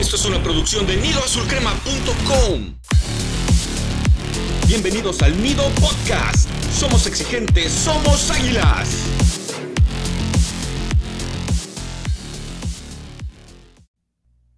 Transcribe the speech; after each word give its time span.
Esto 0.00 0.16
es 0.16 0.24
una 0.24 0.42
producción 0.42 0.86
de 0.86 0.96
nidoazulcrema.com. 0.96 2.74
Bienvenidos 4.66 5.20
al 5.20 5.42
Nido 5.42 5.62
Podcast. 5.78 6.48
Somos 6.72 7.06
exigentes, 7.06 7.70
somos 7.70 8.30
águilas. 8.30 8.96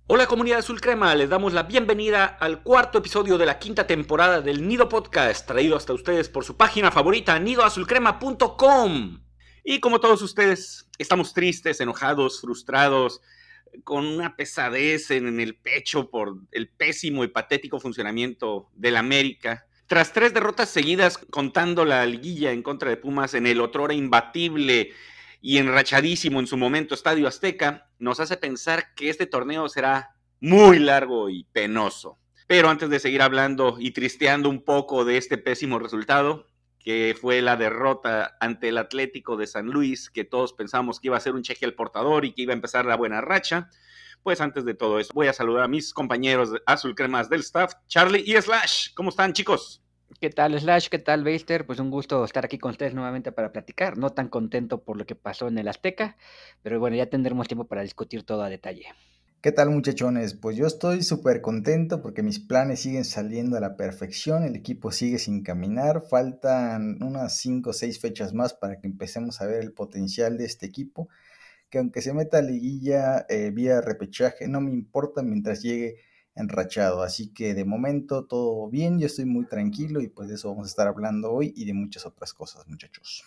Hola 0.06 0.28
comunidad 0.28 0.60
azul 0.60 0.80
crema, 0.80 1.12
les 1.16 1.28
damos 1.28 1.52
la 1.52 1.64
bienvenida 1.64 2.24
al 2.24 2.62
cuarto 2.62 2.98
episodio 2.98 3.36
de 3.36 3.46
la 3.46 3.59
quinta 3.59 3.88
temporada 3.88 4.43
del 4.43 4.68
Nido 4.68 4.88
Podcast, 4.88 5.48
traído 5.48 5.77
hasta 5.77 5.93
ustedes 5.93 6.29
por 6.29 6.45
su 6.45 6.56
página 6.56 6.93
favorita, 6.93 7.36
nidoazulcrema.com. 7.40 9.24
Y 9.64 9.80
como 9.80 9.98
todos 9.98 10.22
ustedes, 10.22 10.88
estamos 10.98 11.34
tristes, 11.34 11.80
enojados, 11.80 12.40
frustrados, 12.40 13.22
con 13.84 14.07
una 14.07 14.36
pesadez 14.36 15.11
en 15.11 15.40
el 15.40 15.57
pecho 15.57 16.11
por 16.11 16.36
el 16.50 16.68
pésimo 16.68 17.25
y 17.25 17.29
patético 17.29 17.80
funcionamiento 17.80 18.68
del 18.75 18.96
América. 18.96 19.67
Tras 19.86 20.13
tres 20.13 20.32
derrotas 20.32 20.71
seguidas, 20.71 21.18
contando 21.18 21.85
la 21.85 22.07
liguilla 22.07 22.53
en 22.53 22.63
contra 22.63 22.90
de 22.90 22.96
Pumas 22.96 23.35
en 23.35 23.46
el 23.46 23.61
otrora 23.61 23.94
imbatible 23.94 24.93
y 25.40 25.58
enrachadísimo 25.58 26.40
en 26.40 26.46
su 26.46 26.57
momento 26.57 26.94
Estadio 26.94 27.29
Azteca, 27.29 27.89
nos 27.99 28.21
hace 28.21 28.36
pensar 28.36 28.94
que 28.94 29.11
este 29.11 29.27
torneo 29.27 29.68
será 29.68 30.14
muy 30.41 30.79
largo 30.79 31.29
y 31.29 31.44
penoso. 31.52 32.19
Pero 32.47 32.69
antes 32.69 32.91
de 32.91 33.00
seguir 33.00 33.22
hablando 33.22 33.77
y 33.78 33.92
tristeando 33.92 34.48
un 34.48 34.62
poco 34.62 35.05
de 35.05 35.16
este 35.16 35.39
pésimo 35.39 35.78
resultado, 35.78 36.47
que 36.84 37.17
fue 37.20 37.42
la 37.42 37.56
derrota 37.56 38.36
ante 38.41 38.69
el 38.69 38.78
Atlético 38.78 39.36
de 39.36 39.47
San 39.47 39.67
Luis, 39.67 40.11
que 40.11 40.25
todos 40.25 40.53
pensamos 40.53 41.00
que 41.00 41.08
iba 41.08 41.17
a 41.17 41.20
ser 41.20 41.34
un 41.34 41.42
cheque 41.42 41.64
al 41.64 41.75
portador 41.75 42.25
y 42.25 42.33
que 42.33 42.42
iba 42.42 42.53
a 42.53 42.56
empezar 42.56 42.84
la 42.84 42.97
buena 42.97 43.20
racha. 43.20 43.70
Pues 44.22 44.41
antes 44.41 44.64
de 44.64 44.75
todo 44.75 44.98
eso, 44.98 45.11
voy 45.14 45.27
a 45.27 45.33
saludar 45.33 45.64
a 45.64 45.69
mis 45.69 45.92
compañeros 45.92 46.50
azul 46.67 46.95
cremas 46.95 47.28
del 47.28 47.41
staff, 47.41 47.72
Charlie 47.89 48.22
y 48.24 48.41
Slash. 48.41 48.94
¿Cómo 48.94 49.11
están, 49.11 49.33
chicos? 49.33 49.83
¿Qué 50.20 50.30
tal 50.30 50.58
Slash? 50.58 50.89
¿Qué 50.89 50.98
tal 50.98 51.24
Beister? 51.24 51.66
Pues 51.66 51.78
un 51.80 51.91
gusto 51.91 52.24
estar 52.24 52.44
aquí 52.44 52.58
con 52.58 52.72
ustedes 52.72 52.94
nuevamente 52.94 53.33
para 53.33 53.50
platicar. 53.50 53.98
No 53.98 54.11
tan 54.11 54.28
contento 54.28 54.83
por 54.83 54.96
lo 54.96 55.06
que 55.06 55.14
pasó 55.14 55.48
en 55.48 55.58
el 55.58 55.69
Azteca, 55.69 56.17
pero 56.62 56.78
bueno, 56.78 56.96
ya 56.96 57.06
tendremos 57.06 57.48
tiempo 57.48 57.64
para 57.64 57.83
discutir 57.83 58.22
todo 58.22 58.42
a 58.42 58.48
detalle. 58.48 58.86
¿Qué 59.42 59.50
tal 59.50 59.70
muchachones? 59.70 60.34
Pues 60.34 60.56
yo 60.56 60.68
estoy 60.68 61.02
súper 61.02 61.40
contento 61.40 62.00
porque 62.00 62.22
mis 62.22 62.38
planes 62.38 62.78
siguen 62.78 63.04
saliendo 63.04 63.56
a 63.56 63.60
la 63.60 63.76
perfección, 63.76 64.44
el 64.44 64.54
equipo 64.54 64.92
sigue 64.92 65.18
sin 65.18 65.42
caminar, 65.42 66.04
faltan 66.08 67.02
unas 67.02 67.38
5 67.38 67.70
o 67.70 67.72
6 67.72 67.98
fechas 67.98 68.34
más 68.34 68.54
para 68.54 68.78
que 68.78 68.86
empecemos 68.86 69.40
a 69.40 69.46
ver 69.46 69.60
el 69.60 69.72
potencial 69.72 70.38
de 70.38 70.44
este 70.44 70.66
equipo, 70.66 71.08
que 71.70 71.78
aunque 71.78 72.02
se 72.02 72.14
meta 72.14 72.38
a 72.38 72.42
liguilla 72.42 73.26
eh, 73.28 73.50
vía 73.52 73.80
repechaje, 73.80 74.46
no 74.46 74.60
me 74.60 74.70
importa 74.70 75.22
mientras 75.24 75.60
llegue 75.60 75.96
enrachado, 76.36 77.02
así 77.02 77.32
que 77.32 77.54
de 77.54 77.64
momento 77.64 78.27
todo 78.27 78.68
bien, 78.70 79.00
yo 79.00 79.06
estoy 79.06 79.24
muy 79.24 79.46
tranquilo 79.48 80.00
y 80.00 80.08
pues 80.08 80.28
de 80.28 80.36
eso 80.36 80.50
vamos 80.50 80.66
a 80.66 80.70
estar 80.70 80.86
hablando 80.86 81.32
hoy 81.32 81.52
y 81.56 81.64
de 81.64 81.74
muchas 81.74 82.06
otras 82.06 82.32
cosas 82.32 82.68
muchachos. 82.68 83.24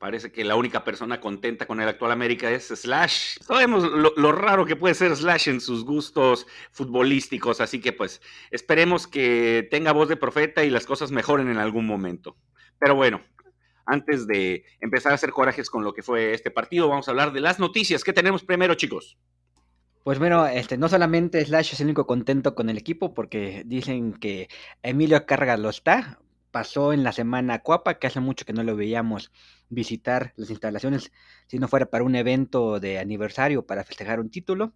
Parece 0.00 0.32
que 0.32 0.44
la 0.44 0.56
única 0.56 0.82
persona 0.82 1.20
contenta 1.20 1.66
con 1.66 1.78
el 1.78 1.86
actual 1.86 2.12
América 2.12 2.50
es 2.50 2.68
Slash. 2.68 3.36
Sabemos 3.42 3.84
lo, 3.84 4.32
raro 4.32 4.64
que 4.64 4.74
puede 4.74 4.94
ser 4.94 5.14
Slash 5.14 5.50
en 5.50 5.60
sus 5.60 5.84
gustos 5.84 6.46
futbolísticos, 6.70 7.60
así 7.60 7.82
que 7.82 7.92
pues 7.92 8.22
esperemos 8.50 9.06
que 9.06 9.68
tenga 9.70 9.92
voz 9.92 10.08
de 10.08 10.16
profeta 10.16 10.64
y 10.64 10.70
las 10.70 10.86
cosas 10.86 11.10
mejoren 11.10 11.50
en 11.50 11.58
algún 11.58 11.84
momento. 11.84 12.38
Pero 12.78 12.94
bueno, 12.94 13.20
antes 13.84 14.26
de 14.26 14.64
empezar 14.80 15.12
a 15.12 15.16
hacer 15.16 15.32
corajes 15.32 15.68
con 15.68 15.84
lo 15.84 15.92
que 15.92 16.02
fue 16.02 16.32
este 16.32 16.50
partido, 16.50 16.88
vamos 16.88 17.06
a 17.06 17.10
hablar 17.10 17.34
de 17.34 17.42
las 17.42 17.58
noticias. 17.58 18.02
¿Qué 18.02 18.14
tenemos 18.14 18.42
primero, 18.42 18.76
chicos? 18.76 19.18
Pues 20.02 20.18
bueno, 20.18 20.46
este, 20.46 20.78
no 20.78 20.88
solamente 20.88 21.44
Slash 21.44 21.74
es 21.74 21.80
el 21.80 21.88
único 21.88 22.06
contento 22.06 22.54
con 22.54 22.70
el 22.70 22.78
equipo, 22.78 23.12
porque 23.12 23.64
dicen 23.66 24.14
que 24.14 24.48
Emilio 24.82 25.26
Carga 25.26 25.58
lo 25.58 25.68
está, 25.68 26.20
pasó 26.50 26.92
en 26.92 27.02
la 27.04 27.12
semana 27.12 27.60
Cuapa, 27.60 27.98
que 27.98 28.06
hace 28.06 28.20
mucho 28.20 28.44
que 28.44 28.52
no 28.52 28.62
lo 28.62 28.76
veíamos 28.76 29.32
visitar 29.68 30.32
las 30.36 30.50
instalaciones, 30.50 31.12
si 31.46 31.58
no 31.58 31.68
fuera 31.68 31.86
para 31.86 32.04
un 32.04 32.14
evento 32.14 32.80
de 32.80 32.98
aniversario 32.98 33.66
para 33.66 33.84
festejar 33.84 34.20
un 34.20 34.30
título. 34.30 34.72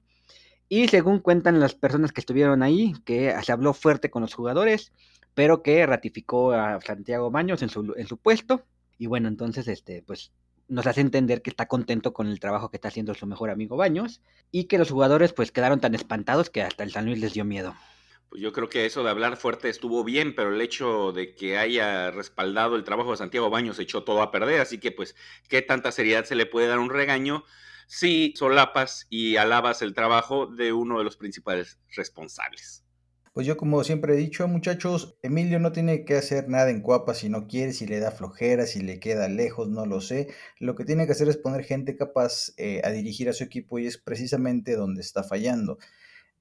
Y 0.69 0.89
según 0.89 1.21
cuentan 1.21 1.61
las 1.61 1.75
personas 1.75 2.13
que 2.13 2.21
estuvieron 2.21 2.63
ahí, 2.63 2.95
que 3.05 3.35
se 3.43 3.53
habló 3.53 3.75
fuerte 3.75 4.11
con 4.11 4.23
los 4.23 4.35
jugadores, 4.35 4.93
pero 5.35 5.63
que 5.63 5.85
ratificó 5.87 6.53
a 6.53 6.81
Santiago 6.81 7.31
Baños 7.31 7.63
en 7.63 7.69
su, 7.69 7.95
en 7.97 8.07
su 8.07 8.17
puesto. 8.17 8.65
Y 8.99 9.07
bueno, 9.07 9.29
entonces, 9.29 9.69
este, 9.69 10.03
pues 10.03 10.33
nos 10.69 10.87
hace 10.87 11.01
entender 11.01 11.43
que 11.43 11.51
está 11.51 11.67
contento 11.67 12.13
con 12.13 12.29
el 12.29 12.41
trabajo 12.41 12.71
que 12.71 12.77
está 12.79 12.89
haciendo 12.89 13.15
su 13.15 13.27
mejor 13.27 13.51
amigo 13.51 13.77
Baños 13.77 14.23
y 14.51 14.65
que 14.65 14.79
los 14.79 14.91
jugadores 14.91 15.33
pues 15.33 15.53
quedaron 15.53 15.81
tan 15.81 15.95
espantados 15.95 16.51
que 16.51 16.63
hasta 16.63 16.85
el 16.85 16.91
San 16.91 17.05
Luis 17.05 17.19
les 17.19 17.35
dio 17.35 17.45
miedo. 17.45 17.75
Pues 18.35 18.43
yo 18.43 18.53
creo 18.53 18.69
que 18.69 18.85
eso 18.85 19.05
de 19.05 19.11
hablar 19.11 19.37
fuerte 19.37 19.69
estuvo 19.69 20.03
bien, 20.03 20.35
pero 20.35 20.53
el 20.53 20.61
hecho 20.61 21.13
de 21.13 21.37
que 21.37 21.57
haya 21.57 22.11
respaldado 22.11 22.75
el 22.75 22.83
trabajo 22.83 23.13
de 23.13 23.17
Santiago 23.17 23.49
Baños 23.49 23.79
echó 23.79 24.03
todo 24.03 24.23
a 24.23 24.33
perder, 24.33 24.61
así 24.61 24.79
que 24.79 24.91
pues, 24.91 25.15
¿qué 25.49 25.63
tanta 25.63 25.93
seriedad 25.93 26.25
se 26.25 26.35
le 26.35 26.45
puede 26.45 26.67
dar 26.67 26.81
un 26.81 26.91
regaño 26.91 27.45
si 27.87 28.35
solapas 28.37 29.07
y 29.09 29.37
alabas 29.37 29.83
el 29.83 29.95
trabajo 29.95 30.49
de 30.49 30.73
uno 30.73 30.99
de 30.99 31.05
los 31.05 31.17
principales 31.17 31.79
responsables? 31.95 32.85
Pues 33.33 33.47
yo 33.47 33.57
como 33.57 33.85
siempre 33.85 34.15
he 34.15 34.17
dicho, 34.17 34.49
muchachos, 34.49 35.17
Emilio 35.23 35.61
no 35.61 35.71
tiene 35.71 36.05
que 36.05 36.17
hacer 36.17 36.49
nada 36.49 36.71
en 36.71 36.83
Cuapa 36.83 37.15
si 37.15 37.29
no 37.29 37.47
quiere, 37.47 37.73
si 37.73 37.87
le 37.87 38.01
da 38.01 38.11
flojera, 38.11 38.67
si 38.67 38.83
le 38.83 38.99
queda 38.99 39.29
lejos, 39.29 39.69
no 39.69 39.87
lo 39.87 40.01
sé. 40.01 40.27
Lo 40.59 40.75
que 40.75 40.85
tiene 40.85 41.07
que 41.07 41.13
hacer 41.13 41.29
es 41.29 41.37
poner 41.37 41.63
gente 41.63 41.97
capaz 41.97 42.53
eh, 42.57 42.81
a 42.83 42.91
dirigir 42.91 43.29
a 43.29 43.33
su 43.33 43.45
equipo 43.45 43.79
y 43.79 43.87
es 43.87 43.97
precisamente 43.97 44.75
donde 44.75 45.03
está 45.03 45.23
fallando 45.23 45.79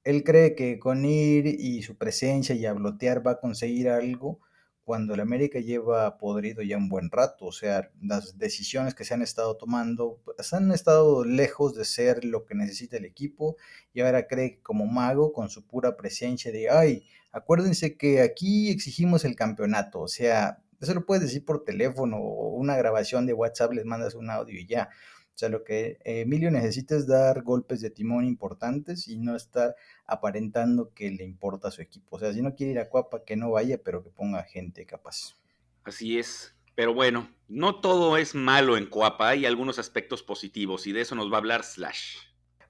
él 0.04 0.24
cree 0.24 0.56
que 0.56 0.80
con 0.80 1.06
ir 1.06 1.48
y 1.48 1.84
su 1.84 1.98
presencia 1.98 2.56
y 2.56 2.66
hablotear 2.66 3.26
va 3.26 3.32
a 3.32 3.40
conseguir 3.40 3.90
algo 3.90 4.40
cuando 4.84 5.14
el 5.14 5.22
América 5.22 5.60
lleva 5.60 6.18
podrido 6.18 6.62
ya 6.62 6.78
un 6.78 6.90
buen 6.90 7.10
rato. 7.10 7.46
O 7.46 7.52
sea, 7.52 7.90
las 8.02 8.38
decisiones 8.38 8.96
que 8.96 9.06
se 9.06 9.14
han 9.14 9.22
estado 9.22 9.56
tomando 9.56 10.20
pues, 10.26 10.54
han 10.54 10.72
estado 10.72 11.24
lejos 11.24 11.76
de 11.76 11.86
ser 11.86 12.26
lo 12.26 12.46
que 12.46 12.56
necesita 12.56 12.98
el 12.98 13.06
equipo 13.06 13.56
y 13.94 14.02
ahora 14.02 14.28
cree 14.28 14.56
que 14.56 14.62
como 14.62 14.86
mago 14.86 15.32
con 15.32 15.50
su 15.50 15.66
pura 15.66 15.96
presencia 15.96 16.52
de, 16.52 16.70
ay, 16.70 17.06
acuérdense 17.32 17.98
que 17.98 18.22
aquí 18.22 18.70
exigimos 18.70 19.24
el 19.26 19.36
campeonato. 19.36 20.02
O 20.02 20.08
sea, 20.08 20.62
eso 20.82 20.94
lo 20.94 21.06
puedes 21.06 21.24
decir 21.24 21.46
por 21.46 21.64
teléfono 21.64 22.18
o 22.18 22.50
una 22.56 22.76
grabación 22.76 23.26
de 23.26 23.34
WhatsApp, 23.34 23.72
les 23.74 23.86
mandas 23.86 24.16
un 24.16 24.30
audio 24.30 24.60
y 24.60 24.68
ya. 24.68 24.90
O 25.34 25.38
sea, 25.38 25.50
lo 25.50 25.64
que 25.64 25.98
Emilio 26.04 26.52
necesita 26.52 26.96
es 26.96 27.08
dar 27.08 27.42
golpes 27.42 27.82
de 27.82 27.90
timón 27.90 28.26
importantes 28.26 29.08
y 29.08 29.18
no 29.18 29.36
estar 29.36 29.76
aparentando 30.06 30.94
que 30.94 31.10
le 31.12 31.24
importa 31.24 31.68
a 31.68 31.72
su 31.72 31.82
equipo. 31.82 32.16
O 32.16 32.20
sea, 32.20 32.34
si 32.34 32.42
no 32.42 32.56
quiere 32.56 32.74
ir 32.74 32.80
a 32.80 32.90
Cuapa, 32.90 33.24
que 33.24 33.36
no 33.36 33.52
vaya, 33.52 33.80
pero 33.84 34.04
que 34.04 34.10
ponga 34.10 34.44
gente 34.44 34.86
capaz. 34.86 35.36
Así 35.84 36.18
es. 36.18 36.56
Pero 36.76 36.94
bueno, 36.94 37.30
no 37.48 37.80
todo 37.82 38.18
es 38.18 38.34
malo 38.34 38.78
en 38.78 38.88
Cuapa, 38.88 39.30
hay 39.30 39.46
algunos 39.46 39.78
aspectos 39.80 40.24
positivos 40.24 40.88
y 40.88 40.92
de 40.92 41.02
eso 41.02 41.16
nos 41.16 41.32
va 41.32 41.36
a 41.36 41.40
hablar 41.40 41.64
Slash. 41.64 42.18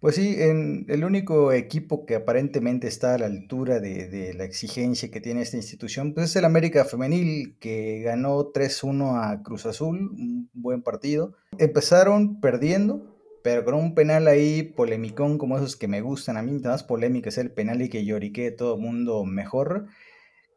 Pues 0.04 0.16
sí, 0.16 0.36
en 0.38 0.86
el 0.90 1.06
único 1.06 1.54
equipo 1.54 2.06
que 2.06 2.16
aparentemente 2.16 2.90
está 2.90 3.14
a 3.14 3.18
la 3.18 3.28
altura 3.28 3.80
de, 3.80 4.34
la 4.36 4.44
exigencia 4.44 5.10
que 5.10 5.22
tiene 5.22 5.42
esta 5.42 5.56
institución, 5.56 6.14
pues 6.14 6.32
es 6.32 6.36
el 6.36 6.44
América 6.44 6.84
Femenil, 6.84 7.56
que 7.58 8.02
ganó 8.02 8.52
3-1 8.52 9.24
a 9.24 9.42
Cruz 9.44 9.66
Azul, 9.66 10.10
un 10.12 10.50
buen 10.52 10.82
partido. 10.82 11.36
Empezaron 11.58 12.42
perdiendo, 12.42 13.13
pero 13.44 13.66
con 13.66 13.76
un 13.76 13.94
penal 13.94 14.28
ahí 14.28 14.64
polemicón 14.64 15.38
como 15.38 15.58
esos 15.58 15.76
que 15.76 15.90
me 15.90 16.02
gustan 16.02 16.38
a 16.38 16.42
mí, 16.42 16.60
más 16.60 16.84
polémica 16.84 17.30
es 17.30 17.38
el 17.38 17.52
penal 17.52 17.82
y 17.82 17.90
que 17.90 18.06
lloriqué 18.06 18.52
todo 18.52 18.78
mundo 18.78 19.26
mejor. 19.26 19.88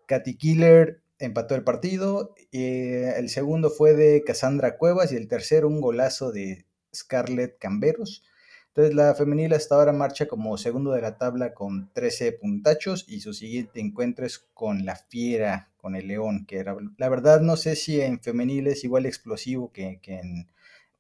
Katy 0.07 0.37
Killer 0.37 1.03
empató 1.19 1.57
el 1.57 1.65
partido, 1.65 2.35
eh, 2.53 3.15
el 3.17 3.29
segundo 3.29 3.71
fue 3.71 3.95
de 3.95 4.23
Cassandra 4.25 4.77
Cuevas 4.79 5.13
y 5.13 5.17
el 5.17 5.27
tercero 5.27 5.67
un 5.67 5.81
golazo 5.81 6.31
de 6.31 6.65
Scarlett 6.95 7.59
Camberos. 7.59 8.23
Entonces 8.69 8.95
la 8.95 9.15
femenil 9.15 9.53
hasta 9.55 9.75
ahora 9.75 9.93
marcha 9.93 10.29
como 10.29 10.57
segundo 10.57 10.93
de 10.93 11.03
la 11.03 11.19
tabla 11.19 11.55
con 11.55 11.91
13 11.93 12.33
puntachos 12.33 13.05
y 13.09 13.21
su 13.21 13.33
siguiente 13.35 13.81
encuentro 13.81 14.27
es 14.27 14.39
con 14.55 14.85
la 14.85 14.95
Fiera, 14.95 15.71
con 15.77 15.97
el 15.97 16.07
León, 16.07 16.45
que 16.47 16.59
era, 16.59 16.77
la 16.99 17.09
verdad 17.09 17.41
no 17.41 17.57
sé 17.57 17.75
si 17.75 18.01
en 18.01 18.21
femenil 18.21 18.69
es 18.69 18.85
igual 18.85 19.07
explosivo 19.07 19.73
que, 19.73 19.99
que 20.03 20.19
en 20.19 20.49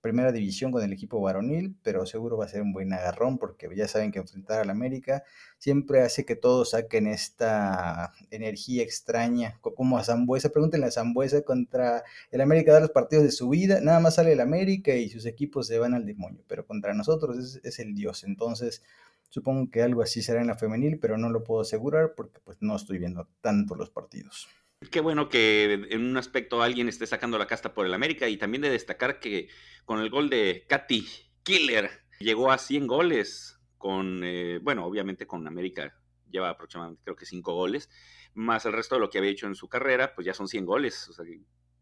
primera 0.00 0.32
división 0.32 0.70
con 0.70 0.82
el 0.82 0.92
equipo 0.92 1.20
varonil, 1.20 1.76
pero 1.82 2.06
seguro 2.06 2.36
va 2.36 2.44
a 2.44 2.48
ser 2.48 2.62
un 2.62 2.72
buen 2.72 2.92
agarrón 2.92 3.38
porque 3.38 3.68
ya 3.74 3.88
saben 3.88 4.12
que 4.12 4.18
enfrentar 4.18 4.60
al 4.60 4.70
América 4.70 5.24
siempre 5.58 6.02
hace 6.02 6.24
que 6.24 6.36
todos 6.36 6.70
saquen 6.70 7.06
esta 7.06 8.12
energía 8.30 8.82
extraña, 8.82 9.58
como 9.60 9.98
a 9.98 10.04
Zambuesa, 10.04 10.50
pregúntenle 10.50 10.86
a 10.86 10.90
Zambuesa 10.90 11.42
contra 11.42 12.04
el 12.30 12.40
América 12.40 12.72
da 12.72 12.80
los 12.80 12.90
partidos 12.90 13.24
de 13.24 13.32
su 13.32 13.48
vida, 13.48 13.80
nada 13.80 14.00
más 14.00 14.16
sale 14.16 14.32
el 14.32 14.40
América 14.40 14.94
y 14.94 15.08
sus 15.08 15.26
equipos 15.26 15.66
se 15.66 15.78
van 15.78 15.94
al 15.94 16.06
demonio, 16.06 16.44
pero 16.46 16.66
contra 16.66 16.94
nosotros 16.94 17.38
es, 17.38 17.60
es 17.64 17.78
el 17.78 17.94
Dios, 17.94 18.24
entonces 18.24 18.82
supongo 19.28 19.70
que 19.70 19.82
algo 19.82 20.02
así 20.02 20.22
será 20.22 20.40
en 20.40 20.46
la 20.46 20.56
femenil, 20.56 20.98
pero 20.98 21.18
no 21.18 21.30
lo 21.30 21.44
puedo 21.44 21.62
asegurar 21.62 22.14
porque 22.16 22.40
pues 22.44 22.58
no 22.60 22.76
estoy 22.76 22.98
viendo 22.98 23.28
tanto 23.40 23.74
los 23.74 23.90
partidos. 23.90 24.48
Qué 24.90 25.00
bueno 25.00 25.28
que 25.28 25.72
en 25.90 26.04
un 26.04 26.16
aspecto 26.16 26.62
alguien 26.62 26.88
esté 26.88 27.06
sacando 27.06 27.38
la 27.38 27.46
casta 27.46 27.72
por 27.72 27.86
el 27.86 27.94
América 27.94 28.28
y 28.28 28.36
también 28.36 28.62
de 28.62 28.70
destacar 28.70 29.20
que 29.20 29.48
con 29.84 30.00
el 30.00 30.10
gol 30.10 30.28
de 30.28 30.66
Katy 30.68 31.06
Killer 31.42 31.90
llegó 32.20 32.52
a 32.52 32.58
100 32.58 32.86
goles 32.86 33.58
con, 33.78 34.20
eh, 34.22 34.58
bueno, 34.62 34.84
obviamente 34.84 35.26
con 35.26 35.46
América 35.46 35.94
lleva 36.30 36.50
aproximadamente 36.50 37.02
creo 37.04 37.16
que 37.16 37.24
cinco 37.24 37.54
goles, 37.54 37.88
más 38.34 38.66
el 38.66 38.72
resto 38.72 38.96
de 38.96 39.00
lo 39.00 39.10
que 39.10 39.18
había 39.18 39.30
hecho 39.30 39.46
en 39.46 39.54
su 39.54 39.68
carrera, 39.68 40.14
pues 40.14 40.26
ya 40.26 40.34
son 40.34 40.48
100 40.48 40.66
goles, 40.66 41.08
o 41.08 41.12
sea, 41.12 41.24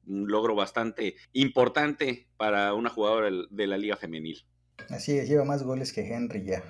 un 0.07 0.29
logro 0.29 0.55
bastante 0.55 1.17
importante 1.33 2.29
para 2.37 2.75
una 2.75 2.91
jugadora 2.91 3.31
de 3.51 3.67
la 3.67 3.79
liga 3.79 3.97
femenil. 3.97 4.45
Así 4.91 5.19
es, 5.19 5.29
lleva 5.29 5.45
más 5.45 5.63
goles 5.63 5.93
que 5.93 6.13
Henry 6.13 6.45
ya, 6.45 6.63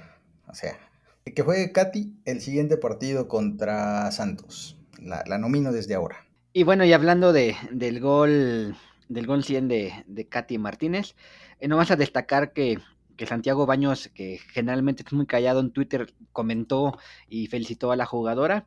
o 0.47 0.55
sea, 0.55 0.79
que 1.25 1.43
juegue 1.43 1.73
Katy 1.73 2.23
el 2.25 2.41
siguiente 2.41 2.77
partido 2.77 3.29
contra 3.29 4.11
Santos, 4.13 4.79
la, 5.01 5.39
nomino 5.39 5.73
desde 5.73 5.95
ahora. 5.95 6.27
Y 6.53 6.63
bueno, 6.63 6.85
y 6.85 6.93
hablando 6.93 7.33
de, 7.33 7.57
del 7.71 8.01
gol 8.01 8.77
del 9.09 9.27
gol 9.27 9.45
100 9.45 9.69
de, 9.69 10.05
de 10.07 10.29
Katy 10.29 10.59
Martínez, 10.59 11.15
eh, 11.61 11.69
no 11.69 11.77
vas 11.77 11.91
a 11.91 11.97
destacar 11.97 12.53
que 12.53 12.79
que 13.17 13.27
Santiago 13.27 13.67
Baños, 13.67 14.11
que 14.15 14.39
generalmente 14.53 15.05
es 15.07 15.13
muy 15.13 15.27
callado 15.27 15.61
en 15.61 15.71
Twitter, 15.71 16.13
comentó 16.33 16.99
y 17.29 17.47
felicitó 17.47 17.93
a 17.93 17.97
la 17.97 18.07
jugadora, 18.07 18.67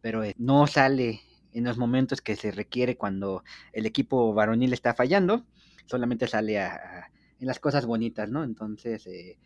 pero 0.00 0.24
eh, 0.24 0.34
no 0.38 0.66
sale 0.66 1.20
en 1.52 1.64
los 1.64 1.78
momentos 1.78 2.20
que 2.20 2.36
se 2.36 2.50
requiere 2.50 2.96
cuando 2.96 3.44
el 3.72 3.86
equipo 3.86 4.32
varonil 4.32 4.72
está 4.72 4.94
fallando, 4.94 5.44
solamente 5.86 6.26
sale 6.26 6.58
a, 6.58 7.10
en 7.38 7.46
las 7.46 7.60
cosas 7.60 7.84
bonitas, 7.84 8.30
¿no? 8.30 8.44
Entonces, 8.44 9.06
eh, 9.06 9.38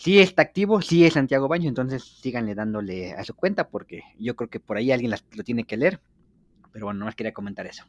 sí 0.00 0.18
está 0.18 0.42
activo, 0.42 0.80
sí 0.80 1.04
es 1.04 1.12
Santiago 1.12 1.46
Baños, 1.46 1.68
entonces 1.68 2.02
síganle 2.02 2.54
dándole 2.54 3.12
a 3.12 3.22
su 3.22 3.34
cuenta, 3.34 3.68
porque 3.68 4.02
yo 4.18 4.34
creo 4.34 4.48
que 4.48 4.58
por 4.58 4.78
ahí 4.78 4.90
alguien 4.90 5.12
lo 5.32 5.44
tiene 5.44 5.64
que 5.64 5.76
leer, 5.76 6.00
pero 6.72 6.86
bueno, 6.86 7.00
no 7.00 7.04
más 7.04 7.14
quería 7.14 7.34
comentar 7.34 7.66
eso. 7.66 7.84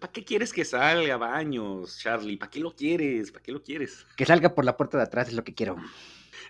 ¿Para 0.00 0.10
qué 0.10 0.24
quieres 0.24 0.54
que 0.54 0.64
salga 0.64 1.18
Baños, 1.18 1.98
Charlie? 1.98 2.38
¿Para 2.38 2.50
qué 2.50 2.60
lo 2.60 2.74
quieres? 2.74 3.30
¿Para 3.30 3.42
qué 3.42 3.52
lo 3.52 3.62
quieres? 3.62 4.06
Que 4.16 4.24
salga 4.24 4.54
por 4.54 4.64
la 4.64 4.78
puerta 4.78 4.96
de 4.96 5.04
atrás 5.04 5.28
es 5.28 5.34
lo 5.34 5.44
que 5.44 5.52
quiero. 5.52 5.76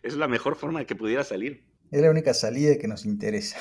Es 0.04 0.14
la 0.14 0.28
mejor 0.28 0.54
forma 0.54 0.78
de 0.78 0.86
que 0.86 0.94
pudiera 0.94 1.24
salir. 1.24 1.64
Es 1.90 2.00
la 2.00 2.10
única 2.10 2.32
salida 2.34 2.78
que 2.78 2.86
nos 2.86 3.04
interesa. 3.04 3.58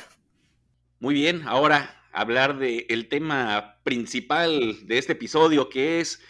Muy 1.00 1.16
bien, 1.16 1.42
ahora 1.48 1.96
hablar 2.12 2.60
del 2.60 2.86
el 2.90 3.08
tema 3.08 3.80
principal 3.84 4.86
de 4.86 5.00
este 5.00 5.14
episodio, 5.14 5.68
que 5.68 6.00
es 6.00 6.22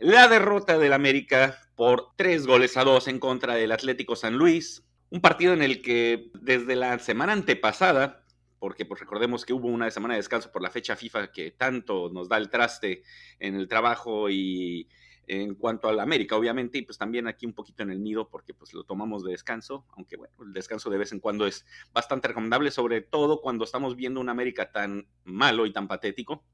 la 0.00 0.26
derrota 0.26 0.78
del 0.78 0.92
América 0.92 1.65
por 1.76 2.16
tres 2.16 2.46
goles 2.46 2.76
a 2.76 2.84
dos 2.84 3.06
en 3.06 3.20
contra 3.20 3.54
del 3.54 3.70
Atlético 3.70 4.16
San 4.16 4.36
Luis. 4.36 4.82
Un 5.10 5.20
partido 5.20 5.52
en 5.52 5.62
el 5.62 5.82
que 5.82 6.30
desde 6.34 6.74
la 6.74 6.98
semana 6.98 7.32
antepasada 7.32 8.26
porque 8.58 8.84
pues 8.84 9.00
recordemos 9.00 9.44
que 9.44 9.52
hubo 9.52 9.68
una 9.68 9.90
semana 9.90 10.14
de 10.14 10.18
descanso 10.18 10.50
por 10.50 10.62
la 10.62 10.70
fecha 10.70 10.96
FIFA 10.96 11.30
que 11.30 11.52
tanto 11.52 12.10
nos 12.12 12.28
da 12.28 12.36
el 12.36 12.50
traste 12.50 13.02
en 13.38 13.54
el 13.54 13.68
trabajo 13.68 14.30
y 14.30 14.88
en 15.28 15.56
cuanto 15.56 15.88
a 15.88 15.92
la 15.92 16.04
América, 16.04 16.36
obviamente, 16.36 16.78
y 16.78 16.82
pues 16.82 16.98
también 16.98 17.26
aquí 17.26 17.46
un 17.46 17.52
poquito 17.52 17.82
en 17.82 17.90
el 17.90 18.02
nido, 18.02 18.28
porque 18.28 18.54
pues 18.54 18.72
lo 18.74 18.84
tomamos 18.84 19.24
de 19.24 19.32
descanso, 19.32 19.84
aunque 19.96 20.16
bueno, 20.16 20.34
el 20.40 20.52
descanso 20.52 20.88
de 20.88 20.98
vez 20.98 21.10
en 21.10 21.18
cuando 21.18 21.46
es 21.46 21.66
bastante 21.92 22.28
recomendable, 22.28 22.70
sobre 22.70 23.00
todo 23.00 23.40
cuando 23.40 23.64
estamos 23.64 23.96
viendo 23.96 24.20
una 24.20 24.32
América 24.32 24.70
tan 24.70 25.08
malo 25.24 25.66
y 25.66 25.72
tan 25.72 25.88
patético. 25.88 26.44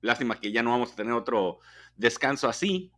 Lástima 0.00 0.38
que 0.38 0.52
ya 0.52 0.62
no 0.62 0.70
vamos 0.70 0.92
a 0.92 0.96
tener 0.96 1.12
otro 1.12 1.58
descanso 1.96 2.48
así, 2.48 2.92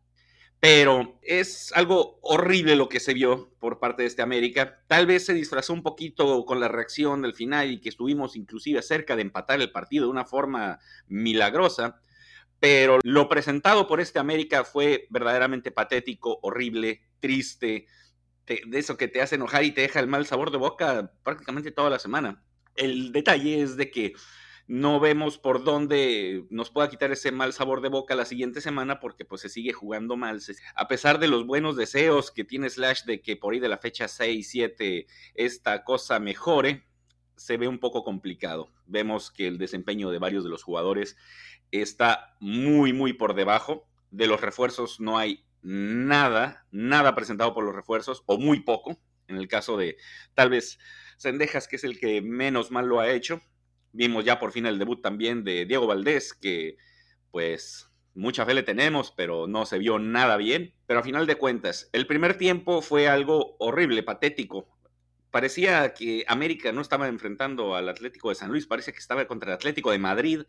pero 0.65 1.19
es 1.21 1.73
algo 1.75 2.19
horrible 2.23 2.75
lo 2.75 2.89
que 2.89 2.99
se 2.99 3.13
vio 3.13 3.51
por 3.61 3.81
parte 3.81 4.01
de 4.01 4.09
este 4.09 4.23
América. 4.23 4.81
Tal 4.87 5.05
vez 5.05 5.27
se 5.27 5.35
disfrazó 5.35 5.75
un 5.75 5.83
poquito 5.83 6.47
con 6.47 6.59
la 6.59 6.69
reacción 6.69 7.21
del 7.21 7.35
final 7.35 7.71
y 7.71 7.83
que 7.83 7.91
estuvimos 7.91 8.35
inclusive 8.35 8.81
cerca 8.81 9.15
de 9.15 9.21
empatar 9.21 9.61
el 9.61 9.73
partido 9.73 10.07
de 10.07 10.13
una 10.13 10.25
forma 10.25 10.79
milagrosa, 11.07 12.01
pero 12.61 12.99
lo 13.03 13.29
presentado 13.29 13.87
por 13.87 14.01
este 14.01 14.19
América 14.19 14.65
fue 14.65 15.07
verdaderamente 15.11 15.71
patético, 15.71 16.39
horrible, 16.41 17.03
triste, 17.21 17.85
de 18.47 18.79
eso 18.79 18.97
que 18.97 19.09
te 19.09 19.21
hace 19.21 19.35
enojar 19.35 19.65
y 19.65 19.73
te 19.73 19.83
deja 19.83 20.01
el 20.01 20.07
mal 20.07 20.25
sabor 20.25 20.51
de 20.51 20.57
boca 20.57 21.13
prácticamente 21.23 21.73
toda 21.73 21.91
la 21.91 21.99
semana. 21.99 22.43
El 22.75 23.13
detalle 23.13 23.61
es 23.61 23.77
de 23.77 23.91
que 23.91 24.15
no 24.67 24.99
vemos 24.99 25.39
por 25.39 25.63
dónde 25.63 26.47
nos 26.49 26.71
pueda 26.71 26.89
quitar 26.89 27.13
ese 27.13 27.33
mal 27.33 27.53
sabor 27.53 27.83
de 27.83 27.91
boca 27.91 28.15
la 28.15 28.25
siguiente 28.25 28.61
semana 28.61 28.99
porque 28.99 29.25
pues 29.25 29.43
se 29.43 29.51
sigue 29.51 29.73
jugando 29.73 30.17
mal. 30.17 30.41
A 30.75 30.89
pesar 30.89 31.19
de 31.19 31.29
los 31.29 31.47
buenos 31.47 31.77
deseos 31.77 32.31
que 32.31 32.45
tiene 32.45 32.71
Slash 32.71 33.05
de 33.05 33.21
que 33.21 33.37
por 33.37 33.53
ahí 33.53 33.61
de 33.61 33.69
la 33.69 33.79
fecha 33.79 34.09
6, 34.09 34.49
7 34.49 35.07
esta 35.35 35.85
cosa 35.85 36.19
mejore, 36.19 36.87
se 37.37 37.57
ve 37.59 37.69
un 37.69 37.79
poco 37.79 38.05
complicado. 38.05 38.71
Vemos 38.87 39.31
que 39.31 39.47
el 39.47 39.59
desempeño 39.59 40.11
de 40.11 40.19
varios 40.19 40.45
de 40.45 40.51
los 40.51 40.63
jugadores 40.63 41.17
está 41.71 42.37
muy, 42.41 42.93
muy 42.93 43.13
por 43.13 43.35
debajo. 43.35 43.87
De 44.11 44.27
los 44.27 44.41
refuerzos 44.41 44.99
no 44.99 45.19
hay 45.19 45.45
nada, 45.61 46.67
nada 46.71 47.15
presentado 47.15 47.53
por 47.53 47.65
los 47.65 47.75
refuerzos 47.75 48.23
o 48.27 48.39
muy 48.39 48.61
poco. 48.61 48.99
En 49.29 49.37
el 49.37 49.49
caso 49.49 49.77
de 49.77 49.97
tal 50.35 50.51
vez 50.51 50.79
Sendejas, 51.17 51.69
que 51.69 51.77
es 51.77 51.85
el 51.85 51.99
que 51.99 52.23
menos 52.23 52.71
mal 52.71 52.87
lo 52.87 53.01
ha 53.01 53.11
hecho 53.11 53.43
Vimos 53.95 54.25
ya 54.25 54.41
por 54.41 54.51
fin 54.51 54.67
el 54.67 54.81
debut 54.81 55.01
también 55.01 55.45
de 55.45 55.67
Diego 55.67 55.87
Valdés, 55.87 56.35
que 56.35 56.77
pues 57.31 57.89
mucha 58.13 58.45
fe 58.45 58.53
le 58.53 58.65
tenemos, 58.65 59.13
pero 59.13 59.47
no 59.47 59.67
se 59.67 59.79
vio 59.79 60.01
nada 60.01 60.37
bien. 60.37 60.75
Pero 60.87 60.99
a 60.99 61.05
final 61.05 61.29
de 61.29 61.37
cuentas, 61.37 61.91
el 61.93 62.09
primer 62.09 62.37
tiempo 62.37 62.83
fue 62.83 63.07
algo 63.07 63.55
horrible, 63.61 64.03
patético. 64.03 64.69
Parecía 65.31 65.95
que 65.95 66.25
América 66.27 66.73
no 66.73 66.81
estaba 66.81 67.07
enfrentando 67.07 67.77
al 67.77 67.89
Atlético 67.89 68.31
de 68.31 68.35
San 68.35 68.51
Luis, 68.51 68.67
parece 68.67 68.93
que 68.93 68.99
estaba 68.99 69.29
contra 69.29 69.53
el 69.53 69.55
Atlético 69.55 69.93
de 69.93 69.99
Madrid, 69.99 70.43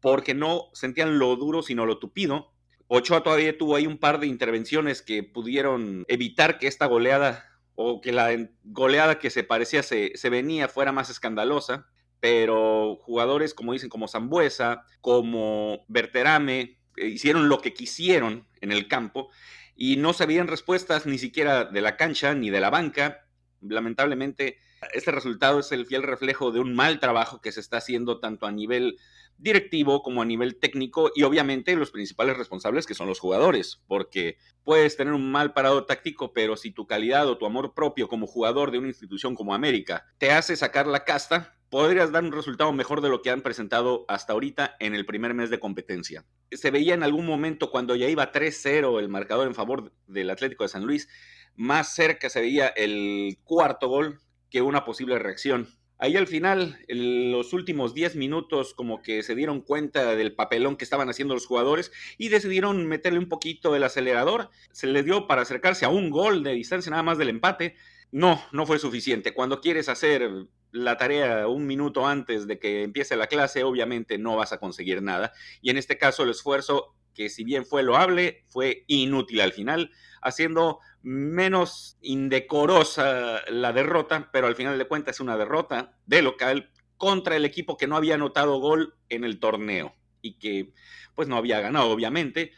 porque 0.00 0.34
no 0.34 0.68
sentían 0.74 1.18
lo 1.18 1.34
duro, 1.36 1.62
sino 1.62 1.86
lo 1.86 1.98
tupido. 1.98 2.52
Ochoa 2.86 3.22
todavía 3.22 3.56
tuvo 3.56 3.76
ahí 3.76 3.86
un 3.86 3.96
par 3.96 4.20
de 4.20 4.26
intervenciones 4.26 5.00
que 5.00 5.22
pudieron 5.22 6.04
evitar 6.06 6.58
que 6.58 6.66
esta 6.66 6.84
goleada 6.84 7.46
o 7.76 8.02
que 8.02 8.12
la 8.12 8.28
goleada 8.62 9.18
que 9.18 9.30
se 9.30 9.42
parecía 9.42 9.82
se, 9.82 10.12
se 10.16 10.28
venía 10.28 10.68
fuera 10.68 10.92
más 10.92 11.08
escandalosa 11.08 11.86
pero 12.20 12.96
jugadores 12.96 13.54
como 13.54 13.72
dicen, 13.72 13.88
como 13.88 14.08
Zambuesa, 14.08 14.84
como 15.00 15.84
Berterame, 15.88 16.78
eh, 16.96 17.06
hicieron 17.06 17.48
lo 17.48 17.60
que 17.60 17.74
quisieron 17.74 18.46
en 18.60 18.72
el 18.72 18.88
campo 18.88 19.30
y 19.74 19.96
no 19.96 20.12
se 20.12 20.26
veían 20.26 20.46
respuestas 20.46 21.06
ni 21.06 21.18
siquiera 21.18 21.64
de 21.64 21.80
la 21.80 21.96
cancha 21.96 22.34
ni 22.34 22.50
de 22.50 22.60
la 22.60 22.70
banca. 22.70 23.26
Lamentablemente, 23.62 24.58
este 24.92 25.10
resultado 25.10 25.60
es 25.60 25.72
el 25.72 25.86
fiel 25.86 26.02
reflejo 26.02 26.52
de 26.52 26.60
un 26.60 26.74
mal 26.74 27.00
trabajo 27.00 27.40
que 27.40 27.52
se 27.52 27.60
está 27.60 27.78
haciendo 27.78 28.20
tanto 28.20 28.46
a 28.46 28.52
nivel 28.52 28.98
directivo 29.38 30.02
como 30.02 30.20
a 30.20 30.26
nivel 30.26 30.58
técnico 30.58 31.10
y 31.14 31.22
obviamente 31.22 31.74
los 31.74 31.90
principales 31.90 32.36
responsables 32.36 32.86
que 32.86 32.94
son 32.94 33.08
los 33.08 33.20
jugadores, 33.20 33.82
porque 33.86 34.36
puedes 34.64 34.96
tener 34.96 35.14
un 35.14 35.30
mal 35.30 35.54
parado 35.54 35.86
táctico, 35.86 36.34
pero 36.34 36.56
si 36.56 36.70
tu 36.72 36.86
calidad 36.86 37.26
o 37.26 37.38
tu 37.38 37.46
amor 37.46 37.72
propio 37.74 38.08
como 38.08 38.26
jugador 38.26 38.70
de 38.70 38.78
una 38.78 38.88
institución 38.88 39.34
como 39.34 39.54
América 39.54 40.04
te 40.18 40.30
hace 40.30 40.56
sacar 40.56 40.86
la 40.86 41.04
casta, 41.04 41.58
podrías 41.70 42.10
dar 42.10 42.24
un 42.24 42.32
resultado 42.32 42.72
mejor 42.72 43.00
de 43.00 43.08
lo 43.08 43.22
que 43.22 43.30
han 43.30 43.42
presentado 43.42 44.04
hasta 44.08 44.32
ahorita 44.32 44.76
en 44.80 44.94
el 44.94 45.06
primer 45.06 45.34
mes 45.34 45.50
de 45.50 45.60
competencia. 45.60 46.24
Se 46.50 46.70
veía 46.70 46.94
en 46.94 47.04
algún 47.04 47.24
momento 47.24 47.70
cuando 47.70 47.94
ya 47.94 48.08
iba 48.08 48.32
3-0 48.32 48.98
el 48.98 49.08
marcador 49.08 49.46
en 49.46 49.54
favor 49.54 49.92
del 50.08 50.30
Atlético 50.30 50.64
de 50.64 50.68
San 50.68 50.84
Luis, 50.84 51.08
más 51.56 51.94
cerca 51.94 52.28
se 52.28 52.40
veía 52.40 52.68
el 52.68 53.38
cuarto 53.44 53.88
gol 53.88 54.20
que 54.50 54.62
una 54.62 54.84
posible 54.84 55.18
reacción. 55.18 55.68
Ahí 56.02 56.16
al 56.16 56.26
final, 56.26 56.78
en 56.88 57.30
los 57.30 57.52
últimos 57.52 57.92
10 57.92 58.16
minutos, 58.16 58.72
como 58.72 59.02
que 59.02 59.22
se 59.22 59.34
dieron 59.34 59.60
cuenta 59.60 60.16
del 60.16 60.34
papelón 60.34 60.76
que 60.76 60.84
estaban 60.84 61.10
haciendo 61.10 61.34
los 61.34 61.46
jugadores 61.46 61.92
y 62.16 62.30
decidieron 62.30 62.86
meterle 62.86 63.18
un 63.18 63.28
poquito 63.28 63.76
el 63.76 63.84
acelerador. 63.84 64.48
Se 64.72 64.86
les 64.86 65.04
dio 65.04 65.26
para 65.26 65.42
acercarse 65.42 65.84
a 65.84 65.90
un 65.90 66.08
gol 66.08 66.42
de 66.42 66.52
distancia 66.52 66.90
nada 66.90 67.02
más 67.02 67.18
del 67.18 67.28
empate. 67.28 67.76
No, 68.12 68.42
no 68.50 68.64
fue 68.64 68.78
suficiente. 68.78 69.34
Cuando 69.34 69.60
quieres 69.60 69.90
hacer 69.90 70.48
la 70.72 70.96
tarea 70.96 71.48
un 71.48 71.66
minuto 71.66 72.06
antes 72.06 72.46
de 72.46 72.58
que 72.58 72.82
empiece 72.82 73.16
la 73.16 73.26
clase, 73.26 73.64
obviamente 73.64 74.18
no 74.18 74.36
vas 74.36 74.52
a 74.52 74.58
conseguir 74.58 75.02
nada. 75.02 75.32
Y 75.62 75.70
en 75.70 75.76
este 75.76 75.98
caso 75.98 76.22
el 76.22 76.30
esfuerzo, 76.30 76.94
que 77.14 77.28
si 77.28 77.44
bien 77.44 77.66
fue 77.66 77.82
loable, 77.82 78.44
fue 78.48 78.84
inútil 78.86 79.40
al 79.40 79.52
final, 79.52 79.90
haciendo 80.22 80.80
menos 81.02 81.96
indecorosa 82.02 83.40
la 83.48 83.72
derrota, 83.72 84.30
pero 84.32 84.46
al 84.46 84.56
final 84.56 84.78
de 84.78 84.86
cuentas 84.86 85.16
es 85.16 85.20
una 85.20 85.36
derrota 85.36 85.96
de 86.06 86.22
local 86.22 86.70
contra 86.96 87.36
el 87.36 87.44
equipo 87.44 87.76
que 87.76 87.86
no 87.86 87.96
había 87.96 88.14
anotado 88.14 88.58
gol 88.58 88.94
en 89.08 89.24
el 89.24 89.40
torneo 89.40 89.94
y 90.20 90.38
que 90.38 90.72
pues 91.14 91.28
no 91.28 91.36
había 91.36 91.60
ganado, 91.60 91.90
obviamente. 91.90 92.52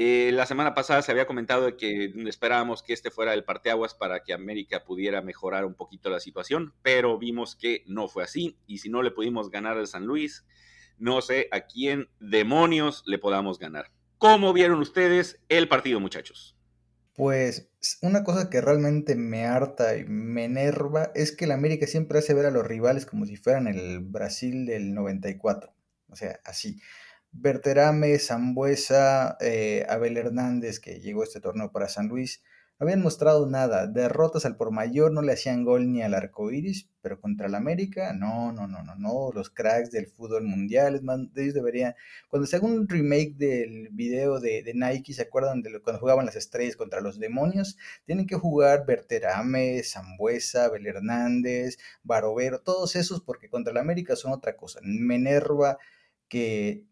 Eh, 0.00 0.30
la 0.30 0.46
semana 0.46 0.74
pasada 0.74 1.02
se 1.02 1.10
había 1.10 1.26
comentado 1.26 1.76
que 1.76 2.12
esperábamos 2.28 2.84
que 2.84 2.92
este 2.92 3.10
fuera 3.10 3.34
el 3.34 3.42
parteaguas 3.42 3.94
para 3.94 4.22
que 4.22 4.32
América 4.32 4.84
pudiera 4.84 5.22
mejorar 5.22 5.64
un 5.64 5.74
poquito 5.74 6.08
la 6.08 6.20
situación, 6.20 6.72
pero 6.82 7.18
vimos 7.18 7.56
que 7.56 7.82
no 7.88 8.06
fue 8.06 8.22
así 8.22 8.56
y 8.68 8.78
si 8.78 8.90
no 8.90 9.02
le 9.02 9.10
pudimos 9.10 9.50
ganar 9.50 9.76
al 9.76 9.88
San 9.88 10.06
Luis, 10.06 10.46
no 10.98 11.20
sé 11.20 11.48
a 11.50 11.62
quién 11.62 12.08
demonios 12.20 13.02
le 13.06 13.18
podamos 13.18 13.58
ganar. 13.58 13.90
¿Cómo 14.18 14.52
vieron 14.52 14.78
ustedes 14.78 15.40
el 15.48 15.66
partido, 15.66 15.98
muchachos? 15.98 16.56
Pues 17.16 17.68
una 18.00 18.22
cosa 18.22 18.50
que 18.50 18.60
realmente 18.60 19.16
me 19.16 19.46
harta 19.46 19.96
y 19.96 20.04
me 20.04 20.44
enerva 20.44 21.10
es 21.16 21.34
que 21.34 21.46
el 21.46 21.50
América 21.50 21.88
siempre 21.88 22.20
hace 22.20 22.34
ver 22.34 22.46
a 22.46 22.52
los 22.52 22.64
rivales 22.64 23.04
como 23.04 23.26
si 23.26 23.36
fueran 23.36 23.66
el 23.66 23.98
Brasil 23.98 24.64
del 24.64 24.94
94. 24.94 25.74
O 26.08 26.14
sea, 26.14 26.38
así. 26.44 26.80
Berterame, 27.32 28.18
Zambuesa, 28.18 29.36
eh, 29.40 29.84
Abel 29.88 30.16
Hernández, 30.16 30.80
que 30.80 31.00
llegó 31.00 31.22
a 31.22 31.24
este 31.24 31.40
torneo 31.40 31.72
para 31.72 31.88
San 31.88 32.08
Luis, 32.08 32.42
habían 32.80 33.02
mostrado 33.02 33.46
nada. 33.46 33.86
Derrotas 33.86 34.44
al 34.44 34.56
por 34.56 34.70
mayor 34.70 35.12
no 35.12 35.22
le 35.22 35.32
hacían 35.32 35.64
gol 35.64 35.90
ni 35.90 36.02
al 36.02 36.14
arco 36.14 36.50
iris, 36.50 36.88
pero 37.00 37.20
contra 37.20 37.46
el 37.48 37.54
América, 37.54 38.12
no, 38.12 38.52
no, 38.52 38.68
no, 38.68 38.82
no, 38.82 38.94
no. 38.94 39.30
Los 39.34 39.50
cracks 39.50 39.90
del 39.90 40.06
fútbol 40.06 40.44
mundial, 40.44 40.94
es 40.94 41.02
más, 41.02 41.20
ellos 41.36 41.54
deberían. 41.54 41.94
Cuando 42.28 42.46
se 42.46 42.56
haga 42.56 42.66
un 42.66 42.88
remake 42.88 43.34
del 43.36 43.88
video 43.90 44.38
de, 44.40 44.72
Nike, 44.74 45.12
¿se 45.12 45.22
acuerdan 45.22 45.62
de 45.62 45.80
cuando 45.80 46.00
jugaban 46.00 46.26
las 46.26 46.36
estrellas 46.36 46.76
contra 46.76 47.00
los 47.00 47.18
demonios? 47.18 47.76
Tienen 48.06 48.26
que 48.26 48.36
jugar 48.36 48.86
Berterame, 48.86 49.82
Zambuesa, 49.82 50.68
Bel 50.68 50.86
Hernández, 50.86 51.78
Barovero, 52.04 52.60
todos 52.60 52.94
esos, 52.96 53.20
porque 53.22 53.50
contra 53.50 53.72
el 53.72 53.78
América 53.78 54.14
son 54.16 54.32
otra 54.32 54.56
cosa. 54.56 54.80
Me 54.82 55.16
enerva 55.16 55.78
que 56.28 56.84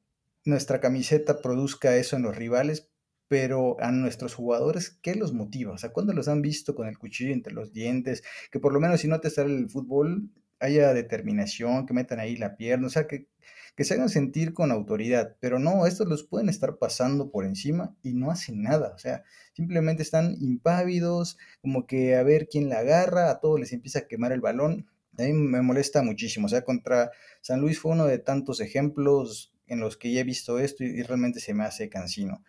nuestra 0.46 0.80
camiseta 0.80 1.42
produzca 1.42 1.96
eso 1.96 2.16
en 2.16 2.22
los 2.22 2.36
rivales, 2.36 2.88
pero 3.28 3.76
a 3.80 3.90
nuestros 3.90 4.34
jugadores, 4.34 4.98
¿qué 5.02 5.14
los 5.14 5.32
motiva? 5.32 5.72
O 5.72 5.78
sea, 5.78 5.90
¿cuándo 5.90 6.12
los 6.12 6.28
han 6.28 6.42
visto 6.42 6.74
con 6.74 6.86
el 6.86 6.98
cuchillo 6.98 7.32
entre 7.32 7.52
los 7.52 7.72
dientes? 7.72 8.22
Que 8.50 8.60
por 8.60 8.72
lo 8.72 8.80
menos 8.80 9.00
si 9.00 9.08
no 9.08 9.20
te 9.20 9.30
sale 9.30 9.56
el 9.56 9.68
fútbol, 9.68 10.30
haya 10.60 10.94
determinación, 10.94 11.86
que 11.86 11.94
metan 11.94 12.20
ahí 12.20 12.36
la 12.36 12.56
pierna, 12.56 12.86
o 12.86 12.90
sea, 12.90 13.06
que, 13.06 13.28
que 13.76 13.84
se 13.84 13.94
hagan 13.94 14.08
sentir 14.08 14.54
con 14.54 14.70
autoridad, 14.70 15.36
pero 15.40 15.58
no, 15.58 15.86
estos 15.86 16.06
los 16.06 16.24
pueden 16.24 16.48
estar 16.48 16.78
pasando 16.78 17.30
por 17.30 17.44
encima 17.44 17.94
y 18.02 18.14
no 18.14 18.30
hacen 18.30 18.62
nada, 18.62 18.92
o 18.94 18.98
sea, 18.98 19.24
simplemente 19.52 20.02
están 20.02 20.36
impávidos, 20.40 21.36
como 21.60 21.86
que 21.86 22.16
a 22.16 22.22
ver 22.22 22.48
quién 22.48 22.68
la 22.68 22.78
agarra, 22.78 23.30
a 23.30 23.40
todos 23.40 23.60
les 23.60 23.72
empieza 23.72 24.00
a 24.00 24.06
quemar 24.06 24.32
el 24.32 24.40
balón, 24.40 24.86
a 25.18 25.22
mí 25.24 25.32
me 25.32 25.62
molesta 25.62 26.02
muchísimo, 26.02 26.46
o 26.46 26.48
sea, 26.48 26.62
contra 26.62 27.10
San 27.40 27.60
Luis 27.60 27.78
fue 27.78 27.92
uno 27.92 28.06
de 28.06 28.18
tantos 28.18 28.60
ejemplos 28.60 29.55
en 29.66 29.80
los 29.80 29.96
que 29.96 30.12
ya 30.12 30.20
he 30.20 30.24
visto 30.24 30.58
esto 30.58 30.84
y 30.84 31.02
realmente 31.02 31.40
se 31.40 31.54
me 31.54 31.64
hace 31.64 31.88
cansino. 31.88 32.42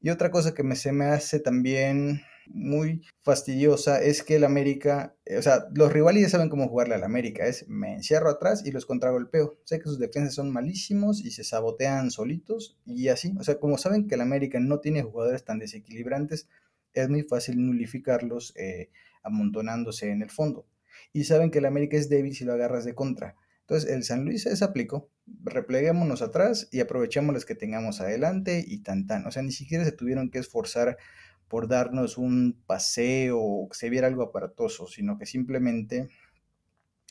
Y 0.00 0.10
otra 0.10 0.30
cosa 0.30 0.54
que 0.54 0.62
me, 0.62 0.76
se 0.76 0.92
me 0.92 1.06
hace 1.06 1.40
también 1.40 2.22
muy 2.46 3.02
fastidiosa 3.22 4.02
es 4.02 4.22
que 4.22 4.36
el 4.36 4.44
América, 4.44 5.14
eh, 5.24 5.36
o 5.36 5.42
sea, 5.42 5.66
los 5.74 5.92
rivales 5.92 6.22
ya 6.22 6.28
saben 6.30 6.48
cómo 6.48 6.68
jugarle 6.68 6.94
al 6.94 7.04
América, 7.04 7.46
es 7.46 7.68
me 7.68 7.94
encierro 7.94 8.30
atrás 8.30 8.64
y 8.64 8.72
los 8.72 8.86
contragolpeo. 8.86 9.58
Sé 9.64 9.78
que 9.78 9.84
sus 9.84 9.98
defensas 9.98 10.34
son 10.34 10.50
malísimos 10.50 11.24
y 11.24 11.30
se 11.30 11.44
sabotean 11.44 12.10
solitos 12.10 12.78
y 12.86 13.08
así, 13.08 13.34
o 13.38 13.44
sea, 13.44 13.58
como 13.58 13.78
saben 13.78 14.08
que 14.08 14.14
el 14.16 14.20
América 14.22 14.58
no 14.58 14.80
tiene 14.80 15.02
jugadores 15.02 15.44
tan 15.44 15.58
desequilibrantes, 15.58 16.48
es 16.92 17.08
muy 17.08 17.22
fácil 17.22 17.64
nulificarlos 17.64 18.52
eh, 18.56 18.90
amontonándose 19.22 20.10
en 20.10 20.22
el 20.22 20.30
fondo. 20.30 20.66
Y 21.12 21.24
saben 21.24 21.50
que 21.50 21.58
el 21.58 21.66
América 21.66 21.96
es 21.96 22.08
débil 22.08 22.34
si 22.34 22.44
lo 22.44 22.52
agarras 22.52 22.84
de 22.84 22.94
contra. 22.94 23.36
Entonces, 23.70 23.88
el 23.88 24.02
San 24.02 24.24
Luis 24.24 24.42
se 24.42 24.64
aplicó. 24.64 25.12
Repleguémonos 25.44 26.22
atrás 26.22 26.68
y 26.72 26.80
aprovechemos 26.80 27.32
los 27.32 27.44
que 27.44 27.54
tengamos 27.54 28.00
adelante 28.00 28.64
y 28.66 28.78
tan 28.78 29.06
tan. 29.06 29.24
O 29.28 29.30
sea, 29.30 29.44
ni 29.44 29.52
siquiera 29.52 29.84
se 29.84 29.92
tuvieron 29.92 30.28
que 30.28 30.40
esforzar 30.40 30.98
por 31.46 31.68
darnos 31.68 32.18
un 32.18 32.60
paseo 32.66 33.38
o 33.38 33.68
que 33.68 33.78
se 33.78 33.88
viera 33.88 34.08
algo 34.08 34.24
aparatoso, 34.24 34.88
sino 34.88 35.18
que 35.18 35.26
simplemente 35.26 36.08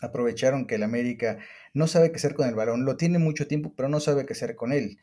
aprovecharon 0.01 0.67
que 0.67 0.75
el 0.75 0.83
América 0.83 1.37
no 1.73 1.87
sabe 1.87 2.11
qué 2.11 2.17
hacer 2.17 2.33
con 2.33 2.49
el 2.49 2.55
balón. 2.55 2.83
Lo 2.83 2.97
tiene 2.97 3.19
mucho 3.19 3.47
tiempo, 3.47 3.73
pero 3.73 3.87
no 3.87 4.01
sabe 4.01 4.25
qué 4.25 4.33
hacer 4.33 4.57
con 4.57 4.73
él. 4.73 4.99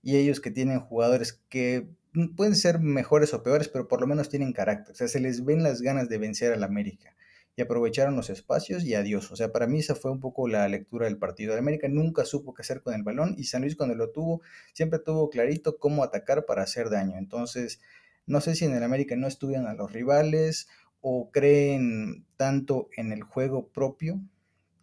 Y 0.00 0.16
ellos 0.16 0.40
que 0.40 0.50
tienen 0.50 0.80
jugadores 0.80 1.42
que 1.50 1.86
pueden 2.34 2.54
ser 2.56 2.78
mejores 2.78 3.34
o 3.34 3.42
peores, 3.42 3.68
pero 3.68 3.88
por 3.88 4.00
lo 4.00 4.06
menos 4.06 4.30
tienen 4.30 4.54
carácter. 4.54 4.92
O 4.92 4.94
sea, 4.94 5.08
se 5.08 5.20
les 5.20 5.44
ven 5.44 5.62
las 5.62 5.82
ganas 5.82 6.08
de 6.08 6.16
vencer 6.16 6.54
al 6.54 6.64
América 6.64 7.14
y 7.56 7.62
aprovecharon 7.62 8.16
los 8.16 8.30
espacios 8.30 8.84
y 8.84 8.94
adiós. 8.94 9.30
O 9.30 9.36
sea, 9.36 9.52
para 9.52 9.66
mí 9.66 9.78
esa 9.78 9.94
fue 9.94 10.10
un 10.10 10.20
poco 10.20 10.48
la 10.48 10.68
lectura 10.68 11.06
del 11.06 11.18
partido. 11.18 11.52
El 11.52 11.60
América 11.60 11.88
nunca 11.88 12.24
supo 12.24 12.54
qué 12.54 12.62
hacer 12.62 12.82
con 12.82 12.94
el 12.94 13.02
balón 13.02 13.34
y 13.38 13.44
San 13.44 13.62
Luis 13.62 13.76
cuando 13.76 13.94
lo 13.94 14.10
tuvo 14.10 14.42
siempre 14.72 14.98
tuvo 14.98 15.30
clarito 15.30 15.78
cómo 15.78 16.02
atacar 16.02 16.46
para 16.46 16.62
hacer 16.62 16.90
daño. 16.90 17.16
Entonces, 17.16 17.80
no 18.26 18.40
sé 18.40 18.54
si 18.54 18.64
en 18.64 18.74
el 18.74 18.82
América 18.82 19.16
no 19.16 19.26
estudian 19.26 19.66
a 19.66 19.74
los 19.74 19.92
rivales 19.92 20.68
o 21.00 21.30
creen 21.30 22.26
tanto 22.36 22.88
en 22.96 23.12
el 23.12 23.22
juego 23.22 23.68
propio 23.68 24.20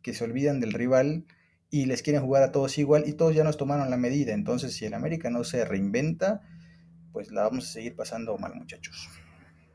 que 0.02 0.14
se 0.14 0.24
olvidan 0.24 0.60
del 0.60 0.74
rival 0.74 1.26
y 1.70 1.86
les 1.86 2.02
quieren 2.04 2.22
jugar 2.22 2.44
a 2.44 2.52
todos 2.52 2.78
igual 2.78 3.04
y 3.08 3.14
todos 3.14 3.36
ya 3.36 3.44
nos 3.44 3.58
tomaron 3.58 3.90
la 3.90 3.98
medida. 3.98 4.34
Entonces, 4.34 4.74
si 4.74 4.86
el 4.86 4.94
América 4.94 5.30
no 5.30 5.44
se 5.44 5.66
reinventa, 5.66 6.42
pues 7.12 7.32
la 7.32 7.44
vamos 7.44 7.70
a 7.70 7.74
seguir 7.74 7.96
pasando 7.96 8.38
mal, 8.38 8.56
muchachos 8.56 9.10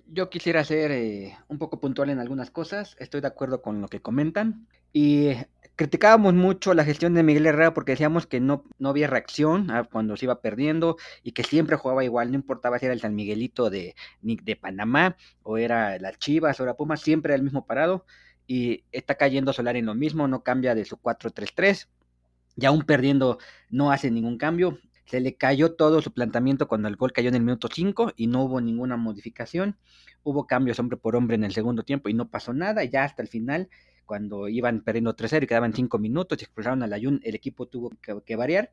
yo 0.08 0.30
quisiera 0.30 0.64
ser 0.64 0.90
eh, 0.92 1.36
un 1.48 1.58
poco 1.58 1.80
puntual 1.80 2.10
en 2.10 2.18
algunas 2.18 2.50
cosas. 2.50 2.96
Estoy 2.98 3.20
de 3.20 3.26
acuerdo 3.26 3.62
con 3.62 3.80
lo 3.80 3.88
que 3.88 4.00
comentan. 4.00 4.66
Y 4.92 5.32
criticábamos 5.74 6.32
mucho 6.34 6.72
la 6.72 6.84
gestión 6.84 7.14
de 7.14 7.22
Miguel 7.22 7.46
Herrera 7.46 7.74
porque 7.74 7.92
decíamos 7.92 8.26
que 8.26 8.40
no, 8.40 8.64
no 8.78 8.88
había 8.88 9.08
reacción 9.08 9.68
cuando 9.92 10.16
se 10.16 10.24
iba 10.24 10.40
perdiendo 10.40 10.96
y 11.22 11.32
que 11.32 11.44
siempre 11.44 11.76
jugaba 11.76 12.02
igual, 12.02 12.30
no 12.30 12.36
importaba 12.36 12.78
si 12.78 12.86
era 12.86 12.94
el 12.94 13.00
San 13.00 13.14
Miguelito 13.14 13.68
de, 13.68 13.94
de 14.22 14.56
Panamá 14.56 15.16
o 15.42 15.58
era 15.58 15.98
las 15.98 16.18
Chivas 16.18 16.58
o 16.58 16.62
era 16.62 16.74
Pumas, 16.74 17.02
siempre 17.02 17.32
era 17.32 17.36
el 17.36 17.42
mismo 17.42 17.66
parado 17.66 18.06
y 18.46 18.84
está 18.90 19.16
cayendo 19.16 19.52
Solar 19.52 19.76
en 19.76 19.84
lo 19.84 19.94
mismo, 19.94 20.26
no 20.28 20.42
cambia 20.42 20.74
de 20.74 20.86
su 20.86 20.96
4-3-3 20.96 21.88
y 22.56 22.64
aún 22.64 22.82
perdiendo 22.82 23.38
no 23.68 23.92
hace 23.92 24.10
ningún 24.10 24.38
cambio 24.38 24.78
se 25.06 25.20
le 25.20 25.36
cayó 25.36 25.74
todo 25.74 26.02
su 26.02 26.12
planteamiento 26.12 26.66
cuando 26.66 26.88
el 26.88 26.96
gol 26.96 27.12
cayó 27.12 27.28
en 27.28 27.36
el 27.36 27.42
minuto 27.42 27.68
5 27.72 28.14
y 28.16 28.26
no 28.26 28.42
hubo 28.42 28.60
ninguna 28.60 28.96
modificación. 28.96 29.76
Hubo 30.24 30.46
cambios 30.46 30.80
hombre 30.80 30.96
por 30.96 31.14
hombre 31.14 31.36
en 31.36 31.44
el 31.44 31.52
segundo 31.52 31.84
tiempo 31.84 32.08
y 32.08 32.14
no 32.14 32.28
pasó 32.28 32.52
nada. 32.52 32.82
Ya 32.84 33.04
hasta 33.04 33.22
el 33.22 33.28
final, 33.28 33.68
cuando 34.04 34.48
iban 34.48 34.80
perdiendo 34.80 35.14
3-0 35.14 35.44
y 35.44 35.46
quedaban 35.46 35.72
5 35.72 35.98
minutos 35.98 36.38
y 36.40 36.44
expulsaron 36.44 36.82
a 36.82 36.88
Layun, 36.88 37.20
el 37.22 37.36
equipo 37.36 37.66
tuvo 37.66 37.92
que, 38.24 38.36
variar 38.36 38.72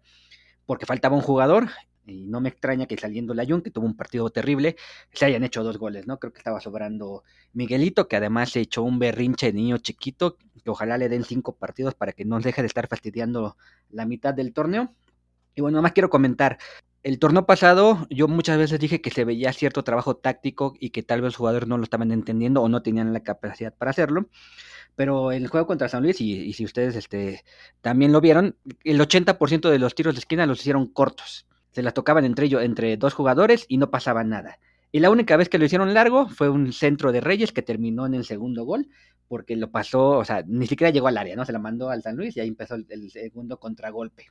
porque 0.65 0.87
faltaba 0.87 1.15
un 1.15 1.21
jugador. 1.21 1.69
Y 2.05 2.25
no 2.25 2.41
me 2.41 2.49
extraña 2.49 2.85
que 2.85 2.97
saliendo 2.97 3.33
Layun, 3.33 3.61
que 3.61 3.71
tuvo 3.71 3.85
un 3.85 3.95
partido 3.95 4.29
terrible, 4.29 4.75
se 5.13 5.25
hayan 5.25 5.43
hecho 5.43 5.63
dos 5.63 5.77
goles, 5.77 6.05
¿no? 6.05 6.19
Creo 6.19 6.33
que 6.33 6.39
estaba 6.39 6.59
sobrando 6.59 7.23
Miguelito, 7.53 8.09
que 8.09 8.17
además 8.17 8.49
se 8.49 8.59
echó 8.59 8.83
un 8.83 8.99
berrinche 8.99 9.45
de 9.45 9.53
niño 9.53 9.77
chiquito, 9.77 10.37
que 10.37 10.69
ojalá 10.69 10.97
le 10.97 11.07
den 11.07 11.23
cinco 11.23 11.55
partidos 11.55 11.93
para 11.93 12.11
que 12.11 12.25
no 12.25 12.39
deje 12.41 12.61
de 12.61 12.67
estar 12.67 12.87
fastidiando 12.87 13.55
la 13.89 14.05
mitad 14.05 14.33
del 14.33 14.51
torneo 14.51 14.93
y 15.55 15.61
bueno, 15.61 15.75
nada 15.75 15.83
más 15.83 15.91
quiero 15.93 16.09
comentar. 16.09 16.57
El 17.03 17.19
torneo 17.19 17.45
pasado 17.45 18.07
yo 18.09 18.29
muchas 18.29 18.57
veces 18.57 18.79
dije 18.79 19.01
que 19.01 19.11
se 19.11 19.25
veía 19.25 19.51
cierto 19.51 19.83
trabajo 19.83 20.15
táctico 20.15 20.73
y 20.79 20.91
que 20.91 21.03
tal 21.03 21.21
vez 21.21 21.29
los 21.29 21.35
jugadores 21.35 21.67
no 21.67 21.77
lo 21.77 21.83
estaban 21.83 22.11
entendiendo 22.11 22.61
o 22.61 22.69
no 22.69 22.81
tenían 22.81 23.11
la 23.11 23.19
capacidad 23.19 23.73
para 23.75 23.91
hacerlo. 23.91 24.29
Pero 24.95 25.31
el 25.31 25.47
juego 25.47 25.67
contra 25.67 25.89
San 25.89 26.03
Luis, 26.03 26.21
y, 26.21 26.53
si 26.53 26.63
ustedes 26.63 26.95
este, 26.95 27.43
también 27.81 28.11
lo 28.11 28.21
vieron, 28.21 28.55
el 28.83 29.01
80% 29.01 29.69
de 29.69 29.79
los 29.79 29.95
tiros 29.95 30.15
de 30.15 30.19
esquina 30.19 30.45
los 30.45 30.61
hicieron 30.61 30.87
cortos. 30.87 31.47
Se 31.71 31.81
las 31.81 31.93
tocaban 31.93 32.25
entre 32.25 32.45
ellos, 32.45 32.63
entre 32.63 32.95
dos 32.95 33.13
jugadores 33.13 33.65
y 33.67 33.77
no 33.77 33.89
pasaba 33.91 34.23
nada. 34.23 34.59
Y 34.91 34.99
la 34.99 35.09
única 35.09 35.35
vez 35.35 35.49
que 35.49 35.57
lo 35.57 35.65
hicieron 35.65 35.93
largo 35.93 36.29
fue 36.29 36.49
un 36.49 36.71
centro 36.71 37.11
de 37.11 37.19
Reyes 37.19 37.51
que 37.51 37.63
terminó 37.63 38.05
en 38.05 38.13
el 38.13 38.23
segundo 38.23 38.63
gol, 38.63 38.87
porque 39.27 39.55
lo 39.55 39.71
pasó, 39.71 40.11
o 40.11 40.23
sea, 40.25 40.43
ni 40.47 40.67
siquiera 40.67 40.91
llegó 40.91 41.07
al 41.07 41.17
área, 41.17 41.35
¿no? 41.35 41.45
Se 41.45 41.51
la 41.51 41.59
mandó 41.59 41.89
al 41.89 42.03
San 42.03 42.15
Luis 42.15 42.37
y 42.37 42.41
ahí 42.41 42.47
empezó 42.47 42.75
el, 42.75 42.85
el 42.89 43.09
segundo 43.09 43.59
contragolpe. 43.59 44.27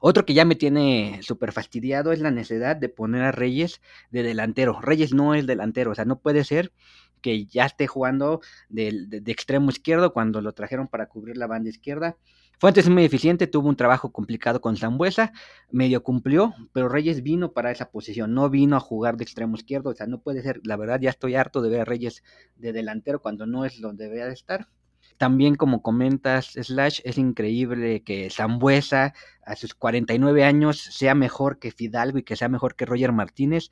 Otro 0.00 0.24
que 0.24 0.34
ya 0.34 0.44
me 0.44 0.54
tiene 0.54 1.20
súper 1.22 1.52
fastidiado 1.52 2.12
es 2.12 2.20
la 2.20 2.30
necesidad 2.30 2.76
de 2.76 2.88
poner 2.88 3.22
a 3.22 3.32
Reyes 3.32 3.80
de 4.10 4.22
delantero. 4.22 4.80
Reyes 4.80 5.12
no 5.14 5.34
es 5.34 5.46
delantero, 5.46 5.92
o 5.92 5.94
sea, 5.94 6.04
no 6.04 6.18
puede 6.18 6.44
ser 6.44 6.72
que 7.20 7.46
ya 7.46 7.66
esté 7.66 7.86
jugando 7.86 8.40
de, 8.68 9.22
extremo 9.26 9.70
izquierdo 9.70 10.12
cuando 10.12 10.40
lo 10.40 10.52
trajeron 10.52 10.88
para 10.88 11.06
cubrir 11.06 11.36
la 11.36 11.46
banda 11.46 11.70
izquierda. 11.70 12.16
Fue 12.58 12.70
antes 12.70 12.88
muy 12.88 13.04
eficiente, 13.04 13.46
tuvo 13.46 13.68
un 13.68 13.76
trabajo 13.76 14.12
complicado 14.12 14.60
con 14.60 14.76
Zambuesa, 14.76 15.32
medio 15.70 16.02
cumplió, 16.02 16.54
pero 16.72 16.88
Reyes 16.88 17.22
vino 17.22 17.52
para 17.52 17.70
esa 17.70 17.90
posición, 17.90 18.32
no 18.32 18.48
vino 18.48 18.76
a 18.76 18.80
jugar 18.80 19.16
de 19.16 19.24
extremo 19.24 19.56
izquierdo, 19.56 19.90
o 19.90 19.94
sea, 19.94 20.06
no 20.06 20.20
puede 20.22 20.42
ser, 20.42 20.60
la 20.64 20.76
verdad 20.76 21.00
ya 21.00 21.10
estoy 21.10 21.34
harto 21.34 21.60
de 21.60 21.68
ver 21.68 21.80
a 21.80 21.84
Reyes 21.84 22.22
de 22.56 22.72
delantero 22.72 23.20
cuando 23.20 23.44
no 23.44 23.64
es 23.64 23.80
donde 23.80 24.08
debe 24.08 24.24
de 24.24 24.32
estar. 24.32 24.68
También, 25.16 25.54
como 25.54 25.82
comentas, 25.82 26.52
Slash, 26.52 27.00
es 27.04 27.18
increíble 27.18 28.02
que 28.02 28.28
Zambuesa 28.30 29.14
a 29.42 29.56
sus 29.56 29.74
49 29.74 30.44
años 30.44 30.78
sea 30.78 31.14
mejor 31.14 31.58
que 31.58 31.70
Fidalgo 31.70 32.18
y 32.18 32.22
que 32.22 32.36
sea 32.36 32.48
mejor 32.48 32.74
que 32.74 32.86
Roger 32.86 33.12
Martínez. 33.12 33.70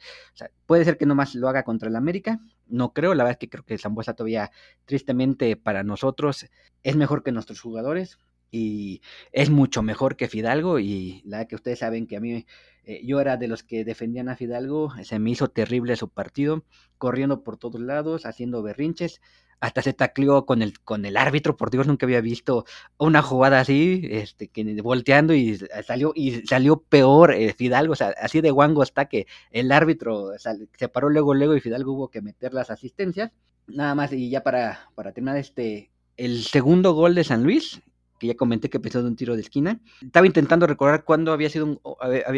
puede 0.67 0.85
ser 0.85 0.97
que 0.97 1.07
nomás 1.07 1.35
lo 1.35 1.49
haga 1.49 1.65
contra 1.65 1.89
el 1.89 1.97
América. 1.97 2.41
No 2.67 2.93
creo, 2.93 3.15
la 3.15 3.25
verdad 3.25 3.33
es 3.33 3.39
que 3.39 3.51
creo 3.51 3.65
que 3.65 3.79
Zambuesa 3.79 4.15
todavía, 4.15 4.51
tristemente 4.87 5.57
para 5.57 5.83
nosotros, 5.83 6.47
es 6.83 6.97
mejor 6.97 7.23
que 7.23 7.33
nuestros 7.33 7.61
jugadores 7.61 8.19
y 8.55 9.03
es 9.33 9.51
mucho 9.51 9.83
mejor 9.83 10.17
que 10.17 10.29
Fidalgo 10.29 10.79
y 10.79 11.23
la 11.25 11.47
que 11.47 11.57
ustedes 11.57 11.81
saben 11.81 12.07
que 12.07 12.17
a 12.17 12.21
mí 12.21 12.47
eh, 12.85 13.01
yo 13.05 13.21
era 13.21 13.37
de 13.37 13.49
los 13.49 13.65
que 13.65 13.85
defendían 13.85 14.29
a 14.29 14.37
Fidalgo, 14.37 14.93
se 15.03 15.19
me 15.19 15.31
hizo 15.31 15.49
terrible 15.49 15.97
su 15.97 16.09
partido, 16.09 16.65
corriendo 16.97 17.43
por 17.43 17.57
todos 17.57 17.81
lados, 17.81 18.27
haciendo 18.27 18.63
berrinches, 18.63 19.21
hasta 19.59 19.83
se 19.83 19.93
tacleó 19.93 20.47
con 20.47 20.63
el, 20.63 20.79
con 20.81 21.05
el 21.05 21.17
árbitro, 21.17 21.57
por 21.57 21.71
Dios, 21.73 21.89
nunca 21.89 22.07
había 22.07 22.21
visto 22.21 22.65
una 22.97 23.23
jugada 23.23 23.59
así, 23.59 24.03
este, 24.09 24.47
que 24.47 24.81
volteando 24.83 25.35
y 25.35 25.59
salió, 25.85 26.13
y 26.15 26.47
salió 26.47 26.77
peor 26.81 27.33
eh, 27.33 27.55
Fidalgo, 27.55 27.95
o 27.95 27.97
sea, 27.97 28.15
así 28.21 28.41
de 28.41 28.53
guango 28.53 28.85
está 28.85 29.07
que 29.07 29.27
el 29.51 29.73
árbitro 29.73 30.31
se 30.39 30.89
paró 30.89 31.09
luego, 31.09 31.35
luego 31.35 31.57
y 31.57 31.61
Fidalgo 31.61 31.93
hubo 31.93 32.09
que 32.09 32.23
meter 32.23 32.55
las 32.55 32.71
asistencias. 32.71 33.33
Nada 33.67 33.95
más, 33.95 34.13
y 34.13 34.29
ya 34.31 34.43
para, 34.43 34.91
para 34.95 35.13
terminar 35.13 35.39
este, 35.39 35.91
el 36.17 36.45
segundo 36.45 36.93
gol 36.93 37.15
de 37.15 37.25
San 37.25 37.43
Luis, 37.43 37.81
ya 38.27 38.35
comenté 38.37 38.71
que 38.71 38.81
pensó 38.81 39.03
de 39.03 39.09
un 39.09 39.17
tiro 39.17 39.35
de 39.35 39.43
esquina. 39.43 39.81
Estaba 40.03 40.27
intentando 40.27 40.67
recordar 40.67 41.05
cuándo 41.05 41.33
había 41.33 41.51
sido 41.51 41.67
un, 41.67 41.81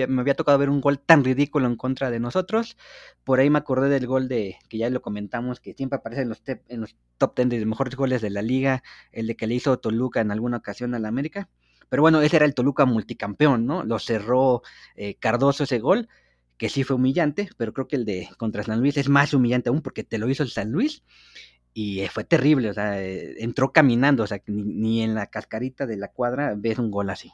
me 0.09 0.21
había 0.21 0.35
tocado 0.35 0.59
ver 0.59 0.71
un 0.71 0.81
gol 0.81 0.99
tan 0.99 1.25
ridículo 1.25 1.67
en 1.67 1.77
contra 1.77 2.11
de 2.11 2.21
nosotros. 2.21 2.77
Por 3.25 3.41
ahí 3.41 3.51
me 3.51 3.59
acordé 3.59 3.89
del 3.89 4.07
gol 4.07 4.29
de, 4.29 4.57
que 4.69 4.79
ya 4.79 4.91
lo 4.91 5.03
comentamos, 5.03 5.61
que 5.61 5.75
siempre 5.75 5.99
aparece 5.99 6.23
en 6.23 6.29
los, 6.29 6.43
en 6.47 6.81
los 6.81 6.97
top 7.19 7.37
10 7.37 7.49
de 7.49 7.59
los 7.59 7.67
mejores 7.67 7.97
goles 7.97 8.23
de 8.23 8.31
la 8.31 8.43
liga, 8.43 8.83
el 9.13 9.27
de 9.27 9.37
que 9.37 9.47
le 9.47 9.55
hizo 9.55 9.79
Toluca 9.79 10.21
en 10.21 10.31
alguna 10.31 10.59
ocasión 10.59 10.95
a 10.95 10.99
la 10.99 11.09
América. 11.09 11.49
Pero 11.89 12.03
bueno, 12.03 12.21
ese 12.21 12.37
era 12.37 12.47
el 12.47 12.55
Toluca 12.55 12.85
multicampeón, 12.85 13.67
¿no? 13.67 13.85
Lo 13.85 13.99
cerró 13.99 14.63
eh, 14.97 15.15
Cardoso 15.17 15.65
ese 15.65 15.79
gol, 15.79 16.09
que 16.57 16.69
sí 16.69 16.85
fue 16.85 16.97
humillante, 16.97 17.49
pero 17.57 17.73
creo 17.73 17.87
que 17.87 17.97
el 17.97 18.05
de 18.05 18.29
contra 18.39 18.63
San 18.63 18.81
Luis 18.81 18.97
es 18.97 19.09
más 19.09 19.35
humillante 19.35 19.69
aún 19.69 19.83
porque 19.83 20.05
te 20.05 20.19
lo 20.19 20.29
hizo 20.29 20.43
el 20.43 20.51
San 20.51 20.73
Luis 20.73 21.03
y 21.79 22.01
eh, 22.01 22.09
fue 22.09 22.25
terrible, 22.25 22.71
o 22.71 22.73
sea, 22.73 23.03
eh, 23.03 23.35
entró 23.37 23.71
caminando, 23.71 24.23
o 24.23 24.27
sea, 24.27 24.41
ni, 24.47 25.03
en 25.03 25.15
la 25.15 25.27
cascarita 25.27 25.85
de 25.85 25.99
la 25.99 26.09
cuadra 26.09 26.55
ves 26.57 26.79
un 26.79 26.91
gol 26.91 27.11
así. 27.11 27.31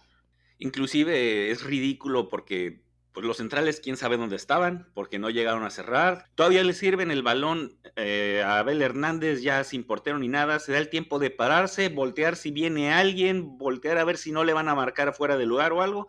Inclusive 0.59 1.53
es 1.53 1.63
ridículo 1.63 2.29
porque 2.29 2.83
pues, 3.13 3.25
los 3.25 3.37
centrales 3.37 3.79
quién 3.79 3.97
sabe 3.97 4.17
dónde 4.17 4.35
estaban, 4.35 4.89
porque 4.95 5.21
no 5.21 5.31
llegaron 5.31 5.63
a 5.63 5.71
cerrar. 5.71 6.27
Todavía 6.35 6.65
le 6.65 6.73
sirven 6.73 7.13
el 7.13 7.23
balón 7.23 7.79
eh, 7.95 8.43
a 8.45 8.59
Abel 8.59 8.83
Hernández 8.83 9.43
ya 9.43 9.63
sin 9.63 9.85
portero 9.85 10.19
ni 10.19 10.27
nada, 10.27 10.59
se 10.59 10.73
da 10.73 10.79
el 10.79 10.91
tiempo 10.91 11.21
de 11.21 11.31
pararse, 11.31 11.89
voltear 11.89 12.35
si 12.35 12.51
viene 12.51 12.93
alguien, 12.93 13.59
voltear 13.59 13.97
a 13.99 14.05
ver 14.05 14.17
si 14.17 14.33
no 14.33 14.43
le 14.43 14.55
van 14.55 14.69
a 14.69 14.75
marcar 14.75 15.15
fuera 15.15 15.37
de 15.37 15.47
lugar 15.47 15.73
o 15.73 15.83
algo 15.83 16.09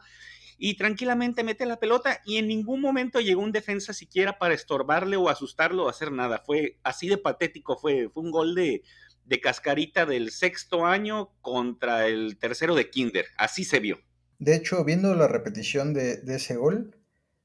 y 0.58 0.76
tranquilamente 0.76 1.44
mete 1.44 1.66
la 1.66 1.80
pelota 1.80 2.22
y 2.26 2.38
en 2.38 2.48
ningún 2.48 2.82
momento 2.82 3.20
llegó 3.20 3.42
un 3.42 3.52
defensa 3.52 3.94
siquiera 3.94 4.38
para 4.38 4.54
estorbarle 4.54 5.18
o 5.18 5.30
asustarlo 5.30 5.86
o 5.86 5.90
hacer 5.90 6.12
nada. 6.12 6.44
Fue 6.46 6.78
así 6.84 7.08
de 7.08 7.18
patético, 7.18 7.78
fue, 7.78 8.10
un 8.14 8.32
gol 8.32 8.56
de, 8.56 8.84
de 9.26 9.42
cascarita 9.42 10.06
del 10.06 10.32
sexto 10.32 10.86
año 10.86 11.32
contra 11.42 12.08
el 12.08 12.38
tercero 12.38 12.76
de 12.76 12.90
Kinder, 12.90 13.26
así 13.38 13.64
se 13.64 13.80
vio. 13.80 14.00
De 14.40 14.56
hecho, 14.56 14.84
viendo 14.84 15.16
la 15.16 15.28
repetición 15.28 15.94
de, 15.94 16.18
de 16.18 16.36
ese 16.36 16.56
gol, 16.56 17.03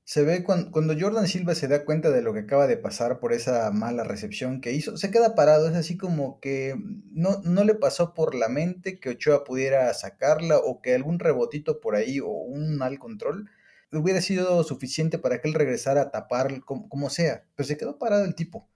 se 0.08 0.22
ve 0.22 0.42
cuando, 0.42 0.94
Jordan 0.98 1.28
Silva 1.28 1.54
se 1.54 1.68
da 1.68 1.84
cuenta 1.84 2.10
de 2.10 2.22
lo 2.22 2.32
que 2.32 2.40
acaba 2.40 2.66
de 2.66 2.78
pasar 2.78 3.20
por 3.20 3.34
esa 3.34 3.70
mala 3.72 4.04
recepción 4.04 4.62
que 4.62 4.72
hizo, 4.72 4.96
se 4.96 5.10
queda 5.10 5.34
parado, 5.34 5.68
es 5.68 5.74
así 5.76 5.98
como 5.98 6.40
que 6.40 6.74
no, 7.12 7.42
no 7.44 7.62
le 7.62 7.74
pasó 7.74 8.14
por 8.14 8.34
la 8.34 8.48
mente 8.48 9.00
que 9.00 9.10
Ochoa 9.10 9.44
pudiera 9.44 9.92
sacarla 9.92 10.56
o 10.56 10.80
que 10.80 10.94
algún 10.94 11.18
rebotito 11.18 11.78
por 11.80 11.94
ahí 11.94 12.20
o 12.20 12.28
un 12.30 12.78
mal 12.78 12.98
control 12.98 13.50
hubiera 13.92 14.22
sido 14.22 14.64
suficiente 14.64 15.18
para 15.18 15.42
que 15.42 15.48
él 15.48 15.52
regresara 15.52 16.00
a 16.00 16.10
tapar 16.10 16.62
como, 16.64 17.10
sea, 17.10 17.44
pero 17.54 17.66
se 17.66 17.76
quedó 17.76 17.98
parado 17.98 18.24
el 18.24 18.34
tipo. 18.34 18.66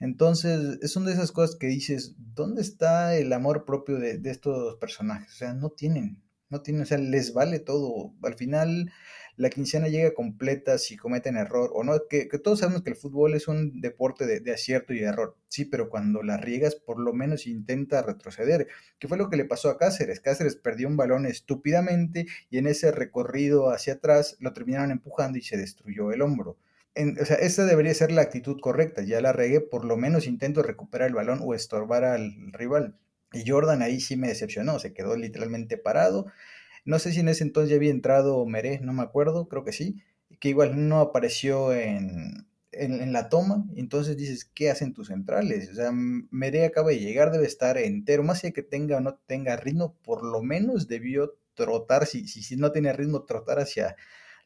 Entonces, 0.00 0.78
es 0.80 0.96
una 0.96 1.08
de 1.08 1.12
esas 1.12 1.32
cosas 1.32 1.56
que 1.56 1.66
dices, 1.66 2.14
¿dónde 2.16 2.62
está 2.62 3.14
el 3.14 3.30
amor 3.34 3.66
propio 3.66 3.98
de, 3.98 4.16
de 4.16 4.30
estos 4.30 4.76
personajes? 4.76 5.34
O 5.34 5.36
sea, 5.36 5.52
no 5.52 5.68
tienen, 5.68 6.22
no 6.48 6.62
tienen, 6.62 6.82
o 6.82 6.86
sea, 6.86 6.96
les 6.96 7.34
vale 7.34 7.58
todo. 7.58 8.14
Al 8.22 8.36
final, 8.36 8.90
la 9.38 9.50
quincena 9.50 9.86
llega 9.86 10.14
completa 10.14 10.78
si 10.78 10.96
cometen 10.96 11.36
error 11.36 11.70
o 11.72 11.84
no, 11.84 12.08
que, 12.10 12.26
todos 12.42 12.58
sabemos 12.58 12.82
que 12.82 12.90
el 12.90 12.96
fútbol 12.96 13.34
es 13.34 13.46
un 13.46 13.80
deporte 13.80 14.26
de, 14.26 14.52
acierto 14.52 14.92
y 14.92 14.98
error, 14.98 15.36
sí, 15.48 15.64
pero 15.64 15.88
cuando 15.88 16.24
la 16.24 16.36
riegas 16.36 16.74
por 16.74 16.98
lo 16.98 17.12
menos 17.12 17.46
intenta 17.46 18.02
retroceder, 18.02 18.66
que 18.98 19.06
fue 19.06 19.16
lo 19.16 19.30
que 19.30 19.36
le 19.36 19.44
pasó 19.44 19.70
a 19.70 19.78
Cáceres, 19.78 20.20
Cáceres 20.20 20.56
perdió 20.56 20.88
un 20.88 20.96
balón 20.96 21.24
estúpidamente 21.24 22.26
y 22.50 22.58
en 22.58 22.66
ese 22.66 22.90
recorrido 22.90 23.70
hacia 23.70 23.94
atrás 23.94 24.36
lo 24.40 24.52
terminaron 24.52 24.90
empujando 24.90 25.38
y 25.38 25.42
se 25.42 25.56
destruyó 25.56 26.10
el 26.10 26.20
hombro. 26.20 26.58
o 26.96 27.24
sea, 27.24 27.36
esa 27.36 27.64
debería 27.64 27.94
ser 27.94 28.10
la 28.10 28.22
actitud 28.22 28.58
correcta, 28.60 29.02
ya 29.02 29.20
la 29.20 29.32
regué, 29.32 29.60
por 29.60 29.84
lo 29.84 29.96
menos 29.96 30.26
intento 30.26 30.64
recuperar 30.64 31.08
el 31.08 31.14
balón 31.14 31.40
o 31.44 31.54
estorbar 31.54 32.04
al 32.04 32.52
rival. 32.52 32.98
Y 33.32 33.48
Jordan 33.48 33.82
ahí 33.82 34.00
sí 34.00 34.16
me 34.16 34.28
decepcionó, 34.28 34.80
se 34.80 34.94
quedó 34.94 35.16
literalmente 35.16 35.76
parado 35.76 36.26
no 36.88 36.98
sé 36.98 37.12
si 37.12 37.20
en 37.20 37.28
ese 37.28 37.44
entonces 37.44 37.68
ya 37.68 37.76
había 37.76 37.90
entrado 37.90 38.46
Meré, 38.46 38.80
no 38.80 38.94
me 38.94 39.02
acuerdo, 39.02 39.46
creo 39.46 39.62
que 39.62 39.72
sí, 39.72 40.02
que 40.40 40.48
igual 40.48 40.88
no 40.88 41.00
apareció 41.00 41.74
en, 41.74 42.46
en, 42.72 43.12
la 43.12 43.28
toma. 43.28 43.66
Entonces 43.76 44.16
dices, 44.16 44.46
¿qué 44.46 44.70
hacen 44.70 44.94
tus 44.94 45.08
centrales? 45.08 45.68
O 45.68 45.74
sea, 45.74 45.90
Meré 45.92 46.64
acaba 46.64 46.88
de 46.88 46.98
llegar, 46.98 47.30
debe 47.30 47.44
estar 47.44 47.76
entero, 47.76 48.22
más 48.22 48.42
allá 48.42 48.54
que 48.54 48.62
tenga 48.62 48.96
o 48.96 49.00
no 49.00 49.16
tenga 49.26 49.54
ritmo, 49.56 49.98
por 50.02 50.24
lo 50.24 50.42
menos 50.42 50.88
debió 50.88 51.36
trotar, 51.52 52.06
si, 52.06 52.26
si, 52.26 52.42
si 52.42 52.56
no 52.56 52.72
tiene 52.72 52.94
ritmo, 52.94 53.26
trotar 53.26 53.58
hacia 53.58 53.94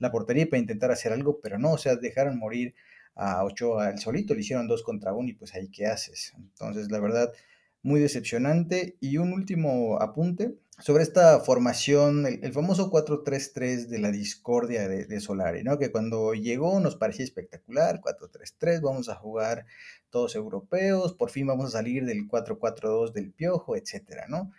la 0.00 0.10
portería 0.10 0.46
para 0.50 0.58
intentar 0.58 0.90
hacer 0.90 1.12
algo, 1.12 1.38
pero 1.40 1.60
no, 1.60 1.70
o 1.74 1.78
sea, 1.78 1.94
dejaron 1.94 2.40
morir 2.40 2.74
a 3.14 3.44
Ochoa 3.44 3.90
el 3.90 4.00
solito, 4.00 4.34
le 4.34 4.40
hicieron 4.40 4.66
dos 4.66 4.82
contra 4.82 5.12
uno 5.12 5.28
y 5.28 5.34
pues 5.34 5.54
ahí 5.54 5.68
qué 5.68 5.86
haces. 5.86 6.32
Entonces, 6.36 6.90
la 6.90 6.98
verdad, 6.98 7.32
muy 7.82 8.00
decepcionante. 8.00 8.96
Y 9.00 9.18
un 9.18 9.32
último 9.32 10.00
apunte, 10.00 10.54
sobre 10.82 11.04
esta 11.04 11.38
formación, 11.38 12.26
el, 12.26 12.52
famoso 12.52 12.90
4-3-3 12.90 13.86
de 13.86 14.00
la 14.00 14.10
discordia 14.10 14.88
de, 14.88 15.20
Solari, 15.20 15.62
¿no? 15.62 15.78
Que 15.78 15.92
cuando 15.92 16.34
llegó 16.34 16.80
nos 16.80 16.96
parecía 16.96 17.24
espectacular, 17.24 18.00
4-3-3, 18.00 18.80
vamos 18.80 19.08
a 19.08 19.14
jugar 19.14 19.64
todos 20.10 20.34
europeos, 20.34 21.14
por 21.14 21.30
fin 21.30 21.46
vamos 21.46 21.66
a 21.66 21.78
salir 21.78 22.04
del 22.04 22.26
4-4-2 22.28 23.12
del 23.12 23.30
piojo, 23.30 23.76
etcétera, 23.76 24.26
¿no? 24.28 24.50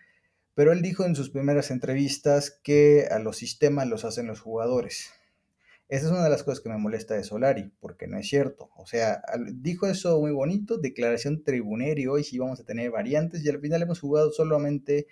Pero 0.55 0.71
él 0.71 0.81
dijo 0.81 1.03
en 1.03 1.15
sus 1.15 1.29
primeras 1.29 1.71
entrevistas 1.71 2.57
que 2.63 3.07
a 3.11 3.19
los 3.19 3.35
sistemas 3.35 3.87
los 3.87 4.05
hacen 4.05 4.27
los 4.27 4.39
jugadores. 4.39 5.09
Esa 5.89 6.05
es 6.05 6.11
una 6.11 6.23
de 6.23 6.29
las 6.29 6.43
cosas 6.43 6.61
que 6.61 6.69
me 6.69 6.77
molesta 6.77 7.15
de 7.15 7.25
Solari, 7.25 7.73
porque 7.81 8.07
no 8.07 8.17
es 8.17 8.29
cierto. 8.29 8.69
O 8.77 8.85
sea, 8.85 9.21
dijo 9.51 9.87
eso 9.87 10.21
muy 10.21 10.31
bonito, 10.31 10.77
declaración 10.77 11.43
tribunera 11.43 11.99
y 11.99 12.07
hoy 12.07 12.23
sí 12.23 12.37
vamos 12.37 12.61
a 12.61 12.63
tener 12.63 12.91
variantes 12.91 13.43
y 13.43 13.49
al 13.49 13.59
final 13.59 13.81
hemos 13.81 13.99
jugado 13.99 14.31
solamente 14.31 15.07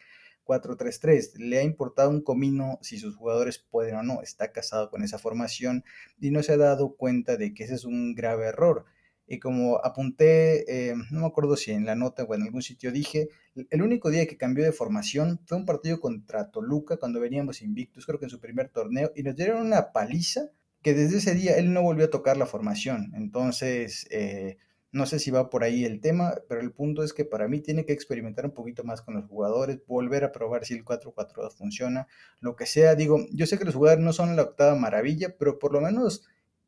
4-3-3. 0.45 1.37
Le 1.37 1.59
ha 1.59 1.63
importado 1.63 2.09
un 2.09 2.21
comino 2.21 2.79
si 2.81 2.97
sus 2.97 3.15
jugadores 3.15 3.59
pueden 3.59 3.95
o 3.95 4.03
no. 4.03 4.21
Está 4.21 4.51
casado 4.51 4.89
con 4.89 5.03
esa 5.03 5.19
formación 5.19 5.83
y 6.19 6.31
no 6.31 6.43
se 6.43 6.53
ha 6.53 6.57
dado 6.57 6.95
cuenta 6.95 7.37
de 7.37 7.53
que 7.53 7.63
ese 7.63 7.75
es 7.75 7.85
un 7.85 8.15
grave 8.15 8.47
error. 8.47 8.85
Y 9.27 9.39
como 9.39 9.77
apunté, 9.83 10.89
eh, 10.89 10.93
no 11.09 11.21
me 11.21 11.25
acuerdo 11.25 11.55
si 11.55 11.71
en 11.71 11.85
la 11.85 11.95
nota 11.95 12.23
o 12.23 12.35
en 12.35 12.41
algún 12.41 12.61
sitio 12.61 12.91
dije, 12.91 13.29
el 13.69 13.81
único 13.81 14.09
día 14.09 14.27
que 14.27 14.35
cambió 14.35 14.65
de 14.65 14.73
formación 14.73 15.39
fue 15.45 15.57
un 15.57 15.65
partido 15.65 16.01
contra 16.01 16.51
Toluca 16.51 16.97
cuando 16.97 17.21
veníamos 17.21 17.61
invictos, 17.61 18.05
creo 18.05 18.19
que 18.19 18.25
en 18.25 18.29
su 18.29 18.41
primer 18.41 18.67
torneo, 18.69 19.13
y 19.15 19.23
nos 19.23 19.37
dieron 19.37 19.65
una 19.65 19.93
paliza 19.93 20.49
que 20.81 20.93
desde 20.93 21.19
ese 21.19 21.33
día 21.33 21.55
él 21.57 21.71
no 21.71 21.81
volvió 21.81 22.05
a 22.05 22.09
tocar 22.09 22.35
la 22.35 22.45
formación. 22.45 23.13
Entonces, 23.15 24.05
eh, 24.11 24.57
no 24.91 25.05
sé 25.05 25.19
si 25.19 25.31
va 25.31 25.49
por 25.49 25.63
ahí 25.63 25.85
el 25.85 26.01
tema, 26.01 26.35
pero 26.49 26.61
el 26.61 26.71
punto 26.71 27.03
es 27.03 27.13
que 27.13 27.23
para 27.23 27.47
mí 27.47 27.61
tiene 27.61 27.85
que 27.85 27.93
experimentar 27.93 28.45
un 28.45 28.51
poquito 28.51 28.83
más 28.83 29.01
con 29.01 29.13
los 29.13 29.25
jugadores, 29.25 29.79
volver 29.87 30.23
a 30.23 30.31
probar 30.31 30.65
si 30.65 30.73
el 30.73 30.83
4-4-2 30.83 31.55
funciona, 31.55 32.07
lo 32.41 32.55
que 32.55 32.65
sea. 32.65 32.95
Digo, 32.95 33.25
yo 33.31 33.45
sé 33.45 33.57
que 33.57 33.65
los 33.65 33.75
jugadores 33.75 34.03
no 34.03 34.11
son 34.11 34.35
la 34.35 34.43
octava 34.43 34.75
maravilla, 34.75 35.35
pero 35.37 35.59
por 35.59 35.71
lo 35.71 35.81
menos 35.81 36.27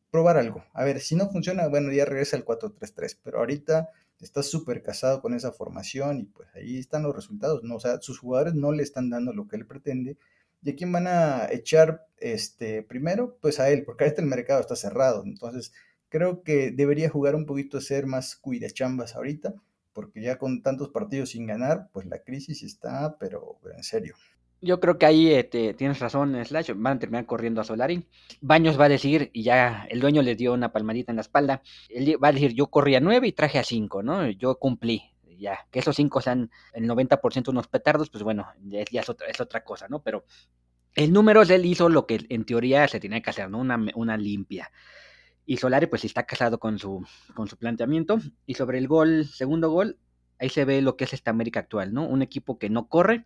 probar 0.09 0.37
algo. 0.37 0.63
A 0.73 0.83
ver, 0.83 0.99
si 1.01 1.15
no 1.15 1.29
funciona, 1.29 1.67
bueno, 1.67 1.91
ya 1.91 2.05
regresa 2.05 2.37
al 2.37 2.45
4-3-3, 2.45 3.19
pero 3.23 3.39
ahorita 3.39 3.89
está 4.21 4.41
súper 4.41 4.81
casado 4.83 5.21
con 5.21 5.33
esa 5.33 5.51
formación 5.51 6.19
y 6.19 6.25
pues 6.25 6.47
ahí 6.55 6.79
están 6.79 7.03
los 7.03 7.15
resultados, 7.15 7.63
¿no? 7.63 7.75
O 7.75 7.79
sea, 7.79 7.99
sus 7.99 8.19
jugadores 8.19 8.53
no 8.53 8.71
le 8.71 8.83
están 8.83 9.09
dando 9.09 9.33
lo 9.33 9.47
que 9.47 9.57
él 9.57 9.65
pretende. 9.65 10.17
¿Y 10.61 10.71
a 10.71 10.75
quién 10.75 10.91
van 10.93 11.07
a 11.07 11.47
echar 11.51 12.05
este, 12.17 12.83
primero? 12.83 13.37
Pues 13.41 13.59
a 13.59 13.69
él, 13.69 13.83
porque 13.83 14.05
ahorita 14.05 14.21
el 14.21 14.29
mercado 14.29 14.61
está 14.61 14.77
cerrado. 14.77 15.23
Entonces, 15.25 15.73
Creo 16.13 16.43
que 16.43 16.69
debería 16.69 17.09
jugar 17.09 17.33
un 17.33 17.47
poquito, 17.47 17.81
ser 17.81 18.05
más 18.05 18.35
cuidachambas 18.35 19.15
ahorita, 19.15 19.55
porque 19.93 20.21
ya 20.21 20.37
con 20.37 20.61
tantos 20.61 20.89
partidos 20.89 21.31
sin 21.31 21.47
ganar, 21.47 21.89
pues 21.91 22.05
la 22.05 22.19
crisis 22.19 22.61
está, 22.61 23.17
pero, 23.17 23.57
en 23.75 23.81
serio. 23.81 24.13
Yo 24.61 24.79
creo 24.79 24.99
que 24.99 25.07
ahí 25.07 25.33
este, 25.33 25.73
tienes 25.73 25.97
razón, 25.97 26.37
Slash. 26.45 26.73
Van 26.75 26.97
a 26.97 26.99
terminar 26.99 27.25
corriendo 27.25 27.61
a 27.61 27.63
Solari. 27.63 28.05
Baños 28.41 28.79
va 28.79 28.85
a 28.85 28.89
decir, 28.89 29.31
y 29.33 29.41
ya 29.41 29.87
el 29.89 30.01
dueño 30.01 30.21
le 30.21 30.35
dio 30.35 30.53
una 30.53 30.71
palmadita 30.71 31.11
en 31.11 31.15
la 31.15 31.23
espalda. 31.23 31.63
Él 31.89 32.23
va 32.23 32.27
a 32.27 32.31
decir, 32.31 32.53
yo 32.53 32.67
corrí 32.67 32.93
a 32.93 32.99
nueve 32.99 33.29
y 33.29 33.31
traje 33.31 33.57
a 33.57 33.63
cinco, 33.63 34.03
¿no? 34.03 34.29
Yo 34.29 34.59
cumplí. 34.59 35.01
Ya, 35.39 35.65
que 35.71 35.79
esos 35.79 35.95
cinco 35.95 36.21
sean 36.21 36.51
el 36.73 36.87
90% 36.87 37.49
unos 37.49 37.67
petardos, 37.67 38.11
pues 38.11 38.23
bueno, 38.23 38.45
ya, 38.61 38.81
es, 38.81 39.09
otra, 39.09 39.25
es 39.25 39.41
otra 39.41 39.63
cosa, 39.63 39.87
¿no? 39.89 40.03
Pero 40.03 40.25
el 40.93 41.11
número 41.11 41.41
él 41.41 41.65
hizo 41.65 41.89
lo 41.89 42.05
que 42.05 42.23
en 42.29 42.45
teoría 42.45 42.87
se 42.87 42.99
tenía 42.99 43.19
que 43.23 43.31
hacer, 43.31 43.49
¿no? 43.49 43.57
Una, 43.57 43.83
una 43.95 44.15
limpia. 44.15 44.71
Y 45.45 45.57
Solari 45.57 45.87
pues 45.87 46.05
está 46.05 46.23
casado 46.23 46.59
con 46.59 46.79
su, 46.79 47.05
con 47.33 47.47
su 47.47 47.57
planteamiento. 47.57 48.19
Y 48.45 48.55
sobre 48.55 48.77
el 48.77 48.87
gol, 48.87 49.25
segundo 49.25 49.69
gol, 49.69 49.97
ahí 50.39 50.49
se 50.49 50.65
ve 50.65 50.81
lo 50.81 50.97
que 50.97 51.05
es 51.05 51.13
esta 51.13 51.31
América 51.31 51.61
actual, 51.61 51.93
¿no? 51.93 52.07
Un 52.07 52.21
equipo 52.21 52.57
que 52.57 52.69
no 52.69 52.87
corre, 52.87 53.25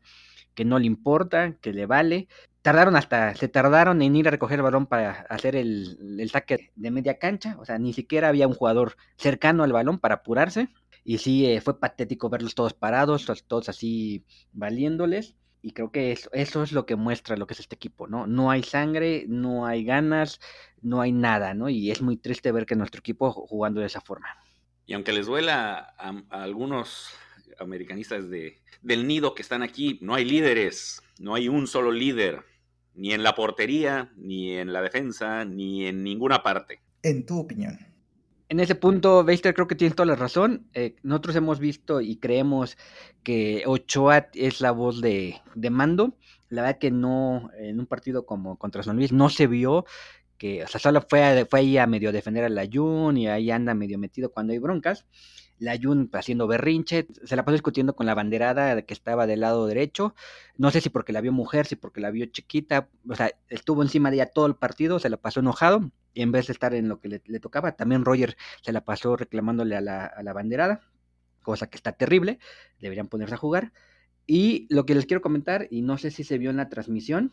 que 0.55 0.65
no 0.65 0.79
le 0.79 0.87
importa, 0.87 1.53
que 1.61 1.73
le 1.73 1.85
vale. 1.85 2.27
Tardaron 2.61 2.95
hasta, 2.95 3.35
se 3.35 3.47
tardaron 3.47 4.01
en 4.01 4.15
ir 4.15 4.27
a 4.27 4.31
recoger 4.31 4.57
el 4.59 4.63
balón 4.63 4.87
para 4.87 5.25
hacer 5.29 5.55
el, 5.55 6.19
el 6.19 6.29
saque 6.29 6.71
de 6.75 6.91
media 6.91 7.19
cancha. 7.19 7.55
O 7.59 7.65
sea, 7.65 7.77
ni 7.77 7.93
siquiera 7.93 8.29
había 8.29 8.47
un 8.47 8.55
jugador 8.55 8.97
cercano 9.17 9.63
al 9.63 9.73
balón 9.73 9.99
para 9.99 10.15
apurarse. 10.15 10.69
Y 11.03 11.19
sí, 11.19 11.45
eh, 11.45 11.61
fue 11.61 11.79
patético 11.79 12.29
verlos 12.29 12.55
todos 12.55 12.73
parados, 12.73 13.25
todos 13.47 13.69
así 13.69 14.25
valiéndoles. 14.51 15.35
Y 15.67 15.71
creo 15.71 15.91
que 15.91 16.13
eso, 16.13 16.29
eso 16.31 16.63
es 16.63 16.71
lo 16.71 16.85
que 16.85 16.95
muestra 16.95 17.35
lo 17.35 17.45
que 17.45 17.53
es 17.53 17.59
este 17.59 17.75
equipo, 17.75 18.07
¿no? 18.07 18.25
No 18.25 18.49
hay 18.49 18.63
sangre, 18.63 19.25
no 19.27 19.65
hay 19.65 19.83
ganas, 19.83 20.39
no 20.81 21.01
hay 21.01 21.11
nada, 21.11 21.53
¿no? 21.53 21.67
Y 21.67 21.91
es 21.91 22.01
muy 22.01 22.15
triste 22.15 22.53
ver 22.53 22.65
que 22.65 22.77
nuestro 22.77 22.99
equipo 22.99 23.33
jugando 23.33 23.81
de 23.81 23.87
esa 23.87 23.99
forma. 23.99 24.29
Y 24.85 24.93
aunque 24.93 25.11
les 25.11 25.25
duela 25.25 25.93
a, 25.97 26.13
algunos 26.29 27.09
americanistas 27.59 28.29
de, 28.29 28.61
del 28.81 29.05
nido 29.07 29.35
que 29.35 29.41
están 29.41 29.61
aquí, 29.61 29.99
no 30.01 30.15
hay 30.15 30.23
líderes. 30.23 31.01
no 31.19 31.35
hay 31.35 31.49
un 31.49 31.67
solo 31.67 31.91
líder, 31.91 32.45
ni 32.95 33.11
en 33.11 33.21
la 33.21 33.35
portería, 33.35 34.09
ni 34.15 34.53
en 34.53 34.71
la 34.71 34.81
defensa, 34.81 35.43
ni 35.43 35.85
en 35.85 36.01
ninguna 36.01 36.43
parte. 36.43 36.79
En 37.03 37.25
tu 37.25 37.39
opinión. 37.39 37.77
En 38.49 38.61
ese 38.61 38.75
punto, 38.75 39.25
Beister, 39.25 39.53
creo 39.53 39.67
que 39.67 39.75
tienes 39.75 39.95
toda 39.95 40.05
la 40.05 40.15
razón. 40.15 40.67
Eh, 40.73 40.95
nosotros 41.03 41.35
hemos 41.35 41.59
visto 41.59 41.99
y 41.99 42.15
creemos 42.15 42.77
que 43.23 43.63
Ochoa 43.65 44.29
es 44.33 44.61
la 44.61 44.71
voz 44.71 45.01
de, 45.01 45.41
de, 45.55 45.69
mando. 45.69 46.15
La 46.47 46.61
verdad 46.61 46.79
que 46.79 46.91
no, 46.91 47.49
en 47.59 47.79
un 47.79 47.87
partido 47.87 48.25
como 48.25 48.57
contra 48.57 48.83
San 48.83 48.95
Luis, 48.95 49.11
no 49.11 49.29
se 49.29 49.47
vio 49.47 49.85
que, 50.37 50.63
o 50.63 50.67
sea, 50.67 50.79
solo 50.79 51.01
fue, 51.01 51.45
fue 51.49 51.59
ahí 51.59 51.77
a 51.77 51.87
medio 51.87 52.11
defender 52.11 52.45
a 52.45 52.49
la 52.49 52.67
Jun 52.71 53.17
y 53.17 53.27
ahí 53.27 53.51
anda 53.51 53.73
medio 53.73 53.97
metido 53.97 54.31
cuando 54.31 54.53
hay 54.53 54.59
broncas. 54.59 55.05
La 55.59 55.77
Jun 55.81 56.09
haciendo 56.13 56.47
berrinche, 56.47 57.07
se 57.23 57.35
la 57.35 57.43
pasó 57.43 57.53
discutiendo 57.53 57.95
con 57.95 58.05
la 58.05 58.13
banderada 58.13 58.81
que 58.83 58.93
estaba 58.93 59.27
del 59.27 59.41
lado 59.41 59.65
derecho. 59.67 60.13
No 60.55 60.71
sé 60.71 60.81
si 60.81 60.89
porque 60.89 61.13
la 61.13 61.21
vio 61.21 61.31
mujer, 61.31 61.65
si 61.65 61.75
porque 61.75 62.01
la 62.01 62.11
vio 62.11 62.25
chiquita. 62.27 62.89
O 63.09 63.15
sea, 63.15 63.31
estuvo 63.49 63.81
encima 63.81 64.09
de 64.09 64.17
ella 64.17 64.27
todo 64.27 64.45
el 64.45 64.55
partido, 64.55 64.99
se 64.99 65.09
la 65.09 65.17
pasó 65.17 65.39
enojado. 65.39 65.91
Y 66.13 66.21
en 66.21 66.31
vez 66.31 66.47
de 66.47 66.53
estar 66.53 66.73
en 66.73 66.89
lo 66.89 66.99
que 66.99 67.09
le, 67.09 67.39
tocaba, 67.39 67.73
también 67.73 68.05
Roger 68.05 68.37
se 68.61 68.71
la 68.71 68.83
pasó 68.83 69.15
reclamándole 69.15 69.75
a 69.75 69.81
la, 69.81 70.05
a 70.05 70.23
la 70.23 70.33
banderada, 70.33 70.81
cosa 71.41 71.67
que 71.67 71.77
está 71.77 71.91
terrible. 71.91 72.39
Deberían 72.79 73.07
ponerse 73.07 73.35
a 73.35 73.37
jugar. 73.37 73.71
Y 74.25 74.67
lo 74.69 74.85
que 74.85 74.95
les 74.95 75.05
quiero 75.05 75.21
comentar, 75.21 75.67
y 75.71 75.81
no 75.81 75.97
sé 75.97 76.11
si 76.11 76.23
se 76.23 76.37
vio 76.37 76.49
en 76.49 76.57
la 76.57 76.69
transmisión, 76.69 77.31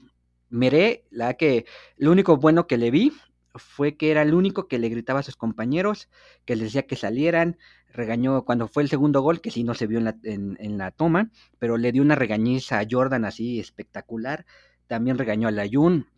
Meré, 0.49 1.05
la 1.11 1.35
que 1.35 1.67
lo 1.97 2.13
único 2.13 2.37
bueno 2.37 2.67
que 2.67 2.79
le 2.79 2.91
vi 2.91 3.13
fue 3.55 3.97
que 3.97 4.11
era 4.11 4.23
el 4.23 4.35
único 4.35 4.69
que 4.69 4.79
le 4.79 4.89
gritaba 4.89 5.21
a 5.21 5.23
sus 5.23 5.37
compañeros, 5.37 6.09
que 6.45 6.57
les 6.57 6.67
decía 6.67 6.87
que 6.87 6.97
salieran, 6.97 7.59
regañó 7.93 8.45
cuando 8.45 8.69
fue 8.69 8.83
el 8.83 8.89
segundo 8.89 9.21
gol, 9.21 9.41
que 9.41 9.51
sí 9.51 9.65
no 9.65 9.75
se 9.75 9.87
vio 9.87 9.99
en 9.99 10.05
la, 10.05 10.17
en, 10.23 10.79
la 10.79 10.91
toma, 10.91 11.31
pero 11.59 11.77
le 11.77 11.93
dio 11.93 12.03
una 12.03 12.17
regañiza 12.17 12.81
a 12.81 12.87
Jordan 12.91 13.25
así 13.25 13.61
espectacular, 13.61 14.45
también 14.87 15.19
regañó 15.19 15.49
a 15.49 15.53
Layun, 15.53 16.09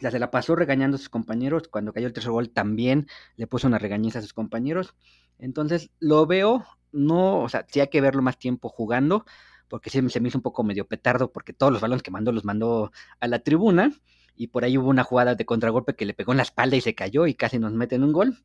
la 0.00 0.10
se 0.10 0.18
la 0.18 0.30
pasó 0.30 0.56
regañando 0.56 0.96
a 0.96 0.98
sus 0.98 1.08
compañeros, 1.08 1.68
cuando 1.68 1.92
cayó 1.92 2.06
el 2.06 2.12
tercer 2.12 2.32
gol 2.32 2.50
también 2.50 3.06
le 3.36 3.46
puso 3.46 3.66
una 3.66 3.78
regañiza 3.78 4.20
a 4.20 4.22
sus 4.22 4.32
compañeros, 4.32 4.94
entonces 5.38 5.90
lo 5.98 6.26
veo, 6.26 6.64
no, 6.92 7.40
o 7.40 7.48
sea, 7.48 7.66
sí 7.68 7.80
hay 7.80 7.88
que 7.88 8.00
verlo 8.00 8.22
más 8.22 8.38
tiempo 8.38 8.68
jugando, 8.68 9.24
porque 9.68 9.90
sí 9.90 10.08
se 10.08 10.20
me 10.20 10.28
hizo 10.28 10.38
un 10.38 10.42
poco 10.42 10.62
medio 10.62 10.86
petardo, 10.86 11.32
porque 11.32 11.52
todos 11.52 11.72
los 11.72 11.82
balones 11.82 12.02
que 12.02 12.10
mandó 12.10 12.30
los 12.30 12.44
mandó 12.44 12.92
a 13.18 13.26
la 13.26 13.40
tribuna, 13.40 13.90
y 14.36 14.48
por 14.48 14.64
ahí 14.64 14.78
hubo 14.78 14.88
una 14.88 15.04
jugada 15.04 15.34
de 15.34 15.44
contragolpe 15.44 15.94
que 15.94 16.06
le 16.06 16.14
pegó 16.14 16.32
en 16.32 16.38
la 16.38 16.42
espalda 16.42 16.76
y 16.76 16.80
se 16.80 16.94
cayó 16.94 17.26
y 17.26 17.34
casi 17.34 17.58
nos 17.58 17.72
meten 17.72 18.02
un 18.02 18.12
gol. 18.12 18.38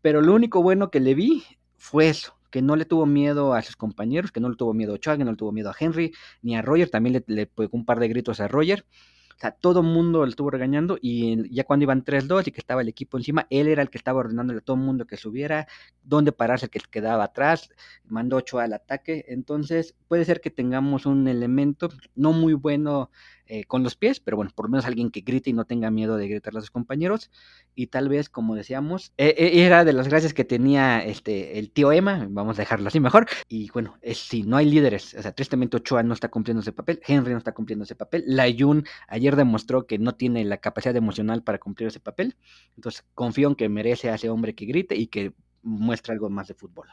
Pero 0.00 0.20
lo 0.20 0.34
único 0.34 0.62
bueno 0.62 0.90
que 0.90 1.00
le 1.00 1.14
vi 1.14 1.44
fue 1.76 2.08
eso, 2.08 2.36
que 2.50 2.62
no 2.62 2.76
le 2.76 2.84
tuvo 2.84 3.06
miedo 3.06 3.54
a 3.54 3.62
sus 3.62 3.76
compañeros, 3.76 4.32
que 4.32 4.40
no 4.40 4.48
le 4.48 4.56
tuvo 4.56 4.74
miedo 4.74 4.92
a 4.92 4.94
Ochoa, 4.96 5.16
que 5.16 5.24
no 5.24 5.30
le 5.30 5.36
tuvo 5.36 5.52
miedo 5.52 5.70
a 5.70 5.76
Henry, 5.78 6.12
ni 6.42 6.56
a 6.56 6.62
Roger, 6.62 6.90
también 6.90 7.14
le, 7.14 7.24
le 7.26 7.46
pegó 7.46 7.76
un 7.76 7.84
par 7.84 8.00
de 8.00 8.08
gritos 8.08 8.40
a 8.40 8.48
Roger. 8.48 8.84
O 9.36 9.40
sea, 9.42 9.50
todo 9.50 9.80
el 9.80 9.86
mundo 9.86 10.24
le 10.24 10.30
estuvo 10.30 10.50
regañando 10.50 10.98
y 11.00 11.52
ya 11.52 11.64
cuando 11.64 11.82
iban 11.82 12.04
3-2 12.04 12.46
y 12.46 12.52
que 12.52 12.60
estaba 12.60 12.82
el 12.82 12.88
equipo 12.88 13.16
encima, 13.16 13.46
él 13.50 13.66
era 13.66 13.82
el 13.82 13.90
que 13.90 13.98
estaba 13.98 14.20
ordenándole 14.20 14.58
a 14.60 14.62
todo 14.62 14.76
el 14.76 14.82
mundo 14.82 15.06
que 15.06 15.16
subiera, 15.16 15.66
dónde 16.04 16.30
pararse 16.30 16.66
el 16.66 16.70
que 16.70 16.80
quedaba 16.88 17.24
atrás, 17.24 17.70
mandó 18.04 18.36
Ochoa 18.36 18.64
al 18.64 18.74
ataque. 18.74 19.24
Entonces, 19.28 19.96
puede 20.06 20.24
ser 20.24 20.40
que 20.40 20.50
tengamos 20.50 21.06
un 21.06 21.26
elemento 21.26 21.88
no 22.14 22.32
muy 22.32 22.52
bueno 22.52 23.10
eh, 23.54 23.64
con 23.64 23.82
los 23.82 23.96
pies, 23.96 24.18
pero 24.18 24.38
bueno, 24.38 24.50
por 24.54 24.64
lo 24.64 24.70
menos 24.70 24.86
alguien 24.86 25.10
que 25.10 25.20
grite 25.20 25.50
y 25.50 25.52
no 25.52 25.66
tenga 25.66 25.90
miedo 25.90 26.16
de 26.16 26.26
gritarle 26.26 26.60
a 26.60 26.62
sus 26.62 26.70
compañeros. 26.70 27.30
Y 27.74 27.88
tal 27.88 28.08
vez, 28.08 28.30
como 28.30 28.54
decíamos, 28.54 29.12
eh, 29.18 29.34
eh, 29.36 29.66
era 29.66 29.84
de 29.84 29.92
las 29.92 30.08
gracias 30.08 30.32
que 30.32 30.44
tenía 30.44 31.04
este 31.04 31.58
el 31.58 31.70
tío 31.70 31.92
Emma, 31.92 32.26
vamos 32.30 32.58
a 32.58 32.62
dejarlo 32.62 32.88
así 32.88 32.98
mejor. 32.98 33.26
Y 33.48 33.70
bueno, 33.70 33.98
es 34.00 34.16
si 34.16 34.42
no 34.42 34.56
hay 34.56 34.70
líderes, 34.70 35.12
o 35.12 35.20
sea, 35.20 35.32
tristemente 35.32 35.76
Ochoa 35.76 36.02
no 36.02 36.14
está 36.14 36.28
cumpliendo 36.28 36.62
ese 36.62 36.72
papel, 36.72 37.02
Henry 37.06 37.32
no 37.32 37.38
está 37.38 37.52
cumpliendo 37.52 37.84
ese 37.84 37.94
papel, 37.94 38.24
Layun 38.26 38.86
ayer 39.06 39.36
demostró 39.36 39.86
que 39.86 39.98
no 39.98 40.14
tiene 40.14 40.46
la 40.46 40.56
capacidad 40.56 40.96
emocional 40.96 41.42
para 41.42 41.58
cumplir 41.58 41.88
ese 41.88 42.00
papel. 42.00 42.36
Entonces, 42.76 43.04
confío 43.14 43.48
en 43.48 43.54
que 43.54 43.68
merece 43.68 44.08
a 44.08 44.14
ese 44.14 44.30
hombre 44.30 44.54
que 44.54 44.64
grite 44.64 44.96
y 44.96 45.08
que 45.08 45.34
muestre 45.62 46.14
algo 46.14 46.30
más 46.30 46.48
de 46.48 46.54
fútbol. 46.54 46.88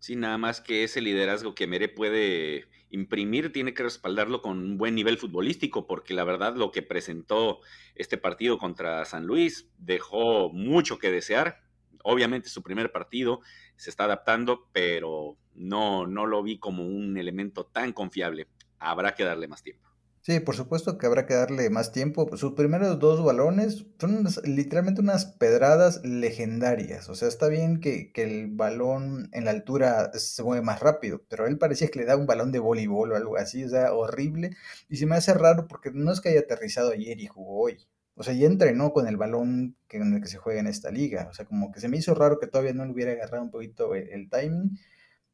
Sí, 0.00 0.16
nada 0.16 0.38
más 0.38 0.62
que 0.62 0.82
ese 0.82 1.02
liderazgo 1.02 1.54
que 1.54 1.66
Mere 1.66 1.86
puede 1.90 2.64
imprimir 2.88 3.52
tiene 3.52 3.74
que 3.74 3.82
respaldarlo 3.82 4.40
con 4.40 4.58
un 4.58 4.78
buen 4.78 4.94
nivel 4.94 5.18
futbolístico, 5.18 5.86
porque 5.86 6.14
la 6.14 6.24
verdad 6.24 6.56
lo 6.56 6.72
que 6.72 6.80
presentó 6.80 7.60
este 7.94 8.16
partido 8.16 8.56
contra 8.56 9.04
San 9.04 9.26
Luis 9.26 9.68
dejó 9.76 10.50
mucho 10.54 10.98
que 10.98 11.10
desear. 11.10 11.60
Obviamente 12.02 12.48
su 12.48 12.62
primer 12.62 12.92
partido 12.92 13.42
se 13.76 13.90
está 13.90 14.04
adaptando, 14.04 14.70
pero 14.72 15.36
no, 15.54 16.06
no 16.06 16.24
lo 16.24 16.42
vi 16.42 16.58
como 16.58 16.86
un 16.86 17.18
elemento 17.18 17.66
tan 17.66 17.92
confiable. 17.92 18.48
Habrá 18.78 19.14
que 19.14 19.24
darle 19.24 19.48
más 19.48 19.62
tiempo. 19.62 19.89
Sí, 20.22 20.38
por 20.38 20.54
supuesto 20.54 20.98
que 20.98 21.06
habrá 21.06 21.24
que 21.26 21.34
darle 21.34 21.70
más 21.70 21.92
tiempo. 21.92 22.36
Sus 22.36 22.52
primeros 22.52 22.98
dos 22.98 23.24
balones 23.24 23.86
son 23.98 24.26
literalmente 24.44 25.00
unas 25.00 25.24
pedradas 25.24 26.02
legendarias. 26.04 27.08
O 27.08 27.14
sea, 27.14 27.26
está 27.28 27.48
bien 27.48 27.80
que, 27.80 28.12
el 28.14 28.48
balón 28.48 29.30
en 29.32 29.46
la 29.46 29.50
altura 29.52 30.12
se 30.14 30.42
mueve 30.42 30.62
más 30.62 30.80
rápido, 30.80 31.22
pero 31.28 31.46
él 31.46 31.56
parecía 31.58 31.88
que 31.88 32.00
le 32.00 32.04
da 32.04 32.16
un 32.16 32.26
balón 32.26 32.52
de 32.52 32.58
voleibol 32.58 33.12
o 33.12 33.16
algo 33.16 33.38
así, 33.38 33.64
o 33.64 33.68
sea, 33.70 33.94
horrible. 33.94 34.50
Y 34.90 34.96
se 34.96 35.06
me 35.06 35.16
hace 35.16 35.32
raro 35.32 35.66
porque 35.68 35.90
no 35.92 36.12
es 36.12 36.20
que 36.20 36.28
haya 36.28 36.40
aterrizado 36.40 36.90
ayer 36.92 37.18
y 37.18 37.26
jugó 37.26 37.62
hoy. 37.64 37.78
O 38.14 38.22
sea, 38.22 38.34
ya 38.34 38.46
entrenó 38.46 38.92
con 38.92 39.08
el 39.08 39.16
balón 39.16 39.76
que, 39.88 39.96
en 39.96 40.12
el 40.14 40.20
que 40.20 40.28
se 40.28 40.36
juega 40.36 40.60
en 40.60 40.66
esta 40.66 40.90
liga. 40.90 41.28
O 41.30 41.32
sea, 41.32 41.46
como 41.46 41.72
que 41.72 41.80
se 41.80 41.88
me 41.88 41.96
hizo 41.96 42.14
raro 42.14 42.38
que 42.38 42.46
todavía 42.46 42.74
no 42.74 42.84
le 42.84 42.92
hubiera 42.92 43.12
agarrado 43.12 43.42
un 43.44 43.50
poquito 43.50 43.94
el 43.94 44.28
timing. 44.28 44.78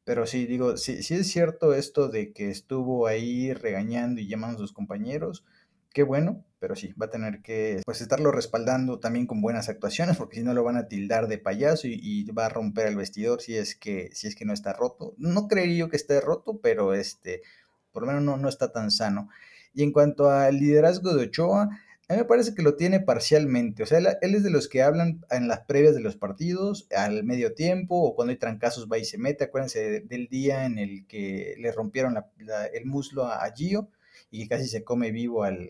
Pero 0.07 0.25
sí, 0.25 0.45
digo, 0.45 0.77
sí 0.77 0.99
es 0.99 1.27
cierto 1.27 1.73
esto 1.73 2.07
de 2.07 2.31
que 2.31 2.49
estuvo 2.49 3.07
ahí 3.07 3.51
regañando 3.51 4.21
y 4.21 4.27
llamando 4.29 4.55
a 4.55 4.59
sus 4.61 4.71
compañeros. 4.71 5.43
Qué 5.93 6.03
bueno, 6.03 6.45
pero 6.59 6.77
sí, 6.77 6.93
va 6.93 7.07
a 7.07 7.09
tener 7.09 7.41
que 7.41 7.81
pues 7.83 7.99
estarlo 7.99 8.31
respaldando 8.31 8.99
también 8.99 9.27
con 9.27 9.41
buenas 9.41 9.67
actuaciones, 9.67 10.15
porque 10.15 10.37
si 10.37 10.43
no 10.43 10.53
lo 10.53 10.63
van 10.63 10.77
a 10.77 10.87
tildar 10.87 11.27
de 11.27 11.39
payaso 11.39 11.89
y, 11.89 12.23
va 12.31 12.45
a 12.45 12.49
romper 12.49 12.87
el 12.87 12.95
vestidor 12.95 13.41
si 13.41 13.57
es 13.57 13.75
que, 13.75 14.09
si 14.13 14.27
es 14.27 14.37
que 14.37 14.45
no 14.45 14.53
está 14.53 14.71
roto. 14.71 15.13
No 15.17 15.49
creería 15.49 15.79
yo 15.79 15.89
que 15.89 15.97
esté 15.97 16.21
roto, 16.21 16.61
pero 16.63 16.93
este, 16.93 17.41
por 17.91 18.03
lo 18.03 18.07
menos 18.07 18.23
no, 18.23 18.37
no 18.37 18.47
está 18.47 18.71
tan 18.71 18.91
sano. 18.91 19.27
Y 19.73 19.83
en 19.83 19.91
cuanto 19.91 20.29
al 20.29 20.55
liderazgo 20.55 21.15
de 21.15 21.23
Ochoa, 21.25 21.81
a 22.09 22.13
mí 22.13 22.19
me 22.19 22.25
parece 22.25 22.55
que 22.55 22.61
lo 22.61 22.75
tiene 22.75 23.01
parcialmente. 23.01 23.83
O 23.83 23.85
sea, 23.85 23.97
él, 23.97 24.35
es 24.35 24.43
de 24.43 24.49
los 24.49 24.69
que 24.69 24.81
hablan 24.81 25.25
en 25.29 25.49
las 25.49 25.61
previas 25.61 25.93
de 25.93 25.99
los 25.99 26.15
partidos, 26.15 26.87
al 26.95 27.25
medio 27.25 27.53
tiempo, 27.53 28.01
o 28.01 28.15
cuando 28.15 28.31
hay 28.31 28.37
trancazos 28.37 28.87
va 28.89 28.97
y 28.97 29.03
se 29.03 29.17
mete. 29.17 29.43
Acuérdense 29.43 30.01
del 30.01 30.27
día 30.29 30.65
en 30.65 30.79
el 30.79 31.05
que 31.05 31.55
le 31.57 31.71
rompieron 31.73 32.17
el 32.73 32.85
muslo 32.85 33.25
a, 33.25 33.51
Gio 33.53 33.89
y 34.31 34.43
que 34.43 34.47
casi 34.47 34.67
se 34.69 34.85
come 34.85 35.11
vivo 35.11 35.43
al, 35.43 35.69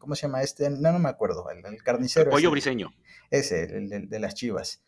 ¿cómo 0.00 0.14
se 0.14 0.22
llama 0.22 0.42
este? 0.42 0.70
No, 0.70 0.92
no 0.92 0.98
me 0.98 1.10
acuerdo, 1.10 1.46
al, 1.48 1.82
carnicero. 1.82 2.30
El 2.30 2.30
pollo 2.30 2.50
briseño. 2.50 2.94
Ese, 3.30 3.64
el, 3.64 4.08
de 4.08 4.18
las 4.18 4.34
chivas. 4.34 4.82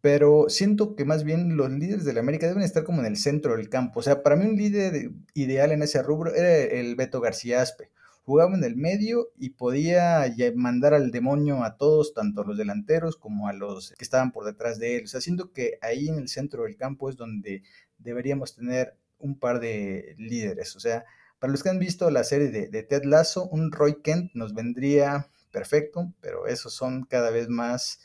Pero 0.00 0.46
siento 0.48 0.96
que 0.96 1.04
más 1.04 1.22
bien 1.22 1.56
los 1.56 1.70
líderes 1.70 2.04
de 2.04 2.14
la 2.14 2.20
América 2.20 2.48
deben 2.48 2.62
estar 2.62 2.82
como 2.82 3.00
en 3.00 3.06
el 3.06 3.16
centro 3.16 3.56
del 3.56 3.68
campo. 3.68 4.00
O 4.00 4.02
sea, 4.02 4.24
para 4.24 4.34
mí 4.34 4.46
un 4.46 4.56
líder 4.56 5.12
ideal 5.34 5.70
en 5.70 5.82
ese 5.82 6.02
rubro 6.02 6.34
era 6.34 6.56
el 6.56 6.96
Beto 6.96 7.20
García 7.20 7.62
Aspe 7.62 7.89
jugaba 8.30 8.54
en 8.54 8.62
el 8.62 8.76
medio 8.76 9.32
y 9.36 9.50
podía 9.50 10.24
mandar 10.54 10.94
al 10.94 11.10
demonio 11.10 11.64
a 11.64 11.76
todos, 11.76 12.14
tanto 12.14 12.42
a 12.42 12.44
los 12.44 12.56
delanteros 12.56 13.16
como 13.16 13.48
a 13.48 13.52
los 13.52 13.90
que 13.98 14.04
estaban 14.04 14.30
por 14.30 14.44
detrás 14.44 14.78
de 14.78 14.98
él. 14.98 15.04
O 15.04 15.06
sea, 15.08 15.20
siento 15.20 15.52
que 15.52 15.78
ahí 15.82 16.08
en 16.08 16.16
el 16.16 16.28
centro 16.28 16.62
del 16.62 16.76
campo 16.76 17.10
es 17.10 17.16
donde 17.16 17.64
deberíamos 17.98 18.54
tener 18.54 18.94
un 19.18 19.36
par 19.36 19.58
de 19.58 20.14
líderes. 20.16 20.76
O 20.76 20.80
sea, 20.80 21.04
para 21.40 21.50
los 21.50 21.64
que 21.64 21.70
han 21.70 21.80
visto 21.80 22.08
la 22.08 22.22
serie 22.22 22.50
de, 22.50 22.82
Ted 22.84 23.02
Lasso, 23.02 23.48
un 23.48 23.72
Roy 23.72 24.00
Kent 24.00 24.30
nos 24.34 24.54
vendría 24.54 25.26
perfecto, 25.50 26.14
pero 26.20 26.46
esos 26.46 26.72
son 26.72 27.02
cada 27.02 27.30
vez 27.30 27.48
más... 27.48 27.98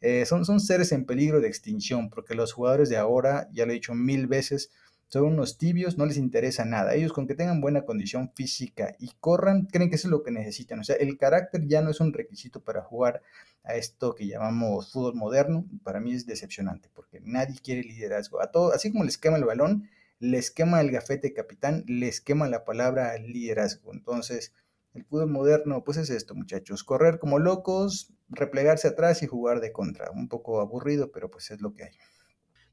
Eh, 0.00 0.26
son, 0.26 0.44
son 0.44 0.60
seres 0.60 0.92
en 0.92 1.06
peligro 1.06 1.40
de 1.40 1.48
extinción, 1.48 2.08
porque 2.08 2.36
los 2.36 2.52
jugadores 2.52 2.88
de 2.88 2.98
ahora, 2.98 3.48
ya 3.52 3.66
lo 3.66 3.72
he 3.72 3.74
dicho 3.74 3.94
mil 3.94 4.28
veces, 4.28 4.70
son 5.12 5.24
unos 5.24 5.58
tibios, 5.58 5.98
no 5.98 6.06
les 6.06 6.16
interesa 6.16 6.64
nada. 6.64 6.94
Ellos 6.94 7.12
con 7.12 7.26
que 7.26 7.34
tengan 7.34 7.60
buena 7.60 7.82
condición 7.82 8.32
física 8.34 8.96
y 8.98 9.10
corran, 9.20 9.66
creen 9.66 9.90
que 9.90 9.96
eso 9.96 10.08
es 10.08 10.10
lo 10.10 10.22
que 10.22 10.30
necesitan. 10.30 10.80
O 10.80 10.84
sea, 10.84 10.96
el 10.96 11.18
carácter 11.18 11.66
ya 11.66 11.82
no 11.82 11.90
es 11.90 12.00
un 12.00 12.14
requisito 12.14 12.60
para 12.60 12.80
jugar 12.80 13.20
a 13.62 13.74
esto 13.74 14.14
que 14.14 14.26
llamamos 14.26 14.90
fútbol 14.90 15.14
moderno. 15.14 15.66
Para 15.84 16.00
mí 16.00 16.14
es 16.14 16.24
decepcionante 16.24 16.88
porque 16.94 17.20
nadie 17.20 17.60
quiere 17.62 17.82
liderazgo. 17.82 18.40
A 18.40 18.50
todo, 18.50 18.72
así 18.72 18.90
como 18.90 19.04
les 19.04 19.18
quema 19.18 19.36
el 19.36 19.44
balón, 19.44 19.90
les 20.18 20.50
quema 20.50 20.80
el 20.80 20.90
gafete 20.90 21.34
capitán, 21.34 21.84
les 21.86 22.22
quema 22.22 22.48
la 22.48 22.64
palabra 22.64 23.18
liderazgo. 23.18 23.92
Entonces, 23.92 24.54
el 24.94 25.04
fútbol 25.04 25.28
moderno, 25.28 25.84
pues 25.84 25.98
es 25.98 26.08
esto, 26.08 26.34
muchachos. 26.34 26.84
Correr 26.84 27.18
como 27.18 27.38
locos, 27.38 28.14
replegarse 28.30 28.88
atrás 28.88 29.22
y 29.22 29.26
jugar 29.26 29.60
de 29.60 29.72
contra. 29.72 30.10
Un 30.10 30.28
poco 30.28 30.62
aburrido, 30.62 31.12
pero 31.12 31.30
pues 31.30 31.50
es 31.50 31.60
lo 31.60 31.74
que 31.74 31.84
hay. 31.84 31.92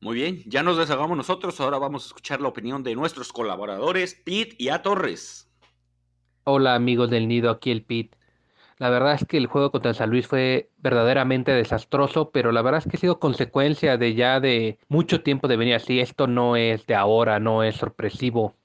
Muy 0.02 0.16
bien, 0.16 0.42
ya 0.46 0.64
nos 0.64 0.78
deshagamos 0.78 1.18
nosotros, 1.18 1.60
ahora 1.60 1.78
vamos 1.78 2.06
a 2.06 2.08
escuchar 2.08 2.40
la 2.40 2.48
opinión 2.48 2.84
de 2.84 2.96
nuestros 2.96 3.34
colaboradores, 3.34 4.16
Pete 4.24 4.56
y 4.58 4.70
A 4.70 4.82
Torres. 4.82 5.52
Hola 6.46 6.76
amigos 6.76 7.10
del 7.10 7.28
nido, 7.28 7.50
aquí 7.50 7.70
el 7.70 7.84
Pete. 7.84 8.18
La 8.78 8.90
verdad 8.90 9.16
es 9.16 9.26
que 9.26 9.36
el 9.36 9.48
juego 9.48 9.72
contra 9.72 9.94
San 9.94 10.10
Luis 10.10 10.26
fue 10.26 10.72
verdaderamente 10.78 11.52
desastroso, 11.52 12.32
pero 12.32 12.54
la 12.54 12.62
verdad 12.62 12.82
es 12.86 12.90
que 12.90 12.96
ha 12.96 13.00
sido 13.00 13.20
consecuencia 13.20 13.98
de 13.98 14.16
ya 14.16 14.40
de 14.40 14.80
mucho 14.88 15.22
tiempo 15.22 15.50
de 15.50 15.58
venir 15.58 15.76
así. 15.76 16.00
Esto 16.00 16.28
no 16.28 16.56
es 16.56 16.86
de 16.88 16.96
ahora, 16.96 17.42
no 17.42 17.62
es 17.64 17.76
sorpresivo. 17.76 18.56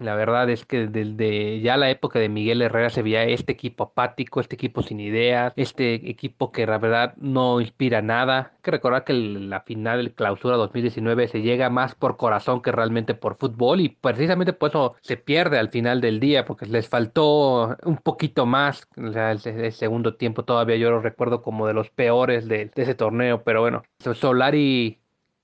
La 0.00 0.14
verdad 0.14 0.48
es 0.48 0.64
que 0.64 0.86
desde 0.86 1.60
ya 1.60 1.76
la 1.76 1.90
época 1.90 2.18
de 2.18 2.30
Miguel 2.30 2.62
Herrera 2.62 2.88
se 2.88 3.02
veía 3.02 3.24
este 3.24 3.52
equipo 3.52 3.84
apático, 3.84 4.40
este 4.40 4.54
equipo 4.54 4.82
sin 4.82 4.98
ideas, 4.98 5.52
este 5.56 6.08
equipo 6.08 6.52
que 6.52 6.66
la 6.66 6.78
verdad 6.78 7.14
no 7.18 7.60
inspira 7.60 8.00
nada. 8.00 8.52
Hay 8.54 8.62
que 8.62 8.70
recordar 8.70 9.04
que 9.04 9.12
la 9.12 9.60
final 9.60 9.98
del 9.98 10.14
clausura 10.14 10.56
2019 10.56 11.28
se 11.28 11.42
llega 11.42 11.68
más 11.68 11.94
por 11.94 12.16
corazón 12.16 12.62
que 12.62 12.72
realmente 12.72 13.12
por 13.14 13.36
fútbol 13.36 13.80
y 13.80 13.90
precisamente 13.90 14.54
por 14.54 14.70
eso 14.70 14.94
se 15.02 15.18
pierde 15.18 15.58
al 15.58 15.68
final 15.68 16.00
del 16.00 16.18
día, 16.18 16.46
porque 16.46 16.64
les 16.64 16.88
faltó 16.88 17.76
un 17.84 17.98
poquito 17.98 18.46
más. 18.46 18.88
O 18.96 19.12
sea, 19.12 19.32
el, 19.32 19.72
segundo 19.72 20.14
tiempo 20.14 20.44
todavía 20.46 20.76
yo 20.76 20.90
lo 20.90 21.02
recuerdo 21.02 21.42
como 21.42 21.66
de 21.66 21.74
los 21.74 21.90
peores 21.90 22.48
de, 22.48 22.70
de 22.74 22.82
ese 22.82 22.94
torneo, 22.94 23.42
pero 23.44 23.60
bueno, 23.60 23.82
Solari 23.98 24.99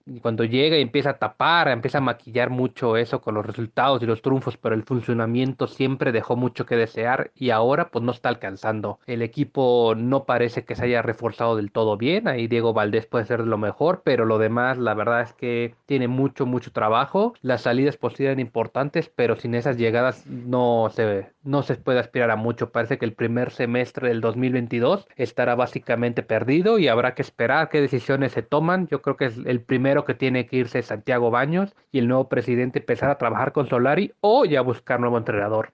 y 0.06 0.20
cuando 0.20 0.44
llega 0.44 0.78
y 0.78 0.82
empieza 0.82 1.10
a 1.10 1.18
tapar, 1.18 1.68
empieza 1.68 1.98
a 1.98 2.00
maquillar 2.00 2.48
mucho 2.48 2.96
eso 2.96 3.20
con 3.20 3.34
los 3.34 3.44
resultados 3.44 4.02
y 4.02 4.06
los 4.06 4.22
triunfos, 4.22 4.56
pero 4.56 4.74
el 4.74 4.84
funcionamiento 4.84 5.66
siempre 5.66 6.12
dejó 6.12 6.36
mucho 6.36 6.64
que 6.64 6.76
desear 6.76 7.32
y 7.34 7.50
ahora 7.50 7.88
pues 7.88 8.04
no 8.04 8.12
está 8.12 8.28
alcanzando. 8.28 9.00
El 9.06 9.22
equipo 9.22 9.94
no 9.96 10.24
parece 10.24 10.64
que 10.64 10.76
se 10.76 10.84
haya 10.84 11.02
reforzado 11.02 11.56
del 11.56 11.72
todo 11.72 11.96
bien, 11.96 12.28
ahí 12.28 12.46
Diego 12.46 12.72
Valdés 12.72 13.06
puede 13.06 13.24
ser 13.24 13.40
lo 13.40 13.58
mejor, 13.58 14.02
pero 14.04 14.24
lo 14.24 14.38
demás 14.38 14.78
la 14.78 14.94
verdad 14.94 15.22
es 15.22 15.32
que 15.32 15.74
tiene 15.86 16.06
mucho, 16.06 16.46
mucho 16.46 16.70
trabajo. 16.70 17.34
Las 17.42 17.62
salidas 17.62 17.96
pues 17.96 18.18
eran 18.20 18.38
importantes, 18.38 19.10
pero 19.14 19.36
sin 19.36 19.54
esas 19.54 19.76
llegadas 19.76 20.24
no 20.26 20.88
se, 20.92 21.32
no 21.42 21.62
se 21.62 21.74
puede 21.74 21.98
aspirar 21.98 22.30
a 22.30 22.36
mucho. 22.36 22.70
Parece 22.70 22.98
que 22.98 23.04
el 23.04 23.12
primer 23.12 23.50
semestre 23.50 24.08
del 24.08 24.20
2022 24.20 25.08
estará 25.16 25.56
básicamente 25.56 26.22
perdido 26.22 26.78
y 26.78 26.88
habrá 26.88 27.14
que 27.14 27.22
esperar 27.22 27.68
qué 27.68 27.80
decisiones 27.80 28.32
se 28.32 28.42
toman. 28.42 28.86
Yo 28.88 29.02
creo 29.02 29.16
que 29.16 29.26
es 29.26 29.38
el 29.44 29.60
primer 29.62 29.95
que 30.04 30.14
tiene 30.14 30.46
que 30.46 30.56
irse 30.56 30.82
Santiago 30.82 31.30
Baños 31.30 31.74
y 31.92 31.98
el 31.98 32.08
nuevo 32.08 32.28
presidente 32.28 32.80
empezar 32.80 33.10
a 33.10 33.18
trabajar 33.18 33.52
con 33.52 33.68
Solari 33.68 34.12
o 34.20 34.44
ya 34.44 34.60
buscar 34.60 35.00
nuevo 35.00 35.18
entrenador. 35.18 35.72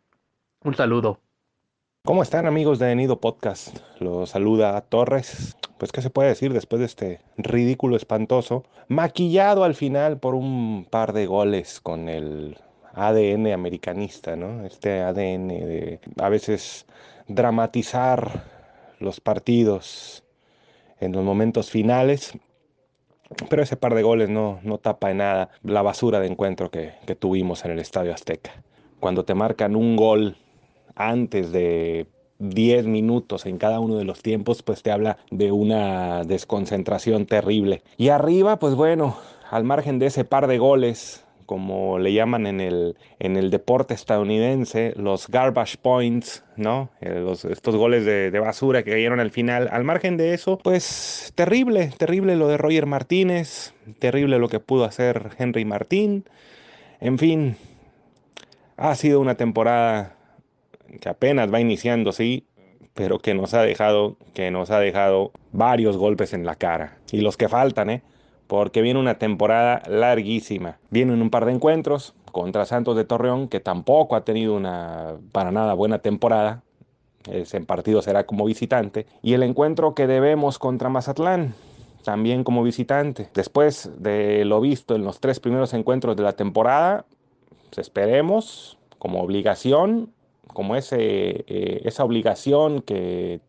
Un 0.64 0.74
saludo. 0.74 1.20
¿Cómo 2.04 2.22
están 2.22 2.46
amigos 2.46 2.78
de 2.78 2.94
Nido 2.96 3.20
Podcast? 3.20 3.78
Los 4.00 4.30
saluda 4.30 4.80
Torres. 4.80 5.56
Pues 5.78 5.92
qué 5.92 6.02
se 6.02 6.10
puede 6.10 6.30
decir 6.30 6.52
después 6.52 6.80
de 6.80 6.86
este 6.86 7.20
ridículo 7.36 7.96
espantoso, 7.96 8.64
maquillado 8.88 9.64
al 9.64 9.74
final 9.74 10.18
por 10.18 10.34
un 10.34 10.86
par 10.90 11.12
de 11.12 11.26
goles 11.26 11.80
con 11.80 12.08
el 12.08 12.58
ADN 12.94 13.52
americanista, 13.52 14.36
¿no? 14.36 14.64
Este 14.66 15.00
ADN 15.00 15.48
de 15.48 16.00
a 16.18 16.28
veces 16.28 16.86
dramatizar 17.28 18.44
los 18.98 19.20
partidos 19.20 20.24
en 21.00 21.12
los 21.12 21.24
momentos 21.24 21.70
finales 21.70 22.32
pero 23.48 23.62
ese 23.62 23.76
par 23.76 23.94
de 23.94 24.02
goles 24.02 24.28
no, 24.28 24.60
no 24.62 24.78
tapa 24.78 25.10
en 25.10 25.18
nada 25.18 25.50
la 25.62 25.82
basura 25.82 26.20
de 26.20 26.26
encuentro 26.26 26.70
que, 26.70 26.92
que 27.06 27.14
tuvimos 27.14 27.64
en 27.64 27.72
el 27.72 27.78
Estadio 27.78 28.12
Azteca. 28.12 28.52
Cuando 29.00 29.24
te 29.24 29.34
marcan 29.34 29.76
un 29.76 29.96
gol 29.96 30.36
antes 30.94 31.52
de 31.52 32.06
10 32.38 32.86
minutos 32.86 33.46
en 33.46 33.58
cada 33.58 33.80
uno 33.80 33.96
de 33.96 34.04
los 34.04 34.20
tiempos, 34.22 34.62
pues 34.62 34.82
te 34.82 34.90
habla 34.90 35.18
de 35.30 35.52
una 35.52 36.24
desconcentración 36.24 37.26
terrible. 37.26 37.82
Y 37.96 38.08
arriba, 38.08 38.58
pues 38.58 38.74
bueno, 38.74 39.16
al 39.50 39.64
margen 39.64 39.98
de 39.98 40.06
ese 40.06 40.24
par 40.24 40.46
de 40.46 40.58
goles, 40.58 41.24
como 41.46 41.98
le 41.98 42.12
llaman 42.12 42.46
en 42.46 42.60
el, 42.60 42.96
en 43.18 43.36
el 43.36 43.50
deporte 43.50 43.94
estadounidense, 43.94 44.94
los 44.96 45.28
garbage 45.28 45.76
points, 45.78 46.44
¿no? 46.56 46.90
Eh, 47.00 47.24
estos 47.50 47.76
goles 47.76 48.04
de, 48.04 48.30
basura 48.38 48.82
que 48.82 48.92
cayeron 48.92 49.20
al 49.20 49.30
final. 49.30 49.68
Al 49.70 49.84
margen 49.84 50.16
de 50.16 50.34
eso, 50.34 50.58
pues 50.58 51.32
terrible, 51.34 51.90
terrible 51.96 52.36
lo 52.36 52.48
de 52.48 52.56
Roger 52.56 52.86
Martínez, 52.86 53.74
terrible 53.98 54.38
lo 54.38 54.48
que 54.48 54.60
pudo 54.60 54.84
hacer 54.84 55.30
Henry 55.38 55.64
Martín. 55.64 56.24
En 57.00 57.18
fin, 57.18 57.56
ha 58.76 58.94
sido 58.94 59.20
una 59.20 59.36
temporada 59.36 60.16
que 61.00 61.08
apenas 61.08 61.52
va 61.52 61.60
iniciando, 61.60 62.12
sí, 62.12 62.46
pero 62.94 63.18
que 63.18 63.34
nos 63.34 63.54
ha 63.54 63.62
dejado, 63.62 64.16
que 64.34 64.50
nos 64.50 64.70
ha 64.70 64.80
dejado 64.80 65.32
varios 65.52 65.96
golpes 65.96 66.32
en 66.32 66.44
la 66.44 66.56
cara. 66.56 66.98
Y 67.10 67.20
los 67.20 67.36
que 67.36 67.48
faltan, 67.48 67.90
¿eh? 67.90 68.02
Porque 68.52 68.82
viene 68.82 69.00
una 69.00 69.14
temporada 69.14 69.80
larguísima. 69.88 70.76
Vienen 70.90 71.22
un 71.22 71.30
par 71.30 71.46
de 71.46 71.52
encuentros 71.52 72.12
contra 72.32 72.66
Santos 72.66 72.96
de 72.96 73.04
Torreón, 73.06 73.48
que 73.48 73.60
tampoco 73.60 74.14
ha 74.14 74.26
tenido 74.26 74.54
una 74.54 75.14
para 75.32 75.50
nada 75.50 75.72
buena 75.72 76.00
temporada. 76.00 76.62
Ese 77.30 77.62
partido 77.62 78.02
será 78.02 78.26
como 78.26 78.44
visitante. 78.44 79.06
Y 79.22 79.32
el 79.32 79.42
encuentro 79.42 79.94
que 79.94 80.06
debemos 80.06 80.58
contra 80.58 80.90
Mazatlán, 80.90 81.54
también 82.04 82.44
como 82.44 82.62
visitante. 82.62 83.30
Después 83.32 83.90
de 83.96 84.44
lo 84.44 84.60
visto 84.60 84.96
en 84.96 85.04
los 85.04 85.18
tres 85.18 85.40
primeros 85.40 85.72
encuentros 85.72 86.14
de 86.14 86.22
la 86.22 86.34
temporada, 86.34 87.06
esperemos 87.74 88.76
como 88.98 89.22
obligación, 89.22 90.12
como 90.48 90.76
ese, 90.76 90.98
eh, 91.00 91.80
esa 91.86 92.04
obligación 92.04 92.82
que 92.82 93.40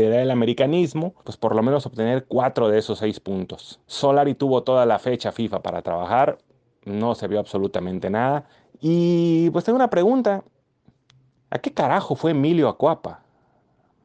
te 0.00 0.08
da 0.08 0.22
el 0.22 0.30
americanismo, 0.30 1.14
pues 1.24 1.36
por 1.36 1.54
lo 1.54 1.62
menos 1.62 1.84
obtener 1.84 2.24
cuatro 2.24 2.70
de 2.70 2.78
esos 2.78 3.00
seis 3.00 3.20
puntos. 3.20 3.80
Solari 3.84 4.34
tuvo 4.34 4.62
toda 4.62 4.86
la 4.86 4.98
fecha 4.98 5.30
FIFA 5.30 5.60
para 5.60 5.82
trabajar, 5.82 6.38
no 6.86 7.14
se 7.14 7.28
vio 7.28 7.38
absolutamente 7.38 8.08
nada. 8.08 8.48
Y 8.80 9.50
pues 9.50 9.66
tengo 9.66 9.76
una 9.76 9.90
pregunta, 9.90 10.42
¿a 11.50 11.58
qué 11.58 11.74
carajo 11.74 12.16
fue 12.16 12.30
Emilio 12.30 12.70
Acuapa? 12.70 13.20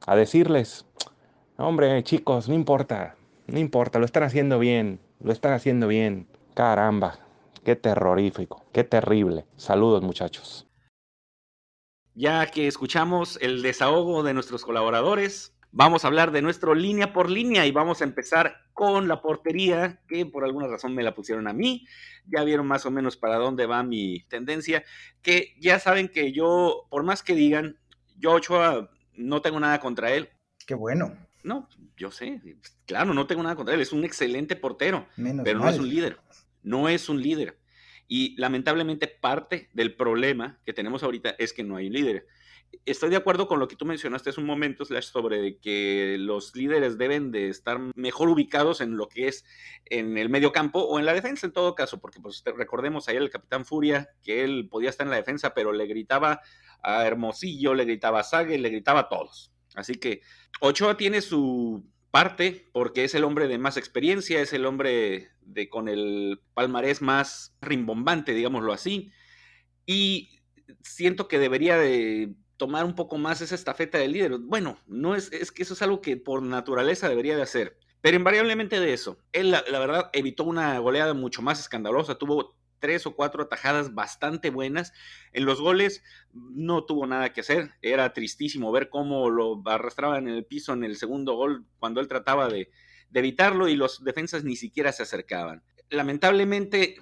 A 0.06 0.18
decirles, 0.18 0.86
hombre 1.56 2.04
chicos, 2.04 2.50
no 2.50 2.56
importa, 2.56 3.16
no 3.48 3.58
importa, 3.58 3.98
lo 3.98 4.04
están 4.04 4.24
haciendo 4.24 4.60
bien, 4.60 5.00
lo 5.22 5.32
están 5.32 5.54
haciendo 5.54 5.88
bien. 5.88 6.28
Caramba, 6.56 7.20
qué 7.64 7.78
terrorífico, 7.78 8.66
qué 8.74 8.84
terrible. 8.84 9.46
Saludos 9.56 10.04
muchachos. 10.04 10.68
Ya 12.18 12.46
que 12.48 12.68
escuchamos 12.68 13.38
el 13.42 13.62
desahogo 13.62 14.24
de 14.24 14.34
nuestros 14.34 14.64
colaboradores, 14.64 15.55
Vamos 15.78 16.06
a 16.06 16.08
hablar 16.08 16.32
de 16.32 16.42
nuestro 16.42 16.74
línea 16.74 17.12
por 17.12 17.30
línea 17.30 17.66
y 17.66 17.72
vamos 17.72 18.00
a 18.00 18.06
empezar 18.06 18.62
con 18.72 19.10
la 19.10 19.22
portería, 19.22 20.00
que 20.08 20.26
por 20.26 20.46
alguna 20.46 20.68
razón 20.68 20.96
me 20.96 21.04
la 21.04 21.14
pusieron 21.14 21.50
a 21.50 21.54
mí. 21.54 21.86
Ya 22.28 22.46
vieron 22.46 22.66
más 22.66 22.86
o 22.86 22.92
menos 22.92 23.18
para 23.18 23.36
dónde 23.36 23.66
va 23.66 23.84
mi 23.84 24.22
tendencia, 24.30 24.86
que 25.22 25.54
ya 25.60 25.78
saben 25.80 26.08
que 26.08 26.32
yo, 26.32 26.88
por 26.90 27.04
más 27.04 27.24
que 27.24 27.36
digan, 27.36 27.78
yo 28.18 28.32
Ochoa 28.32 28.90
no 29.16 29.42
tengo 29.42 29.60
nada 29.60 29.82
contra 29.82 30.14
él. 30.14 30.30
Qué 30.66 30.76
bueno. 30.76 31.14
No, 31.44 31.68
yo 31.98 32.10
sé, 32.10 32.42
claro, 32.86 33.14
no 33.14 33.28
tengo 33.28 33.44
nada 33.44 33.58
contra 33.58 33.76
él, 33.76 33.82
es 33.82 33.92
un 33.92 34.06
excelente 34.06 34.56
portero, 34.56 35.08
pero 35.44 35.60
no 35.60 35.68
es 35.68 35.78
un 35.78 35.90
líder, 35.90 36.18
no 36.64 36.88
es 36.88 37.10
un 37.10 37.22
líder. 37.22 37.60
Y 38.08 38.34
lamentablemente 38.38 39.08
parte 39.10 39.70
del 39.74 39.94
problema 39.94 40.58
que 40.66 40.72
tenemos 40.72 41.04
ahorita 41.04 41.32
es 41.38 41.52
que 41.52 41.66
no 41.66 41.76
hay 41.76 41.88
un 41.88 41.94
líder 41.94 42.28
estoy 42.86 43.10
de 43.10 43.16
acuerdo 43.16 43.48
con 43.48 43.60
lo 43.60 43.68
que 43.68 43.76
tú 43.76 43.86
mencionaste 43.86 44.30
hace 44.30 44.42
un 44.42 44.48
momento, 44.48 44.86
Slash, 44.86 45.12
sobre 45.12 45.58
que 45.60 46.18
los 46.20 46.56
líderes 46.56 46.98
deben 46.98 47.32
de 47.32 47.50
estar 47.50 47.80
mejor 47.96 48.30
ubicados 48.30 48.82
en 48.82 48.98
lo 48.98 49.08
que 49.08 49.28
es 49.28 49.46
en 49.86 50.18
el 50.18 50.30
medio 50.30 50.52
campo 50.52 50.80
o 50.80 51.00
en 51.00 51.06
la 51.06 51.14
defensa 51.14 51.46
en 51.46 51.54
todo 51.54 51.76
caso, 51.76 52.00
porque 52.00 52.20
pues 52.20 52.44
recordemos 52.46 53.08
ayer 53.08 53.22
el 53.22 53.30
Capitán 53.30 53.66
Furia, 53.66 54.10
que 54.24 54.44
él 54.44 54.68
podía 54.70 54.90
estar 54.90 55.06
en 55.06 55.12
la 55.12 55.18
defensa, 55.18 55.54
pero 55.54 55.72
le 55.72 55.88
gritaba 55.88 56.42
a 56.82 57.06
Hermosillo, 57.06 57.74
le 57.74 57.86
gritaba 57.86 58.20
a 58.20 58.24
Sague, 58.24 58.58
le 58.58 58.70
gritaba 58.70 59.02
a 59.02 59.10
todos. 59.10 59.52
Así 59.76 59.96
que 59.96 60.22
Ochoa 60.62 60.98
tiene 60.98 61.22
su 61.22 61.86
parte 62.12 62.68
porque 62.72 63.04
es 63.04 63.14
el 63.14 63.26
hombre 63.26 63.48
de 63.48 63.58
más 63.58 63.76
experiencia, 63.76 64.42
es 64.42 64.54
el 64.54 64.66
hombre 64.66 65.30
de 65.42 65.68
con 65.68 65.90
el 65.90 66.40
palmarés 66.54 67.02
más 67.02 67.56
rimbombante, 67.62 68.34
digámoslo 68.34 68.72
así, 68.72 69.12
y 69.86 70.40
siento 70.82 71.28
que 71.28 71.40
debería 71.40 71.78
de 71.78 72.34
tomar 72.58 72.86
un 72.86 72.96
poco 72.96 73.18
más 73.18 73.42
esa 73.42 73.56
estafeta 73.56 73.98
del 73.98 74.14
líder. 74.14 74.38
Bueno, 74.40 74.78
no 74.88 75.16
es, 75.16 75.32
es 75.32 75.52
que 75.52 75.64
eso 75.64 75.74
es 75.74 75.82
algo 75.82 76.02
que 76.02 76.18
por 76.18 76.42
naturaleza 76.42 77.10
debería 77.10 77.36
de 77.36 77.42
hacer. 77.42 77.78
Pero 78.02 78.18
invariablemente 78.18 78.80
de 78.80 78.94
eso, 78.94 79.18
él 79.32 79.50
la, 79.50 79.64
verdad 79.80 80.12
evitó 80.14 80.44
una 80.44 80.78
goleada 80.78 81.16
mucho 81.16 81.42
más 81.42 81.60
escandalosa, 81.60 82.20
tuvo 82.20 82.56
tres 82.80 83.08
o 83.08 83.16
cuatro 83.16 83.42
atajadas 83.42 83.96
bastante 83.96 84.52
buenas. 84.52 84.94
En 85.34 85.46
los 85.46 85.60
goles 85.60 86.04
no 86.32 86.86
tuvo 86.86 87.08
nada 87.08 87.34
que 87.34 87.42
hacer. 87.42 87.72
Era 87.82 88.14
tristísimo 88.14 88.72
ver 88.72 88.90
cómo 88.90 89.32
lo 89.32 89.64
arrastraban 89.66 90.28
en 90.28 90.36
el 90.36 90.46
piso 90.46 90.74
en 90.74 90.84
el 90.84 90.98
segundo 90.98 91.34
gol 91.34 91.66
cuando 91.80 92.00
él 92.00 92.08
trataba 92.08 92.48
de, 92.48 92.70
de 93.10 93.20
evitarlo 93.20 93.68
y 93.68 93.76
los 93.76 94.04
defensas 94.04 94.44
ni 94.44 94.56
siquiera 94.56 94.92
se 94.92 95.02
acercaban. 95.02 95.64
Lamentablemente 95.90 96.98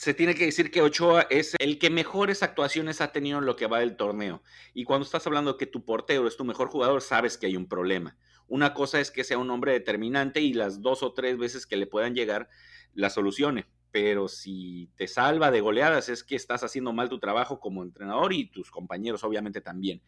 se 0.00 0.14
tiene 0.14 0.34
que 0.34 0.46
decir 0.46 0.70
que 0.70 0.80
Ochoa 0.80 1.26
es 1.28 1.54
el 1.58 1.78
que 1.78 1.90
mejores 1.90 2.42
actuaciones 2.42 3.02
ha 3.02 3.12
tenido 3.12 3.38
en 3.38 3.44
lo 3.44 3.56
que 3.56 3.66
va 3.66 3.80
del 3.80 3.98
torneo. 3.98 4.42
Y 4.72 4.84
cuando 4.84 5.04
estás 5.04 5.26
hablando 5.26 5.58
que 5.58 5.66
tu 5.66 5.84
portero 5.84 6.26
es 6.26 6.38
tu 6.38 6.44
mejor 6.46 6.68
jugador, 6.70 7.02
sabes 7.02 7.36
que 7.36 7.44
hay 7.44 7.54
un 7.54 7.68
problema. 7.68 8.16
Una 8.48 8.72
cosa 8.72 8.98
es 8.98 9.10
que 9.10 9.24
sea 9.24 9.36
un 9.36 9.50
hombre 9.50 9.72
determinante 9.72 10.40
y 10.40 10.54
las 10.54 10.80
dos 10.80 11.02
o 11.02 11.12
tres 11.12 11.36
veces 11.36 11.66
que 11.66 11.76
le 11.76 11.86
puedan 11.86 12.14
llegar, 12.14 12.48
la 12.94 13.10
solucione. 13.10 13.66
Pero 13.90 14.28
si 14.28 14.88
te 14.96 15.06
salva 15.06 15.50
de 15.50 15.60
goleadas 15.60 16.08
es 16.08 16.24
que 16.24 16.34
estás 16.34 16.64
haciendo 16.64 16.94
mal 16.94 17.10
tu 17.10 17.18
trabajo 17.18 17.60
como 17.60 17.82
entrenador 17.82 18.32
y 18.32 18.50
tus 18.50 18.70
compañeros 18.70 19.22
obviamente 19.22 19.60
también. 19.60 20.00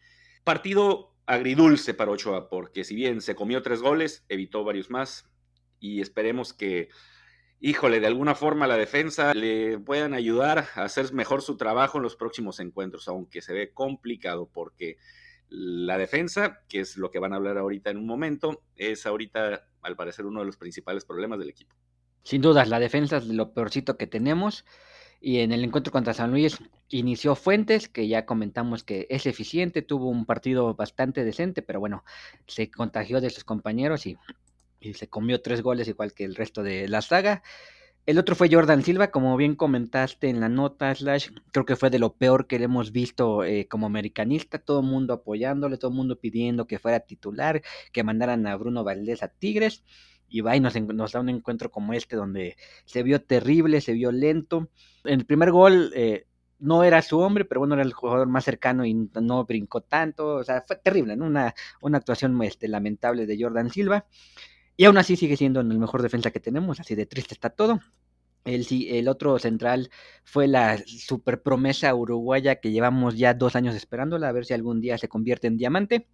Partido 0.43 1.13
agridulce 1.27 1.93
para 1.93 2.09
Ochoa, 2.09 2.49
porque 2.49 2.83
si 2.83 2.95
bien 2.95 3.21
se 3.21 3.35
comió 3.35 3.61
tres 3.61 3.83
goles, 3.83 4.25
evitó 4.27 4.63
varios 4.63 4.89
más 4.89 5.29
y 5.79 6.01
esperemos 6.01 6.51
que 6.51 6.89
híjole, 7.63 8.01
de 8.01 8.07
alguna 8.07 8.35
forma 8.35 8.67
la 8.67 8.75
defensa 8.75 9.33
le 9.33 9.79
puedan 9.79 10.13
ayudar 10.13 10.67
a 10.75 10.83
hacer 10.83 11.13
mejor 11.13 11.41
su 11.41 11.55
trabajo 11.55 11.97
en 11.97 12.03
los 12.03 12.17
próximos 12.17 12.59
encuentros, 12.59 13.07
aunque 13.07 13.41
se 13.41 13.53
ve 13.53 13.71
complicado 13.71 14.49
porque 14.51 14.97
la 15.47 15.97
defensa, 15.97 16.59
que 16.67 16.81
es 16.81 16.97
lo 16.97 17.09
que 17.09 17.19
van 17.19 17.31
a 17.31 17.37
hablar 17.37 17.57
ahorita 17.57 17.89
en 17.89 17.97
un 17.97 18.05
momento, 18.05 18.61
es 18.75 19.05
ahorita 19.05 19.65
al 19.81 19.95
parecer 19.95 20.25
uno 20.25 20.41
de 20.41 20.45
los 20.45 20.57
principales 20.57 21.05
problemas 21.05 21.39
del 21.39 21.49
equipo. 21.49 21.73
Sin 22.23 22.41
dudas, 22.41 22.67
la 22.67 22.81
defensa 22.81 23.17
es 23.17 23.27
lo 23.27 23.53
peorcito 23.53 23.95
que 23.95 24.07
tenemos. 24.07 24.65
Y 25.21 25.39
en 25.39 25.53
el 25.53 25.63
encuentro 25.63 25.93
contra 25.93 26.13
San 26.13 26.31
Luis 26.31 26.57
inició 26.89 27.35
Fuentes, 27.35 27.87
que 27.87 28.09
ya 28.09 28.25
comentamos 28.25 28.83
que 28.83 29.07
es 29.09 29.25
eficiente, 29.25 29.81
tuvo 29.81 30.09
un 30.09 30.25
partido 30.25 30.73
bastante 30.75 31.23
decente, 31.23 31.61
pero 31.61 31.79
bueno, 31.79 32.03
se 32.45 32.69
contagió 32.69 33.21
de 33.21 33.29
sus 33.29 33.45
compañeros 33.45 34.05
y, 34.05 34.17
se 34.93 35.07
comió 35.07 35.41
tres 35.41 35.61
goles 35.61 35.87
igual 35.87 36.13
que 36.13 36.25
el 36.25 36.35
resto 36.35 36.63
de 36.63 36.87
la 36.87 37.01
saga. 37.01 37.43
El 38.05 38.19
otro 38.19 38.35
fue 38.35 38.49
Jordan 38.51 38.83
Silva, 38.83 39.11
como 39.11 39.37
bien 39.37 39.55
comentaste 39.55 40.27
en 40.27 40.41
la 40.41 40.49
nota, 40.49 40.93
Slash, 40.93 41.29
creo 41.53 41.65
que 41.65 41.77
fue 41.77 41.89
de 41.89 41.99
lo 41.99 42.15
peor 42.15 42.47
que 42.47 42.59
le 42.59 42.65
hemos 42.65 42.91
visto 42.91 43.45
eh, 43.45 43.65
como 43.69 43.85
americanista, 43.85 44.59
todo 44.59 44.81
el 44.81 44.87
mundo 44.87 45.13
apoyándole, 45.13 45.77
todo 45.77 45.91
el 45.91 45.95
mundo 45.95 46.19
pidiendo 46.19 46.67
que 46.67 46.79
fuera 46.79 46.99
titular, 46.99 47.61
que 47.93 48.03
mandaran 48.03 48.45
a 48.45 48.57
Bruno 48.57 48.83
Valdés 48.83 49.23
a 49.23 49.29
Tigres 49.29 49.85
y 50.27 50.41
va 50.41 50.55
y 50.57 50.59
nos, 50.59 50.73
da 50.73 51.19
un 51.21 51.29
encuentro 51.29 51.71
como 51.71 51.93
este 51.93 52.17
donde 52.17 52.57
se 52.83 53.03
vio 53.03 53.21
terrible, 53.21 53.79
se 53.79 53.93
vio 53.93 54.11
lento. 54.11 54.69
En 55.05 55.21
el 55.21 55.25
primer 55.25 55.51
gol 55.51 55.93
eh, 55.95 56.25
no 56.59 56.83
era 56.83 57.01
su 57.01 57.19
hombre, 57.19 57.45
pero 57.45 57.59
bueno, 57.59 57.75
era 57.75 57.83
el 57.83 57.93
jugador 57.93 58.27
más 58.27 58.43
cercano 58.43 58.85
y 58.85 58.93
no 58.93 59.45
brincó 59.45 59.81
tanto, 59.81 60.35
o 60.35 60.43
sea, 60.43 60.61
fue 60.67 60.75
terrible, 60.75 61.15
¿no? 61.15 61.25
Una, 61.25 61.53
una 61.81 61.99
actuación 61.99 62.41
este, 62.43 62.67
lamentable 62.67 63.25
de 63.25 63.37
Jordan 63.39 63.69
Silva. 63.69 64.07
Y 64.75 64.85
aún 64.85 64.97
así 64.97 65.15
sigue 65.15 65.37
siendo 65.37 65.61
el 65.61 65.79
mejor 65.79 66.01
defensa 66.01 66.31
que 66.31 66.39
tenemos, 66.39 66.79
así 66.79 66.95
de 66.95 67.05
triste 67.05 67.33
está 67.33 67.49
todo. 67.49 67.79
El, 68.43 68.65
el 68.89 69.07
otro 69.07 69.39
central 69.39 69.89
fue 70.23 70.47
la 70.47 70.77
super 70.85 71.41
promesa 71.41 71.93
uruguaya 71.95 72.55
que 72.55 72.71
llevamos 72.71 73.17
ya 73.17 73.33
dos 73.33 73.55
años 73.55 73.75
esperándola, 73.75 74.29
a 74.29 74.31
ver 74.33 74.45
si 74.45 74.53
algún 74.53 74.81
día 74.81 74.97
se 74.97 75.07
convierte 75.07 75.47
en 75.47 75.57
diamante, 75.57 76.07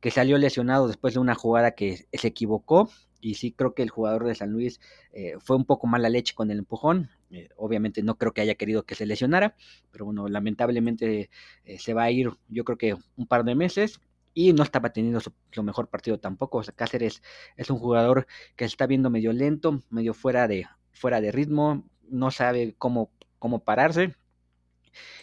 que 0.00 0.10
salió 0.10 0.36
lesionado 0.38 0.88
después 0.88 1.14
de 1.14 1.20
una 1.20 1.34
jugada 1.34 1.72
que 1.72 2.06
se 2.12 2.28
equivocó 2.28 2.90
y 3.24 3.36
sí 3.36 3.52
creo 3.52 3.74
que 3.74 3.82
el 3.82 3.88
jugador 3.88 4.24
de 4.26 4.34
San 4.34 4.50
Luis 4.52 4.80
eh, 5.12 5.36
fue 5.38 5.56
un 5.56 5.64
poco 5.64 5.86
mala 5.86 6.10
leche 6.10 6.34
con 6.34 6.50
el 6.50 6.58
empujón. 6.58 7.08
Eh, 7.30 7.48
obviamente 7.56 8.02
no 8.02 8.18
creo 8.18 8.34
que 8.34 8.42
haya 8.42 8.54
querido 8.54 8.84
que 8.84 8.94
se 8.94 9.06
lesionara, 9.06 9.56
pero 9.90 10.04
bueno, 10.04 10.28
lamentablemente 10.28 11.30
eh, 11.64 11.78
se 11.78 11.94
va 11.94 12.02
a 12.02 12.10
ir 12.10 12.30
yo 12.48 12.64
creo 12.64 12.76
que 12.76 12.96
un 13.16 13.26
par 13.26 13.44
de 13.44 13.54
meses 13.54 13.98
y 14.34 14.52
no 14.52 14.64
estaba 14.64 14.92
teniendo 14.92 15.20
su, 15.20 15.32
mejor 15.62 15.88
partido 15.88 16.18
tampoco. 16.18 16.62
Cáceres 16.74 17.22
es 17.56 17.70
un 17.70 17.78
jugador 17.78 18.26
que 18.56 18.64
se 18.64 18.72
está 18.72 18.86
viendo 18.86 19.08
medio 19.08 19.32
lento, 19.32 19.82
medio 19.90 20.12
fuera 20.12 20.48
de, 20.48 20.66
fuera 20.92 21.20
de 21.20 21.32
ritmo, 21.32 21.88
no 22.08 22.30
sabe 22.30 22.74
cómo, 22.76 23.12
cómo 23.38 23.64
pararse. 23.64 24.14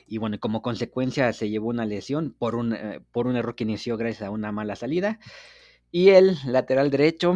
Y 0.08 0.17
bueno, 0.17 0.39
como 0.39 0.62
consecuencia 0.62 1.32
se 1.34 1.50
llevó 1.50 1.69
una 1.69 1.86
lesión 1.86 2.36
por 2.38 2.56
un, 2.56 2.76
por 3.12 3.28
un 3.28 3.36
error 3.36 3.56
que 3.56 3.65
inició 3.65 3.97
gracias 3.97 4.24
a 4.24 4.32
una 4.32 4.52
mala 4.52 4.76
salida. 4.76 5.19
Y 5.91 6.10
el 6.10 6.38
lateral 6.45 6.89
derecho, 6.89 7.36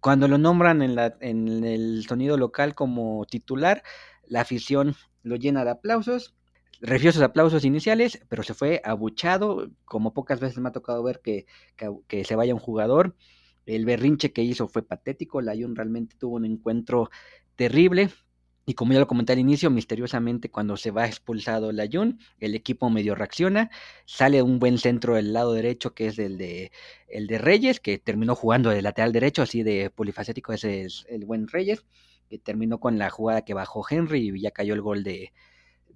cuando 0.00 0.28
lo 0.28 0.38
nombran 0.38 0.82
en, 0.82 0.94
la, 0.94 1.16
en 1.20 1.64
el 1.64 2.04
sonido 2.06 2.36
local 2.36 2.74
como 2.74 3.24
titular, 3.24 3.82
la 4.26 4.42
afición 4.42 4.94
lo 5.22 5.36
llena 5.36 5.64
de 5.64 5.70
aplausos. 5.70 6.34
Refió 6.80 7.10
sus 7.10 7.22
aplausos 7.22 7.64
iniciales, 7.64 8.20
pero 8.28 8.42
se 8.44 8.54
fue 8.54 8.80
abuchado, 8.84 9.70
como 9.84 10.14
pocas 10.14 10.38
veces 10.38 10.58
me 10.58 10.68
ha 10.68 10.72
tocado 10.72 11.02
ver 11.02 11.20
que, 11.20 11.46
que, 12.06 12.24
se 12.24 12.36
vaya 12.36 12.54
un 12.54 12.60
jugador. 12.60 13.16
El 13.66 13.84
berrinche 13.84 14.32
que 14.32 14.42
hizo 14.42 14.68
fue 14.68 14.82
patético, 14.82 15.40
Layun 15.40 15.74
realmente 15.74 16.16
tuvo 16.16 16.36
un 16.36 16.44
encuentro 16.44 17.10
terrible, 17.56 18.10
y 18.64 18.74
como 18.74 18.92
ya 18.92 19.00
lo 19.00 19.08
comenté 19.08 19.32
al 19.32 19.38
inicio, 19.40 19.70
misteriosamente 19.70 20.50
cuando 20.50 20.76
se 20.76 20.90
va 20.90 21.06
expulsado 21.06 21.72
Layun, 21.72 22.20
el 22.38 22.54
equipo 22.54 22.90
medio 22.90 23.14
reacciona, 23.14 23.70
sale 24.04 24.42
un 24.42 24.58
buen 24.58 24.78
centro 24.78 25.16
del 25.16 25.32
lado 25.32 25.54
derecho 25.54 25.94
que 25.94 26.06
es 26.06 26.18
el 26.18 26.38
de, 26.38 26.70
el 27.08 27.26
de 27.26 27.38
Reyes, 27.38 27.80
que 27.80 27.98
terminó 27.98 28.34
jugando 28.36 28.70
de 28.70 28.82
lateral 28.82 29.12
derecho, 29.12 29.42
así 29.42 29.62
de 29.62 29.90
polifacético, 29.90 30.52
ese 30.52 30.82
es 30.84 31.06
el 31.08 31.24
buen 31.24 31.48
Reyes, 31.48 31.84
que 32.28 32.38
terminó 32.38 32.78
con 32.78 32.98
la 32.98 33.10
jugada 33.10 33.42
que 33.42 33.54
bajó 33.54 33.84
Henry 33.88 34.28
y 34.28 34.40
ya 34.42 34.50
cayó 34.50 34.74
el 34.74 34.82
gol 34.82 35.02
de, 35.02 35.32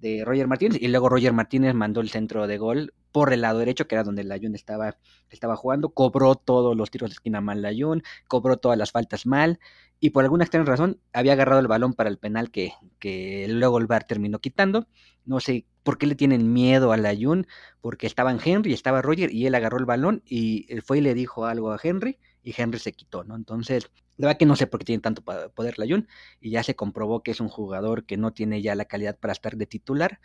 de 0.03 0.25
Roger 0.25 0.49
Martínez, 0.49 0.83
y 0.83 0.89
luego 0.89 1.09
Roger 1.09 1.33
Martínez 1.33 1.75
mandó 1.75 2.01
el 2.01 2.11
centro 2.11 2.47
de 2.49 2.59
gol 2.59 2.93
por 3.13 3.33
el 3.33 3.41
lado 3.43 3.61
derecho, 3.61 3.87
que 3.87 3.95
era 3.95 4.03
donde 4.03 4.25
Layun 4.25 4.55
estaba, 4.57 4.99
estaba 5.31 5.57
jugando, 5.57 5.91
cobró 5.91 6.35
todos 6.35 6.77
los 6.77 6.91
tiros 6.91 7.11
de 7.11 7.15
esquina 7.15 7.41
mal 7.41 7.63
Layun, 7.63 8.03
cobró 8.27 8.57
todas 8.57 8.77
las 8.77 8.91
faltas 8.91 9.27
mal, 9.27 9.61
y 10.01 10.11
por 10.11 10.25
alguna 10.25 10.43
extraña 10.43 10.67
razón 10.67 11.01
había 11.13 11.35
agarrado 11.35 11.61
el 11.61 11.69
balón 11.69 11.95
para 11.95 12.11
el 12.11 12.19
penal 12.19 12.51
que, 12.51 12.73
que 12.99 13.47
luego 13.49 13.79
el 13.79 13.87
VAR 13.87 14.03
terminó 14.03 14.41
quitando. 14.41 14.89
No 15.25 15.39
sé 15.39 15.67
por 15.85 15.97
qué 15.97 16.09
le 16.09 16.17
tienen 16.17 16.53
miedo 16.53 16.91
a 16.91 16.97
la 16.97 17.15
Jun, 17.15 17.47
porque 17.81 18.09
estaban 18.09 18.41
Henry, 18.45 18.73
estaba 18.73 19.03
Roger 19.03 19.33
y 19.33 19.47
él 19.47 19.55
agarró 19.55 19.79
el 19.79 19.85
balón 19.85 20.21
y 20.27 20.67
fue 20.85 20.99
y 20.99 21.01
le 21.03 21.15
dijo 21.15 21.47
algo 21.47 21.71
a 21.71 21.79
Henry 21.81 22.19
y 22.43 22.55
Henry 22.57 22.79
se 22.79 22.93
quitó, 22.93 23.25
¿no? 23.25 23.37
Entonces, 23.37 23.91
la 24.17 24.29
verdad 24.29 24.39
que 24.39 24.47
no 24.47 24.57
sé 24.57 24.67
por 24.67 24.81
qué 24.81 24.87
tiene 24.87 25.03
tanto 25.03 25.23
poder 25.23 25.79
la 25.79 25.87
Jun 25.87 26.09
y 26.41 26.51
ya 26.51 26.63
se 26.63 26.75
comprobó 26.77 27.23
que 27.23 27.31
es 27.31 27.41
un 27.41 27.49
jugador 27.49 28.05
que 28.05 28.17
no 28.17 28.33
tiene 28.33 28.63
ya 28.63 28.75
la 28.75 28.85
calidad 28.85 29.19
para 29.19 29.33
estar 29.33 29.57
de 29.57 29.67
titular. 29.67 30.21